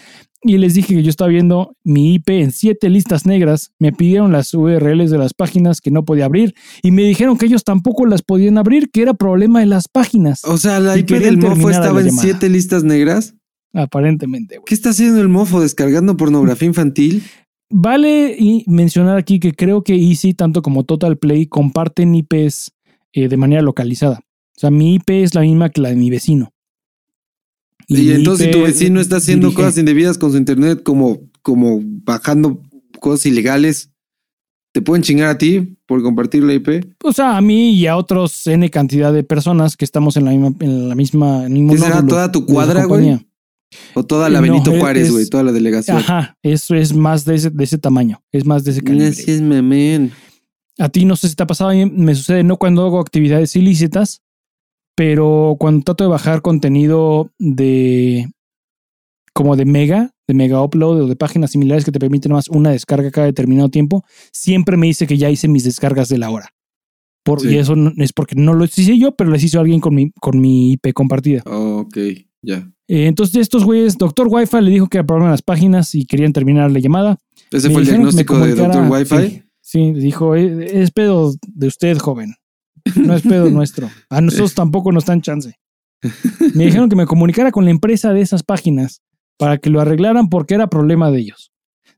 Y 0.43 0.59
les 0.59 0.75
dije 0.75 0.95
que 0.95 1.03
yo 1.03 1.11
estaba 1.11 1.31
viendo 1.31 1.75
mi 1.83 2.15
IP 2.15 2.31
en 2.31 2.53
siete 2.53 2.89
listas 2.91 3.27
negras. 3.27 3.73
Me 3.79 3.93
pidieron 3.93 4.33
las 4.33 4.55
URLs 4.55 5.11
de 5.11 5.19
las 5.19 5.35
páginas 5.35 5.81
que 5.81 5.91
no 5.91 6.05
podía 6.05 6.27
abrir. 6.27 6.55
Y 6.83 6.93
me 6.93 7.03
dijeron 7.03 7.39
que 7.39 7.47
ellos 7.47 7.65
tampoco 7.65 8.07
las 8.07 8.23
podían 8.23 8.59
abrir, 8.59 8.91
que 8.91 9.03
era 9.03 9.15
problema 9.15 9.61
de 9.61 9.67
las 9.67 9.89
páginas. 9.89 10.45
O 10.45 10.59
sea, 10.59 10.79
la 10.81 10.97
IP 10.97 11.11
del 11.11 11.39
mofo 11.39 11.71
estaba 11.71 12.01
en 12.01 12.13
siete 12.13 12.49
listas 12.49 12.85
negras. 12.85 13.35
Aparentemente. 13.73 14.61
¿Qué 14.65 14.75
está 14.75 14.91
haciendo 14.91 15.21
el 15.21 15.29
mofo? 15.29 15.61
¿Descargando 15.61 16.17
pornografía 16.17 16.67
infantil? 16.67 17.23
Vale 17.71 18.35
y 18.39 18.65
mencionar 18.67 19.17
aquí 19.19 19.41
que 19.41 19.53
creo 19.53 19.83
que 19.83 19.95
Easy, 19.95 20.35
tanto 20.35 20.63
como 20.63 20.85
Total 20.85 21.19
Play, 21.19 21.47
comparten 21.47 22.15
IPs 22.15 22.73
eh, 23.13 23.29
de 23.29 23.37
manera 23.37 23.63
localizada. 23.63 24.21
O 24.57 24.61
sea, 24.61 24.71
mi 24.71 24.95
IP 24.95 25.11
es 25.23 25.35
la 25.35 25.43
misma 25.43 25.69
que 25.71 25.81
la 25.81 25.91
de 25.91 25.97
mi 25.97 26.11
vecino. 26.11 26.53
Y, 27.87 28.11
entonces 28.11 28.47
si 28.47 28.53
tu 28.53 28.63
vecino 28.63 29.01
está 29.01 29.17
haciendo 29.17 29.49
dirige- 29.49 29.57
cosas 29.57 29.79
indebidas 29.79 30.19
con 30.19 30.33
su 30.33 30.39
internet, 30.39 30.83
como, 30.83 31.21
como 31.43 31.81
bajando 31.83 32.63
cosas 33.01 33.27
ilegales, 33.27 33.91
¿te 34.73 34.83
pueden 34.83 35.03
chingar 35.03 35.29
a 35.29 35.39
ti 35.39 35.79
por 35.87 36.03
compartir 36.03 36.45
la 36.45 36.55
IP? 36.55 36.85
O 37.03 37.13
sea, 37.13 37.37
a 37.37 37.41
mí 37.41 37.73
y 37.73 37.87
a 37.87 37.97
otros 37.97 38.47
N 38.47 38.69
cantidad 38.71 39.13
de 39.13 39.25
personas 39.25 39.77
que 39.77 39.85
estamos 39.85 40.17
en 40.17 40.25
la 40.25 40.33
misma, 40.33 40.55
en 40.61 40.89
la 40.89 40.95
misma, 40.95 41.47
en 41.47 41.57
el 41.57 41.63
mismo 41.63 41.73
¿Qué 41.73 41.79
será 41.79 42.07
toda 42.07 42.33
tu 42.33 42.45
cuadra, 42.45 42.85
güey? 42.85 43.19
¿O 43.95 44.03
toda 44.05 44.29
la 44.31 44.41
No, 44.41 44.47
Benito 44.51 44.73
Juárez, 44.73 45.11
güey? 45.11 45.27
Toda 45.27 45.43
la 45.45 45.53
delegación. 45.53 45.99
Ajá, 45.99 46.37
eso 46.43 46.75
es 46.75 46.95
más 46.95 47.25
de 47.25 47.35
ese, 47.35 47.51
de 47.51 47.65
ese 47.65 47.79
tamaño, 47.79 48.23
es 48.33 48.45
más 48.47 48.65
de 48.65 48.71
ese 48.73 48.83
calibre. 48.83 49.09
Así 49.09 49.31
es, 49.31 49.43
mamén. 49.43 50.13
A 50.79 50.89
ti 50.89 51.05
no 51.05 51.17
sé 51.17 51.29
si 51.29 51.35
te 51.35 51.43
ha 51.43 51.47
pasado, 51.47 51.71
a 51.71 51.75
mí 51.75 51.87
me 51.87 52.15
sucede 52.15 52.45
no 52.45 52.57
cuando 52.57 52.85
hago 52.87 53.01
actividades 53.01 53.55
ilícitas, 53.57 54.23
pero 54.97 55.57
cuando 55.59 55.85
trato 55.85 56.05
de 56.05 56.11
bajar 56.11 56.41
contenido 56.43 57.31
de 57.39 58.29
como 59.35 59.55
de 59.57 59.65
mega, 59.65 60.11
de 60.27 60.35
mega 60.35 60.63
upload 60.63 61.03
o 61.03 61.07
de 61.07 61.15
páginas 61.17 61.53
similares 61.53 61.85
que 61.85 61.93
te 61.93 62.01
permiten 62.01 62.33
más 62.33 62.49
una 62.49 62.71
descarga 62.71 63.11
cada 63.11 63.27
determinado 63.27 63.69
tiempo, 63.69 64.05
siempre 64.33 64.77
me 64.77 64.87
dice 64.89 65.07
que 65.07 65.17
ya 65.19 65.31
hice 65.31 65.47
mis 65.49 65.65
descargas 65.65 66.09
de 66.09 66.19
la 66.19 66.31
hora. 66.31 66.49
Por, 67.25 67.41
Sí. 67.41 67.49
Y 67.51 67.59
eso 67.59 67.77
no- 67.77 67.93
es 67.99 68.13
porque 68.13 68.35
no 68.37 68.55
lo 68.55 68.65
hice 68.65 68.99
yo, 68.99 69.15
pero 69.15 69.31
les 69.31 69.45
hizo 69.45 69.61
alguien 69.61 69.81
con 69.81 69.95
mi, 69.95 70.11
con 70.13 70.41
mi 70.41 70.73
IP 70.73 70.93
compartida. 70.93 71.43
Ok, 71.47 71.97
ya. 72.43 72.69
Eh, 72.89 73.07
entonces 73.07 73.37
estos 73.37 73.65
güeyes, 73.65 73.99
Doctor 73.99 74.29
Wi-Fi 74.31 74.61
le 74.63 74.71
dijo 74.71 74.89
que 74.89 74.99
era 74.99 75.07
problema 75.07 75.29
en 75.29 75.33
las 75.33 75.43
páginas 75.43 75.95
y 75.95 76.07
querían 76.07 76.33
terminar 76.33 76.71
la 76.71 76.79
llamada. 76.81 77.19
Ese 77.51 77.69
Me 77.69 77.75
fue 77.75 77.83
el 77.83 77.89
diagnóstico 77.89 78.39
de 78.39 78.55
Doctor 78.55 78.91
Wi-Fi. 78.91 79.29
Sí, 79.29 79.43
sí, 79.61 79.93
dijo, 79.93 80.35
"Eh, 80.35 80.81
es 80.83 80.91
pedo 80.91 81.35
de 81.47 81.67
usted, 81.67 81.99
joven. 81.99 82.35
No 82.97 83.15
es 83.15 83.23
pedo 83.23 83.51
nuestro. 83.51 83.91
A 84.09 84.21
nosotros 84.21 84.55
tampoco 84.55 84.91
nos 84.93 85.05
dan 85.05 85.21
chance. 85.21 85.55
Me 86.55 86.65
dijeron 86.67 86.89
que 86.89 86.97
me 86.97 87.07
comunicara 87.07 87.51
con 87.51 87.65
la 87.65 87.71
empresa 87.71 88.13
de 88.13 88.21
esas 88.21 88.43
páginas 88.43 89.03
para 89.37 89.59
que 89.59 89.69
lo 89.71 89.81
arreglaran 89.81 90.29
porque 90.29 90.55
era 90.55 90.69
problema 90.69 91.11
de 91.11 91.19
ellos. 91.21 91.53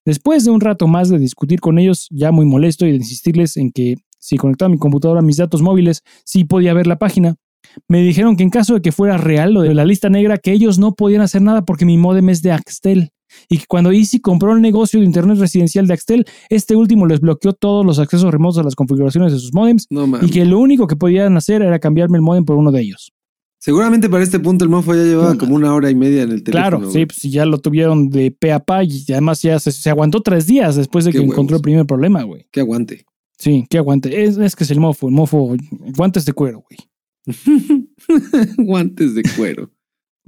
Después 0.04 0.44
de 0.44 0.50
un 0.50 0.60
rato 0.60 0.88
más 0.88 1.08
de 1.10 1.18
discutir 1.18 1.60
con 1.60 1.78
ellos, 1.78 2.08
ya 2.10 2.32
muy 2.32 2.46
molesto 2.46 2.86
y 2.86 2.90
de 2.90 2.96
insistirles 2.96 3.56
en 3.56 3.70
que 3.70 3.96
si 4.18 4.36
conectaba 4.38 4.70
mi 4.70 4.78
computadora 4.78 5.20
a 5.20 5.22
mis 5.22 5.36
datos 5.36 5.62
móviles, 5.62 6.02
sí 6.24 6.44
podía 6.44 6.74
ver 6.74 6.86
la 6.86 6.98
página, 6.98 7.36
me 7.88 8.02
dijeron 8.02 8.36
que 8.36 8.42
en 8.42 8.50
caso 8.50 8.74
de 8.74 8.82
que 8.82 8.92
fuera 8.92 9.16
real 9.16 9.54
lo 9.54 9.62
de 9.62 9.74
la 9.74 9.84
lista 9.84 10.08
negra, 10.08 10.38
que 10.38 10.52
ellos 10.52 10.78
no 10.78 10.94
podían 10.94 11.22
hacer 11.22 11.42
nada 11.42 11.64
porque 11.64 11.84
mi 11.84 11.98
modem 11.98 12.28
es 12.28 12.42
de 12.42 12.52
Axtel. 12.52 13.10
Y 13.48 13.58
que 13.58 13.66
cuando 13.68 13.92
Easy 13.92 14.20
compró 14.20 14.52
el 14.54 14.60
negocio 14.60 14.98
de 14.98 15.06
internet 15.06 15.38
residencial 15.38 15.86
de 15.86 15.94
Axtel, 15.94 16.26
este 16.48 16.74
último 16.74 17.06
les 17.06 17.20
bloqueó 17.20 17.52
todos 17.52 17.86
los 17.86 18.00
accesos 18.00 18.30
remotos 18.32 18.58
a 18.58 18.64
las 18.64 18.74
configuraciones 18.74 19.32
de 19.32 19.38
sus 19.38 19.54
modems 19.54 19.86
No 19.88 20.08
y 20.20 20.30
que 20.30 20.44
lo 20.44 20.58
único 20.58 20.88
que 20.88 20.96
podían 20.96 21.36
hacer 21.36 21.62
era 21.62 21.78
cambiarme 21.78 22.16
el 22.16 22.22
modem 22.22 22.44
por 22.44 22.56
uno 22.56 22.72
de 22.72 22.80
ellos. 22.80 23.12
Seguramente 23.60 24.08
para 24.08 24.24
este 24.24 24.40
punto 24.40 24.64
el 24.64 24.70
mofo 24.70 24.94
ya 24.94 25.02
llevaba 25.02 25.36
como 25.36 25.54
una 25.54 25.74
hora 25.74 25.90
y 25.90 25.94
media 25.94 26.22
en 26.22 26.32
el 26.32 26.42
teléfono. 26.42 26.62
Claro, 26.62 26.80
güey. 26.80 26.92
sí, 26.92 27.06
pues 27.06 27.22
ya 27.22 27.44
lo 27.44 27.58
tuvieron 27.58 28.08
de 28.08 28.30
pe 28.30 28.52
a 28.52 28.58
pa 28.58 28.82
y 28.82 29.04
además 29.10 29.42
ya 29.42 29.60
se, 29.60 29.70
se 29.70 29.90
aguantó 29.90 30.22
tres 30.22 30.46
días 30.46 30.76
después 30.76 31.04
de 31.04 31.12
que 31.12 31.18
encontró 31.18 31.56
el 31.56 31.62
primer 31.62 31.84
problema, 31.84 32.22
güey. 32.22 32.46
Que 32.50 32.60
aguante. 32.60 33.04
Sí, 33.38 33.66
que 33.68 33.76
aguante. 33.78 34.24
Es, 34.24 34.38
es 34.38 34.56
que 34.56 34.64
es 34.64 34.70
el 34.70 34.80
mofo, 34.80 35.08
el 35.08 35.14
mofo, 35.14 35.56
guantes 35.96 36.24
de 36.24 36.32
cuero, 36.32 36.64
güey. 36.68 36.89
Guantes 38.58 39.14
de 39.14 39.22
cuero. 39.36 39.70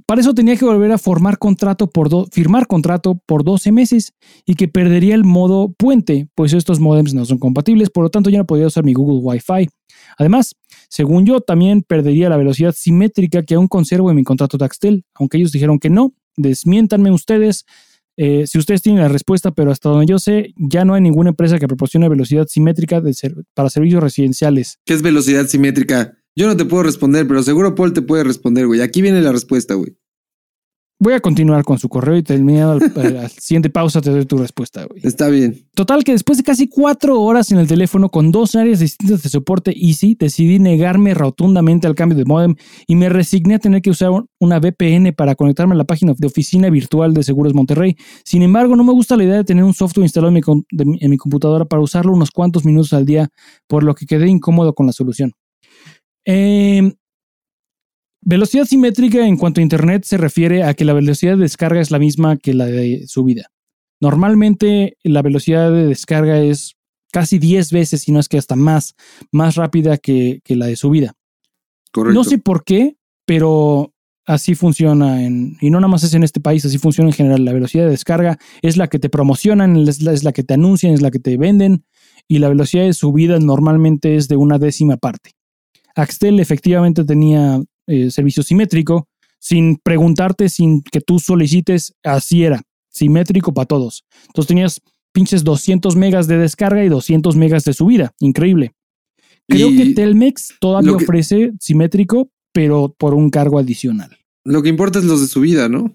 Para 0.05 0.19
eso 0.19 0.33
tenía 0.33 0.57
que 0.57 0.65
volver 0.65 0.91
a 0.91 0.97
formar 0.97 1.37
contrato 1.37 1.89
por 1.89 2.09
do- 2.09 2.27
firmar 2.31 2.67
contrato 2.67 3.21
por 3.25 3.43
12 3.45 3.71
meses 3.71 4.13
y 4.45 4.55
que 4.55 4.67
perdería 4.67 5.15
el 5.15 5.23
modo 5.23 5.71
puente, 5.77 6.27
pues 6.35 6.51
estos 6.53 6.79
modems 6.81 7.13
no 7.13 7.23
son 7.25 7.37
compatibles, 7.39 7.89
por 7.89 8.03
lo 8.03 8.09
tanto 8.09 8.29
ya 8.29 8.39
no 8.39 8.45
podía 8.45 8.67
usar 8.67 8.83
mi 8.83 8.93
Google 8.93 9.19
Wi-Fi. 9.23 9.69
Además, 10.17 10.55
según 10.89 11.25
yo, 11.25 11.39
también 11.39 11.83
perdería 11.83 12.27
la 12.29 12.35
velocidad 12.37 12.75
simétrica 12.77 13.43
que 13.43 13.55
aún 13.55 13.69
conservo 13.69 14.09
en 14.09 14.17
mi 14.17 14.23
contrato 14.25 14.57
de 14.57 14.65
Axtel, 14.65 15.05
aunque 15.15 15.37
ellos 15.37 15.53
dijeron 15.53 15.79
que 15.79 15.89
no. 15.89 16.13
Desmiéntanme 16.35 17.09
ustedes 17.11 17.63
eh, 18.17 18.45
si 18.45 18.59
ustedes 18.59 18.81
tienen 18.83 19.01
la 19.01 19.07
respuesta, 19.07 19.51
pero 19.51 19.71
hasta 19.71 19.89
donde 19.89 20.05
yo 20.05 20.19
sé, 20.19 20.53
ya 20.57 20.85
no 20.85 20.93
hay 20.93 21.01
ninguna 21.01 21.29
empresa 21.29 21.57
que 21.57 21.67
proporcione 21.67 22.09
velocidad 22.09 22.45
simétrica 22.47 23.01
de 23.01 23.13
ser- 23.13 23.33
para 23.55 23.69
servicios 23.71 24.03
residenciales. 24.03 24.77
¿Qué 24.85 24.93
es 24.93 25.01
velocidad 25.01 25.47
simétrica? 25.47 26.15
Yo 26.35 26.47
no 26.47 26.57
te 26.57 26.65
puedo 26.65 26.83
responder, 26.83 27.27
pero 27.27 27.43
seguro 27.43 27.75
Paul 27.75 27.93
te 27.93 28.01
puede 28.01 28.23
responder, 28.23 28.65
güey. 28.67 28.81
Aquí 28.81 29.01
viene 29.01 29.21
la 29.21 29.31
respuesta, 29.31 29.75
güey. 29.75 29.95
Voy 30.99 31.13
a 31.13 31.19
continuar 31.19 31.65
con 31.65 31.79
su 31.79 31.89
correo 31.89 32.15
y 32.15 32.23
terminado 32.23 32.71
al 32.95 33.29
siguiente 33.31 33.69
pausa 33.69 33.99
te 33.99 34.09
doy 34.09 34.25
tu 34.25 34.37
respuesta, 34.37 34.85
güey. 34.85 35.01
Está 35.03 35.27
bien. 35.27 35.67
Total 35.75 36.03
que 36.03 36.13
después 36.13 36.37
de 36.37 36.43
casi 36.45 36.69
cuatro 36.69 37.19
horas 37.19 37.51
en 37.51 37.57
el 37.57 37.67
teléfono 37.67 38.07
con 38.09 38.31
dos 38.31 38.55
áreas 38.55 38.79
distintas 38.79 39.21
de 39.21 39.27
soporte 39.29 39.73
Easy, 39.75 40.15
decidí 40.17 40.59
negarme 40.59 41.13
rotundamente 41.13 41.87
al 41.87 41.95
cambio 41.95 42.17
de 42.17 42.23
modem 42.23 42.55
y 42.87 42.95
me 42.95 43.09
resigné 43.09 43.55
a 43.55 43.59
tener 43.59 43.81
que 43.81 43.89
usar 43.89 44.11
un- 44.11 44.27
una 44.39 44.59
VPN 44.59 45.11
para 45.13 45.35
conectarme 45.35 45.73
a 45.73 45.77
la 45.77 45.83
página 45.83 46.13
de 46.17 46.27
oficina 46.27 46.69
virtual 46.69 47.13
de 47.13 47.23
Seguros 47.23 47.53
Monterrey. 47.53 47.97
Sin 48.23 48.41
embargo, 48.41 48.75
no 48.77 48.85
me 48.85 48.93
gusta 48.93 49.17
la 49.17 49.25
idea 49.25 49.35
de 49.37 49.43
tener 49.43 49.65
un 49.65 49.73
software 49.73 50.05
instalado 50.05 50.31
mi- 50.31 50.41
en 51.01 51.09
mi 51.09 51.17
computadora 51.17 51.65
para 51.65 51.81
usarlo 51.81 52.13
unos 52.13 52.31
cuantos 52.31 52.63
minutos 52.63 52.93
al 52.93 53.05
día, 53.05 53.27
por 53.67 53.83
lo 53.83 53.93
que 53.93 54.05
quedé 54.05 54.29
incómodo 54.29 54.73
con 54.73 54.85
la 54.85 54.93
solución. 54.93 55.33
Eh, 56.25 56.93
Velocidad 58.25 58.65
simétrica 58.65 59.27
en 59.27 59.35
cuanto 59.35 59.59
a 59.59 59.63
Internet 59.63 60.05
se 60.05 60.17
refiere 60.17 60.63
a 60.63 60.73
que 60.73 60.85
la 60.85 60.93
velocidad 60.93 61.35
de 61.35 61.43
descarga 61.43 61.81
es 61.81 61.91
la 61.91 61.99
misma 61.99 62.37
que 62.37 62.53
la 62.53 62.65
de 62.65 63.05
subida. 63.07 63.47
Normalmente 63.99 64.97
la 65.03 65.21
velocidad 65.21 65.71
de 65.71 65.87
descarga 65.87 66.39
es 66.39 66.75
casi 67.11 67.37
10 67.37 67.71
veces, 67.73 68.01
si 68.01 68.13
no 68.13 68.21
es 68.21 68.29
que 68.29 68.37
hasta 68.37 68.55
más, 68.55 68.95
más 69.31 69.55
rápida 69.55 69.97
que, 69.97 70.39
que 70.45 70.55
la 70.55 70.67
de 70.67 70.77
subida. 70.77 71.13
Correcto. 71.91 72.17
No 72.17 72.23
sé 72.23 72.37
por 72.37 72.63
qué, 72.63 72.95
pero 73.25 73.93
así 74.25 74.55
funciona 74.55 75.23
en, 75.23 75.57
y 75.59 75.69
no 75.69 75.81
nada 75.81 75.89
más 75.89 76.03
es 76.03 76.13
en 76.13 76.23
este 76.23 76.39
país, 76.39 76.63
así 76.63 76.77
funciona 76.77 77.09
en 77.09 77.15
general. 77.15 77.43
La 77.43 77.51
velocidad 77.51 77.83
de 77.83 77.91
descarga 77.91 78.37
es 78.61 78.77
la 78.77 78.87
que 78.87 78.99
te 78.99 79.09
promocionan, 79.09 79.75
es 79.75 80.01
la, 80.01 80.13
es 80.13 80.23
la 80.23 80.31
que 80.31 80.43
te 80.43 80.53
anuncian, 80.53 80.93
es 80.93 81.01
la 81.01 81.11
que 81.11 81.19
te 81.19 81.35
venden, 81.35 81.83
y 82.29 82.39
la 82.39 82.47
velocidad 82.47 82.85
de 82.85 82.93
subida 82.93 83.37
normalmente 83.39 84.15
es 84.15 84.29
de 84.29 84.37
una 84.37 84.59
décima 84.59 84.95
parte. 84.95 85.31
Axtel 85.95 86.39
efectivamente 86.39 87.03
tenía 87.03 87.61
eh, 87.87 88.09
servicio 88.11 88.43
simétrico, 88.43 89.07
sin 89.39 89.77
preguntarte, 89.77 90.49
sin 90.49 90.81
que 90.81 91.01
tú 91.01 91.19
solicites, 91.19 91.93
así 92.03 92.43
era, 92.43 92.61
simétrico 92.89 93.53
para 93.53 93.65
todos. 93.67 94.05
Entonces 94.27 94.47
tenías 94.47 94.81
pinches 95.11 95.43
200 95.43 95.95
megas 95.95 96.27
de 96.27 96.37
descarga 96.37 96.83
y 96.83 96.89
200 96.89 97.35
megas 97.35 97.63
de 97.65 97.73
subida, 97.73 98.13
increíble. 98.19 98.71
Creo 99.47 99.69
Y 99.69 99.77
que 99.77 99.93
Telmex 99.93 100.55
todavía 100.59 100.95
que- 100.97 101.03
ofrece 101.03 101.51
simétrico, 101.59 102.29
pero 102.53 102.95
por 102.97 103.13
un 103.13 103.29
cargo 103.29 103.59
adicional. 103.59 104.17
Lo 104.45 104.61
que 104.63 104.69
importa 104.69 104.99
es 104.99 105.05
los 105.05 105.21
de 105.21 105.27
su 105.27 105.41
vida, 105.41 105.67
¿no? 105.69 105.93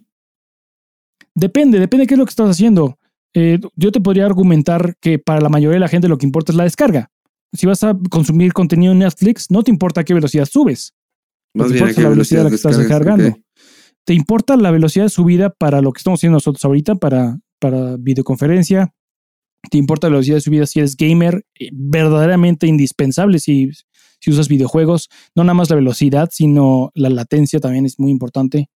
Depende, 1.35 1.79
depende 1.79 2.03
de 2.03 2.07
qué 2.09 2.15
es 2.15 2.19
lo 2.19 2.25
que 2.27 2.31
estás 2.31 2.51
haciendo. 2.51 2.99
Eh, 3.35 3.61
yo 3.77 3.93
te 3.93 4.01
podría 4.01 4.27
argumentar 4.27 4.97
que 5.01 5.19
para 5.19 5.41
la 5.41 5.49
mayoría 5.49 5.75
de 5.75 5.81
la 5.81 5.89
gente 5.89 6.09
lo 6.09 6.19
que 6.19 6.27
importa 6.27 6.53
es 6.53 6.57
la 6.57 6.65
descarga. 6.65 7.11
Si 7.53 7.67
vas 7.67 7.83
a 7.85 7.97
consumir 8.11 8.53
contenido 8.53 8.93
en 8.93 8.99
Netflix, 9.01 9.51
no 9.51 9.63
te 9.63 9.71
importa 9.71 10.03
a 10.03 10.05
qué 10.05 10.15
velocidad 10.15 10.47
subes. 10.47 10.95
Más 11.55 11.69
que 11.69 11.75
bien 11.75 11.85
importa 11.89 12.01
a 12.01 12.05
la 12.05 12.11
velocidad 12.11 12.41
a 12.43 12.45
la 12.45 12.51
que 12.51 12.57
estás 12.57 12.79
descargando. 12.79 13.39
¿Te 14.05 14.15
importa 14.15 14.57
la 14.57 14.71
velocidad 14.71 15.05
de 15.07 15.11
subida 15.11 15.51
para 15.51 15.81
lo 15.83 15.93
que 15.93 15.99
estamos 15.99 16.21
haciendo 16.21 16.37
nosotros 16.37 16.65
ahorita, 16.65 16.95
para, 16.97 17.39
para 17.59 17.97
videoconferencia? 17.99 18.93
¿Te 19.71 19.77
importa 19.79 20.07
la 20.09 20.13
velocidad 20.13 20.37
de 20.37 20.41
subida 20.43 20.67
si 20.67 20.79
eres 20.79 20.97
gamer? 20.97 21.45
Eh, 21.59 21.71
Verdaderamente 21.73 22.67
indispensable 22.67 23.39
si, 23.39 23.71
si 24.21 24.31
usas 24.31 24.49
videojuegos. 24.49 25.09
No 25.35 25.43
nada 25.45 25.55
más 25.55 25.69
la 25.71 25.77
velocidad, 25.77 26.29
sino 26.33 26.91
la 26.95 27.11
latencia 27.11 27.61
también 27.61 27.85
es 27.87 27.99
muy 27.99 28.11
importante. 28.11 28.71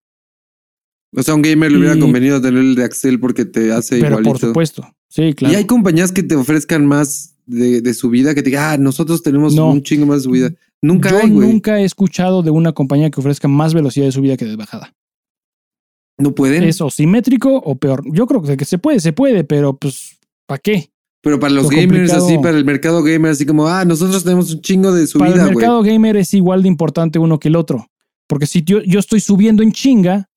O 1.14 1.22
sea, 1.22 1.32
a 1.32 1.36
un 1.36 1.42
gamer 1.42 1.72
le 1.72 1.78
hubiera 1.78 1.96
Y- 1.96 2.00
convenido 2.00 2.40
tener 2.40 2.60
el 2.60 2.74
de 2.76 2.84
Axel 2.84 3.18
porque 3.20 3.44
te 3.44 3.72
hace 3.72 3.96
Pero 3.96 4.10
igualito. 4.20 4.30
por 4.30 4.38
supuesto. 4.40 4.86
Sí, 5.08 5.32
claro. 5.34 5.52
Y 5.52 5.56
hay 5.56 5.64
compañías 5.66 6.12
que 6.12 6.22
te 6.22 6.36
ofrezcan 6.36 6.86
más 6.86 7.36
de, 7.50 7.80
de 7.80 7.94
subida, 7.94 8.34
que 8.34 8.42
te 8.42 8.50
digan, 8.50 8.72
ah, 8.72 8.76
nosotros 8.78 9.22
tenemos 9.22 9.54
No. 9.54 9.70
un 9.70 9.82
chingo 9.82 10.06
más 10.06 10.18
de 10.18 10.22
subida. 10.24 10.50
Nunca 10.82 11.10
Yo 11.10 11.18
hay, 11.18 11.30
güey. 11.30 11.48
nunca 11.48 11.80
he 11.80 11.84
escuchado 11.84 12.42
de 12.42 12.50
una 12.50 12.72
compañía 12.72 13.10
que 13.10 13.20
ofrezca 13.20 13.48
más 13.48 13.74
velocidad 13.74 14.06
de 14.06 14.12
subida 14.12 14.36
que 14.36 14.44
de 14.46 14.56
bajada. 14.56 14.94
No 16.18 16.34
pueden. 16.34 16.62
Es 16.64 16.80
o 16.80 16.90
simétrico 16.90 17.56
o 17.56 17.76
peor. 17.76 18.02
Yo 18.12 18.26
creo 18.26 18.42
que 18.42 18.64
se 18.64 18.78
puede, 18.78 19.00
se 19.00 19.12
puede, 19.12 19.44
pero 19.44 19.76
pues, 19.76 20.18
¿para 20.46 20.58
qué? 20.58 20.90
Pero 21.22 21.38
para 21.38 21.52
los 21.52 21.64
Lo 21.64 21.68
gamers, 21.70 21.88
complicado- 22.12 22.26
así, 22.26 22.38
para 22.38 22.56
el 22.56 22.64
mercado 22.64 23.02
gamer, 23.02 23.32
así 23.32 23.44
como, 23.44 23.68
ah, 23.68 23.84
nosotros 23.84 24.22
tenemos 24.24 24.54
un 24.54 24.60
chingo 24.62 24.92
de 24.92 25.00
Para 25.02 25.06
subida, 25.06 25.34
el 25.34 25.40
güey. 25.52 25.56
mercado 25.56 25.82
gamer 25.82 26.16
es 26.16 26.32
igual 26.34 26.62
de 26.62 26.68
importante 26.68 27.18
uno 27.18 27.38
que 27.38 27.48
el 27.48 27.56
otro. 27.56 27.86
Porque 28.26 28.46
si 28.46 28.62
yo, 28.62 28.80
yo 28.82 29.00
estoy 29.00 29.20
subiendo 29.20 29.62
en 29.62 29.72
chinga, 29.72 30.29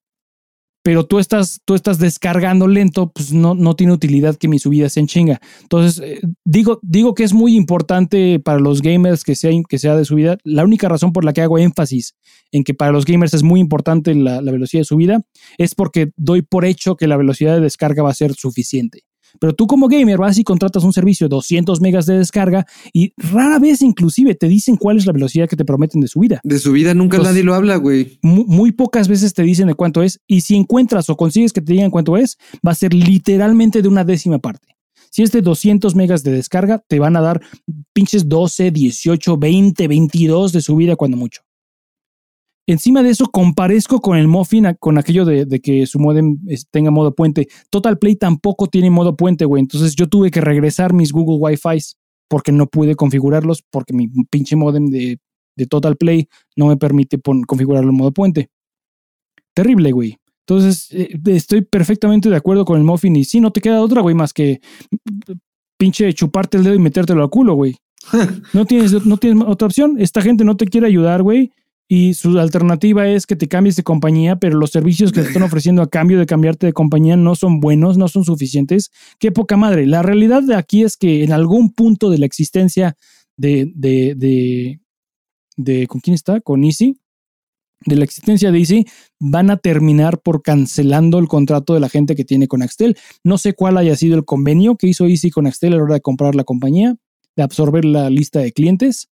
pero 0.83 1.05
tú 1.05 1.17
estás, 1.17 1.61
tú 1.65 1.75
estás 1.75 1.97
descargando 1.97 2.67
lento, 2.67 3.11
pues 3.11 3.31
no, 3.31 3.55
no 3.55 3.75
tiene 3.75 3.93
utilidad 3.93 4.35
que 4.35 4.49
mi 4.49 4.59
subida 4.59 4.89
sea 4.89 5.01
en 5.01 5.07
chinga. 5.07 5.41
Entonces, 5.61 6.01
eh, 6.03 6.21
digo, 6.43 6.79
digo 6.83 7.15
que 7.15 7.23
es 7.23 7.33
muy 7.33 7.55
importante 7.55 8.39
para 8.39 8.59
los 8.59 8.81
gamers 8.81 9.23
que 9.23 9.35
sea, 9.35 9.51
que 9.67 9.79
sea 9.79 9.95
de 9.95 10.03
subida. 10.03 10.37
La 10.43 10.65
única 10.65 10.89
razón 10.89 11.13
por 11.13 11.23
la 11.23 11.31
que 11.31 11.41
hago 11.41 11.57
énfasis 11.57 12.15
en 12.51 12.65
que 12.65 12.73
para 12.73 12.91
los 12.91 13.05
gamers 13.05 13.33
es 13.33 13.43
muy 13.43 13.61
importante 13.61 14.13
la, 14.13 14.41
la 14.41 14.51
velocidad 14.51 14.81
de 14.81 14.85
subida 14.85 15.21
es 15.57 15.73
porque 15.73 16.11
doy 16.17 16.41
por 16.41 16.65
hecho 16.65 16.97
que 16.97 17.07
la 17.07 17.17
velocidad 17.17 17.55
de 17.55 17.61
descarga 17.61 18.03
va 18.03 18.09
a 18.09 18.15
ser 18.15 18.33
suficiente. 18.33 19.03
Pero 19.39 19.53
tú 19.53 19.67
como 19.67 19.87
gamer 19.87 20.17
vas 20.17 20.37
y 20.37 20.43
contratas 20.43 20.83
un 20.83 20.93
servicio 20.93 21.27
de 21.27 21.35
200 21.35 21.81
megas 21.81 22.05
de 22.05 22.17
descarga 22.17 22.65
y 22.93 23.13
rara 23.17 23.59
vez 23.59 23.81
inclusive 23.81 24.35
te 24.35 24.47
dicen 24.47 24.75
cuál 24.77 24.97
es 24.97 25.05
la 25.05 25.13
velocidad 25.13 25.47
que 25.49 25.55
te 25.55 25.65
prometen 25.65 26.01
de 26.01 26.07
subida. 26.07 26.39
De 26.43 26.59
subida 26.59 26.93
nunca 26.93 27.17
Entonces- 27.17 27.33
nadie 27.33 27.43
lo 27.43 27.53
habla, 27.55 27.75
güey. 27.77 28.19
Mu- 28.21 28.45
Muy 28.45 28.71
pocas 28.71 29.07
veces 29.07 29.33
te 29.33 29.43
dicen 29.43 29.67
de 29.67 29.75
cuánto 29.75 30.03
es 30.03 30.19
y 30.27 30.41
si 30.41 30.55
encuentras 30.55 31.09
o 31.09 31.17
consigues 31.17 31.53
que 31.53 31.61
te 31.61 31.73
digan 31.73 31.91
cuánto 31.91 32.17
es, 32.17 32.37
va 32.65 32.71
a 32.71 32.75
ser 32.75 32.93
literalmente 32.93 33.81
de 33.81 33.87
una 33.87 34.03
décima 34.03 34.39
parte. 34.39 34.67
Si 35.09 35.21
es 35.21 35.31
de 35.31 35.41
200 35.41 35.93
megas 35.95 36.23
de 36.23 36.31
descarga, 36.31 36.83
te 36.87 36.97
van 36.99 37.15
a 37.15 37.21
dar 37.21 37.39
pinches 37.93 38.27
12, 38.27 38.71
18, 38.71 39.37
20, 39.37 39.87
22 39.87 40.51
de 40.53 40.61
subida 40.61 40.95
cuando 40.95 41.17
mucho. 41.17 41.41
Encima 42.65 43.03
de 43.03 43.09
eso, 43.09 43.25
comparezco 43.25 43.99
con 43.99 44.17
el 44.17 44.27
Muffin, 44.29 44.65
con 44.79 44.97
aquello 44.97 45.25
de, 45.25 45.45
de 45.45 45.59
que 45.59 45.85
su 45.85 45.99
modem 45.99 46.37
tenga 46.71 46.91
modo 46.91 47.13
puente. 47.13 47.47
Total 47.69 47.97
Play 47.99 48.15
tampoco 48.15 48.67
tiene 48.67 48.89
modo 48.89 49.17
puente, 49.17 49.43
güey. 49.45 49.59
Entonces 49.61 49.95
yo 49.95 50.07
tuve 50.07 50.31
que 50.31 50.39
regresar 50.39 50.93
mis 50.93 51.11
Google 51.11 51.37
Wi-Fi 51.39 51.77
porque 52.29 52.51
no 52.53 52.67
pude 52.67 52.95
configurarlos 52.95 53.63
porque 53.69 53.93
mi 53.93 54.07
pinche 54.29 54.55
modem 54.55 54.85
de, 54.87 55.19
de 55.57 55.65
Total 55.67 55.97
Play 55.97 56.29
no 56.55 56.67
me 56.67 56.77
permite 56.77 57.17
pon- 57.17 57.43
configurarlo 57.43 57.89
en 57.89 57.97
modo 57.97 58.11
puente. 58.13 58.49
Terrible, 59.53 59.91
güey. 59.91 60.17
Entonces, 60.47 60.87
eh, 60.91 61.19
estoy 61.27 61.61
perfectamente 61.63 62.29
de 62.29 62.35
acuerdo 62.35 62.63
con 62.65 62.77
el 62.77 62.83
Muffin 62.83 63.15
y 63.17 63.23
sí, 63.25 63.39
no 63.41 63.51
te 63.51 63.61
queda 63.61 63.81
otra, 63.81 64.01
güey, 64.01 64.15
más 64.15 64.33
que 64.33 64.61
pinche 65.77 66.11
chuparte 66.13 66.57
el 66.57 66.63
dedo 66.63 66.75
y 66.75 66.79
metértelo 66.79 67.23
al 67.23 67.29
culo, 67.29 67.55
güey. 67.55 67.75
No 68.53 68.65
tienes, 68.65 69.05
no 69.05 69.17
tienes 69.17 69.43
otra 69.47 69.67
opción. 69.67 69.95
Esta 69.99 70.21
gente 70.21 70.43
no 70.43 70.55
te 70.57 70.65
quiere 70.65 70.87
ayudar, 70.87 71.23
güey. 71.23 71.51
Y 71.87 72.13
su 72.13 72.39
alternativa 72.39 73.07
es 73.07 73.25
que 73.25 73.35
te 73.35 73.47
cambies 73.47 73.75
de 73.75 73.83
compañía, 73.83 74.37
pero 74.37 74.57
los 74.57 74.71
servicios 74.71 75.11
que 75.11 75.21
te 75.21 75.27
están 75.27 75.43
ofreciendo 75.43 75.81
a 75.81 75.89
cambio 75.89 76.17
de 76.17 76.25
cambiarte 76.25 76.65
de 76.65 76.73
compañía 76.73 77.17
no 77.17 77.35
son 77.35 77.59
buenos, 77.59 77.97
no 77.97 78.07
son 78.07 78.23
suficientes. 78.23 78.91
Qué 79.19 79.31
poca 79.31 79.57
madre. 79.57 79.85
La 79.85 80.01
realidad 80.01 80.43
de 80.43 80.55
aquí 80.55 80.83
es 80.83 80.97
que 80.97 81.23
en 81.23 81.31
algún 81.31 81.73
punto 81.73 82.09
de 82.09 82.17
la 82.17 82.25
existencia 82.25 82.95
de, 83.37 83.71
de, 83.75 84.15
de, 84.15 84.79
de 85.57 85.87
¿con 85.87 86.01
quién 86.01 86.13
está? 86.13 86.39
Con 86.41 86.63
Easy. 86.63 86.99
De 87.85 87.97
la 87.97 88.05
existencia 88.05 88.49
de 88.49 88.59
Easy, 88.59 88.85
van 89.19 89.49
a 89.49 89.57
terminar 89.57 90.21
por 90.21 90.41
cancelando 90.41 91.19
el 91.19 91.27
contrato 91.27 91.73
de 91.73 91.81
la 91.81 91.89
gente 91.89 92.15
que 92.15 92.23
tiene 92.23 92.47
con 92.47 92.61
Axtel. 92.61 92.97
No 93.25 93.37
sé 93.37 93.53
cuál 93.53 93.77
haya 93.77 93.97
sido 93.97 94.15
el 94.15 94.23
convenio 94.23 94.77
que 94.77 94.87
hizo 94.87 95.05
Easy 95.05 95.29
con 95.31 95.47
Axtel 95.47 95.73
a 95.73 95.77
la 95.77 95.83
hora 95.83 95.93
de 95.95 96.01
comprar 96.01 96.33
la 96.33 96.45
compañía, 96.45 96.95
de 97.35 97.43
absorber 97.43 97.83
la 97.83 98.09
lista 98.09 98.39
de 98.39 98.53
clientes, 98.53 99.09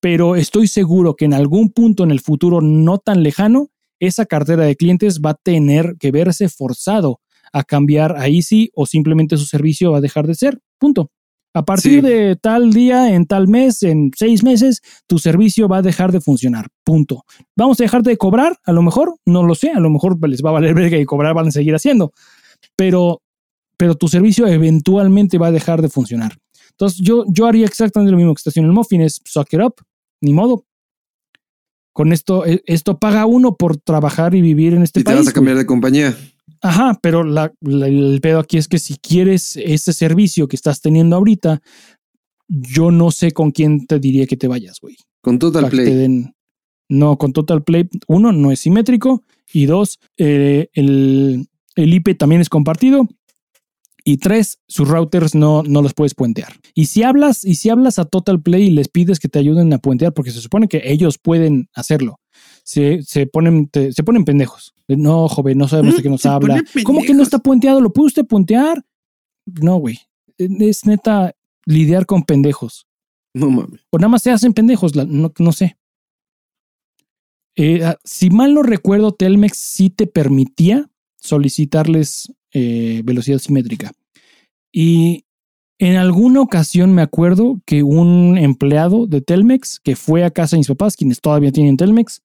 pero 0.00 0.36
estoy 0.36 0.68
seguro 0.68 1.14
que 1.16 1.24
en 1.24 1.34
algún 1.34 1.70
punto 1.70 2.04
en 2.04 2.10
el 2.10 2.20
futuro 2.20 2.60
no 2.60 2.98
tan 2.98 3.22
lejano, 3.22 3.68
esa 3.98 4.26
cartera 4.26 4.64
de 4.64 4.76
clientes 4.76 5.20
va 5.20 5.30
a 5.30 5.38
tener 5.42 5.96
que 5.98 6.10
verse 6.10 6.48
forzado 6.48 7.20
a 7.52 7.64
cambiar 7.64 8.16
a 8.16 8.28
Easy 8.28 8.70
o 8.74 8.84
simplemente 8.86 9.36
su 9.36 9.46
servicio 9.46 9.92
va 9.92 9.98
a 9.98 10.02
dejar 10.02 10.26
de 10.26 10.34
ser. 10.34 10.60
Punto. 10.78 11.10
A 11.54 11.64
partir 11.64 11.92
Sí. 11.92 12.00
de 12.02 12.36
tal 12.36 12.70
día, 12.74 13.14
en 13.14 13.24
tal 13.24 13.48
mes, 13.48 13.82
en 13.82 14.10
seis 14.14 14.44
meses, 14.44 14.82
tu 15.06 15.18
servicio 15.18 15.66
va 15.68 15.78
a 15.78 15.82
dejar 15.82 16.12
de 16.12 16.20
funcionar. 16.20 16.66
Punto. 16.84 17.22
¿Vamos 17.56 17.80
a 17.80 17.84
dejar 17.84 18.02
de 18.02 18.18
cobrar? 18.18 18.58
A 18.64 18.72
lo 18.72 18.82
mejor, 18.82 19.14
no 19.24 19.42
lo 19.42 19.54
sé, 19.54 19.70
a 19.70 19.80
lo 19.80 19.88
mejor 19.88 20.18
les 20.28 20.42
va 20.42 20.50
a 20.50 20.52
valer 20.54 20.74
verga 20.74 20.98
y 20.98 21.06
cobrar 21.06 21.32
van 21.34 21.48
a 21.48 21.50
seguir 21.50 21.74
haciendo. 21.74 22.12
Pero, 22.76 23.22
pero 23.78 23.94
tu 23.94 24.08
servicio 24.08 24.46
eventualmente 24.46 25.38
va 25.38 25.46
a 25.46 25.52
dejar 25.52 25.80
de 25.80 25.88
funcionar. 25.88 26.36
Entonces, 26.78 27.00
yo, 27.02 27.24
yo 27.28 27.46
haría 27.46 27.66
exactamente 27.66 28.10
lo 28.12 28.16
mismo 28.18 28.34
que 28.34 28.38
está 28.40 28.50
haciendo 28.50 28.70
el 28.70 28.74
Muffin, 28.76 29.00
es 29.00 29.20
suck 29.24 29.52
it 29.52 29.60
up, 29.60 29.74
ni 30.20 30.32
modo. 30.32 30.64
Con 31.92 32.12
esto, 32.12 32.44
eh, 32.44 32.62
esto 32.66 32.98
paga 32.98 33.24
uno 33.24 33.56
por 33.56 33.78
trabajar 33.78 34.34
y 34.34 34.42
vivir 34.42 34.74
en 34.74 34.82
este 34.82 35.00
Y 35.00 35.02
te 35.04 35.06
país. 35.12 35.20
vas 35.20 35.28
a 35.28 35.32
cambiar 35.32 35.56
de 35.56 35.64
compañía. 35.64 36.14
Ajá, 36.60 36.98
pero 37.02 37.24
la- 37.24 37.52
la- 37.60 37.86
el 37.88 38.20
pedo 38.20 38.38
aquí 38.40 38.58
es 38.58 38.68
que 38.68 38.78
si 38.78 38.96
quieres 38.96 39.56
ese 39.56 39.92
servicio 39.94 40.48
que 40.48 40.56
estás 40.56 40.80
teniendo 40.82 41.16
ahorita, 41.16 41.62
yo 42.48 42.90
no 42.90 43.10
sé 43.10 43.32
con 43.32 43.50
quién 43.50 43.86
te 43.86 43.98
diría 43.98 44.26
que 44.26 44.36
te 44.36 44.46
vayas, 44.48 44.78
güey. 44.80 44.96
Con 45.22 45.38
Total 45.38 45.62
Para 45.62 45.70
Play. 45.70 45.94
den- 45.94 46.32
No, 46.88 47.16
con 47.18 47.32
Total 47.32 47.64
Play, 47.64 47.88
uno, 48.06 48.30
no 48.32 48.52
es 48.52 48.60
simétrico. 48.60 49.24
Y 49.52 49.66
dos, 49.66 49.98
eh, 50.18 50.68
el, 50.74 51.48
el 51.74 51.94
IP 51.94 52.14
también 52.16 52.40
es 52.42 52.48
compartido. 52.48 53.08
Y 54.08 54.18
tres, 54.18 54.60
sus 54.68 54.86
routers 54.86 55.34
no, 55.34 55.64
no 55.64 55.82
los 55.82 55.92
puedes 55.92 56.14
puentear. 56.14 56.52
Y 56.74 56.86
si 56.86 57.02
hablas, 57.02 57.44
y 57.44 57.56
si 57.56 57.70
hablas 57.70 57.98
a 57.98 58.04
Total 58.04 58.40
Play 58.40 58.68
y 58.68 58.70
les 58.70 58.86
pides 58.88 59.18
que 59.18 59.28
te 59.28 59.40
ayuden 59.40 59.72
a 59.72 59.78
puentear, 59.78 60.14
porque 60.14 60.30
se 60.30 60.40
supone 60.40 60.68
que 60.68 60.80
ellos 60.84 61.18
pueden 61.18 61.68
hacerlo, 61.74 62.20
se, 62.62 63.02
se 63.02 63.26
ponen, 63.26 63.66
te- 63.68 63.92
se 63.92 64.04
ponen 64.04 64.24
pendejos. 64.24 64.74
No, 64.86 65.26
joven, 65.28 65.58
no 65.58 65.66
sabemos 65.66 65.96
de 65.96 66.02
qué 66.04 66.08
nos 66.08 66.20
Se 66.20 66.28
habla. 66.28 66.62
¿Cómo 66.84 67.02
que 67.02 67.14
no 67.14 67.24
está 67.24 67.40
puenteado? 67.40 67.80
¿Lo 67.80 67.92
puede 67.92 68.06
usted 68.06 68.24
puentear? 68.24 68.84
No, 69.44 69.78
güey. 69.78 69.98
Es 70.38 70.86
neta 70.86 71.34
lidiar 71.64 72.06
con 72.06 72.22
pendejos. 72.22 72.86
No 73.34 73.50
mames. 73.50 73.80
O 73.90 73.98
nada 73.98 74.08
más 74.08 74.22
se 74.22 74.30
hacen 74.30 74.52
pendejos, 74.52 74.94
no, 74.94 75.32
no 75.36 75.50
sé. 75.52 75.76
Eh, 77.56 77.82
ah, 77.84 77.98
si 78.04 78.30
mal 78.30 78.54
no 78.54 78.62
recuerdo, 78.62 79.12
Telmex 79.12 79.58
sí 79.58 79.90
te 79.90 80.06
permitía 80.06 80.88
solicitarles 81.16 82.32
eh, 82.52 83.02
velocidad 83.04 83.38
simétrica. 83.38 83.92
Y 84.72 85.24
en 85.78 85.96
alguna 85.96 86.40
ocasión 86.40 86.94
me 86.94 87.02
acuerdo 87.02 87.60
que 87.66 87.82
un 87.82 88.38
empleado 88.38 89.06
de 89.06 89.20
Telmex 89.20 89.78
que 89.80 89.94
fue 89.94 90.24
a 90.24 90.30
casa 90.30 90.56
de 90.56 90.60
mis 90.60 90.68
papás, 90.68 90.96
quienes 90.96 91.20
todavía 91.20 91.52
tienen 91.52 91.76
Telmex, 91.76 92.22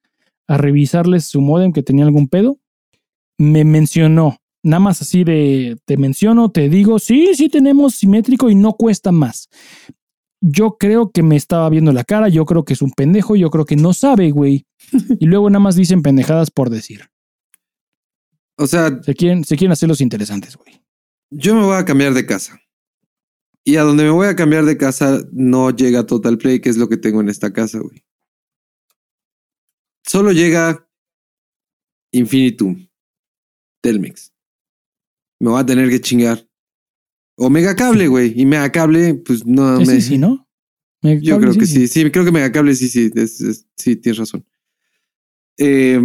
a 0.47 0.57
revisarles 0.57 1.25
su 1.25 1.41
modem 1.41 1.73
que 1.73 1.83
tenía 1.83 2.05
algún 2.05 2.27
pedo. 2.27 2.59
Me 3.37 3.63
mencionó, 3.65 4.37
nada 4.63 4.79
más 4.79 5.01
así 5.01 5.23
de, 5.23 5.77
te 5.85 5.97
menciono, 5.97 6.49
te 6.49 6.69
digo, 6.69 6.99
sí, 6.99 7.31
sí 7.35 7.49
tenemos 7.49 7.95
simétrico 7.95 8.49
y 8.49 8.55
no 8.55 8.73
cuesta 8.73 9.11
más. 9.11 9.49
Yo 10.41 10.77
creo 10.79 11.11
que 11.11 11.21
me 11.21 11.35
estaba 11.35 11.69
viendo 11.69 11.91
la 11.91 12.03
cara, 12.03 12.29
yo 12.29 12.45
creo 12.45 12.63
que 12.63 12.73
es 12.73 12.81
un 12.81 12.91
pendejo, 12.91 13.35
yo 13.35 13.49
creo 13.49 13.65
que 13.65 13.75
no 13.75 13.93
sabe, 13.93 14.31
güey. 14.31 14.65
Y 15.19 15.25
luego 15.25 15.49
nada 15.49 15.59
más 15.59 15.75
dicen 15.75 16.01
pendejadas 16.01 16.51
por 16.51 16.69
decir. 16.69 17.10
O 18.61 18.67
sea, 18.67 19.01
Se 19.03 19.13
quieren, 19.15 19.43
se 19.43 19.55
quieren 19.57 19.71
hacer 19.71 19.89
los 19.89 20.01
interesantes, 20.01 20.55
güey. 20.55 20.81
yo 21.31 21.55
me 21.55 21.63
voy 21.63 21.75
a 21.77 21.85
cambiar 21.85 22.13
de 22.13 22.25
casa. 22.25 22.59
Y 23.63 23.75
a 23.75 23.83
donde 23.83 24.03
me 24.03 24.09
voy 24.09 24.27
a 24.27 24.35
cambiar 24.35 24.65
de 24.65 24.77
casa 24.77 25.21
no 25.31 25.69
llega 25.71 26.05
Total 26.05 26.37
Play, 26.37 26.61
que 26.61 26.69
es 26.69 26.77
lo 26.77 26.89
que 26.89 26.97
tengo 26.97 27.21
en 27.21 27.29
esta 27.29 27.53
casa, 27.53 27.79
güey. 27.79 28.03
Solo 30.05 30.31
llega 30.31 30.87
Infinitum, 32.11 32.87
Telmex. 33.81 34.33
Me 35.39 35.49
voy 35.49 35.61
a 35.61 35.65
tener 35.65 35.89
que 35.89 36.01
chingar. 36.01 36.47
O 37.37 37.49
Megacable, 37.49 38.07
güey. 38.07 38.33
Y 38.39 38.45
Megacable, 38.45 39.15
pues 39.15 39.45
no 39.45 39.77
Sí, 39.79 39.85
me. 39.85 39.93
sí, 39.95 40.01
sí, 40.01 40.17
¿no? 40.17 40.47
Me- 41.01 41.19
Yo 41.21 41.35
cable, 41.35 41.47
creo 41.49 41.59
que 41.59 41.65
sí. 41.65 41.87
sí, 41.87 42.11
creo 42.11 42.25
que 42.25 42.31
Megacable 42.31 42.75
sí, 42.75 42.87
sí, 42.89 43.11
es- 43.15 43.41
es- 43.41 43.67
sí, 43.75 43.95
tienes 43.95 44.19
razón. 44.19 44.45
Eh, 45.57 45.99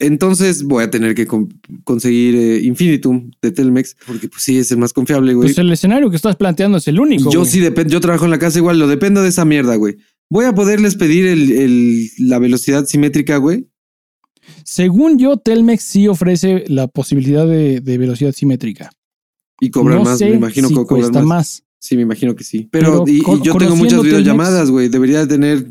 entonces 0.00 0.64
voy 0.64 0.82
a 0.84 0.90
tener 0.90 1.14
que 1.14 1.26
con- 1.26 1.48
conseguir 1.84 2.34
eh, 2.34 2.60
Infinitum 2.62 3.30
de 3.40 3.52
Telmex, 3.52 3.96
porque 4.06 4.28
pues 4.28 4.42
sí, 4.42 4.58
es 4.58 4.70
el 4.72 4.78
más 4.78 4.92
confiable, 4.92 5.34
güey. 5.34 5.48
Pues 5.48 5.58
el 5.58 5.70
escenario 5.72 6.10
que 6.10 6.16
estás 6.16 6.36
planteando 6.36 6.78
es 6.78 6.88
el 6.88 6.98
único. 6.98 7.30
yo 7.30 7.40
güey. 7.40 7.50
sí 7.52 7.60
dependo, 7.60 7.92
yo 7.92 8.00
trabajo 8.00 8.24
en 8.24 8.30
la 8.32 8.38
casa 8.38 8.58
igual, 8.58 8.78
lo 8.78 8.88
dependo 8.88 9.22
de 9.22 9.28
esa 9.28 9.44
mierda, 9.44 9.76
güey. 9.76 9.96
Voy 10.28 10.44
a 10.44 10.54
poderles 10.54 10.96
pedir 10.96 11.26
el, 11.26 11.50
el- 11.52 12.08
la 12.18 12.38
velocidad 12.38 12.86
simétrica, 12.86 13.36
güey. 13.36 13.68
Según 14.64 15.18
yo, 15.18 15.36
Telmex 15.36 15.82
sí 15.82 16.08
ofrece 16.08 16.64
la 16.68 16.88
posibilidad 16.88 17.46
de, 17.46 17.80
de 17.80 17.98
velocidad 17.98 18.32
simétrica. 18.32 18.90
Y 19.60 19.70
cobrar 19.70 19.98
no 19.98 20.04
más, 20.04 20.18
sé 20.18 20.30
me 20.30 20.36
imagino 20.36 20.68
si 20.68 20.74
que 20.74 20.84
cobrar 20.84 21.12
más. 21.12 21.24
más. 21.24 21.64
Sí, 21.78 21.96
me 21.96 22.02
imagino 22.02 22.34
que 22.34 22.44
sí. 22.44 22.68
Pero, 22.70 23.04
Pero 23.04 23.16
y, 23.16 23.18
y 23.18 23.22
con- 23.22 23.42
yo 23.42 23.54
tengo 23.56 23.76
muchas 23.76 24.02
videollamadas, 24.02 24.70
güey. 24.70 24.88
Debería 24.88 25.26
tener 25.26 25.66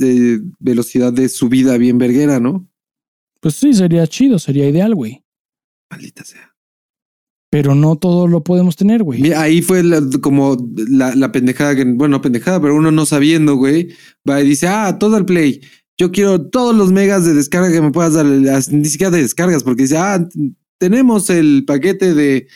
eh, 0.00 0.40
velocidad 0.58 1.12
de 1.12 1.28
subida 1.28 1.76
bien 1.78 1.98
verguera, 1.98 2.40
¿no? 2.40 2.68
Pues 3.42 3.56
sí, 3.56 3.74
sería 3.74 4.06
chido, 4.06 4.38
sería 4.38 4.68
ideal, 4.68 4.94
güey. 4.94 5.24
Maldita 5.90 6.24
sea. 6.24 6.54
Pero 7.50 7.74
no 7.74 7.96
todo 7.96 8.28
lo 8.28 8.42
podemos 8.44 8.76
tener, 8.76 9.02
güey. 9.02 9.20
Mira, 9.20 9.42
ahí 9.42 9.60
fue 9.60 9.82
la- 9.82 10.00
como 10.22 10.56
la, 10.88 11.14
la 11.14 11.32
pendejada 11.32 11.74
que, 11.76 11.84
bueno, 11.84 12.16
no 12.16 12.22
pendejada, 12.22 12.60
pero 12.62 12.74
uno 12.76 12.90
no 12.90 13.04
sabiendo, 13.04 13.56
güey, 13.56 13.88
va 14.28 14.40
y 14.40 14.46
dice, 14.48 14.68
ah, 14.68 14.96
todo 14.98 15.18
el 15.18 15.26
play. 15.26 15.60
Yo 15.98 16.10
quiero 16.12 16.48
todos 16.48 16.74
los 16.74 16.92
megas 16.92 17.26
de 17.26 17.34
descarga 17.34 17.70
que 17.70 17.82
me 17.82 17.90
puedas 17.90 18.14
dar, 18.14 18.24
las- 18.24 18.72
ni 18.72 18.86
siquiera 18.86 19.10
de 19.10 19.20
descargas, 19.22 19.64
porque 19.64 19.82
dice, 19.82 19.98
ah, 19.98 20.26
tenemos 20.78 21.28
el 21.28 21.64
paquete 21.66 22.14
de 22.14 22.46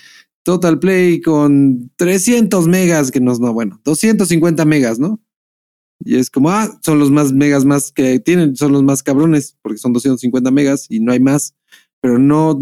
Total 0.45 0.79
Play 0.79 1.21
con 1.21 1.91
300 1.97 2.67
megas, 2.69 3.11
que 3.11 3.21
no 3.21 3.33
es, 3.33 3.41
no, 3.41 3.53
bueno, 3.53 3.81
250 3.85 4.65
megas, 4.65 4.99
¿no? 4.99 5.21
Y 6.05 6.17
es 6.17 6.31
como, 6.31 6.51
ah, 6.51 6.69
son 6.85 6.99
los 6.99 7.11
más 7.11 7.33
megas 7.33 7.65
más 7.65 7.91
que 7.93 8.21
tienen, 8.21 8.55
son 8.57 8.73
los 8.73 8.83
más 8.83 9.03
cabrones, 9.03 9.57
porque 9.63 9.79
son 9.79 9.93
250 9.93 10.51
megas 10.51 10.87
y 10.89 11.01
no 11.01 11.13
hay 11.13 11.21
más, 11.21 11.55
pero 12.01 12.19
no, 12.19 12.59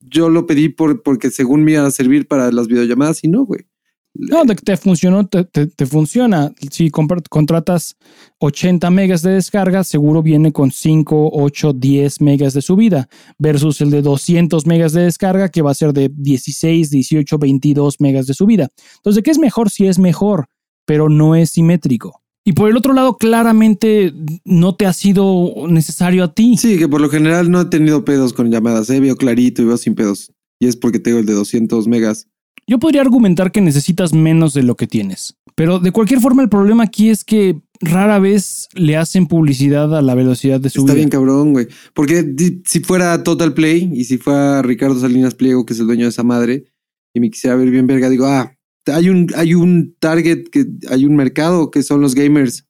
yo 0.00 0.28
lo 0.28 0.46
pedí 0.46 0.68
por, 0.68 1.02
porque 1.02 1.30
según 1.30 1.64
me 1.64 1.72
iban 1.72 1.84
a 1.86 1.90
servir 1.90 2.26
para 2.28 2.50
las 2.52 2.68
videollamadas 2.68 3.24
y 3.24 3.28
no, 3.28 3.44
güey. 3.44 3.62
No, 4.14 4.44
que 4.44 4.54
te 4.56 4.76
funcionó, 4.76 5.26
te, 5.26 5.44
te- 5.44 5.66
te 5.68 5.86
funciona. 5.86 6.52
Si 6.70 6.90
contratas 6.90 7.96
80 8.40 8.90
megas 8.90 9.22
de 9.22 9.30
descarga, 9.32 9.84
seguro 9.84 10.22
viene 10.22 10.52
con 10.52 10.70
5, 10.70 11.30
8, 11.32 11.72
10 11.72 12.20
megas 12.20 12.52
de 12.52 12.60
subida, 12.60 13.08
versus 13.38 13.80
el 13.80 13.90
de 13.90 14.02
200 14.02 14.66
megas 14.66 14.92
de 14.92 15.04
descarga, 15.04 15.48
que 15.48 15.62
va 15.62 15.70
a 15.70 15.74
ser 15.74 15.94
de 15.94 16.10
16, 16.14 16.90
18, 16.90 17.38
22 17.38 18.00
megas 18.00 18.26
de 18.26 18.34
subida. 18.34 18.68
Entonces, 18.96 19.16
¿de 19.16 19.22
qué 19.22 19.30
es 19.30 19.38
mejor? 19.38 19.70
Si 19.70 19.86
es 19.86 19.98
mejor, 19.98 20.46
pero 20.84 21.08
no 21.08 21.34
es 21.34 21.50
simétrico. 21.50 22.21
Y 22.44 22.54
por 22.54 22.68
el 22.68 22.76
otro 22.76 22.92
lado, 22.92 23.18
claramente 23.18 24.12
no 24.44 24.74
te 24.74 24.86
ha 24.86 24.92
sido 24.92 25.54
necesario 25.68 26.24
a 26.24 26.34
ti. 26.34 26.56
Sí, 26.56 26.76
que 26.76 26.88
por 26.88 27.00
lo 27.00 27.08
general 27.08 27.50
no 27.50 27.60
he 27.60 27.64
tenido 27.66 28.04
pedos 28.04 28.32
con 28.32 28.50
llamadas, 28.50 28.90
eh, 28.90 28.98
veo 28.98 29.16
clarito 29.16 29.62
y 29.62 29.66
veo 29.66 29.76
sin 29.76 29.94
pedos. 29.94 30.32
Y 30.58 30.66
es 30.66 30.76
porque 30.76 30.98
tengo 30.98 31.18
el 31.18 31.26
de 31.26 31.34
200 31.34 31.86
megas. 31.86 32.26
Yo 32.66 32.78
podría 32.78 33.00
argumentar 33.00 33.52
que 33.52 33.60
necesitas 33.60 34.12
menos 34.12 34.54
de 34.54 34.62
lo 34.62 34.76
que 34.76 34.86
tienes. 34.86 35.36
Pero 35.54 35.78
de 35.78 35.92
cualquier 35.92 36.20
forma, 36.20 36.42
el 36.42 36.48
problema 36.48 36.84
aquí 36.84 37.10
es 37.10 37.24
que 37.24 37.60
rara 37.80 38.18
vez 38.18 38.68
le 38.74 38.96
hacen 38.96 39.26
publicidad 39.26 39.96
a 39.96 40.02
la 40.02 40.14
velocidad 40.14 40.60
de 40.60 40.70
subida. 40.70 40.92
Está 40.92 40.96
bien 40.96 41.08
cabrón, 41.10 41.52
güey. 41.52 41.68
Porque 41.94 42.34
si 42.64 42.80
fuera 42.80 43.22
Total 43.22 43.52
Play 43.52 43.90
y 43.92 44.04
si 44.04 44.18
fuera 44.18 44.62
Ricardo 44.62 44.98
Salinas 44.98 45.34
Pliego, 45.34 45.66
que 45.66 45.74
es 45.74 45.80
el 45.80 45.86
dueño 45.86 46.04
de 46.04 46.10
esa 46.10 46.22
madre, 46.22 46.64
y 47.14 47.20
me 47.20 47.30
quisiera 47.30 47.56
ver 47.56 47.70
bien 47.70 47.86
verga, 47.86 48.08
digo, 48.08 48.26
ah, 48.26 48.56
hay 48.86 49.08
un, 49.08 49.28
hay 49.36 49.54
un 49.54 49.96
target, 49.98 50.44
que 50.50 50.66
hay 50.90 51.04
un 51.04 51.16
mercado 51.16 51.70
que 51.70 51.82
son 51.82 52.00
los 52.00 52.14
gamers, 52.14 52.66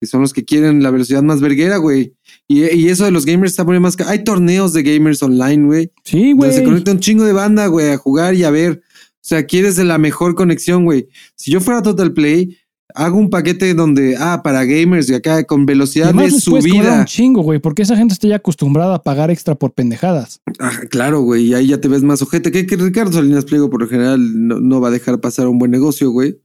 que 0.00 0.06
son 0.06 0.20
los 0.20 0.32
que 0.32 0.44
quieren 0.44 0.82
la 0.82 0.90
velocidad 0.90 1.22
más 1.22 1.40
verguera, 1.40 1.78
güey. 1.78 2.14
Y, 2.46 2.64
y 2.64 2.88
eso 2.88 3.04
de 3.04 3.10
los 3.10 3.26
gamers 3.26 3.52
está 3.52 3.64
poniendo 3.64 3.88
más... 3.88 3.96
Hay 4.08 4.24
torneos 4.24 4.72
de 4.72 4.82
gamers 4.82 5.22
online, 5.22 5.66
güey. 5.66 5.92
Sí, 6.04 6.30
Donde 6.30 6.34
güey. 6.34 6.52
se 6.52 6.64
conecta 6.64 6.92
un 6.92 7.00
chingo 7.00 7.24
de 7.24 7.32
banda, 7.32 7.66
güey, 7.66 7.90
a 7.90 7.96
jugar 7.96 8.34
y 8.34 8.44
a 8.44 8.50
ver. 8.50 8.82
O 9.14 9.28
sea, 9.28 9.44
quieres 9.44 9.76
de 9.76 9.84
la 9.84 9.98
mejor 9.98 10.34
conexión, 10.34 10.84
güey. 10.84 11.08
Si 11.34 11.50
yo 11.50 11.60
fuera 11.60 11.82
Total 11.82 12.12
Play, 12.12 12.56
hago 12.94 13.18
un 13.18 13.30
paquete 13.30 13.74
donde, 13.74 14.16
ah, 14.18 14.40
para 14.42 14.64
gamers 14.64 15.08
y 15.10 15.14
acá 15.14 15.44
con 15.44 15.66
velocidad 15.66 16.14
de 16.14 16.30
subida. 16.30 17.00
un 17.00 17.04
chingo, 17.04 17.42
güey, 17.42 17.58
porque 17.58 17.82
esa 17.82 17.96
gente 17.96 18.14
está 18.14 18.28
ya 18.28 18.36
acostumbrada 18.36 18.94
a 18.96 19.02
pagar 19.02 19.30
extra 19.30 19.54
por 19.54 19.72
pendejadas. 19.72 20.40
Ah, 20.58 20.72
claro, 20.90 21.20
güey, 21.20 21.46
y 21.48 21.54
ahí 21.54 21.66
ya 21.68 21.80
te 21.80 21.88
ves 21.88 22.02
más 22.02 22.22
ojete. 22.22 22.50
Que, 22.50 22.66
que 22.66 22.76
Ricardo 22.76 23.12
Salinas 23.12 23.44
Pliego, 23.44 23.70
por 23.70 23.82
lo 23.82 23.88
general, 23.88 24.46
no, 24.48 24.60
no 24.60 24.80
va 24.80 24.88
a 24.88 24.92
dejar 24.92 25.20
pasar 25.20 25.48
un 25.48 25.58
buen 25.58 25.70
negocio, 25.70 26.10
güey. 26.10 26.40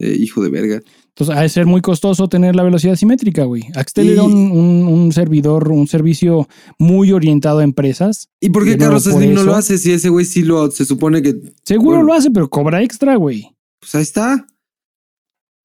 Eh, 0.00 0.16
hijo 0.18 0.42
de 0.42 0.50
verga. 0.50 0.80
Entonces, 1.10 1.36
ha 1.36 1.42
de 1.42 1.48
ser 1.48 1.66
muy 1.66 1.80
costoso 1.80 2.28
tener 2.28 2.56
la 2.56 2.64
velocidad 2.64 2.96
simétrica, 2.96 3.44
güey. 3.44 3.62
Axtel 3.76 4.06
Y- 4.08 4.12
era 4.14 4.24
un, 4.24 4.34
un- 4.34 4.88
un 4.88 5.12
servidor, 5.12 5.70
un 5.70 5.86
servicio 5.86 6.48
muy 6.80 7.12
orientado 7.12 7.60
a 7.60 7.62
empresas. 7.64 8.28
¿Y 8.40 8.50
por 8.50 8.64
qué 8.64 8.76
Carlos 8.76 9.04
Slim 9.04 9.32
no 9.34 9.44
lo 9.44 9.54
hace 9.54 9.78
si 9.78 9.92
ese 9.92 10.08
güey 10.08 10.24
sí 10.24 10.42
lo 10.42 10.68
se 10.72 10.84
supone 10.84 11.22
que 11.22 11.36
Seguro 11.62 11.98
Bueno. 11.98 12.06
lo 12.06 12.12
hace, 12.14 12.32
pero 12.32 12.50
cobra 12.50 12.82
extra, 12.82 13.14
güey. 13.14 13.54
Pues 13.78 13.94
ahí 13.94 14.02
está. 14.02 14.44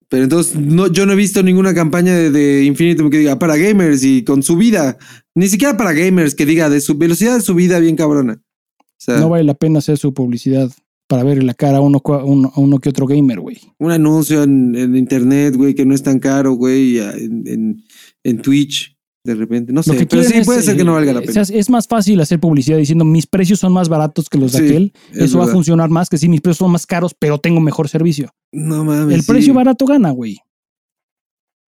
Pero 0.10 0.24
entonces 0.24 0.56
no, 0.56 0.88
yo 0.88 1.06
no 1.06 1.14
he 1.14 1.16
visto 1.16 1.44
ninguna 1.44 1.74
campaña 1.74 2.16
de, 2.16 2.32
de 2.32 2.64
Infinitum 2.66 3.10
que 3.10 3.20
diga 3.20 3.38
para 3.38 3.58
gamers 3.58 4.04
y 4.04 4.24
con 4.24 4.42
subida. 4.44 4.98
Ni 5.36 5.48
siquiera 5.48 5.78
para 5.78 5.94
gamers 5.94 6.34
que 6.36 6.46
diga 6.46 6.70
de 6.70 6.82
su 6.82 6.98
velocidad 6.98 7.36
de 7.36 7.42
subida 7.42 7.80
bien 7.80 7.96
cabrona. 7.96 8.42
O 8.80 8.84
sea, 8.98 9.20
No 9.20 9.30
vale 9.30 9.44
la 9.44 9.54
pena 9.54 9.80
hacer 9.80 9.98
su 9.98 10.14
publicidad 10.14 10.72
para 11.08 11.24
ver 11.24 11.44
la 11.44 11.54
cara 11.54 11.78
a 11.78 11.82
uno, 11.82 12.02
a 12.06 12.24
uno 12.60 12.80
que 12.80 12.90
otro 12.90 13.08
gamer, 13.08 13.40
güey. 13.40 13.60
un 13.78 13.92
anuncio 13.92 14.44
en, 14.44 14.76
en 14.76 14.96
internet, 14.96 15.56
güey, 15.56 15.74
que 15.74 15.86
no 15.86 15.96
es 15.96 16.04
tan 16.04 16.20
caro, 16.20 16.54
güey, 16.54 17.00
en, 17.00 17.84
en 18.24 18.42
Twitch, 18.42 18.96
de 19.24 19.36
repente. 19.36 19.74
No 19.74 19.84
sé, 19.84 19.98
que 19.98 20.06
pero 20.06 20.24
sí 20.24 20.34
es, 20.38 20.46
puede 20.46 20.62
ser 20.62 20.78
que 20.78 20.84
no 20.84 20.92
eh, 20.92 20.96
valga 20.96 21.14
la 21.14 21.20
o 21.20 21.24
pena. 21.24 21.46
sea, 21.46 21.58
es 21.58 21.70
más 21.70 21.88
fácil 21.88 22.20
hacer 22.22 22.40
publicidad 22.40 22.78
diciendo 22.78 23.04
mis 23.06 23.28
precios 23.28 23.60
son 23.60 23.74
más 23.74 23.90
baratos 23.90 24.30
que 24.30 24.38
los 24.38 24.54
de 24.54 24.60
Sí, 24.60 24.66
aquel. 24.66 24.94
es 25.12 25.18
Eso 25.18 25.40
va 25.40 25.46
a 25.46 25.50
funcionar 25.50 25.90
más 25.90 26.10
que 26.10 26.18
si 26.18 26.30
mis 26.30 26.42
precios 26.42 26.58
son 26.60 26.72
más 26.72 26.86
caros, 26.86 27.14
pero 27.18 27.38
tengo 27.38 27.60
mejor 27.60 27.90
servicio. 27.90 28.30
No 28.52 28.84
mames. 28.86 29.14
El 29.16 29.22
sí. 29.22 29.28
precio 29.32 29.54
barato 29.54 29.86
gana, 29.86 30.12
güey. 30.12 30.38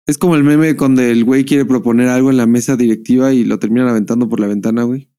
Es 0.06 0.16
como 0.16 0.36
el 0.36 0.44
meme 0.44 0.74
cuando 0.76 1.02
el 1.02 1.24
güey 1.24 1.44
quiere 1.44 1.64
proponer 1.66 2.08
algo 2.08 2.30
en 2.30 2.38
la 2.38 2.46
mesa 2.46 2.76
directiva 2.76 3.32
y 3.34 3.44
lo 3.44 3.58
terminan 3.58 3.88
aventando 3.88 4.28
por 4.28 4.40
la 4.40 4.46
ventana, 4.46 4.84
güey. 4.84 5.10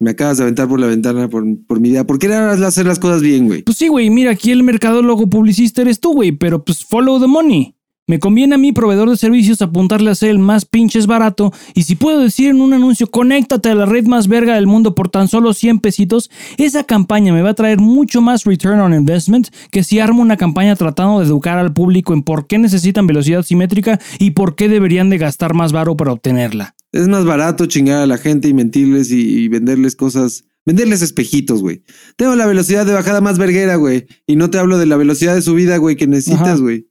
Me 0.00 0.10
acabas 0.10 0.36
de 0.36 0.44
aventar 0.44 0.68
por 0.68 0.78
la 0.78 0.86
ventana 0.86 1.28
por, 1.28 1.44
por 1.66 1.80
mi 1.80 1.88
idea. 1.88 2.06
¿Por 2.06 2.18
qué 2.18 2.26
era 2.26 2.52
hacer 2.52 2.86
las 2.86 2.98
cosas 2.98 3.20
bien, 3.22 3.46
güey? 3.46 3.62
Pues 3.62 3.78
sí, 3.78 3.88
güey, 3.88 4.10
mira, 4.10 4.30
aquí 4.32 4.52
el 4.52 4.62
mercadólogo 4.62 5.28
publicista 5.28 5.80
eres 5.82 5.98
tú, 5.98 6.12
güey, 6.12 6.30
pero 6.32 6.62
pues 6.64 6.84
follow 6.84 7.18
the 7.18 7.26
money. 7.26 7.74
Me 8.08 8.18
conviene 8.18 8.54
a 8.54 8.58
mí, 8.58 8.72
proveedor 8.72 9.10
de 9.10 9.18
servicios, 9.18 9.60
apuntarle 9.60 10.10
a 10.10 10.14
ser 10.14 10.30
el 10.30 10.38
más 10.38 10.64
pinches 10.64 11.06
barato. 11.06 11.52
Y 11.74 11.82
si 11.82 11.94
puedo 11.94 12.20
decir 12.20 12.48
en 12.48 12.62
un 12.62 12.72
anuncio, 12.72 13.06
conéctate 13.06 13.68
a 13.68 13.74
la 13.74 13.84
red 13.84 14.06
más 14.06 14.28
verga 14.28 14.54
del 14.54 14.66
mundo 14.66 14.94
por 14.94 15.10
tan 15.10 15.28
solo 15.28 15.52
100 15.52 15.80
pesitos, 15.80 16.30
esa 16.56 16.84
campaña 16.84 17.34
me 17.34 17.42
va 17.42 17.50
a 17.50 17.54
traer 17.54 17.80
mucho 17.80 18.22
más 18.22 18.44
return 18.44 18.80
on 18.80 18.94
investment 18.94 19.48
que 19.70 19.84
si 19.84 20.00
armo 20.00 20.22
una 20.22 20.38
campaña 20.38 20.74
tratando 20.74 21.20
de 21.20 21.26
educar 21.26 21.58
al 21.58 21.74
público 21.74 22.14
en 22.14 22.22
por 22.22 22.46
qué 22.46 22.58
necesitan 22.58 23.06
velocidad 23.06 23.42
simétrica 23.42 24.00
y 24.18 24.30
por 24.30 24.56
qué 24.56 24.70
deberían 24.70 25.10
de 25.10 25.18
gastar 25.18 25.52
más 25.52 25.72
varo 25.72 25.94
para 25.94 26.12
obtenerla. 26.12 26.74
Es 26.92 27.08
más 27.08 27.26
barato 27.26 27.66
chingar 27.66 28.00
a 28.00 28.06
la 28.06 28.16
gente 28.16 28.48
y 28.48 28.54
mentirles 28.54 29.10
y, 29.10 29.20
y 29.20 29.48
venderles 29.48 29.96
cosas. 29.96 30.44
Venderles 30.64 31.00
espejitos, 31.02 31.62
güey. 31.62 31.82
Tengo 32.16 32.34
la 32.34 32.46
velocidad 32.46 32.84
de 32.84 32.92
bajada 32.92 33.20
más 33.20 33.38
verguera, 33.38 33.76
güey. 33.76 34.06
Y 34.26 34.36
no 34.36 34.50
te 34.50 34.58
hablo 34.58 34.78
de 34.78 34.86
la 34.86 34.96
velocidad 34.96 35.34
de 35.34 35.42
subida, 35.42 35.76
güey, 35.78 35.96
que 35.96 36.06
necesitas, 36.06 36.60
güey. 36.60 36.87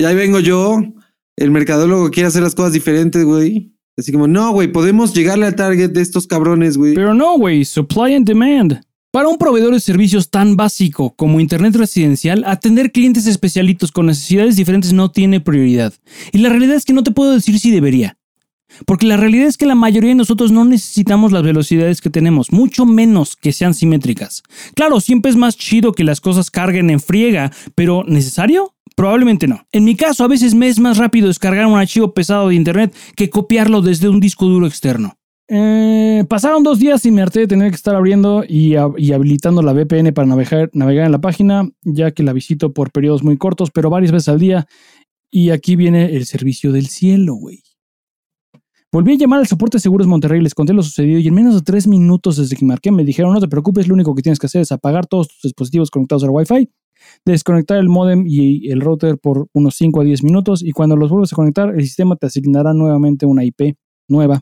Y 0.00 0.04
ahí 0.06 0.14
vengo 0.14 0.40
yo. 0.40 0.80
El 1.36 1.50
mercadólogo 1.50 2.10
quiere 2.10 2.28
hacer 2.28 2.42
las 2.42 2.54
cosas 2.54 2.72
diferentes, 2.72 3.22
güey. 3.22 3.74
Así 3.98 4.12
como, 4.12 4.26
no, 4.26 4.50
güey, 4.50 4.72
podemos 4.72 5.12
llegarle 5.12 5.44
al 5.44 5.54
target 5.54 5.90
de 5.90 6.00
estos 6.00 6.26
cabrones, 6.26 6.78
güey. 6.78 6.94
Pero 6.94 7.12
no, 7.12 7.36
güey, 7.36 7.66
supply 7.66 8.14
and 8.14 8.26
demand. 8.26 8.80
Para 9.10 9.28
un 9.28 9.36
proveedor 9.36 9.74
de 9.74 9.80
servicios 9.80 10.30
tan 10.30 10.56
básico 10.56 11.14
como 11.16 11.38
Internet 11.38 11.76
residencial, 11.76 12.44
atender 12.46 12.92
clientes 12.92 13.26
especialitos 13.26 13.92
con 13.92 14.06
necesidades 14.06 14.56
diferentes 14.56 14.94
no 14.94 15.10
tiene 15.10 15.42
prioridad. 15.42 15.92
Y 16.32 16.38
la 16.38 16.48
realidad 16.48 16.76
es 16.76 16.86
que 16.86 16.94
no 16.94 17.02
te 17.02 17.10
puedo 17.10 17.32
decir 17.32 17.58
si 17.58 17.70
debería. 17.70 18.16
Porque 18.86 19.04
la 19.04 19.18
realidad 19.18 19.48
es 19.48 19.58
que 19.58 19.66
la 19.66 19.74
mayoría 19.74 20.10
de 20.10 20.14
nosotros 20.14 20.50
no 20.50 20.64
necesitamos 20.64 21.30
las 21.30 21.42
velocidades 21.42 22.00
que 22.00 22.08
tenemos, 22.08 22.52
mucho 22.52 22.86
menos 22.86 23.36
que 23.36 23.52
sean 23.52 23.74
simétricas. 23.74 24.44
Claro, 24.74 24.98
siempre 25.00 25.30
es 25.30 25.36
más 25.36 25.58
chido 25.58 25.92
que 25.92 26.04
las 26.04 26.22
cosas 26.22 26.50
carguen 26.50 26.88
en 26.88 27.00
friega, 27.00 27.52
pero 27.74 28.02
¿necesario? 28.06 28.74
Probablemente 28.96 29.46
no. 29.46 29.66
En 29.72 29.84
mi 29.84 29.96
caso, 29.96 30.24
a 30.24 30.28
veces 30.28 30.54
me 30.54 30.68
es 30.68 30.78
más 30.78 30.98
rápido 30.98 31.28
descargar 31.28 31.66
un 31.66 31.78
archivo 31.78 32.12
pesado 32.12 32.48
de 32.48 32.54
internet 32.54 32.94
que 33.16 33.30
copiarlo 33.30 33.82
desde 33.82 34.08
un 34.08 34.20
disco 34.20 34.46
duro 34.46 34.66
externo. 34.66 35.16
Eh, 35.52 36.24
pasaron 36.28 36.62
dos 36.62 36.78
días 36.78 37.04
y 37.06 37.10
me 37.10 37.22
harté 37.22 37.40
de 37.40 37.48
tener 37.48 37.70
que 37.70 37.74
estar 37.74 37.96
abriendo 37.96 38.44
y, 38.48 38.76
habilitando 38.76 39.62
la 39.62 39.72
VPN 39.72 40.12
para 40.12 40.28
navegar, 40.28 40.70
en 40.72 41.12
la 41.12 41.20
página, 41.20 41.68
ya 41.82 42.12
que 42.12 42.22
la 42.22 42.32
visito 42.32 42.72
por 42.72 42.92
periodos 42.92 43.24
muy 43.24 43.36
cortos, 43.36 43.70
pero 43.72 43.90
varias 43.90 44.12
veces 44.12 44.28
al 44.28 44.38
día. 44.38 44.66
Y 45.28 45.50
aquí 45.50 45.74
viene 45.74 46.16
el 46.16 46.26
servicio 46.26 46.70
del 46.70 46.86
cielo, 46.86 47.34
güey. 47.34 47.62
Volví 48.92 49.12
a 49.12 49.16
llamar 49.16 49.40
al 49.40 49.48
soporte 49.48 49.78
de 49.78 49.82
Seguros 49.82 50.06
Monterrey, 50.06 50.40
les 50.40 50.54
conté 50.54 50.72
lo 50.72 50.82
sucedido 50.82 51.18
y 51.20 51.28
en 51.28 51.34
menos 51.34 51.54
de 51.54 51.62
tres 51.62 51.86
minutos 51.86 52.36
desde 52.36 52.56
que 52.56 52.64
marqué 52.64 52.90
me 52.90 53.04
dijeron 53.04 53.32
no 53.32 53.40
te 53.40 53.46
preocupes, 53.46 53.86
lo 53.86 53.94
único 53.94 54.16
que 54.16 54.22
tienes 54.22 54.40
que 54.40 54.46
hacer 54.46 54.62
es 54.62 54.72
apagar 54.72 55.06
todos 55.06 55.28
tus 55.28 55.42
dispositivos 55.42 55.92
conectados 55.92 56.24
al 56.24 56.30
Wi-Fi, 56.30 56.68
desconectar 57.24 57.78
el 57.78 57.88
modem 57.88 58.24
y 58.26 58.70
el 58.70 58.80
router 58.80 59.18
por 59.18 59.48
unos 59.52 59.76
5 59.76 60.00
a 60.00 60.04
10 60.04 60.24
minutos 60.24 60.62
y 60.62 60.72
cuando 60.72 60.96
los 60.96 61.10
vuelvas 61.10 61.32
a 61.32 61.36
conectar 61.36 61.74
el 61.74 61.82
sistema 61.82 62.16
te 62.16 62.26
asignará 62.26 62.72
nuevamente 62.74 63.26
una 63.26 63.44
IP 63.44 63.76
nueva. 64.08 64.40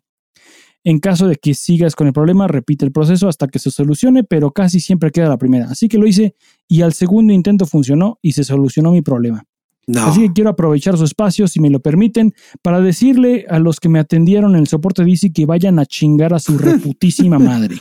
En 0.84 1.00
caso 1.00 1.26
de 1.26 1.36
que 1.36 1.54
sigas 1.54 1.94
con 1.94 2.06
el 2.06 2.12
problema, 2.12 2.46
repite 2.46 2.84
el 2.84 2.92
proceso 2.92 3.28
hasta 3.28 3.48
que 3.48 3.58
se 3.58 3.70
solucione, 3.70 4.24
pero 4.24 4.52
casi 4.52 4.80
siempre 4.80 5.10
queda 5.10 5.28
la 5.28 5.36
primera. 5.36 5.66
Así 5.66 5.88
que 5.88 5.98
lo 5.98 6.06
hice 6.06 6.34
y 6.68 6.82
al 6.82 6.92
segundo 6.92 7.32
intento 7.32 7.66
funcionó 7.66 8.18
y 8.22 8.32
se 8.32 8.44
solucionó 8.44 8.92
mi 8.92 9.02
problema. 9.02 9.44
Así 9.96 10.20
que 10.20 10.32
quiero 10.32 10.50
aprovechar 10.50 10.98
su 10.98 11.04
espacio, 11.04 11.48
si 11.48 11.60
me 11.60 11.70
lo 11.70 11.80
permiten, 11.80 12.34
para 12.62 12.80
decirle 12.80 13.46
a 13.48 13.58
los 13.58 13.80
que 13.80 13.88
me 13.88 13.98
atendieron 13.98 14.54
en 14.54 14.60
el 14.60 14.66
soporte 14.66 15.04
DC 15.04 15.32
que 15.32 15.46
vayan 15.46 15.78
a 15.78 15.86
chingar 15.86 16.34
a 16.34 16.38
su 16.38 16.58
reputísima 16.58 17.38
madre. 17.38 17.76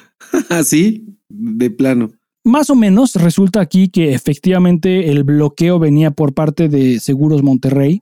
Así, 0.49 1.05
¿Ah, 1.09 1.13
de 1.29 1.69
plano. 1.69 2.11
Más 2.47 2.69
o 2.69 2.75
menos 2.75 3.15
resulta 3.15 3.61
aquí 3.61 3.89
que 3.89 4.13
efectivamente 4.13 5.11
el 5.11 5.23
bloqueo 5.23 5.79
venía 5.79 6.11
por 6.11 6.33
parte 6.33 6.69
de 6.69 6.99
Seguros 6.99 7.43
Monterrey 7.43 8.01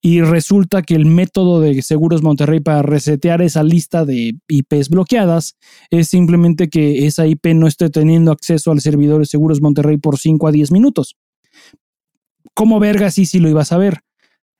y 0.00 0.22
resulta 0.22 0.82
que 0.82 0.94
el 0.94 1.04
método 1.04 1.60
de 1.60 1.82
Seguros 1.82 2.22
Monterrey 2.22 2.60
para 2.60 2.82
resetear 2.82 3.42
esa 3.42 3.62
lista 3.62 4.04
de 4.04 4.38
IPs 4.48 4.88
bloqueadas 4.88 5.56
es 5.90 6.08
simplemente 6.08 6.68
que 6.68 7.06
esa 7.06 7.26
IP 7.26 7.48
no 7.54 7.66
esté 7.66 7.90
teniendo 7.90 8.32
acceso 8.32 8.72
al 8.72 8.80
servidor 8.80 9.20
de 9.20 9.26
Seguros 9.26 9.60
Monterrey 9.60 9.98
por 9.98 10.18
5 10.18 10.48
a 10.48 10.52
10 10.52 10.72
minutos 10.72 11.16
como 12.56 12.80
verga 12.80 13.10
sí, 13.10 13.26
sí 13.26 13.38
lo 13.38 13.50
ibas 13.50 13.70
a 13.70 13.78
ver. 13.78 14.00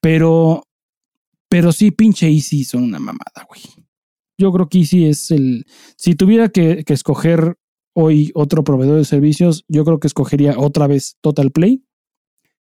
Pero, 0.01 0.63
pero 1.49 1.73
sí, 1.73 1.91
pinche 1.91 2.29
Easy 2.29 2.65
son 2.65 2.85
una 2.85 2.99
mamada, 2.99 3.47
güey. 3.49 3.63
Yo 4.39 4.53
creo 4.53 4.69
que 4.69 4.79
Easy 4.79 5.07
es 5.07 5.31
el. 5.31 5.65
Si 5.97 6.15
tuviera 6.15 6.51
que, 6.51 6.85
escoger 6.87 7.57
hoy 7.97 8.31
otro 8.35 8.63
proveedor 8.63 8.99
de 8.99 9.05
servicios, 9.05 9.65
yo 9.67 9.85
creo 9.85 9.99
que 9.99 10.07
escogería 10.07 10.55
otra 10.59 10.87
vez 10.87 11.17
Total 11.23 11.51
Play. 11.51 11.83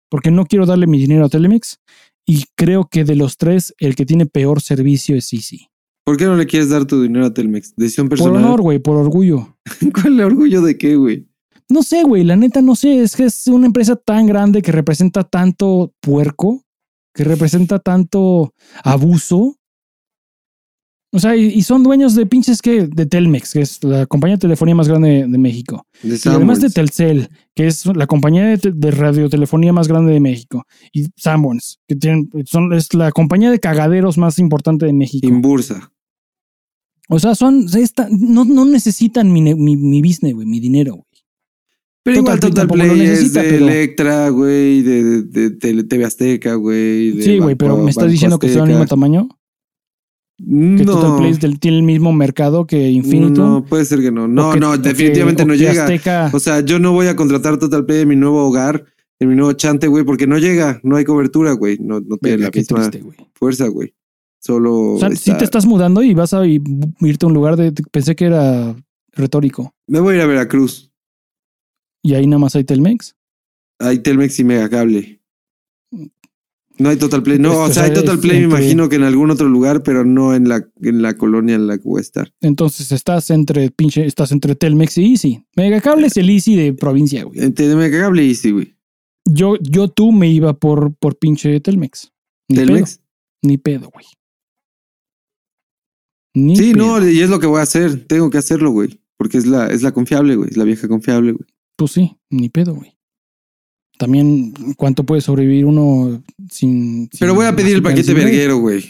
Porque 0.08 0.30
no 0.30 0.46
quiero 0.46 0.66
darle 0.66 0.86
mi 0.86 0.98
dinero 0.98 1.26
a 1.26 1.28
Telemix. 1.28 1.78
Y 2.24 2.44
creo 2.56 2.88
que 2.90 3.04
de 3.04 3.16
los 3.16 3.36
tres, 3.36 3.74
el 3.78 3.94
que 3.94 4.06
tiene 4.06 4.26
peor 4.26 4.60
servicio 4.60 5.16
es 5.16 5.32
Easy. 5.32 5.68
¿Por 6.06 6.16
qué 6.16 6.24
no 6.24 6.36
le 6.36 6.46
quieres 6.46 6.68
dar 6.68 6.84
tu 6.84 7.02
dinero 7.02 7.26
a 7.26 7.34
Telmex? 7.34 7.74
Decisión 7.74 8.08
personal. 8.08 8.34
Por 8.34 8.40
honor, 8.40 8.62
güey, 8.62 8.78
por 8.78 8.96
orgullo. 8.96 9.58
¿Cuál 10.00 10.20
orgullo 10.20 10.62
de 10.62 10.78
qué, 10.78 10.94
güey? 10.94 11.28
No 11.68 11.82
sé, 11.82 12.04
güey, 12.04 12.22
la 12.22 12.36
neta 12.36 12.62
no 12.62 12.76
sé, 12.76 13.02
es 13.02 13.16
que 13.16 13.24
es 13.24 13.48
una 13.48 13.66
empresa 13.66 13.96
tan 13.96 14.28
grande 14.28 14.62
que 14.62 14.70
representa 14.70 15.24
tanto 15.24 15.92
puerco, 16.00 16.62
que 17.12 17.24
representa 17.24 17.80
tanto 17.80 18.54
abuso. 18.84 19.56
O 21.16 21.18
sea, 21.18 21.34
y, 21.34 21.62
son 21.62 21.82
dueños 21.82 22.14
de 22.14 22.26
pinches 22.26 22.60
que 22.60 22.88
de 22.88 23.06
Telmex, 23.06 23.54
que 23.54 23.62
es 23.62 23.82
la 23.82 24.04
compañía 24.04 24.36
de 24.36 24.40
telefonía 24.40 24.74
más 24.74 24.86
grande 24.86 25.26
de, 25.26 25.38
México. 25.38 25.86
y 26.02 26.10
además 26.28 26.60
de 26.60 26.68
Telcel, 26.68 27.30
que 27.54 27.66
es 27.66 27.86
la 27.86 28.06
compañía 28.06 28.54
de, 28.54 28.90
radiotelefonía 28.90 29.72
más 29.72 29.88
grande 29.88 30.12
de 30.12 30.20
México. 30.20 30.64
Y 30.92 31.06
Sanborns, 31.16 31.80
que 31.88 31.96
tienen, 31.96 32.28
son, 32.44 32.74
es 32.74 32.92
la 32.92 33.12
compañía 33.12 33.50
de 33.50 33.58
cagaderos 33.58 34.18
más 34.18 34.38
importante 34.38 34.84
de 34.84 34.92
México. 34.92 35.26
Inbursa. 35.26 35.90
O 37.08 37.18
sea, 37.18 37.34
son, 37.34 37.64
no, 38.10 38.44
no 38.44 38.66
necesitan 38.66 39.32
mi, 39.32 39.40
mi, 39.40 39.74
mi 39.78 40.02
business, 40.02 40.34
güey, 40.34 40.46
mi 40.46 40.60
dinero, 40.60 40.96
güey. 40.96 41.06
Pero 42.02 42.18
igual 42.18 42.40
Total 42.40 42.68
Play 42.68 43.00
es 43.00 43.32
de 43.32 43.56
Electra, 43.56 44.28
güey, 44.28 44.82
de, 44.82 45.22
de, 45.22 45.82
TV 45.82 46.04
Azteca, 46.04 46.56
güey. 46.56 47.22
Sí, 47.22 47.38
güey, 47.38 47.54
pero 47.54 47.78
¿me 47.78 47.90
estás 47.90 48.10
diciendo 48.10 48.38
que 48.38 48.50
son 48.50 48.68
del 48.68 48.76
mismo 48.76 48.86
tamaño? 48.86 49.30
No. 50.38 50.76
¿Que 50.76 50.84
Total 50.84 51.16
Play 51.16 51.58
tiene 51.58 51.78
el 51.78 51.82
mismo 51.82 52.12
mercado 52.12 52.66
que 52.66 52.90
Infinito? 52.90 53.46
No, 53.46 53.64
puede 53.64 53.84
ser 53.84 54.00
que 54.00 54.12
no. 54.12 54.28
No, 54.28 54.54
no, 54.56 54.76
definitivamente 54.76 55.44
no 55.44 55.54
llega. 55.54 56.30
O 56.32 56.40
sea, 56.40 56.60
yo 56.60 56.78
no 56.78 56.92
voy 56.92 57.06
a 57.06 57.16
contratar 57.16 57.58
Total 57.58 57.84
Play 57.86 58.02
en 58.02 58.08
mi 58.08 58.16
nuevo 58.16 58.46
hogar, 58.46 58.84
en 59.18 59.28
mi 59.30 59.34
nuevo 59.34 59.52
chante, 59.54 59.86
güey, 59.86 60.04
porque 60.04 60.26
no 60.26 60.38
llega, 60.38 60.80
no 60.82 60.96
hay 60.96 61.04
cobertura, 61.04 61.52
güey. 61.52 61.78
No, 61.78 62.00
no 62.00 62.18
tiene 62.18 62.38
la 62.38 62.50
misma 62.50 62.90
fuerza, 63.34 63.68
güey. 63.68 63.94
Solo. 64.38 64.94
O 64.94 64.98
sea, 64.98 65.10
si 65.12 65.32
te 65.36 65.44
estás 65.44 65.64
mudando 65.64 66.02
y 66.02 66.12
vas 66.12 66.34
a 66.34 66.46
irte 66.46 67.24
a 67.24 67.26
un 67.26 67.34
lugar 67.34 67.56
de. 67.56 67.72
Pensé 67.90 68.14
que 68.14 68.26
era 68.26 68.76
retórico. 69.12 69.74
Me 69.86 70.00
voy 70.00 70.14
a 70.14 70.16
ir 70.18 70.22
a 70.22 70.26
Veracruz. 70.26 70.92
¿Y 72.02 72.14
ahí 72.14 72.26
nada 72.26 72.38
más 72.38 72.54
hay 72.54 72.64
Telmex? 72.64 73.16
Hay 73.80 73.98
Telmex 73.98 74.38
y 74.38 74.44
Megacable. 74.44 75.15
No 76.78 76.90
hay 76.90 76.96
Total 76.96 77.22
Play. 77.22 77.38
No, 77.38 77.62
o 77.62 77.70
sea, 77.70 77.84
hay 77.84 77.94
Total 77.94 78.18
Play, 78.18 78.40
me 78.40 78.44
imagino 78.44 78.88
que 78.88 78.96
en 78.96 79.02
algún 79.02 79.30
otro 79.30 79.48
lugar, 79.48 79.82
pero 79.82 80.04
no 80.04 80.34
en 80.34 80.48
la, 80.48 80.66
en 80.82 81.02
la 81.02 81.16
colonia 81.16 81.54
en 81.54 81.66
la 81.66 81.78
que 81.78 81.84
voy 81.84 81.98
a 81.98 82.02
estar. 82.02 82.32
Entonces 82.40 82.92
estás 82.92 83.30
entre 83.30 83.70
pinche, 83.70 84.04
estás 84.04 84.32
entre 84.32 84.54
Telmex 84.54 84.98
y 84.98 85.12
Easy. 85.12 85.42
Megacable 85.56 86.08
es 86.08 86.16
el 86.16 86.28
Easy 86.28 86.54
de 86.56 86.74
provincia, 86.74 87.24
güey. 87.24 87.40
Entre 87.40 87.74
Megacable 87.74 88.24
y 88.24 88.28
Easy, 88.30 88.50
güey. 88.50 88.76
Yo, 89.24 89.56
yo 89.60 89.88
tú 89.88 90.12
me 90.12 90.28
iba 90.30 90.54
por, 90.54 90.94
por 90.94 91.18
pinche 91.18 91.60
Telmex. 91.60 92.12
¿Telmex? 92.48 93.00
Ni 93.42 93.58
pedo, 93.58 93.90
güey. 93.92 94.06
sí, 96.56 96.74
no, 96.74 97.06
y 97.08 97.20
es 97.20 97.30
lo 97.30 97.40
que 97.40 97.46
voy 97.46 97.60
a 97.60 97.62
hacer. 97.62 98.06
Tengo 98.06 98.30
que 98.30 98.38
hacerlo, 98.38 98.70
güey. 98.70 99.00
Porque 99.16 99.38
es 99.38 99.46
la, 99.46 99.68
es 99.68 99.82
la 99.82 99.92
confiable, 99.92 100.36
güey. 100.36 100.50
Es 100.50 100.56
la 100.56 100.64
vieja 100.64 100.88
confiable, 100.88 101.32
güey. 101.32 101.46
Pues 101.76 101.92
sí, 101.92 102.16
ni 102.30 102.48
pedo, 102.48 102.74
güey. 102.74 102.95
También, 103.98 104.52
¿cuánto 104.76 105.04
puede 105.04 105.20
sobrevivir 105.20 105.64
uno 105.64 106.22
sin. 106.50 107.08
Pero 107.18 107.34
voy 107.34 107.46
a 107.46 107.56
pedir 107.56 107.76
el 107.76 107.82
paquete 107.82 108.12
verguero, 108.12 108.58
güey. 108.58 108.84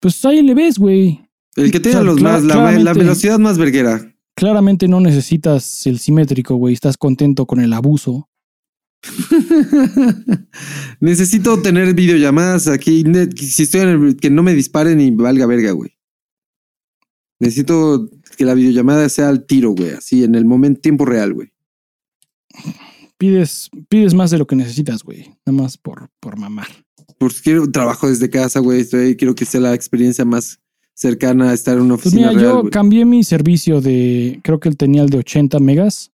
Pues 0.00 0.24
ahí 0.24 0.42
le 0.42 0.54
ves, 0.54 0.78
güey. 0.78 1.20
El 1.56 1.70
que 1.70 1.80
tenga 1.80 2.02
los 2.02 2.20
más, 2.20 2.42
la, 2.42 2.72
la, 2.72 2.92
velocidad 2.92 3.38
más 3.38 3.58
verguera. 3.58 4.14
Claramente 4.34 4.88
no 4.88 5.00
necesitas 5.00 5.86
el 5.86 5.98
simétrico, 5.98 6.54
güey. 6.56 6.74
Estás 6.74 6.96
contento 6.96 7.46
con 7.46 7.60
el 7.60 7.72
abuso. 7.72 8.28
Necesito 11.00 11.60
tener 11.60 11.94
videollamadas 11.94 12.68
aquí. 12.68 13.04
Si 13.36 13.62
estoy 13.62 13.80
en 13.82 13.88
el, 13.88 14.16
que 14.16 14.30
no 14.30 14.42
me 14.42 14.54
disparen 14.54 15.00
y 15.00 15.10
valga 15.10 15.46
verga, 15.46 15.72
güey. 15.72 15.96
Necesito 17.40 18.08
que 18.36 18.44
la 18.44 18.54
videollamada 18.54 19.08
sea 19.08 19.28
al 19.28 19.46
tiro, 19.46 19.70
güey. 19.70 19.90
Así, 19.90 20.24
en 20.24 20.34
el 20.34 20.44
momento, 20.44 20.80
tiempo 20.80 21.04
real, 21.04 21.32
güey 21.34 21.52
pides, 23.20 23.68
pides 23.90 24.14
más 24.14 24.30
de 24.30 24.38
lo 24.38 24.46
que 24.46 24.56
necesitas, 24.56 25.04
güey. 25.04 25.26
Nada 25.44 25.62
más 25.62 25.76
por, 25.76 26.08
por 26.20 26.38
mamar. 26.38 26.66
Pues 27.18 27.42
quiero 27.42 27.70
trabajo 27.70 28.08
desde 28.08 28.30
casa, 28.30 28.60
güey. 28.60 28.86
Quiero 28.86 29.34
que 29.34 29.44
sea 29.44 29.60
la 29.60 29.74
experiencia 29.74 30.24
más 30.24 30.58
cercana 30.94 31.50
a 31.50 31.54
estar 31.54 31.76
en 31.76 31.82
una 31.84 31.96
pues 31.96 32.06
oficina. 32.06 32.30
mira, 32.30 32.42
yo 32.42 32.70
cambié 32.70 33.04
mi 33.04 33.22
servicio 33.22 33.82
de, 33.82 34.40
creo 34.42 34.58
que 34.58 34.70
él 34.70 34.78
tenía 34.78 35.02
el 35.02 35.10
de 35.10 35.18
80 35.18 35.60
megas 35.60 36.12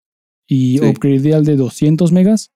y 0.48 0.84
upgradeé 0.84 1.36
al 1.36 1.46
de 1.46 1.56
200 1.56 2.12
megas. 2.12 2.52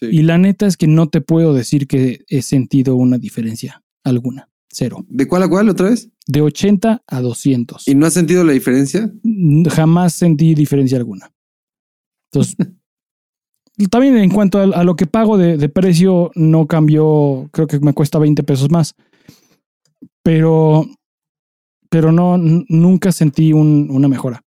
Y 0.00 0.22
la 0.22 0.36
neta 0.36 0.66
es 0.66 0.76
que 0.76 0.88
no 0.88 1.08
te 1.08 1.20
puedo 1.20 1.54
decir 1.54 1.86
que 1.86 2.24
he 2.28 2.42
sentido 2.42 2.96
una 2.96 3.18
diferencia 3.18 3.84
alguna. 4.02 4.48
Cero. 4.68 5.04
¿De 5.06 5.28
cuál 5.28 5.42
a 5.42 5.48
cuál 5.48 5.68
otra 5.68 5.90
vez? 5.90 6.08
De 6.26 6.40
80 6.40 7.02
a 7.06 7.20
200. 7.20 7.86
¿Y 7.86 7.94
no 7.94 8.06
has 8.06 8.14
sentido 8.14 8.42
la 8.42 8.52
diferencia? 8.52 9.12
Jamás 9.68 10.14
sentí 10.14 10.54
diferencia 10.54 10.96
alguna. 10.96 11.30
Entonces, 12.32 12.56
también 13.90 14.16
en 14.18 14.30
cuanto 14.30 14.58
a, 14.58 14.84
lo 14.84 14.96
que 14.96 15.06
pago 15.06 15.38
de, 15.38 15.68
precio, 15.68 16.30
no 16.34 16.66
cambió, 16.66 17.48
creo 17.52 17.66
que 17.66 17.80
me 17.80 17.92
cuesta 17.92 18.18
20 18.18 18.42
pesos 18.42 18.70
más. 18.70 18.94
Pero, 20.22 20.86
pero 21.88 22.12
no, 22.12 22.36
nunca 22.38 23.12
sentí 23.12 23.52
una 23.52 24.08
mejora. 24.08 24.42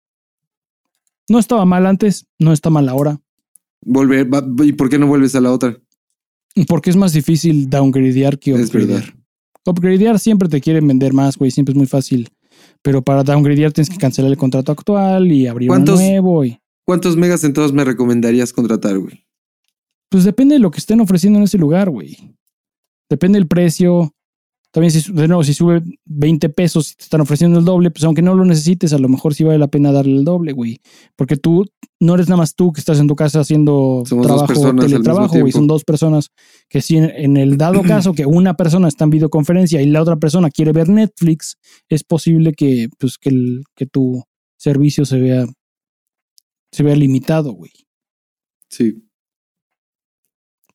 No 1.29 1.39
estaba 1.39 1.65
mal 1.65 1.87
antes, 1.87 2.27
no 2.39 2.53
está 2.53 2.71
mal 2.71 2.89
ahora. 2.89 3.21
Volver, 3.85 4.29
¿y 4.63 4.73
por 4.73 4.89
qué 4.89 4.99
no 4.99 5.07
vuelves 5.07 5.35
a 5.35 5.41
la 5.41 5.53
otra? 5.53 5.77
Porque 6.69 6.91
es 6.91 6.97
más 6.97 7.13
difícil 7.13 7.69
downgradear 7.69 8.39
que 8.39 8.55
upgradear. 8.55 9.15
Upgradear 9.67 10.19
siempre 10.19 10.49
te 10.49 10.61
quieren 10.61 10.87
vender 10.87 11.13
más, 11.13 11.37
güey, 11.37 11.51
siempre 11.51 11.73
es 11.73 11.77
muy 11.77 11.87
fácil. 11.87 12.29
Pero 12.83 13.03
para 13.03 13.25
downgradear 13.25 13.73
tienes 13.73 13.89
que 13.89 13.97
cancelar 13.97 14.31
el 14.31 14.37
contrato 14.37 14.71
actual 14.71 15.33
y 15.33 15.47
abrir 15.47 15.71
uno 15.71 15.97
nuevo. 15.97 16.45
Y... 16.45 16.59
¿Cuántos 16.85 17.17
megas 17.17 17.45
entonces 17.45 17.73
me 17.73 17.85
recomendarías 17.85 18.53
contratar, 18.53 18.99
güey? 18.99 19.25
Pues 20.11 20.25
depende 20.25 20.55
de 20.55 20.59
lo 20.61 20.71
que 20.71 20.79
estén 20.79 21.01
ofreciendo 21.01 21.39
en 21.39 21.45
ese 21.45 21.59
lugar, 21.59 21.91
güey. 21.91 22.37
Depende 23.09 23.39
del 23.39 23.49
precio. 23.49 24.15
También, 24.71 24.91
si, 24.91 25.13
de 25.13 25.29
nuevo, 25.29 25.45
si 25.45 25.55
sube 25.55 25.83
20 26.05 26.49
pesos 26.49 26.91
y 26.93 26.97
te 26.97 27.05
están 27.05 27.21
ofreciendo 27.21 27.61
el 27.61 27.65
doble, 27.65 27.91
pues 27.91 28.05
aunque 28.05 28.23
no 28.23 28.35
lo 28.35 28.45
necesites, 28.45 28.93
a 28.93 28.99
lo 28.99 29.09
mejor 29.09 29.35
sí 29.35 29.45
vale 29.45 29.59
la 29.59 29.69
pena 29.69 29.93
darle 29.93 30.17
el 30.17 30.25
doble, 30.25 30.53
güey. 30.53 30.81
Porque 31.17 31.37
tú 31.37 31.65
no 32.01 32.15
eres 32.15 32.29
nada 32.29 32.39
más 32.39 32.57
tú 32.57 32.73
que 32.73 32.81
estás 32.81 32.99
en 32.99 33.07
tu 33.07 33.15
casa 33.15 33.41
haciendo 33.41 34.03
Somos 34.05 34.27
trabajo, 34.27 34.75
teletrabajo, 34.75 35.39
güey. 35.39 35.53
Son 35.53 35.69
dos 35.69 35.85
personas 35.85 36.31
que 36.69 36.83
si 36.83 36.97
en, 36.97 37.05
en 37.05 37.37
el 37.37 37.57
dado 37.57 37.83
caso 37.87 38.15
que 38.15 38.27
una 38.27 38.55
persona 38.55 38.89
está 38.89 39.05
en 39.05 39.11
videoconferencia 39.11 39.81
y 39.81 39.87
la 39.87 40.03
otra 40.03 40.17
persona 40.17 40.51
quiere 40.51 40.73
ver 40.73 40.89
Netflix, 40.89 41.57
es 41.89 42.03
posible 42.03 42.53
que, 42.53 42.89
pues, 42.99 43.17
que, 43.17 43.29
el, 43.29 43.65
que 43.77 43.87
tu 43.87 44.25
servicio 44.57 45.05
se 45.05 45.21
vea, 45.21 45.47
se 46.75 46.83
vea 46.83 46.97
limitado, 46.97 47.53
güey. 47.53 47.73
Sí. 48.69 49.07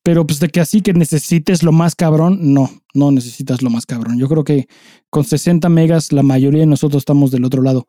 Pero 0.02 0.26
pues 0.26 0.40
de 0.40 0.48
que 0.48 0.60
así 0.60 0.80
que 0.80 0.94
necesites 0.94 1.62
lo 1.62 1.72
más 1.72 1.94
cabrón, 1.94 2.54
no, 2.54 2.70
no 2.94 3.10
necesitas 3.12 3.60
lo 3.62 3.68
más 3.68 3.84
cabrón. 3.84 4.18
Yo 4.18 4.28
creo 4.28 4.44
que 4.44 4.66
con 5.10 5.24
60 5.24 5.68
megas 5.68 6.10
la 6.12 6.22
mayoría 6.22 6.60
de 6.60 6.66
nosotros 6.66 7.02
estamos 7.02 7.30
del 7.30 7.44
otro 7.44 7.62
lado. 7.62 7.86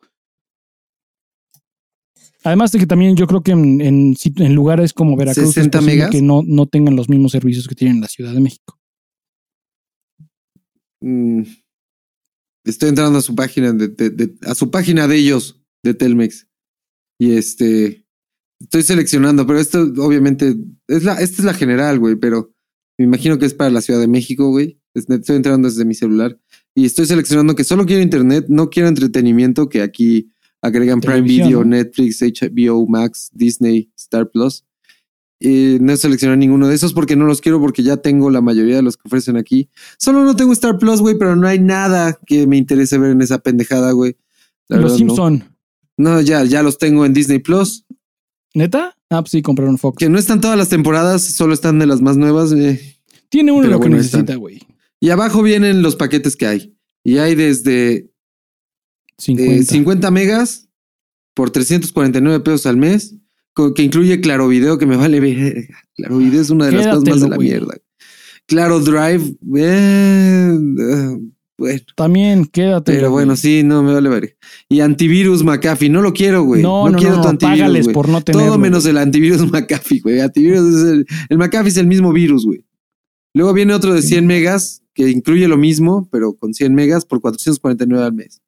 Además 2.43 2.71
de 2.71 2.79
que 2.79 2.87
también 2.87 3.15
yo 3.15 3.27
creo 3.27 3.41
que 3.43 3.51
en, 3.51 3.79
en 3.81 4.15
sit- 4.15 4.41
en 4.43 4.53
lugares 4.55 4.93
como 4.93 5.15
Veracruz 5.15 5.47
es 5.49 5.53
60 5.53 5.77
posible 5.77 5.95
megas. 5.95 6.11
que 6.11 6.21
no, 6.21 6.41
no 6.45 6.65
tengan 6.65 6.95
los 6.95 7.07
mismos 7.07 7.31
servicios 7.31 7.67
que 7.67 7.75
tienen 7.75 7.97
en 7.97 8.01
la 8.01 8.07
Ciudad 8.07 8.33
de 8.33 8.41
México. 8.41 8.77
Mm. 11.01 11.43
Estoy 12.65 12.89
entrando 12.89 13.19
a 13.19 13.21
su 13.21 13.35
página 13.35 13.71
de, 13.73 13.87
de- 13.87 14.09
de- 14.09 14.35
a 14.47 14.53
su 14.55 14.69
página 14.69 15.07
de 15.07 15.15
ellos, 15.17 15.61
de 15.83 15.93
Telmex. 15.93 16.47
Y 17.21 17.33
este 17.35 18.03
estoy 18.59 18.81
seleccionando, 18.81 19.45
pero 19.45 19.59
esto 19.59 19.81
obviamente 19.97 20.55
es 20.87 21.03
la, 21.03 21.13
esta 21.21 21.37
es 21.41 21.45
la 21.45 21.53
general, 21.53 21.99
güey, 21.99 22.15
pero 22.15 22.51
me 22.97 23.05
imagino 23.05 23.37
que 23.37 23.45
es 23.45 23.53
para 23.53 23.69
la 23.69 23.81
Ciudad 23.81 23.99
de 23.99 24.07
México, 24.07 24.49
güey. 24.49 24.79
Es- 24.95 25.07
Estoy 25.07 25.35
entrando 25.35 25.67
desde 25.67 25.85
mi 25.85 25.93
celular 25.93 26.39
y 26.73 26.85
estoy 26.85 27.05
seleccionando 27.05 27.53
que 27.55 27.63
solo 27.63 27.85
quiero 27.85 28.01
internet, 28.01 28.45
no 28.49 28.71
quiero 28.71 28.89
entretenimiento, 28.89 29.69
que 29.69 29.83
aquí 29.83 30.31
agregan 30.63 30.99
Prime 30.99 31.21
Video, 31.45 31.59
¿no? 31.63 31.69
Netflix, 31.77 32.21
HBO 32.23 32.87
Max, 32.87 33.29
Disney, 33.33 33.91
Star 33.95 34.29
Plus. 34.31 34.65
Eh, 35.43 35.77
no 35.79 35.95
seleccioné 35.97 36.37
ninguno 36.37 36.67
de 36.67 36.73
esos 36.75 36.93
porque 36.93 37.15
no 37.15 37.25
los 37.25 37.39
quiero 37.41 37.59
porque 37.59 37.83
ya 37.83 37.97
tengo 37.97 38.29
la 38.31 38.41
mayoría 38.41 38.75
de 38.77 38.83
los 38.83 38.95
que 38.97 39.03
ofrecen 39.07 39.37
aquí. 39.37 39.69
Solo 39.99 40.23
no 40.23 40.35
tengo 40.35 40.53
Star 40.53 40.77
Plus, 40.79 41.01
güey, 41.01 41.17
pero 41.19 41.35
no 41.35 41.47
hay 41.47 41.59
nada 41.59 42.19
que 42.27 42.45
me 42.47 42.57
interese 42.57 42.97
ver 42.97 43.11
en 43.11 43.21
esa 43.21 43.39
pendejada, 43.39 43.91
güey. 43.91 44.17
Los 44.69 44.93
no. 45.05 45.15
No, 46.01 46.19
ya, 46.21 46.43
ya 46.43 46.63
los 46.63 46.77
tengo 46.77 47.05
en 47.05 47.13
Disney 47.13 47.39
Plus. 47.39 47.85
¿neta? 48.53 48.95
Ah, 49.09 49.21
pues 49.21 49.31
sí, 49.31 49.41
compraron 49.41 49.77
Fox. 49.77 49.97
Que 49.97 50.09
no 50.09 50.17
están 50.17 50.41
todas 50.41 50.57
las 50.57 50.69
temporadas, 50.69 51.23
solo 51.23 51.53
están 51.53 51.79
de 51.79 51.85
las 51.85 52.01
más 52.01 52.17
nuevas. 52.17 52.51
eh. 52.53 52.97
Tiene 53.29 53.51
uno 53.51 53.61
pero 53.61 53.73
lo 53.73 53.79
que 53.79 53.87
bueno, 53.89 53.97
necesita, 53.97 54.35
güey. 54.35 54.61
Y 54.99 55.09
abajo 55.09 55.41
vienen 55.41 55.81
los 55.81 55.95
paquetes 55.95 56.35
que 56.35 56.47
hay. 56.47 56.75
Y 57.03 57.17
hay 57.17 57.35
desde 57.35 58.11
50. 59.17 59.53
eh, 59.53 59.63
50 59.63 60.11
megas 60.11 60.67
por 61.33 61.49
349 61.49 62.41
pesos 62.41 62.65
al 62.65 62.77
mes, 62.77 63.15
que 63.75 63.83
incluye 63.83 64.21
Claro 64.21 64.47
Video, 64.47 64.77
que 64.77 64.85
me 64.85 64.95
vale 64.97 65.19
ver. 65.19 65.67
Claro 65.95 66.17
Video 66.17 66.41
es 66.41 66.49
una 66.49 66.65
de 66.65 66.71
las 66.73 66.87
cosas 66.87 67.03
más 67.09 67.21
de 67.21 67.29
la 67.29 67.37
mierda. 67.37 67.75
Claro 68.47 68.79
Drive, 68.79 69.35
eh, 69.55 70.57
eh, 70.79 71.17
bueno. 71.61 71.79
También 71.95 72.45
quédate. 72.45 72.91
Pero 72.93 73.09
bueno, 73.11 73.35
sí, 73.35 73.63
no 73.63 73.81
me 73.83 73.93
vale 73.93 74.09
ver. 74.09 74.37
Y 74.67 74.81
antivirus 74.81 75.43
McAfee, 75.43 75.89
no 75.89 76.01
lo 76.01 76.11
quiero, 76.13 76.43
güey. 76.43 76.61
No, 76.61 76.89
no, 76.89 76.97
quiero 76.97 77.15
no, 77.15 77.21
tu 77.21 77.23
no, 77.23 77.29
antivirus, 77.29 77.59
págales 77.59 77.83
güey. 77.85 77.93
por 77.93 78.09
no 78.09 78.21
tenerlo. 78.21 78.47
Todo 78.47 78.57
menos 78.57 78.85
el 78.85 78.97
antivirus 78.97 79.41
McAfee, 79.51 79.99
güey. 80.01 80.19
Antivirus 80.19 80.75
es 80.75 80.83
el, 80.91 81.05
el 81.29 81.37
McAfee 81.37 81.69
es 81.69 81.77
el 81.77 81.87
mismo 81.87 82.11
virus, 82.11 82.45
güey. 82.45 82.65
Luego 83.33 83.53
viene 83.53 83.73
otro 83.73 83.93
de 83.93 84.01
Sí. 84.01 84.09
100 84.09 84.27
megas 84.27 84.83
que 84.93 85.09
incluye 85.09 85.47
lo 85.47 85.57
mismo, 85.57 86.09
pero 86.11 86.33
con 86.33 86.53
100 86.53 86.75
megas 86.75 87.05
por 87.05 87.21
449 87.21 88.03
al 88.05 88.13
mes. 88.13 88.41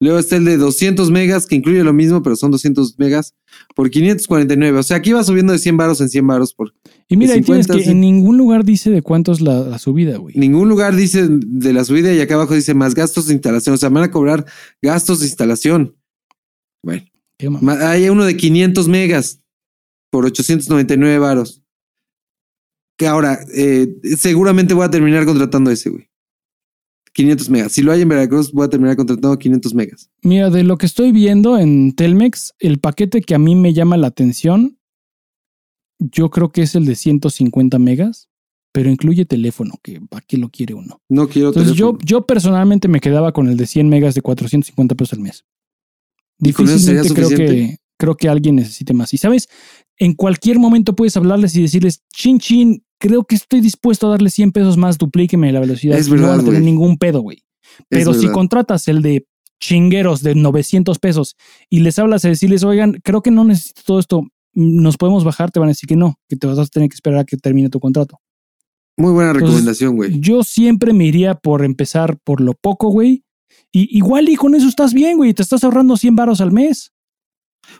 Luego 0.00 0.18
está 0.18 0.36
el 0.36 0.44
de 0.44 0.56
200 0.56 1.10
megas 1.10 1.46
que 1.46 1.54
incluye 1.54 1.82
lo 1.84 1.92
mismo, 1.92 2.22
pero 2.22 2.36
son 2.36 2.50
200 2.50 2.98
megas 2.98 3.34
por 3.74 3.90
549. 3.90 4.78
O 4.78 4.82
sea, 4.82 4.96
aquí 4.96 5.12
va 5.12 5.22
subiendo 5.22 5.52
de 5.52 5.58
100 5.58 5.76
varos 5.76 6.00
en 6.00 6.08
100 6.08 6.26
varos 6.26 6.52
por 6.52 6.74
Y 7.08 7.16
mira, 7.16 7.32
de 7.32 7.38
ahí 7.38 7.44
tienes 7.44 7.66
50, 7.66 7.84
que 7.84 7.90
en 7.92 8.00
ningún 8.00 8.36
lugar 8.36 8.64
dice 8.64 8.90
de 8.90 9.02
cuánto 9.02 9.32
es 9.32 9.40
la, 9.40 9.60
la 9.60 9.78
subida, 9.78 10.18
güey. 10.18 10.34
ningún 10.36 10.68
lugar 10.68 10.96
dice 10.96 11.26
de 11.28 11.72
la 11.72 11.84
subida 11.84 12.12
y 12.12 12.20
acá 12.20 12.34
abajo 12.34 12.54
dice 12.54 12.74
más 12.74 12.94
gastos 12.94 13.28
de 13.28 13.34
instalación. 13.34 13.74
O 13.74 13.78
sea, 13.78 13.88
me 13.88 14.00
van 14.00 14.10
a 14.10 14.10
cobrar 14.10 14.44
gastos 14.82 15.20
de 15.20 15.26
instalación. 15.26 15.96
Bueno. 16.82 17.04
Qué 17.38 17.50
Hay 17.80 18.08
uno 18.08 18.24
de 18.24 18.36
500 18.36 18.88
megas 18.88 19.40
por 20.10 20.24
899 20.24 21.18
varos. 21.18 21.62
Que 22.96 23.06
ahora, 23.08 23.40
eh, 23.52 23.96
seguramente 24.16 24.74
voy 24.74 24.84
a 24.84 24.90
terminar 24.90 25.24
contratando 25.24 25.70
ese, 25.70 25.90
güey. 25.90 26.08
500 27.14 27.48
megas. 27.48 27.72
Si 27.72 27.82
lo 27.82 27.92
hay 27.92 28.02
en 28.02 28.08
Veracruz, 28.08 28.52
voy 28.52 28.66
a 28.66 28.68
terminar 28.68 28.96
contratando 28.96 29.38
500 29.38 29.74
megas. 29.74 30.10
Mira, 30.22 30.50
de 30.50 30.64
lo 30.64 30.76
que 30.76 30.86
estoy 30.86 31.12
viendo 31.12 31.56
en 31.58 31.94
Telmex, 31.94 32.54
el 32.58 32.78
paquete 32.80 33.22
que 33.22 33.34
a 33.34 33.38
mí 33.38 33.54
me 33.54 33.72
llama 33.72 33.96
la 33.96 34.08
atención, 34.08 34.78
yo 35.98 36.30
creo 36.30 36.50
que 36.50 36.62
es 36.62 36.74
el 36.74 36.84
de 36.84 36.96
150 36.96 37.78
megas, 37.78 38.28
pero 38.72 38.90
incluye 38.90 39.24
teléfono, 39.24 39.74
que 39.82 40.00
¿para 40.00 40.24
qué 40.26 40.36
lo 40.36 40.48
quiere 40.48 40.74
uno? 40.74 41.00
No 41.08 41.28
quiero 41.28 41.48
Entonces 41.48 41.74
yo, 41.74 41.92
teléfono. 41.92 42.04
yo 42.04 42.26
personalmente 42.26 42.88
me 42.88 43.00
quedaba 43.00 43.32
con 43.32 43.48
el 43.48 43.56
de 43.56 43.66
100 43.66 43.88
megas 43.88 44.16
de 44.16 44.22
450 44.22 44.94
pesos 44.96 45.12
al 45.12 45.20
mes. 45.20 45.44
¿Y 46.40 46.52
con 46.52 46.66
eso 46.66 46.78
sería 46.80 47.02
Difícilmente 47.02 47.36
creo 47.36 47.48
que, 47.48 47.76
creo 47.96 48.16
que 48.16 48.28
alguien 48.28 48.56
necesite 48.56 48.92
más. 48.92 49.14
Y 49.14 49.18
sabes, 49.18 49.48
en 49.98 50.14
cualquier 50.14 50.58
momento 50.58 50.96
puedes 50.96 51.16
hablarles 51.16 51.54
y 51.54 51.62
decirles, 51.62 52.02
chin 52.12 52.40
chin, 52.40 52.84
creo 53.06 53.24
que 53.24 53.34
estoy 53.34 53.60
dispuesto 53.60 54.06
a 54.06 54.10
darle 54.10 54.30
100 54.30 54.52
pesos 54.52 54.76
más, 54.78 54.96
duplíqueme 54.96 55.52
la 55.52 55.60
velocidad. 55.60 55.98
Es 55.98 56.08
y 56.08 56.10
no 56.12 56.16
van 56.22 56.24
a 56.24 56.28
verdad, 56.36 56.44
tener 56.46 56.62
ningún 56.62 56.96
pedo, 56.96 57.20
güey. 57.20 57.38
Es 57.38 57.84
Pero 57.90 58.14
si 58.14 58.20
verdad. 58.20 58.32
contratas 58.32 58.88
el 58.88 59.02
de 59.02 59.26
chingueros 59.60 60.22
de 60.22 60.34
900 60.34 60.98
pesos 60.98 61.36
y 61.68 61.80
les 61.80 61.98
hablas 61.98 62.24
a 62.24 62.28
decirles, 62.28 62.64
oigan, 62.64 63.00
creo 63.04 63.20
que 63.22 63.30
no 63.30 63.44
necesito 63.44 63.82
todo 63.84 63.98
esto, 63.98 64.22
nos 64.54 64.96
podemos 64.96 65.22
bajar, 65.24 65.50
te 65.50 65.60
van 65.60 65.68
a 65.68 65.72
decir 65.72 65.86
que 65.86 65.96
no, 65.96 66.18
que 66.28 66.36
te 66.36 66.46
vas 66.46 66.58
a 66.58 66.64
tener 66.66 66.88
que 66.88 66.94
esperar 66.94 67.20
a 67.20 67.24
que 67.24 67.36
termine 67.36 67.68
tu 67.68 67.78
contrato. 67.80 68.18
Muy 68.96 69.12
buena 69.12 69.30
Entonces, 69.32 69.48
recomendación, 69.50 69.96
güey. 69.96 70.20
Yo 70.20 70.42
siempre 70.42 70.92
me 70.92 71.04
iría 71.06 71.34
por 71.34 71.64
empezar 71.64 72.16
por 72.24 72.40
lo 72.40 72.54
poco, 72.54 72.88
güey. 72.88 73.24
Y 73.72 73.96
igual 73.96 74.28
y 74.28 74.36
con 74.36 74.54
eso 74.54 74.68
estás 74.68 74.94
bien, 74.94 75.16
güey. 75.16 75.34
Te 75.34 75.42
estás 75.42 75.62
ahorrando 75.64 75.96
100 75.96 76.14
varos 76.16 76.40
al 76.40 76.52
mes. 76.52 76.92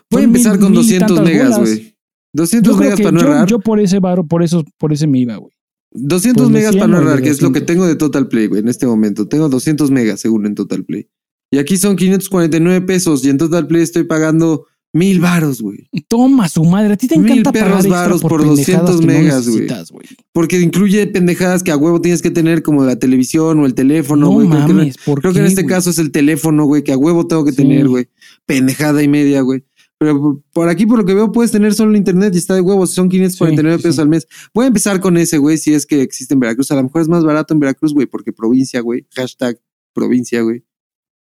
Voy 0.09 0.23
a 0.23 0.25
empezar 0.25 0.53
mil- 0.53 0.61
con 0.61 0.71
mil 0.71 0.79
y 0.81 0.83
200 0.83 1.07
tantas 1.15 1.25
megas, 1.33 1.59
güey. 1.59 1.94
200 2.35 2.73
Yo 2.73 2.77
creo 2.77 2.89
megas 2.91 3.01
para 3.01 3.11
no 3.11 3.19
yo, 3.21 3.27
errar. 3.27 3.47
yo 3.47 3.59
por 3.59 3.79
ese 3.79 3.99
varo, 3.99 4.25
por 4.27 4.43
eso, 4.43 4.63
por 4.77 4.93
ese 4.93 5.07
me 5.07 5.19
iba, 5.19 5.37
güey. 5.37 5.51
200 5.91 6.43
Pues 6.43 6.53
megas 6.53 6.71
100 6.71 6.79
para 6.81 6.91
no 6.91 6.97
errar, 7.09 7.21
que 7.21 7.29
es 7.29 7.41
lo 7.41 7.49
que 7.53 7.61
200. 7.61 7.65
tengo 7.65 7.85
de 7.87 7.95
Total 7.95 8.27
Play, 8.27 8.47
güey, 8.47 8.61
en 8.61 8.67
este 8.67 8.85
momento. 8.85 9.27
Tengo 9.27 9.47
200 9.49 9.91
megas 9.91 10.19
según 10.19 10.45
en 10.45 10.53
Total 10.55 10.83
Play. 10.83 11.07
Y 11.51 11.57
aquí 11.57 11.77
son 11.77 11.95
549 11.95 12.81
pesos 12.85 13.23
y 13.25 13.29
en 13.29 13.37
Total 13.37 13.65
Play 13.67 13.81
estoy 13.83 14.03
pagando 14.03 14.65
mil 14.91 15.19
varos, 15.21 15.61
güey. 15.61 15.87
Toma 16.09 16.49
su 16.49 16.63
madre. 16.65 16.93
A 16.93 16.97
ti 16.97 17.07
te 17.07 17.17
Mil 17.17 17.31
encanta 17.31 17.51
perros 17.53 17.67
pagar 17.69 17.85
extra 17.85 18.01
varos 18.01 18.21
por, 18.21 18.31
por 18.31 18.41
pendejadas 18.43 18.97
200 18.97 18.99
que 18.99 19.05
no 19.05 19.13
megas, 19.13 19.47
güey. 19.89 20.07
Porque 20.33 20.59
incluye 20.59 21.07
pendejadas 21.07 21.63
que 21.63 21.71
a 21.71 21.77
huevo 21.77 22.01
tienes 22.01 22.21
que 22.21 22.31
tener 22.31 22.61
como 22.63 22.83
la 22.83 22.97
televisión 22.97 23.59
o 23.59 23.65
el 23.65 23.73
teléfono, 23.73 24.25
No 24.27 24.31
güey. 24.33 24.47
Creo 24.49 24.67
que- 24.67 24.93
¿por 25.05 25.21
Creo 25.21 25.33
que 25.33 25.39
en 25.39 25.45
este 25.45 25.65
caso 25.65 25.89
es 25.89 25.99
el 25.99 26.11
teléfono, 26.11 26.65
güey, 26.65 26.83
que 26.83 26.91
a 26.91 26.97
huevo 26.97 27.27
tengo 27.27 27.45
que 27.45 27.51
Sí. 27.51 27.57
tener, 27.57 27.87
güey. 27.87 28.07
Pendejada 28.45 29.01
y 29.03 29.07
media, 29.07 29.41
güey. 29.41 29.63
Pero 29.97 30.43
por- 30.51 30.67
aquí, 30.69 30.85
por 30.85 30.99
lo 30.99 31.05
que 31.05 31.13
veo, 31.13 31.31
puedes 31.31 31.51
tener 31.51 31.73
solo 31.73 31.95
internet 31.95 32.33
y 32.35 32.37
está 32.37 32.53
de 32.53 32.61
huevos. 32.61 32.93
Son 32.93 33.07
549 33.07 33.77
Sí, 33.77 33.83
pesos 33.83 33.95
sí. 33.95 34.01
al 34.01 34.09
mes. 34.09 34.27
Voy 34.53 34.65
a 34.65 34.67
empezar 34.67 34.99
con 34.99 35.15
ese, 35.17 35.37
güey, 35.37 35.57
si 35.57 35.73
es 35.73 35.85
que 35.85 36.01
existe 36.01 36.33
en 36.33 36.39
Veracruz. 36.41 36.69
A 36.71 36.75
lo 36.75 36.83
mejor 36.83 37.01
es 37.01 37.07
más 37.07 37.23
barato 37.23 37.53
en 37.53 37.59
Veracruz, 37.61 37.93
güey, 37.93 38.05
porque 38.05 38.33
provincia, 38.33 38.81
güey. 38.81 39.07
Hashtag 39.15 39.57
provincia, 39.93 40.41
güey. 40.41 40.63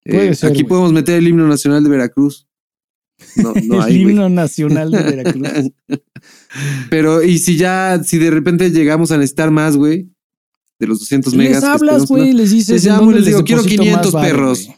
Eh, 0.05 0.35
ser, 0.35 0.51
aquí 0.51 0.65
podemos 0.65 0.93
meter 0.93 1.17
el 1.19 1.29
himno 1.29 1.47
nacional 1.47 1.85
de 1.85 1.91
Veracruz. 1.91 2.49
No, 3.37 3.53
no 3.67 3.75
el 3.77 3.83
hay, 3.83 4.01
himno 4.03 4.29
nacional 4.31 4.91
de 4.91 5.03
Veracruz. 5.03 5.49
Pero, 6.91 7.23
y 7.23 7.39
si 7.39 7.57
ya, 7.57 8.01
si 8.03 8.19
de 8.19 8.31
repente 8.31 8.71
llegamos 8.71 9.11
a 9.13 9.17
necesitar 9.19 9.51
más, 9.51 9.77
güey, 9.77 10.09
de 10.79 10.87
los 10.87 10.99
200 11.01 11.35
megas. 11.35 11.57
les 11.63 11.65
hablas, 11.65 12.07
güey, 12.07 12.33
les 12.33 12.51
dices. 12.51 12.71
Les 12.71 12.87
¿en 12.87 12.93
llamo 12.93 13.03
y 13.03 13.05
dónde 13.07 13.21
les 13.21 13.27
digo, 13.29 13.45
quiero 13.45 13.63
deposito 13.63 13.83
500 13.83 14.05
más 14.07 14.13
varo, 14.15 14.27
perros. 14.35 14.69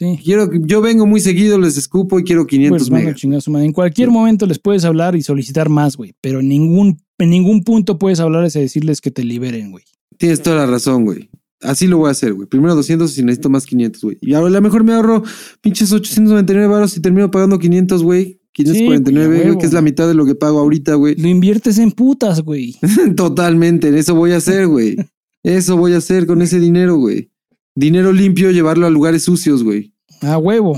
Sí. 0.00 0.18
Quiero, 0.24 0.50
yo 0.50 0.80
vengo 0.80 1.04
muy 1.04 1.20
seguido, 1.20 1.58
les 1.58 1.76
escupo 1.76 2.18
y 2.18 2.24
quiero 2.24 2.46
500 2.46 2.88
Pues, 2.88 2.90
megas. 2.90 3.46
En 3.46 3.72
cualquier 3.72 4.10
momento 4.10 4.46
les 4.46 4.58
puedes 4.58 4.86
hablar 4.86 5.14
y 5.14 5.20
solicitar 5.20 5.68
más, 5.68 5.98
güey. 5.98 6.14
Pero 6.22 6.40
en 6.40 6.48
ningún, 6.48 7.02
en 7.18 7.28
ningún 7.28 7.62
punto 7.64 7.98
puedes 7.98 8.18
hablarles 8.18 8.56
y 8.56 8.60
decirles 8.60 9.02
que 9.02 9.10
te 9.10 9.22
liberen, 9.24 9.70
güey. 9.70 9.84
Tienes 10.16 10.40
toda 10.40 10.56
la 10.56 10.64
razón, 10.64 11.04
güey. 11.04 11.28
Así 11.60 11.86
lo 11.86 11.98
voy 11.98 12.08
a 12.08 12.12
hacer, 12.12 12.32
güey. 12.32 12.48
Primero 12.48 12.74
200 12.74 13.12
y 13.12 13.14
si 13.14 13.22
necesito 13.22 13.50
más 13.50 13.66
500, 13.66 14.02
güey. 14.02 14.16
Y 14.22 14.32
ahora 14.32 14.48
a 14.48 14.52
lo 14.52 14.62
mejor 14.62 14.84
me 14.84 14.94
ahorro 14.94 15.22
pinches 15.60 15.92
899 15.92 16.66
baros 16.66 16.96
y 16.96 17.00
termino 17.00 17.30
pagando 17.30 17.58
500, 17.58 18.02
güey. 18.02 18.40
549, 18.52 19.42
güey, 19.42 19.58
que 19.58 19.66
es 19.66 19.74
la 19.74 19.82
mitad 19.82 20.08
de 20.08 20.14
lo 20.14 20.24
que 20.24 20.34
pago 20.34 20.60
ahorita, 20.60 20.94
güey. 20.94 21.14
Lo 21.16 21.28
inviertes 21.28 21.76
en 21.76 21.92
putas, 21.92 22.40
güey. 22.40 22.76
Totalmente, 23.16 23.88
en 23.88 23.96
eso 23.96 24.14
voy 24.14 24.32
a 24.32 24.38
hacer, 24.38 24.66
güey. 24.66 24.96
Eso 25.42 25.78
voy 25.78 25.94
a 25.94 25.96
hacer 25.96 26.26
con 26.26 26.42
ese 26.42 26.60
dinero, 26.60 26.96
güey. 26.96 27.30
Dinero 27.74 28.12
limpio, 28.12 28.50
llevarlo 28.50 28.86
a 28.86 28.90
lugares 28.90 29.24
sucios, 29.24 29.62
güey. 29.62 29.92
A 30.22 30.36
huevo. 30.38 30.76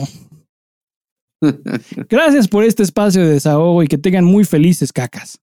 Gracias 2.09 2.49
por 2.49 2.64
este 2.64 2.82
espacio 2.82 3.22
de 3.22 3.32
desahogo 3.32 3.82
y 3.82 3.88
que 3.88 3.99
tengan 3.99 4.24
muy 4.24 4.45
felices 4.45 4.93
cacas. 4.93 5.38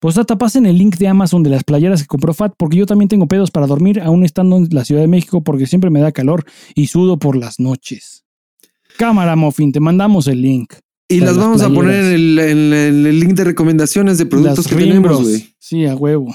Postdata, 0.00 0.36
pasen 0.36 0.66
el 0.66 0.76
link 0.76 0.96
de 0.96 1.08
Amazon 1.08 1.42
de 1.42 1.50
las 1.50 1.64
playeras 1.64 2.02
que 2.02 2.06
compró 2.06 2.34
Fat, 2.34 2.54
porque 2.58 2.76
yo 2.76 2.86
también 2.86 3.08
tengo 3.08 3.26
pedos 3.28 3.50
para 3.50 3.66
dormir, 3.66 4.00
aún 4.00 4.24
estando 4.24 4.56
en 4.56 4.68
la 4.72 4.84
Ciudad 4.84 5.00
de 5.02 5.06
México, 5.06 5.42
porque 5.42 5.66
siempre 5.66 5.90
me 5.90 6.00
da 6.00 6.12
calor 6.12 6.44
y 6.74 6.88
sudo 6.88 7.18
por 7.18 7.36
las 7.36 7.60
noches. 7.60 8.24
Cámara, 8.98 9.36
Muffin, 9.36 9.72
te 9.72 9.80
mandamos 9.80 10.26
el 10.26 10.42
link. 10.42 10.74
Y 11.08 11.20
las 11.20 11.36
las 11.36 11.38
vamos 11.38 11.62
a 11.62 11.68
poner 11.70 12.04
en 12.04 12.12
el, 12.12 12.38
en 12.38 12.72
el- 13.06 13.20
link 13.20 13.34
de 13.34 13.44
recomendaciones 13.44 14.18
de 14.18 14.26
productos 14.26 14.58
Las 14.58 14.66
que 14.66 14.74
tenemos, 14.74 14.94
Rimbros. 14.94 15.22
güey. 15.22 15.54
Sí, 15.58 15.86
a 15.86 15.94
huevo. 15.94 16.34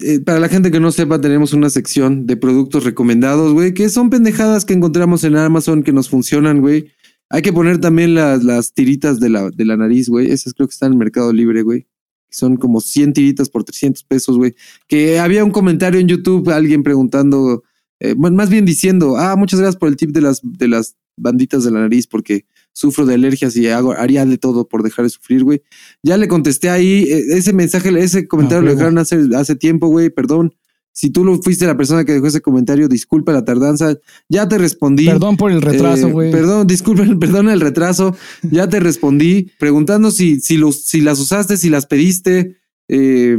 Eh, 0.00 0.20
para 0.20 0.40
la 0.40 0.48
gente 0.48 0.70
que 0.70 0.80
no 0.80 0.90
sepa, 0.90 1.20
tenemos 1.20 1.52
una 1.52 1.70
sección 1.70 2.26
de 2.26 2.36
productos 2.36 2.84
recomendados, 2.84 3.52
güey, 3.52 3.72
que 3.72 3.88
son 3.88 4.10
pendejadas 4.10 4.64
que 4.64 4.74
encontramos 4.74 5.22
en 5.22 5.36
Amazon 5.36 5.82
que 5.84 5.92
nos 5.92 6.08
funcionan, 6.08 6.60
güey. 6.60 6.90
Hay 7.28 7.42
que 7.42 7.52
poner 7.52 7.78
también 7.78 8.14
las, 8.14 8.42
las 8.42 8.72
tiritas 8.72 9.20
de 9.20 9.30
la, 9.30 9.50
de 9.50 9.64
la 9.64 9.76
nariz, 9.76 10.08
güey. 10.08 10.32
Esas 10.32 10.54
creo 10.54 10.66
que 10.66 10.72
están 10.72 10.92
en 10.92 10.98
Mercado 10.98 11.32
Libre, 11.32 11.62
güey. 11.62 11.86
Son 12.30 12.56
como 12.56 12.80
100 12.80 13.12
tiritas 13.12 13.48
por 13.48 13.62
300 13.62 14.02
pesos, 14.04 14.36
güey. 14.36 14.56
Que 14.88 15.20
había 15.20 15.44
un 15.44 15.52
comentario 15.52 16.00
en 16.00 16.08
YouTube, 16.08 16.48
alguien 16.50 16.82
preguntando, 16.82 17.62
eh, 18.00 18.16
más 18.16 18.50
bien 18.50 18.64
diciendo, 18.64 19.16
ah, 19.16 19.36
muchas 19.36 19.60
gracias 19.60 19.78
por 19.78 19.88
el 19.88 19.96
tip 19.96 20.10
de 20.10 20.22
las, 20.22 20.40
de 20.42 20.66
las 20.66 20.96
banditas 21.16 21.62
de 21.62 21.70
la 21.70 21.80
nariz, 21.80 22.08
porque 22.08 22.46
sufro 22.80 23.04
de 23.06 23.14
alergias 23.14 23.54
y 23.56 23.66
hago, 23.68 23.92
haría 23.92 24.24
de 24.24 24.38
todo 24.38 24.66
por 24.66 24.82
dejar 24.82 25.04
de 25.04 25.10
sufrir, 25.10 25.44
güey. 25.44 25.62
Ya 26.02 26.16
le 26.16 26.28
contesté 26.28 26.70
ahí, 26.70 27.02
eh, 27.08 27.24
ese 27.36 27.52
mensaje, 27.52 27.90
ese 28.00 28.26
comentario 28.26 28.62
Ah, 28.62 28.64
lo 28.64 28.74
dejaron 28.74 28.98
hace, 28.98 29.18
hace 29.36 29.54
tiempo, 29.54 29.88
güey, 29.88 30.10
perdón. 30.10 30.54
Si 30.92 31.10
tú 31.10 31.24
lo 31.24 31.40
fuiste 31.40 31.66
la 31.66 31.76
persona 31.76 32.04
que 32.04 32.12
dejó 32.12 32.26
ese 32.26 32.40
comentario, 32.40 32.88
disculpa 32.88 33.32
la 33.32 33.44
tardanza. 33.44 33.96
Ya 34.28 34.48
te 34.48 34.58
respondí. 34.58 35.06
Perdón 35.06 35.36
por 35.36 35.52
el 35.52 35.62
retraso, 35.62 36.08
Eh, 36.08 36.12
güey. 36.12 36.32
perdón, 36.32 36.66
disculpen, 36.66 37.18
perdón 37.20 37.48
el 37.48 37.60
retraso. 37.60 38.16
Ya 38.50 38.68
te 38.68 38.80
respondí 38.80 39.50
preguntando 39.58 40.10
si, 40.10 40.40
si, 40.40 40.56
los, 40.56 40.82
si 40.84 41.00
las 41.00 41.20
usaste, 41.20 41.56
si 41.58 41.68
las 41.70 41.86
pediste, 41.86 42.56
eh, 42.88 43.38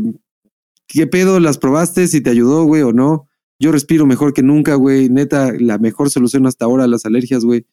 qué 0.88 1.08
pedo 1.08 1.40
las 1.40 1.58
probaste, 1.58 2.08
si 2.08 2.22
te 2.22 2.30
ayudó, 2.30 2.64
güey, 2.64 2.84
o 2.84 2.94
no. 2.94 3.28
Yo 3.60 3.72
respiro 3.72 4.06
mejor 4.06 4.34
que 4.34 4.44
nunca, 4.44 4.76
güey. 4.76 5.10
Neta, 5.10 5.52
la 5.60 5.78
mejor 5.78 6.10
solución 6.10 6.48
hasta 6.48 6.66
ahora 6.66 6.86
a 6.86 6.88
las 6.88 7.06
alergias, 7.06 7.44
güey. 7.44 7.66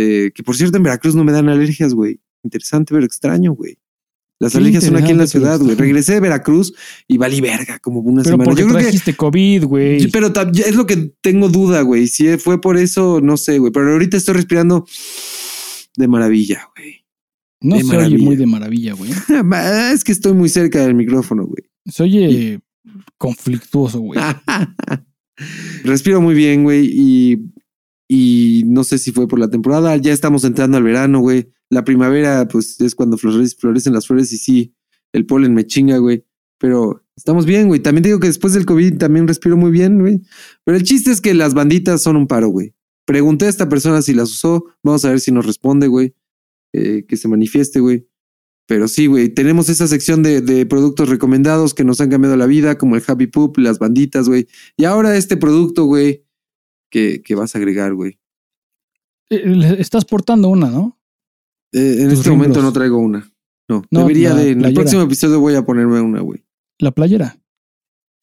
Eh, 0.00 0.30
que 0.32 0.44
por 0.44 0.56
cierto, 0.56 0.76
en 0.76 0.84
Veracruz 0.84 1.16
no 1.16 1.24
me 1.24 1.32
dan 1.32 1.48
alergias, 1.48 1.92
güey. 1.92 2.20
Interesante, 2.44 2.94
pero 2.94 3.04
extraño, 3.04 3.52
güey. 3.52 3.78
Las 4.38 4.52
Qué 4.52 4.58
alergias 4.58 4.84
son 4.84 4.96
aquí 4.96 5.10
en 5.10 5.18
la 5.18 5.26
ciudad, 5.26 5.58
güey. 5.58 5.70
extraño. 5.70 5.88
Regresé 5.88 6.14
de 6.14 6.20
Veracruz 6.20 6.72
y 7.08 7.18
valí 7.18 7.40
verga 7.40 7.80
como 7.80 7.98
una 7.98 8.22
Pero 8.22 8.34
semana. 8.34 8.44
porque 8.44 8.60
Yo 8.62 8.68
creo 8.68 8.78
que 8.78 8.84
trajiste 8.84 9.16
COVID, 9.16 9.64
güey. 9.64 10.08
Pero 10.12 10.32
es 10.54 10.76
lo 10.76 10.86
que 10.86 11.12
tengo 11.20 11.48
duda, 11.48 11.82
güey. 11.82 12.06
Si 12.06 12.38
fue 12.38 12.60
por 12.60 12.76
eso, 12.76 13.20
no 13.20 13.36
sé, 13.36 13.58
güey. 13.58 13.72
Pero 13.72 13.90
ahorita 13.90 14.16
estoy 14.16 14.34
respirando 14.34 14.86
de 15.96 16.06
maravilla, 16.06 16.68
güey. 16.76 17.04
No 17.60 17.76
de 17.76 17.82
se 17.82 17.96
oye 17.96 18.18
muy 18.18 18.36
de 18.36 18.46
maravilla, 18.46 18.92
güey. 18.94 19.10
Es 19.92 20.04
que 20.04 20.12
estoy 20.12 20.32
muy 20.32 20.48
cerca 20.48 20.86
del 20.86 20.94
micrófono, 20.94 21.44
güey. 21.44 21.64
Se 21.86 22.04
oye 22.04 22.60
conflictuoso, 23.16 23.98
güey. 23.98 24.20
Respiro 25.82 26.20
muy 26.20 26.36
bien, 26.36 26.62
güey. 26.62 26.88
Y, 26.88 27.50
y 28.08 28.62
no 28.66 28.84
sé 28.84 28.98
si 28.98 29.12
fue 29.12 29.28
por 29.28 29.38
la 29.38 29.50
temporada. 29.50 29.94
Ya 29.96 30.12
estamos 30.12 30.44
entrando 30.44 30.78
al 30.78 30.82
verano, 30.82 31.20
güey. 31.20 31.50
La 31.70 31.84
primavera, 31.84 32.48
pues 32.48 32.80
es 32.80 32.94
cuando 32.94 33.18
florece- 33.18 33.56
florecen 33.58 33.92
las 33.92 34.06
flores 34.06 34.32
y 34.32 34.38
sí, 34.38 34.74
el 35.12 35.26
polen 35.26 35.54
me 35.54 35.66
chinga, 35.66 35.98
güey. 35.98 36.24
Pero 36.58 37.04
estamos 37.16 37.44
bien, 37.46 37.68
güey. 37.68 37.80
También 37.80 38.02
digo 38.02 38.18
que 38.18 38.26
después 38.26 38.54
del 38.54 38.64
COVID 38.66 38.96
también 38.96 39.28
respiro 39.28 39.56
muy 39.56 39.70
bien, 39.70 40.00
güey. 40.00 40.22
Pero 40.64 40.76
el 40.78 40.82
chiste 40.82 41.10
es 41.12 41.20
que 41.20 41.34
las 41.34 41.54
banditas 41.54 42.02
son 42.02 42.16
un 42.16 42.26
paro, 42.26 42.48
güey. 42.48 42.74
Pregunté 43.06 43.44
a 43.46 43.48
esta 43.50 43.68
persona 43.68 44.02
si 44.02 44.14
las 44.14 44.30
usó. 44.30 44.64
Vamos 44.82 45.04
a 45.04 45.10
ver 45.10 45.20
si 45.20 45.30
nos 45.30 45.46
responde, 45.46 45.86
güey. 45.86 46.14
Eh, 46.72 47.04
que 47.06 47.16
se 47.16 47.28
manifieste, 47.28 47.80
güey. 47.80 48.08
Pero 48.66 48.86
sí, 48.88 49.06
güey, 49.06 49.30
tenemos 49.30 49.70
esa 49.70 49.86
sección 49.86 50.22
de, 50.22 50.42
de 50.42 50.66
productos 50.66 51.08
recomendados 51.08 51.72
que 51.72 51.84
nos 51.84 52.00
han 52.02 52.10
cambiado 52.10 52.36
la 52.36 52.44
vida, 52.46 52.76
como 52.76 52.96
el 52.96 53.02
Happy 53.06 53.26
Poop, 53.26 53.56
las 53.58 53.78
banditas, 53.78 54.28
güey. 54.28 54.46
Y 54.76 54.84
ahora 54.84 55.16
este 55.16 55.38
producto, 55.38 55.84
güey, 55.84 56.26
que, 56.90 57.22
que 57.22 57.34
vas 57.34 57.54
a 57.54 57.58
agregar, 57.58 57.94
güey. 57.94 58.18
Eh, 59.30 59.76
Estás 59.78 60.04
portando 60.04 60.48
una, 60.48 60.70
¿no? 60.70 60.98
Eh, 61.72 61.96
en 62.00 62.08
Tus 62.08 62.18
este 62.20 62.30
momento 62.30 62.62
no 62.62 62.72
traigo 62.72 62.98
una. 62.98 63.30
No, 63.68 63.82
No, 63.90 64.00
debería 64.00 64.34
de. 64.34 64.50
En 64.52 64.64
el 64.64 64.72
próximo 64.74 65.02
episodio 65.02 65.40
voy 65.40 65.54
a 65.54 65.64
ponerme 65.64 66.00
una, 66.00 66.20
güey. 66.20 66.44
La 66.78 66.90
playera. 66.92 67.38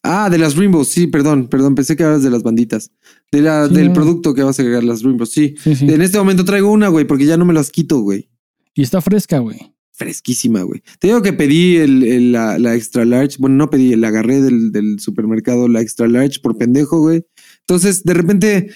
Ah, 0.07 0.29
de 0.29 0.37
las 0.37 0.55
Rainbows, 0.55 0.87
sí, 0.87 1.07
perdón, 1.07 1.47
perdón, 1.47 1.73
pensé 1.73 1.95
que 1.95 2.03
hablas 2.03 2.21
de 2.23 2.29
las 2.29 2.43
banditas. 2.43 2.91
De 3.31 3.41
la, 3.41 3.67
Sí, 3.67 3.73
del 3.73 3.87
no. 3.87 3.93
producto 3.93 4.33
que 4.35 4.43
vas 4.43 4.57
a 4.59 4.61
agregar, 4.61 4.83
las 4.83 5.01
Rainbows, 5.01 5.31
sí. 5.31 5.55
Sí, 5.57 5.75
sí. 5.75 5.89
En 5.89 6.01
este 6.01 6.17
momento 6.19 6.45
traigo 6.45 6.71
una, 6.71 6.89
güey, 6.89 7.05
porque 7.05 7.25
ya 7.25 7.37
no 7.37 7.45
me 7.45 7.53
las 7.55 7.71
quito, 7.71 7.99
güey. 7.99 8.29
Y 8.75 8.83
está 8.83 9.01
fresca, 9.01 9.39
güey. 9.39 9.73
Fresquísima, 9.93 10.61
güey. 10.61 10.83
Te 10.99 11.07
digo 11.07 11.21
que 11.21 11.33
pedí 11.33 11.77
el, 11.77 12.03
el- 12.03 12.31
la, 12.33 12.59
la 12.59 12.75
extra 12.75 13.03
large. 13.05 13.37
Bueno, 13.39 13.55
no 13.55 13.69
pedí, 13.69 13.95
la 13.95 14.09
agarré 14.09 14.41
del, 14.41 14.71
del 14.71 14.99
supermercado, 14.99 15.67
la 15.67 15.81
extra 15.81 16.07
large 16.07 16.39
por 16.39 16.57
pendejo, 16.57 16.99
güey. 16.99 17.25
Entonces, 17.67 18.03
de 18.03 18.13
repente, 18.13 18.69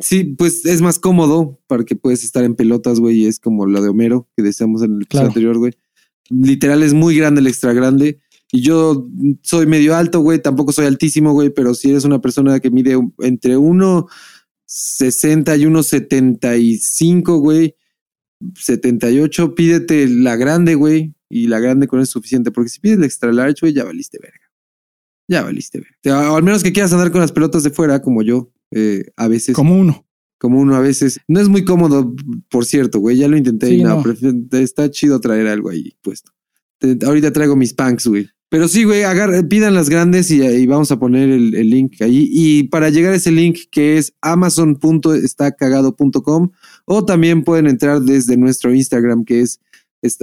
sí, 0.00 0.24
pues 0.24 0.64
es 0.66 0.82
más 0.82 0.98
cómodo 0.98 1.58
para 1.66 1.84
que 1.84 1.96
puedes 1.96 2.22
estar 2.24 2.44
en 2.44 2.54
pelotas, 2.54 3.00
güey. 3.00 3.20
Y 3.22 3.26
es 3.26 3.40
como 3.40 3.66
la 3.66 3.80
de 3.80 3.88
Homero 3.88 4.28
que 4.36 4.42
decíamos 4.42 4.82
en 4.82 4.96
el 4.96 5.02
episodio 5.02 5.08
Claro. 5.08 5.26
anterior, 5.28 5.58
güey. 5.58 5.72
Literal 6.28 6.82
es 6.82 6.92
muy 6.92 7.16
grande 7.16 7.40
el 7.40 7.46
extra 7.46 7.72
grande. 7.72 8.20
Y 8.52 8.62
yo 8.62 9.08
soy 9.42 9.66
medio 9.66 9.96
alto, 9.96 10.20
güey. 10.20 10.40
Tampoco 10.40 10.72
soy 10.72 10.86
altísimo, 10.86 11.32
güey. 11.32 11.50
Pero 11.50 11.74
si 11.74 11.90
eres 11.90 12.04
una 12.04 12.20
persona 12.20 12.60
que 12.60 12.70
mide 12.70 12.96
entre 13.20 13.56
1,60 13.56 15.56
y 15.58 15.64
1,75, 15.64 17.40
güey. 17.40 17.74
78, 18.54 19.54
pídete 19.54 20.08
la 20.08 20.36
grande, 20.36 20.74
güey. 20.74 21.14
Y 21.28 21.48
la 21.48 21.58
grande 21.58 21.88
con 21.88 21.98
eso 22.00 22.04
es 22.04 22.10
suficiente. 22.10 22.50
Porque 22.50 22.70
si 22.70 22.80
pides 22.80 22.98
la 22.98 23.06
extra 23.06 23.32
large, 23.32 23.60
güey, 23.62 23.72
ya 23.72 23.84
valiste 23.84 24.18
verga. 24.20 24.40
Ya 25.28 25.42
valiste. 25.42 25.82
O 26.06 26.36
al 26.36 26.42
menos 26.42 26.62
que 26.62 26.72
quieras 26.72 26.92
andar 26.92 27.10
con 27.10 27.20
las 27.20 27.32
pelotas 27.32 27.62
de 27.62 27.70
fuera, 27.70 28.00
como 28.02 28.22
yo, 28.22 28.50
eh, 28.70 29.04
a 29.16 29.28
veces. 29.28 29.54
Como 29.54 29.78
uno. 29.78 30.04
Como 30.38 30.60
uno 30.60 30.76
a 30.76 30.80
veces. 30.80 31.18
No 31.28 31.40
es 31.40 31.48
muy 31.48 31.64
cómodo, 31.64 32.14
por 32.50 32.66
cierto, 32.66 33.00
güey. 33.00 33.16
Ya 33.16 33.26
lo 33.28 33.36
intenté 33.36 33.70
y 33.72 33.82
no, 33.82 34.02
no. 34.02 34.58
está 34.58 34.90
chido 34.90 35.20
traer 35.20 35.46
algo 35.48 35.70
ahí 35.70 35.96
puesto. 36.02 36.32
Te- 36.78 36.98
ahorita 37.04 37.32
traigo 37.32 37.56
mis 37.56 37.72
punks, 37.72 38.06
güey. 38.06 38.28
Pero 38.48 38.68
sí, 38.68 38.84
güey, 38.84 39.02
pidan 39.48 39.74
las 39.74 39.88
grandes 39.88 40.30
y, 40.30 40.40
y 40.40 40.66
vamos 40.66 40.92
a 40.92 41.00
poner 41.00 41.30
el, 41.30 41.52
el 41.56 41.68
link 41.68 42.00
ahí. 42.00 42.28
Y 42.30 42.62
para 42.64 42.90
llegar 42.90 43.12
a 43.12 43.16
ese 43.16 43.32
link 43.32 43.58
que 43.72 43.98
es 43.98 44.14
amazon.estacagado.com 44.20 46.50
o 46.84 47.04
también 47.04 47.42
pueden 47.42 47.66
entrar 47.66 48.02
desde 48.02 48.36
nuestro 48.36 48.72
Instagram 48.72 49.24
que 49.24 49.40
es 49.40 49.58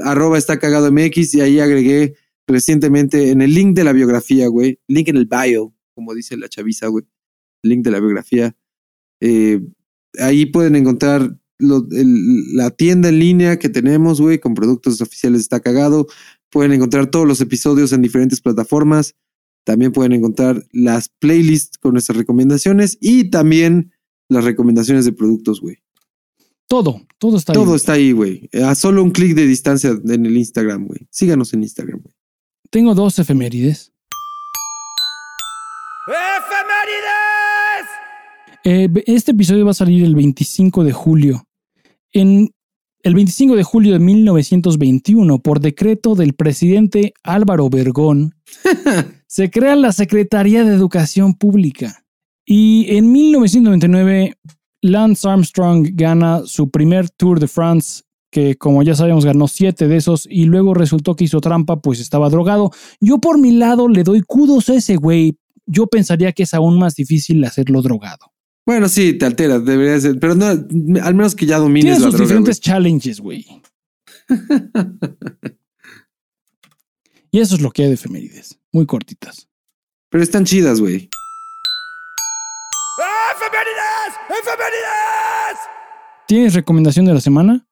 arroba 0.03 0.37
está 0.37 0.57
cagado 0.59 0.89
MX 0.91 1.33
y 1.35 1.41
ahí 1.41 1.59
agregué 1.59 2.15
recientemente 2.47 3.31
en 3.31 3.41
el 3.41 3.53
link 3.53 3.75
de 3.75 3.83
la 3.83 3.93
biografía, 3.93 4.47
güey, 4.47 4.79
link 4.87 5.07
en 5.09 5.17
el 5.17 5.25
bio, 5.25 5.73
como 5.95 6.13
dice 6.13 6.37
la 6.37 6.49
chaviza, 6.49 6.87
güey, 6.87 7.05
link 7.63 7.83
de 7.83 7.91
la 7.91 7.99
biografía. 7.99 8.55
Eh, 9.21 9.61
ahí 10.19 10.45
pueden 10.45 10.75
encontrar 10.75 11.37
lo- 11.59 11.87
el- 11.91 12.55
la 12.55 12.71
tienda 12.71 13.09
en 13.09 13.19
línea 13.19 13.57
que 13.59 13.69
tenemos, 13.69 14.19
güey, 14.19 14.39
con 14.39 14.53
productos 14.53 14.99
oficiales 15.01 15.41
está 15.41 15.61
cagado. 15.61 16.07
Pueden 16.49 16.73
encontrar 16.73 17.07
todos 17.09 17.25
los 17.27 17.39
episodios 17.41 17.93
en 17.93 18.01
diferentes 18.01 18.41
plataformas. 18.41 19.15
También 19.65 19.93
pueden 19.93 20.11
encontrar 20.11 20.65
las 20.73 21.07
playlists 21.19 21.77
con 21.77 21.93
nuestras 21.93 22.17
recomendaciones 22.17 22.97
y 22.99 23.29
también 23.29 23.93
las 24.29 24.43
recomendaciones 24.43 25.05
de 25.05 25.13
productos, 25.13 25.61
güey. 25.61 25.77
Todo, 26.67 27.05
todo 27.17 27.37
está 27.37 27.53
ahí. 27.53 27.55
Todo 27.55 27.75
está 27.75 27.93
ahí, 27.93 28.11
güey. 28.11 28.49
A 28.65 28.75
solo 28.75 29.03
un 29.03 29.11
clic 29.11 29.35
de 29.35 29.45
distancia 29.47 29.97
en 30.05 30.25
el 30.25 30.35
Instagram, 30.37 30.87
güey. 30.87 31.07
Síganos 31.11 31.53
en 31.53 31.63
Instagram, 31.63 31.99
güey. 32.01 32.12
Tengo 32.73 32.95
dos 32.95 33.19
efemérides. 33.19 33.93
Eh, 38.63 38.89
este 39.05 39.31
episodio 39.33 39.65
va 39.65 39.71
a 39.71 39.75
salir 39.75 40.03
el 40.03 40.15
25 40.15 40.83
de 40.83 40.91
julio. 40.91 41.43
En 42.13 42.49
el 43.03 43.13
25 43.13 43.55
de 43.55 43.61
julio 43.61 43.93
de 43.93 43.99
1921, 43.99 45.37
por 45.37 45.59
decreto 45.59 46.15
del 46.15 46.33
presidente 46.33 47.13
Álvaro 47.21 47.65
Obregón, 47.65 48.33
se 49.27 49.51
crea 49.51 49.75
la 49.75 49.91
Secretaría 49.91 50.63
de 50.63 50.73
Educación 50.73 51.35
Pública. 51.35 52.03
Y 52.43 52.87
en 52.97 53.11
1999, 53.11 54.33
Lance 54.81 55.29
Armstrong 55.29 55.89
gana 55.93 56.41
su 56.45 56.71
primer 56.71 57.11
Tour 57.11 57.39
de 57.39 57.47
France, 57.47 58.01
que 58.33 58.55
como 58.55 58.81
ya 58.81 58.95
sabemos 58.95 59.25
ganó 59.25 59.47
siete 59.47 59.87
de 59.87 59.95
esos 59.95 60.27
y 60.27 60.45
luego 60.45 60.73
resultó 60.73 61.15
que 61.15 61.25
hizo 61.25 61.39
trampa, 61.39 61.81
pues 61.81 61.99
estaba 61.99 62.29
drogado. 62.29 62.71
Yo 62.99 63.19
por 63.19 63.37
mi 63.37 63.51
lado 63.51 63.87
le 63.87 64.03
doy 64.03 64.21
kudos 64.21 64.69
a 64.69 64.73
ese 64.73 64.95
güey. 64.95 65.37
Yo 65.67 65.85
pensaría 65.85 66.31
que 66.31 66.41
es 66.41 66.55
aún 66.55 66.79
más 66.79 66.95
difícil 66.95 67.43
hacerlo 67.43 67.83
drogado. 67.83 68.33
Bueno, 68.65 68.89
sí, 68.89 69.13
te 69.13 69.27
altera, 69.27 69.59
debería 69.59 69.99
ser. 69.99 70.19
Pero 70.19 70.33
no, 70.33 70.47
al 70.47 71.13
menos 71.13 71.35
que 71.35 71.45
ya 71.45 71.59
domines 71.59 71.83
Tiene 71.83 71.99
la 71.99 72.05
sus 72.05 72.13
droga, 72.13 72.23
diferentes 72.23 72.59
challenges, 72.59 73.19
güey. 73.19 73.45
y 77.31 77.39
eso 77.39 77.53
es 77.53 77.61
lo 77.61 77.69
que 77.69 77.83
hay 77.83 77.89
de 77.89 77.93
efemérides. 77.93 78.59
Muy 78.71 78.87
cortitas. 78.87 79.47
Pero 80.09 80.23
están 80.23 80.45
chidas, 80.45 80.81
güey. 80.81 81.07
¿Tienes 86.27 86.55
recomendación 86.55 87.05
de 87.05 87.13
la 87.13 87.21
semana? 87.21 87.67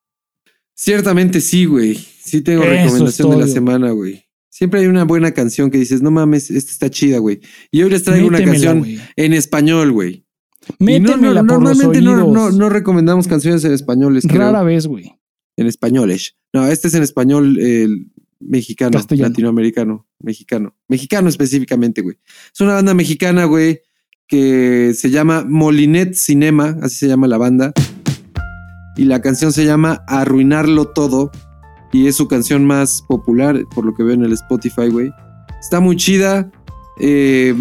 Ciertamente 0.81 1.41
sí, 1.41 1.65
güey. 1.65 1.93
Sí 1.93 2.41
tengo 2.41 2.63
Eso 2.63 2.71
recomendación 2.71 3.29
de 3.29 3.37
la 3.37 3.47
semana, 3.47 3.91
güey. 3.91 4.25
Siempre 4.49 4.79
hay 4.79 4.87
una 4.87 5.03
buena 5.03 5.31
canción 5.31 5.69
que 5.69 5.77
dices, 5.77 6.01
no 6.01 6.09
mames, 6.09 6.49
esta 6.49 6.71
está 6.71 6.89
chida, 6.89 7.19
güey. 7.19 7.39
Y 7.69 7.83
hoy 7.83 7.91
les 7.91 8.01
traigo 8.03 8.27
una 8.27 8.39
Métemela, 8.39 8.73
canción 8.73 8.99
en 9.15 9.33
español, 9.33 9.91
güey. 9.91 10.25
Y 10.79 10.99
no, 10.99 10.99
no, 10.99 11.17
Métemela 11.17 11.43
por 11.43 11.61
los 11.61 11.77
normalmente 11.77 12.01
no, 12.01 12.13
oídos. 12.13 12.33
no, 12.33 12.49
no 12.49 12.69
recomendamos 12.69 13.27
canciones 13.27 13.63
en 13.63 13.73
españoles, 13.73 14.25
creo. 14.27 14.41
Rara 14.41 14.63
vez, 14.63 14.87
güey. 14.87 15.13
En 15.55 15.67
españoles. 15.67 16.35
No, 16.51 16.67
este 16.67 16.87
es 16.87 16.95
en 16.95 17.03
español 17.03 17.59
eh, 17.61 17.87
mexicano, 18.39 18.93
Castellano. 18.93 19.29
latinoamericano, 19.29 20.07
mexicano. 20.19 20.75
Mexicano 20.87 21.29
específicamente, 21.29 22.01
güey. 22.01 22.17
Es 22.51 22.59
una 22.59 22.73
banda 22.73 22.95
mexicana, 22.95 23.45
güey, 23.45 23.81
que 24.27 24.93
se 24.95 25.11
llama 25.11 25.45
Molinet 25.47 26.15
Cinema, 26.15 26.75
así 26.81 26.95
se 26.95 27.07
llama 27.07 27.27
la 27.27 27.37
banda. 27.37 27.71
Y 29.01 29.05
la 29.05 29.19
canción 29.19 29.51
se 29.51 29.65
llama 29.65 30.03
Arruinarlo 30.07 30.85
Todo. 30.85 31.31
Y 31.91 32.05
es 32.05 32.15
su 32.17 32.27
canción 32.27 32.65
más 32.65 33.01
popular, 33.07 33.59
por 33.73 33.83
lo 33.83 33.95
que 33.95 34.03
veo 34.03 34.13
en 34.13 34.23
el 34.23 34.31
Spotify, 34.33 34.89
güey. 34.89 35.11
Está 35.59 35.79
muy 35.79 35.95
chida. 35.95 36.51
Eh, 36.99 37.55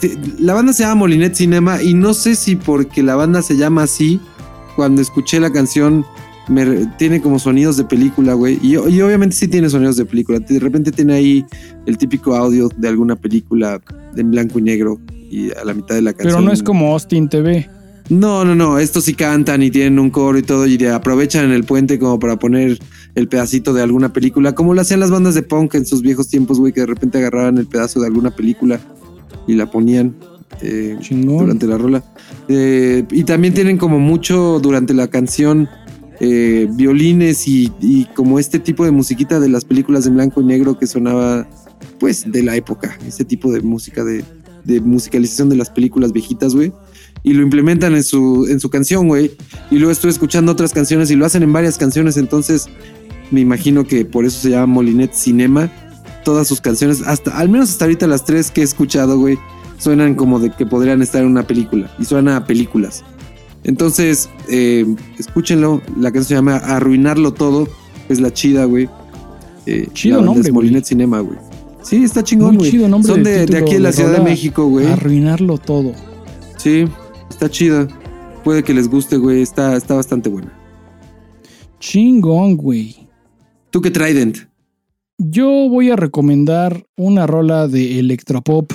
te- 0.00 0.16
la 0.38 0.54
banda 0.54 0.72
se 0.72 0.84
llama 0.84 0.94
Molinet 0.94 1.34
Cinema 1.34 1.82
y 1.82 1.94
no 1.94 2.14
sé 2.14 2.36
si 2.36 2.54
porque 2.54 3.02
la 3.02 3.16
banda 3.16 3.42
se 3.42 3.56
llama 3.56 3.82
así, 3.82 4.20
cuando 4.76 5.02
escuché 5.02 5.40
la 5.40 5.50
canción 5.50 6.06
me 6.48 6.86
tiene 6.96 7.20
como 7.20 7.40
sonidos 7.40 7.76
de 7.76 7.84
película, 7.84 8.34
güey. 8.34 8.60
Y, 8.62 8.74
y 8.74 9.00
obviamente 9.02 9.34
sí 9.34 9.48
tiene 9.48 9.68
sonidos 9.68 9.96
de 9.96 10.04
película. 10.04 10.38
De 10.38 10.60
repente 10.60 10.92
tiene 10.92 11.14
ahí 11.14 11.44
el 11.86 11.98
típico 11.98 12.36
audio 12.36 12.70
de 12.76 12.86
alguna 12.88 13.16
película 13.16 13.80
en 14.16 14.30
blanco 14.30 14.60
y 14.60 14.62
negro 14.62 14.98
y 15.28 15.50
a 15.50 15.64
la 15.64 15.74
mitad 15.74 15.96
de 15.96 16.02
la 16.02 16.12
canción. 16.12 16.36
Pero 16.36 16.46
no 16.46 16.52
es 16.52 16.62
como 16.62 16.92
Austin 16.92 17.28
TV. 17.28 17.68
No, 18.10 18.44
no, 18.44 18.54
no. 18.54 18.78
Estos 18.78 19.04
sí 19.04 19.14
cantan 19.14 19.62
y 19.62 19.70
tienen 19.70 19.98
un 19.98 20.10
coro 20.10 20.38
y 20.38 20.42
todo 20.42 20.66
y 20.66 20.82
aprovechan 20.86 21.50
el 21.50 21.64
puente 21.64 21.98
como 21.98 22.18
para 22.18 22.38
poner 22.38 22.78
el 23.14 23.28
pedacito 23.28 23.74
de 23.74 23.82
alguna 23.82 24.12
película, 24.12 24.54
como 24.54 24.74
lo 24.74 24.80
hacían 24.80 25.00
las 25.00 25.10
bandas 25.10 25.34
de 25.34 25.42
punk 25.42 25.74
en 25.74 25.84
sus 25.84 26.02
viejos 26.02 26.28
tiempos, 26.28 26.58
güey, 26.58 26.72
que 26.72 26.80
de 26.80 26.86
repente 26.86 27.18
agarraban 27.18 27.58
el 27.58 27.66
pedazo 27.66 28.00
de 28.00 28.06
alguna 28.06 28.30
película 28.30 28.80
y 29.46 29.54
la 29.54 29.70
ponían 29.70 30.14
eh, 30.62 30.96
durante 31.10 31.66
la 31.66 31.76
rola. 31.76 32.04
Eh, 32.48 33.04
y 33.10 33.24
también 33.24 33.54
tienen 33.54 33.76
como 33.76 33.98
mucho 33.98 34.58
durante 34.60 34.94
la 34.94 35.08
canción 35.08 35.68
eh, 36.20 36.68
violines 36.72 37.46
y, 37.46 37.72
y 37.80 38.06
como 38.06 38.38
este 38.38 38.58
tipo 38.58 38.84
de 38.84 38.90
musiquita 38.90 39.38
de 39.38 39.48
las 39.48 39.64
películas 39.64 40.06
en 40.06 40.14
blanco 40.14 40.40
y 40.40 40.44
negro 40.44 40.78
que 40.78 40.86
sonaba 40.86 41.48
pues 42.00 42.30
de 42.30 42.42
la 42.42 42.56
época, 42.56 42.96
ese 43.06 43.24
tipo 43.24 43.52
de 43.52 43.60
música 43.60 44.02
de, 44.04 44.24
de 44.64 44.80
musicalización 44.80 45.48
de 45.48 45.56
las 45.56 45.70
películas 45.70 46.12
viejitas, 46.12 46.54
güey. 46.54 46.72
Y 47.22 47.32
lo 47.32 47.42
implementan 47.42 47.94
en 47.94 48.04
su, 48.04 48.46
en 48.48 48.60
su 48.60 48.70
canción, 48.70 49.08
güey. 49.08 49.32
Y 49.70 49.76
luego 49.76 49.90
estoy 49.90 50.10
escuchando 50.10 50.52
otras 50.52 50.72
canciones 50.72 51.10
y 51.10 51.16
lo 51.16 51.26
hacen 51.26 51.42
en 51.42 51.52
varias 51.52 51.76
canciones, 51.78 52.16
entonces 52.16 52.68
me 53.30 53.40
imagino 53.40 53.84
que 53.84 54.04
por 54.04 54.24
eso 54.24 54.40
se 54.40 54.50
llama 54.50 54.66
Molinet 54.66 55.12
Cinema. 55.12 55.70
Todas 56.24 56.46
sus 56.48 56.60
canciones, 56.60 57.02
hasta, 57.06 57.36
al 57.38 57.48
menos 57.48 57.70
hasta 57.70 57.84
ahorita 57.84 58.06
las 58.06 58.24
tres 58.24 58.50
que 58.50 58.60
he 58.60 58.64
escuchado, 58.64 59.18
güey, 59.18 59.38
suenan 59.78 60.14
como 60.14 60.38
de 60.38 60.50
que 60.50 60.66
podrían 60.66 61.00
estar 61.02 61.22
en 61.22 61.28
una 61.28 61.46
película. 61.46 61.90
Y 61.98 62.04
suenan 62.04 62.34
a 62.34 62.44
películas. 62.44 63.04
Entonces, 63.64 64.28
eh, 64.48 64.86
escúchenlo. 65.18 65.82
La 65.98 66.10
canción 66.12 66.24
se 66.24 66.34
llama 66.34 66.56
Arruinarlo 66.56 67.32
Todo. 67.32 67.68
Es 68.08 68.20
la 68.20 68.32
chida, 68.32 68.64
güey. 68.64 68.88
Eh, 69.66 69.88
Chido 69.92 70.22
nombre. 70.22 70.50
Molinet 70.52 70.84
Cinema, 70.84 71.20
güey. 71.20 71.38
Sí, 71.82 72.04
está 72.04 72.22
chingón, 72.22 72.56
güey. 72.56 72.70
Son 73.02 73.22
de 73.22 73.30
de, 73.30 73.46
de 73.46 73.58
aquí 73.58 73.74
de 73.74 73.80
la 73.80 73.92
Ciudad 73.92 74.12
de. 74.12 74.20
México, 74.20 74.66
güey. 74.66 74.86
Arruinarlo 74.86 75.58
todo. 75.58 75.92
Sí, 76.56 76.86
está 77.30 77.48
chida. 77.50 77.88
Puede 78.44 78.62
que 78.62 78.72
les 78.74 78.88
guste, 78.88 79.16
güey. 79.16 79.42
Está, 79.42 79.76
está 79.76 79.94
bastante 79.94 80.28
buena. 80.28 80.52
Chingón, 81.80 82.56
güey. 82.56 83.08
¿Tú 83.70 83.80
qué 83.80 83.90
Trident? 83.90 84.38
Yo 85.18 85.46
voy 85.68 85.90
a 85.90 85.96
recomendar 85.96 86.84
una 86.96 87.26
rola 87.26 87.68
de 87.68 87.98
electropop 87.98 88.72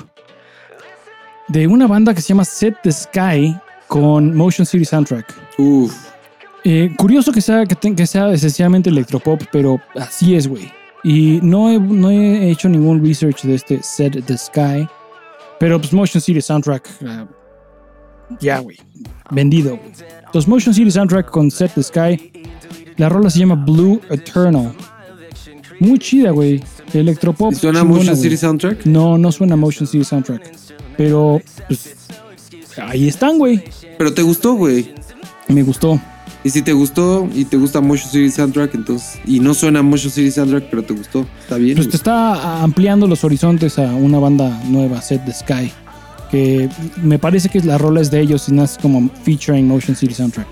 de 1.48 1.68
una 1.68 1.88
banda 1.88 2.14
que 2.14 2.22
se 2.22 2.30
llama 2.30 2.46
Set 2.46 2.76
the 2.84 2.92
Sky 2.92 3.56
con 3.88 4.36
Motion 4.36 4.66
City 4.66 4.86
Soundtrack. 4.86 5.34
Uf. 5.58 5.94
Eh, 6.64 6.94
curioso 6.98 7.32
que 7.32 7.42
sea, 7.42 7.66
que, 7.66 7.76
te- 7.76 7.94
que 7.96 8.08
sea 8.08 8.32
esencialmente 8.32 8.90
electropop, 8.90 9.42
pero 9.52 9.80
así 9.96 10.36
es, 10.36 10.48
güey. 10.48 10.72
Y 11.04 11.40
no 11.44 11.70
he, 11.70 11.80
no 11.80 12.10
he 12.10 12.50
hecho 12.50 12.70
ningún 12.70 13.06
research 13.06 13.44
de 13.44 13.56
este 13.56 13.84
Set 13.84 14.24
the 14.26 14.38
Sky, 14.38 14.88
pero 15.60 15.80
pues 15.80 15.92
Motion 15.92 16.22
City 16.22 16.42
Soundtrack, 16.42 16.90
ah, 17.06 17.28
ya, 18.40 18.60
güey. 18.60 18.78
Vendido. 19.32 19.80
Entonces, 20.26 20.48
Motion 20.48 20.74
City 20.74 20.92
Soundtrack 20.92 21.30
con 21.30 21.52
Set 21.52 21.72
the 21.76 21.84
Sky. 21.84 22.32
La 22.98 23.10
rola 23.10 23.30
se 23.30 23.40
llama 23.40 23.56
Blue 23.56 24.00
Eternal. 24.10 24.74
Muy 25.80 26.00
chida, 26.00 26.32
güey. 26.32 26.64
Electropop. 26.94 27.54
¿Y 27.54 27.56
¿Suena 27.56 27.82
chingona, 27.82 28.00
Motion. 28.00 28.18
City 28.18 28.38
Soundtrack? 28.38 28.86
No, 28.86 29.18
no 29.18 29.32
suena 29.32 29.56
Motion 29.56 29.88
City 29.88 30.04
Soundtrack. 30.04 30.52
Pero, 30.98 31.42
pues, 31.68 31.96
ahí 32.82 33.08
están, 33.08 33.38
güey. 33.38 33.64
Pero 33.98 34.14
te 34.14 34.22
gustó, 34.22 34.54
güey. 34.54 34.94
Me 35.48 35.64
gustó. 35.64 36.00
Y 36.44 36.50
si 36.50 36.62
te 36.62 36.74
gustó 36.74 37.28
y 37.34 37.46
te 37.46 37.58
gusta 37.58 37.80
Motion 37.80 38.12
City 38.12 38.30
Soundtrack, 38.30 38.76
entonces. 38.76 39.20
Y 39.26 39.40
no 39.40 39.54
suena 39.54 39.82
Motion 39.82 40.12
City 40.12 40.30
Soundtrack, 40.30 40.66
pero 40.70 40.84
te 40.84 40.94
gustó. 40.94 41.26
Está 41.42 41.58
bien. 41.58 41.76
Pues 41.76 41.90
te 41.90 41.96
está 41.96 42.62
ampliando 42.62 43.08
los 43.08 43.24
horizontes 43.24 43.80
a 43.80 43.96
una 43.96 44.20
banda 44.20 44.62
nueva, 44.68 45.02
Set 45.02 45.24
the 45.26 45.34
Sky. 45.34 45.72
Que 46.34 46.68
me 47.04 47.20
parece 47.20 47.48
que 47.48 47.60
la 47.60 47.78
rola 47.78 48.02
es 48.02 48.10
de 48.10 48.20
ellos 48.20 48.50
y 48.50 48.54
no 48.54 48.64
es 48.64 48.76
como 48.82 49.08
featuring 49.24 49.68
Motion 49.68 49.96
City 49.96 50.16
Soundtrack. 50.16 50.48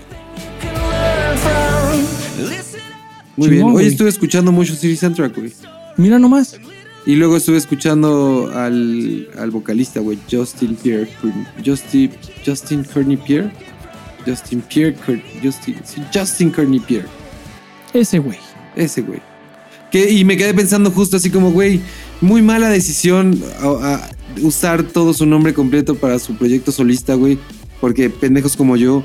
Muy 3.36 3.48
bien. 3.48 3.64
Hoy 3.64 3.72
güey. 3.72 3.86
estuve 3.88 4.08
escuchando 4.08 4.52
Motion 4.52 4.76
City 4.76 4.96
Soundtrack, 4.96 5.34
güey. 5.36 5.52
Mira 5.96 6.20
nomás. 6.20 6.56
Y 7.04 7.16
luego 7.16 7.36
estuve 7.36 7.56
escuchando 7.56 8.52
al, 8.54 9.28
al 9.36 9.50
vocalista, 9.50 9.98
güey, 9.98 10.18
Justin 10.30 10.76
Pierre. 10.76 11.08
Justin, 11.66 12.12
Justin 12.46 12.84
Courtney 12.84 13.16
Pierre. 13.16 13.50
Justin 14.24 14.60
Pierre. 14.62 14.94
Justin, 15.42 15.74
Justin 16.14 16.50
Courtney 16.50 16.78
Pierre. 16.78 17.08
Ese 17.92 18.20
güey. 18.20 18.38
Ese 18.76 19.02
güey. 19.02 19.20
Que, 19.90 20.08
y 20.12 20.24
me 20.24 20.36
quedé 20.36 20.54
pensando 20.54 20.92
justo 20.92 21.16
así 21.16 21.28
como, 21.28 21.50
güey, 21.50 21.80
muy 22.20 22.40
mala 22.40 22.68
decisión 22.68 23.42
a- 23.60 23.94
a 23.94 24.10
usar 24.40 24.82
todo 24.82 25.14
su 25.14 25.26
nombre 25.26 25.54
completo 25.54 25.94
para 25.94 26.18
su 26.18 26.36
proyecto 26.36 26.72
solista, 26.72 27.14
güey. 27.14 27.38
Porque 27.80 28.10
pendejos 28.10 28.56
como 28.56 28.76
yo, 28.76 29.04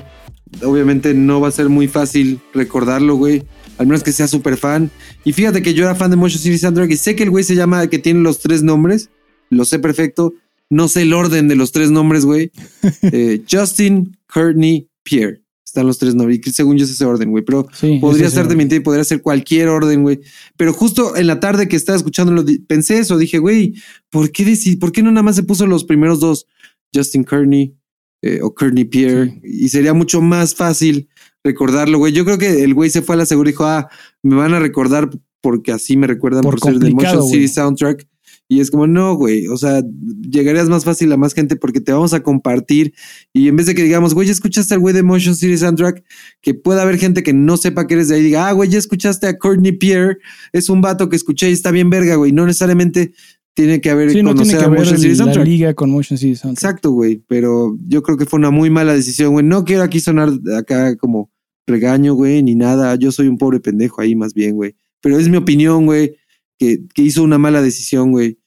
obviamente 0.64 1.14
no 1.14 1.42
va 1.42 1.48
a 1.48 1.52
ser 1.52 1.70
muy 1.70 1.88
fácil 1.88 2.40
recordarlo, 2.54 3.16
güey. 3.16 3.44
Al 3.78 3.88
menos 3.88 4.04
que 4.04 4.12
sea 4.12 4.28
súper 4.28 4.58
fan. 4.58 4.90
Y 5.24 5.34
fíjate 5.34 5.62
que 5.62 5.74
yo 5.74 5.84
era 5.84 5.96
fan 5.96 6.10
de 6.10 6.18
Motion 6.18 6.42
City 6.42 6.58
Soundtrack 6.58 6.92
y 6.92 6.98
sé 6.98 7.16
que 7.16 7.24
el 7.24 7.30
güey 7.30 7.44
se 7.44 7.56
llama, 7.56 7.88
que 7.88 8.00
tiene 8.00 8.22
los 8.22 8.40
tres 8.40 8.64
nombres. 8.64 9.10
Lo 9.50 9.66
sé 9.66 9.80
perfecto. 9.80 10.34
No 10.70 10.88
sé 10.88 11.04
el 11.04 11.14
orden 11.14 11.48
de 11.48 11.56
los 11.56 11.72
tres 11.72 11.92
nombres, 11.92 12.26
güey. 12.26 12.52
Eh, 13.02 13.44
Justin, 13.50 14.18
Courtney, 14.32 14.90
Pierre. 15.04 15.42
Están 15.78 15.88
los 15.88 16.00
tres. 16.00 16.16
Y 16.16 16.52
según 16.52 16.78
yo 16.78 16.86
es 16.86 16.92
ese 16.92 17.06
orden, 17.06 17.30
güey. 17.30 17.44
Pero 17.46 17.68
Sí, 17.72 18.00
Podría 18.02 18.30
ser 18.32 18.48
de 18.48 18.56
mentir, 18.56 18.82
podría 18.82 19.04
ser 19.04 19.22
cualquier 19.22 19.68
orden, 19.70 20.02
güey. 20.02 20.20
Pero 20.58 20.74
justo 20.74 21.16
en 21.16 21.28
la 21.28 21.40
tarde 21.40 21.68
que 21.68 21.76
estaba 21.76 21.96
escuchándolo, 21.96 22.44
pensé 22.68 22.98
eso. 22.98 23.18
Dije, 23.18 23.38
güey, 23.38 23.76
¿por 24.10 24.32
qué, 24.32 24.44
deci- 24.44 24.80
¿por 24.80 24.92
qué 24.92 25.04
no 25.04 25.12
nada 25.12 25.22
más 25.22 25.36
se 25.36 25.44
puso 25.44 25.68
los 25.68 25.84
primeros 25.84 26.20
dos? 26.20 26.48
Justin 26.96 27.24
Kearney 27.24 27.76
eh, 28.24 28.40
o 28.42 28.56
Kearney 28.56 28.86
Pierre. 28.86 29.40
Y 29.44 29.70
sería 29.70 29.94
mucho 29.94 30.20
más 30.22 30.56
fácil 30.56 31.10
recordarlo, 31.44 32.00
güey. 32.00 32.12
Yo 32.14 32.26
creo 32.26 32.40
que 32.40 32.64
el 32.64 32.74
güey 32.74 32.90
se 32.90 33.04
fue 33.04 33.14
a 33.16 33.20
la 33.20 33.26
segura 33.28 33.50
y 33.50 33.54
dijo, 33.54 33.66
ah, 33.66 33.88
me 34.24 34.36
van 34.36 34.54
a 34.56 34.60
recordar 34.60 35.10
porque 35.42 35.72
así 35.72 35.96
me 35.96 36.08
recuerdan 36.08 36.42
Por 36.42 36.60
por, 36.60 36.72
ser 36.72 36.80
de 36.80 36.90
complicado, 36.90 37.22
Motion 37.22 37.32
City. 37.34 37.48
Soundtrack. 37.48 38.08
Y 38.50 38.62
es 38.62 38.72
como, 38.72 38.88
no, 38.88 39.16
güey, 39.16 39.48
o 39.48 39.58
sea, 39.58 39.84
llegarías 40.30 40.70
más 40.70 40.86
fácil 40.86 41.12
a 41.12 41.18
más 41.18 41.34
gente 41.34 41.58
porque 41.58 41.82
te 41.82 41.92
vamos 41.92 42.14
a 42.14 42.22
compartir. 42.24 42.94
Y 43.34 43.50
en 43.50 43.58
vez 43.58 43.66
de 43.66 43.76
que 43.76 43.84
digamos, 43.84 44.14
güey, 44.14 44.28
¿ya 44.28 44.32
escuchaste 44.32 44.74
al 44.74 44.80
güey 44.80 44.94
de 44.94 45.04
Motion 45.04 45.36
City 45.36 45.58
Soundtrack? 45.58 46.04
Que 46.42 46.54
pueda 46.54 46.84
haber 46.84 46.98
gente 46.98 47.24
que 47.24 47.34
no 47.34 47.58
sepa 47.58 47.88
que 47.88 47.96
eres 47.96 48.08
de 48.08 48.16
ahí 48.16 48.22
y 48.22 48.26
diga, 48.26 48.48
ah, 48.48 48.54
güey, 48.54 48.70
ya 48.70 48.78
escuchaste 48.78 49.28
a 49.28 49.38
Courtney 49.38 49.74
Pierre, 49.74 50.18
es 50.54 50.70
un 50.70 50.80
vato 50.82 51.10
que 51.10 51.18
escuché 51.18 51.50
y 51.50 51.54
está 51.54 51.72
bien 51.72 51.90
verga, 51.90 52.16
güey. 52.16 52.32
No 52.32 52.46
necesariamente 52.46 53.12
tiene 53.54 53.82
que 53.82 53.90
haber 53.90 54.12
Sí, 54.12 54.22
no 54.22 54.30
conocer 54.30 54.60
tiene 54.60 54.60
que 54.60 54.66
a 54.66 54.80
Motion 54.80 54.98
City 54.98 55.10
la 55.10 55.16
Soundtrack. 55.16 55.46
liga 55.46 55.74
con 55.74 55.90
Motion 55.90 56.18
City 56.18 56.36
Soundtrack. 56.36 56.64
Exacto, 56.72 56.92
güey, 56.92 57.24
pero 57.28 57.76
yo 57.88 58.02
creo 58.04 58.16
que 58.18 58.26
fue 58.26 58.40
una 58.40 58.52
muy 58.52 58.70
mala 58.70 58.94
decisión, 58.94 59.34
güey. 59.34 59.44
No 59.46 59.66
quiero 59.66 59.84
aquí 59.84 60.00
sonar 60.00 60.30
acá 60.56 60.96
como 60.96 61.32
regaño, 61.66 62.14
güey, 62.14 62.44
ni 62.44 62.56
nada. 62.56 62.96
Yo 62.96 63.12
soy 63.12 63.28
un 63.28 63.38
pobre 63.38 63.60
pendejo 63.60 64.00
ahí 64.00 64.16
más 64.16 64.34
bien, 64.34 64.56
güey. 64.56 64.76
Pero 65.02 65.18
es 65.20 65.28
mi 65.28 65.38
opinión, 65.38 65.86
güey, 65.86 66.16
que, 66.58 66.86
que 66.94 67.02
hizo 67.02 67.24
una 67.24 67.38
mala 67.38 67.62
decisión, 67.62 68.12
güey. 68.12 68.40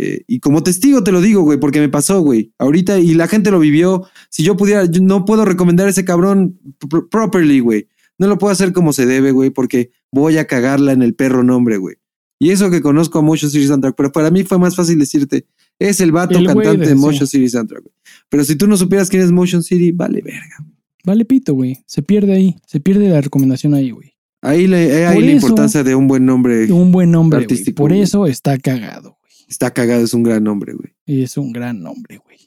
Eh, 0.00 0.22
y 0.28 0.38
como 0.40 0.62
testigo 0.62 1.02
te 1.02 1.10
lo 1.12 1.20
digo, 1.20 1.42
güey, 1.42 1.58
porque 1.58 1.80
me 1.80 1.88
pasó, 1.88 2.20
güey. 2.20 2.52
Ahorita, 2.58 3.00
y 3.00 3.14
la 3.14 3.26
gente 3.26 3.50
lo 3.50 3.58
vivió. 3.58 4.06
Si 4.30 4.42
yo 4.44 4.56
pudiera, 4.56 4.84
yo 4.84 5.02
no 5.02 5.24
puedo 5.24 5.44
recomendar 5.44 5.86
a 5.88 5.90
ese 5.90 6.04
cabrón 6.04 6.58
pr- 6.78 7.08
properly, 7.08 7.60
güey. 7.60 7.88
No 8.18 8.26
lo 8.28 8.38
puedo 8.38 8.52
hacer 8.52 8.72
como 8.72 8.92
se 8.92 9.06
debe, 9.06 9.32
güey, 9.32 9.50
porque 9.50 9.90
voy 10.12 10.38
a 10.38 10.46
cagarla 10.46 10.92
en 10.92 11.02
el 11.02 11.14
perro 11.14 11.42
nombre, 11.42 11.78
güey. 11.78 11.96
Y 12.40 12.50
eso 12.50 12.70
que 12.70 12.80
conozco 12.80 13.18
a 13.18 13.22
Motion 13.22 13.50
City 13.50 13.66
Soundtrack, 13.66 13.96
pero 13.96 14.12
para 14.12 14.30
mí 14.30 14.44
fue 14.44 14.58
más 14.60 14.76
fácil 14.76 14.96
decirte, 15.00 15.46
es 15.80 16.00
el 16.00 16.12
vato 16.12 16.38
El 16.38 16.46
cantante 16.46 16.78
de- 16.78 16.86
de 16.86 16.92
sí. 16.92 16.94
Motion 16.94 17.26
City 17.26 17.48
Soundtrack, 17.48 17.82
güey. 17.82 17.94
Pero 18.28 18.44
si 18.44 18.54
tú 18.54 18.68
no 18.68 18.76
supieras 18.76 19.08
quién 19.10 19.22
es 19.22 19.32
Motion 19.32 19.64
City, 19.64 19.90
vale 19.90 20.22
verga. 20.22 20.64
Vale 21.04 21.24
pito, 21.24 21.54
güey. 21.54 21.78
Se 21.86 22.02
pierde 22.02 22.34
ahí. 22.34 22.56
Se 22.66 22.78
pierde 22.78 23.08
la 23.08 23.20
recomendación 23.20 23.74
ahí, 23.74 23.90
güey. 23.90 24.12
Ahí, 24.40 24.66
le, 24.66 25.06
ahí 25.06 25.14
Por 25.16 25.24
la 25.24 25.30
eso- 25.32 25.46
importancia 25.46 25.82
de 25.84 25.94
un 25.94 26.06
buen 26.08 26.24
nombre. 26.24 26.70
Un 26.72 26.92
buen 26.92 27.10
nombre. 27.10 27.40
Artístico, 27.40 27.76
Por 27.82 27.90
güey. 27.90 28.02
eso 28.02 28.26
está 28.26 28.56
cagado, 28.58 29.16
güey. 29.20 29.32
Está 29.48 29.72
cagado, 29.72 30.04
es 30.04 30.14
un 30.14 30.22
gran 30.22 30.44
nombre, 30.44 30.74
güey. 30.74 30.94
Es 31.06 31.36
un 31.36 31.52
gran 31.52 31.82
nombre, 31.82 32.18
güey. 32.18 32.38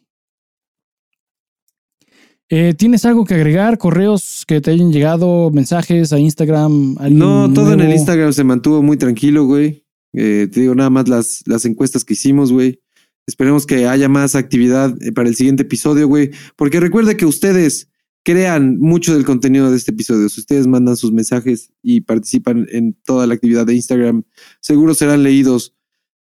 Eh, 2.49 2.73
¿Tienes 2.77 3.05
algo 3.05 3.23
que 3.23 3.33
agregar? 3.35 3.77
¿Correos 3.77 4.43
que 4.45 4.59
te 4.59 4.71
hayan 4.71 4.91
llegado? 4.91 5.51
¿Mensajes 5.51 6.11
a 6.11 6.19
Instagram? 6.19 6.97
¿Alguien 6.99 7.19
No, 7.19 7.51
todo 7.53 7.71
en 7.73 7.79
el? 7.79 7.91
Instagram 7.93 8.33
se 8.33 8.43
mantuvo 8.43 8.81
muy 8.81 8.97
tranquilo, 8.97 9.45
güey. 9.45 9.85
Eh, 10.13 10.49
te 10.51 10.59
digo 10.61 10.75
nada 10.75 10.89
más 10.89 11.07
las, 11.07 11.43
las 11.45 11.63
encuestas 11.63 12.03
que 12.03 12.13
hicimos, 12.13 12.51
güey. 12.51 12.81
Esperemos 13.25 13.65
que 13.65 13.87
haya 13.87 14.09
más 14.09 14.35
actividad 14.35 14.93
eh, 15.01 15.13
para 15.13 15.29
el 15.29 15.35
siguiente 15.35 15.63
episodio, 15.63 16.07
güey. 16.09 16.31
Porque 16.57 16.81
recuerde 16.81 17.15
que 17.15 17.25
ustedes 17.25 17.87
crean 18.23 18.79
mucho 18.79 19.13
del 19.13 19.25
contenido 19.25 19.71
de 19.71 19.77
este 19.77 19.91
episodio. 19.91 20.29
Si 20.29 20.41
ustedes 20.41 20.67
mandan 20.67 20.97
sus 20.97 21.11
mensajes 21.11 21.71
y 21.81 22.01
participan 22.01 22.67
en 22.71 22.93
toda 22.93 23.27
la 23.27 23.33
actividad 23.33 23.65
de 23.65 23.75
Instagram, 23.75 24.23
seguro 24.59 24.93
serán 24.93 25.23
leídos 25.23 25.73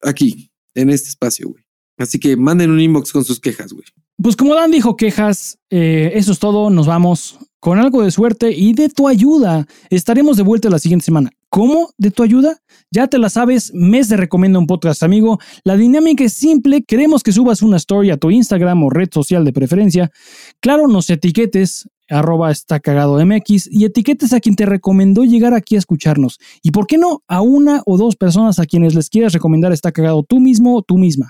aquí, 0.02 0.52
en 0.74 0.90
este 0.90 1.10
espacio, 1.10 1.50
güey. 1.50 1.64
Así 1.98 2.20
que 2.20 2.36
manden 2.36 2.72
un 2.72 2.82
inbox 2.82 3.12
con 3.12 3.24
sus 3.24 3.40
quejas, 3.40 3.72
güey. 3.72 3.86
Pues 4.22 4.36
como 4.36 4.56
Dan 4.56 4.72
dijo 4.72 4.96
quejas, 4.96 5.60
eh, 5.70 6.12
eso 6.16 6.32
es 6.32 6.40
todo. 6.40 6.70
Nos 6.70 6.88
vamos 6.88 7.38
con 7.60 7.80
algo 7.80 8.04
de 8.04 8.12
suerte 8.12 8.52
y 8.52 8.74
de 8.74 8.90
tu 8.90 9.08
ayuda. 9.08 9.68
Estaremos 9.90 10.38
de 10.38 10.44
vuelta 10.44 10.70
la 10.70 10.80
siguiente 10.80 11.06
semana. 11.06 11.32
¿Cómo? 11.56 11.92
¿De 11.98 12.12
tu 12.12 12.22
ayuda? 12.22 12.58
Ya 12.92 13.08
te 13.08 13.18
la 13.18 13.30
sabes, 13.30 13.72
mes 13.74 14.10
de 14.10 14.18
Recomienda 14.18 14.60
un 14.60 14.68
Podcast, 14.68 15.04
amigo. 15.04 15.40
La 15.64 15.78
dinámica 15.78 16.26
es 16.26 16.34
simple. 16.34 16.84
Queremos 16.84 17.24
que 17.24 17.32
subas 17.32 17.62
una 17.62 17.78
story 17.78 18.10
a 18.10 18.18
tu 18.18 18.30
Instagram 18.30 18.84
o 18.84 18.90
red 18.90 19.08
social 19.10 19.46
de 19.46 19.54
preferencia. 19.54 20.12
Claro, 20.60 20.90
nos 20.90 21.10
etiquetes 21.10 21.88
arroba 22.10 22.52
está 22.52 22.82
cagado 22.82 23.18
y 23.48 23.86
etiquetes 23.86 24.34
a 24.34 24.42
quien 24.42 24.58
te 24.58 24.66
recomendó 24.66 25.24
llegar 25.24 25.54
aquí 25.54 25.78
a 25.78 25.80
escucharnos. 25.80 26.40
Y 26.62 26.72
por 26.72 26.88
qué 26.88 26.98
no 26.98 27.24
a 27.26 27.40
una 27.40 27.84
o 27.86 27.98
dos 27.98 28.18
personas 28.18 28.60
a 28.60 28.66
quienes 28.66 28.94
les 28.94 29.10
quieras 29.10 29.32
recomendar 29.32 29.72
está 29.72 29.94
cagado 29.94 30.24
tú 30.24 30.42
mismo 30.42 30.76
o 30.76 30.82
tú 30.82 30.98
misma. 30.98 31.30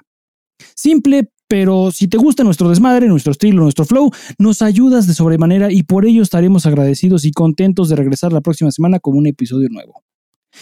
Simple, 0.76 1.30
pero 1.48 1.92
si 1.92 2.08
te 2.08 2.18
gusta 2.18 2.44
nuestro 2.44 2.68
desmadre, 2.70 3.08
nuestro 3.08 3.32
estilo, 3.32 3.62
nuestro 3.62 3.86
flow, 3.86 4.10
nos 4.40 4.64
ayudas 4.64 5.06
de 5.06 5.14
sobremanera 5.14 5.72
y 5.72 5.84
por 5.84 6.04
ello 6.04 6.24
estaremos 6.24 6.66
agradecidos 6.66 7.26
y 7.26 7.32
contentos 7.32 7.90
de 7.90 7.96
regresar 7.96 8.34
la 8.34 8.42
próxima 8.42 8.72
semana 8.72 9.00
con 9.00 9.16
un 9.16 9.28
episodio 9.28 9.70
nuevo. 9.70 10.05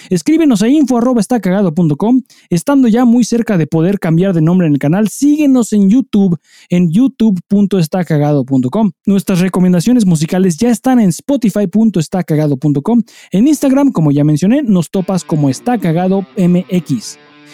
Escríbenos 0.09 0.61
a 0.61 0.67
info@estacagado.com. 0.67 2.21
Estando 2.49 2.87
ya 2.87 3.05
muy 3.05 3.23
cerca 3.23 3.57
de 3.57 3.67
poder 3.67 3.99
cambiar 3.99 4.33
de 4.33 4.41
nombre 4.41 4.67
en 4.67 4.73
el 4.73 4.79
canal, 4.79 5.09
síguenos 5.09 5.73
en 5.73 5.89
YouTube 5.89 6.37
en 6.69 6.91
youtube.estacagado.com. 6.91 8.91
Nuestras 9.05 9.39
recomendaciones 9.39 10.05
musicales 10.05 10.57
ya 10.57 10.69
están 10.69 10.99
en 10.99 11.09
spotify.estacagado.com. 11.09 13.03
En 13.31 13.47
Instagram, 13.47 13.91
como 13.91 14.11
ya 14.11 14.23
mencioné, 14.23 14.63
nos 14.63 14.89
topas 14.89 15.23
como 15.23 15.49
Está. 15.49 15.77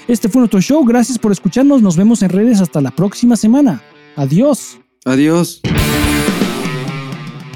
Este 0.08 0.30
fue 0.30 0.40
nuestro 0.40 0.62
show. 0.62 0.86
Gracias 0.86 1.18
por 1.18 1.32
escucharnos. 1.32 1.82
Nos 1.82 1.98
vemos 1.98 2.22
en 2.22 2.30
redes 2.30 2.62
hasta 2.62 2.82
la 2.82 2.92
próxima 2.92 3.36
semana. 3.36 3.82
Adiós. 4.16 4.80
Adiós. 5.06 5.62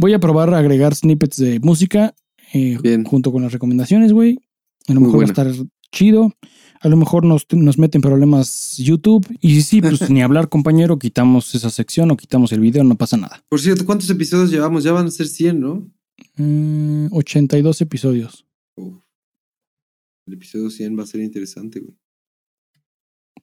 Voy 0.00 0.14
a 0.14 0.18
probar 0.18 0.54
a 0.54 0.58
agregar 0.58 0.94
snippets 0.94 1.36
de 1.36 1.60
música 1.60 2.14
eh, 2.54 2.78
Bien. 2.82 3.04
junto 3.04 3.30
con 3.30 3.42
las 3.42 3.52
recomendaciones, 3.52 4.14
güey. 4.14 4.38
A 4.88 4.94
lo 4.94 5.00
Muy 5.00 5.08
mejor 5.08 5.20
va 5.20 5.24
a 5.24 5.28
estar 5.28 5.66
chido. 5.92 6.34
A 6.80 6.88
lo 6.88 6.96
mejor 6.96 7.26
nos, 7.26 7.46
nos 7.52 7.76
meten 7.76 8.00
problemas 8.00 8.78
YouTube. 8.78 9.26
Y 9.42 9.60
sí, 9.60 9.82
pues 9.82 10.08
ni 10.08 10.22
hablar, 10.22 10.48
compañero. 10.48 10.98
Quitamos 10.98 11.54
esa 11.54 11.68
sección 11.68 12.10
o 12.10 12.16
quitamos 12.16 12.50
el 12.52 12.60
video, 12.60 12.82
no 12.82 12.96
pasa 12.96 13.18
nada. 13.18 13.44
Por 13.50 13.60
cierto, 13.60 13.84
¿cuántos 13.84 14.08
episodios 14.08 14.50
llevamos? 14.50 14.84
Ya 14.84 14.92
van 14.92 15.04
a 15.04 15.10
ser 15.10 15.26
100, 15.28 15.60
¿no? 15.60 15.86
Mm, 16.36 17.08
82 17.12 17.82
episodios. 17.82 18.46
Uf. 18.76 19.02
El 20.26 20.32
episodio 20.32 20.70
100 20.70 20.98
va 20.98 21.02
a 21.02 21.06
ser 21.06 21.20
interesante, 21.20 21.78
güey. 21.78 21.94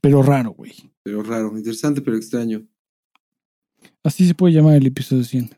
Pero 0.02 0.24
raro, 0.24 0.54
güey. 0.54 0.74
Pero 1.04 1.22
raro, 1.22 1.56
interesante 1.56 2.02
pero 2.02 2.18
extraño. 2.18 2.68
Así 4.04 4.26
se 4.26 4.34
puede 4.34 4.56
llamar 4.56 4.76
el 4.78 4.88
episodio 4.88 5.24
100. 5.24 5.52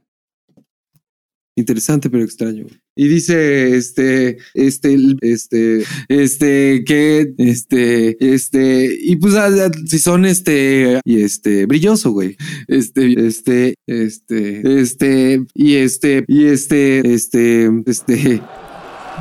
Interesante 1.60 2.10
pero 2.10 2.24
extraño. 2.24 2.66
Y 2.96 3.10
dice, 3.10 3.76
este, 3.76 4.38
este, 4.54 4.98
este, 5.20 5.84
este, 6.08 6.84
que, 6.86 7.34
este, 7.38 8.16
este, 8.34 8.98
y 9.02 9.18
pues 9.18 9.36
ah, 9.36 9.50
ah, 9.50 9.70
si 9.86 10.00
son 10.00 10.26
este, 10.26 11.02
y 11.04 11.22
este, 11.22 11.66
brilloso, 11.66 12.12
güey. 12.12 12.38
Este, 12.70 13.28
este, 13.28 13.76
este, 13.88 14.80
este, 14.82 15.46
y 15.54 15.76
este, 15.76 16.24
y 16.28 16.46
este, 16.46 17.14
este, 17.14 17.70
este. 17.86 18.42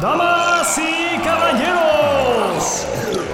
Damas 0.01 0.79
y 0.79 1.19
caballeros, 1.25 2.87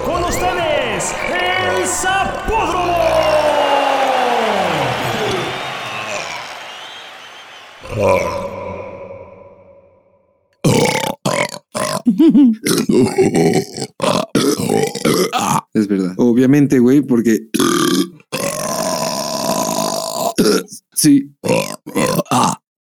con 0.03 0.23
ustedes, 0.23 1.13
el 1.29 1.85
Zapódromo. 1.87 3.05
Es 15.73 15.87
verdad. 15.87 16.13
Obviamente, 16.17 16.79
güey, 16.79 17.01
porque. 17.01 17.49
Sí. 20.93 21.31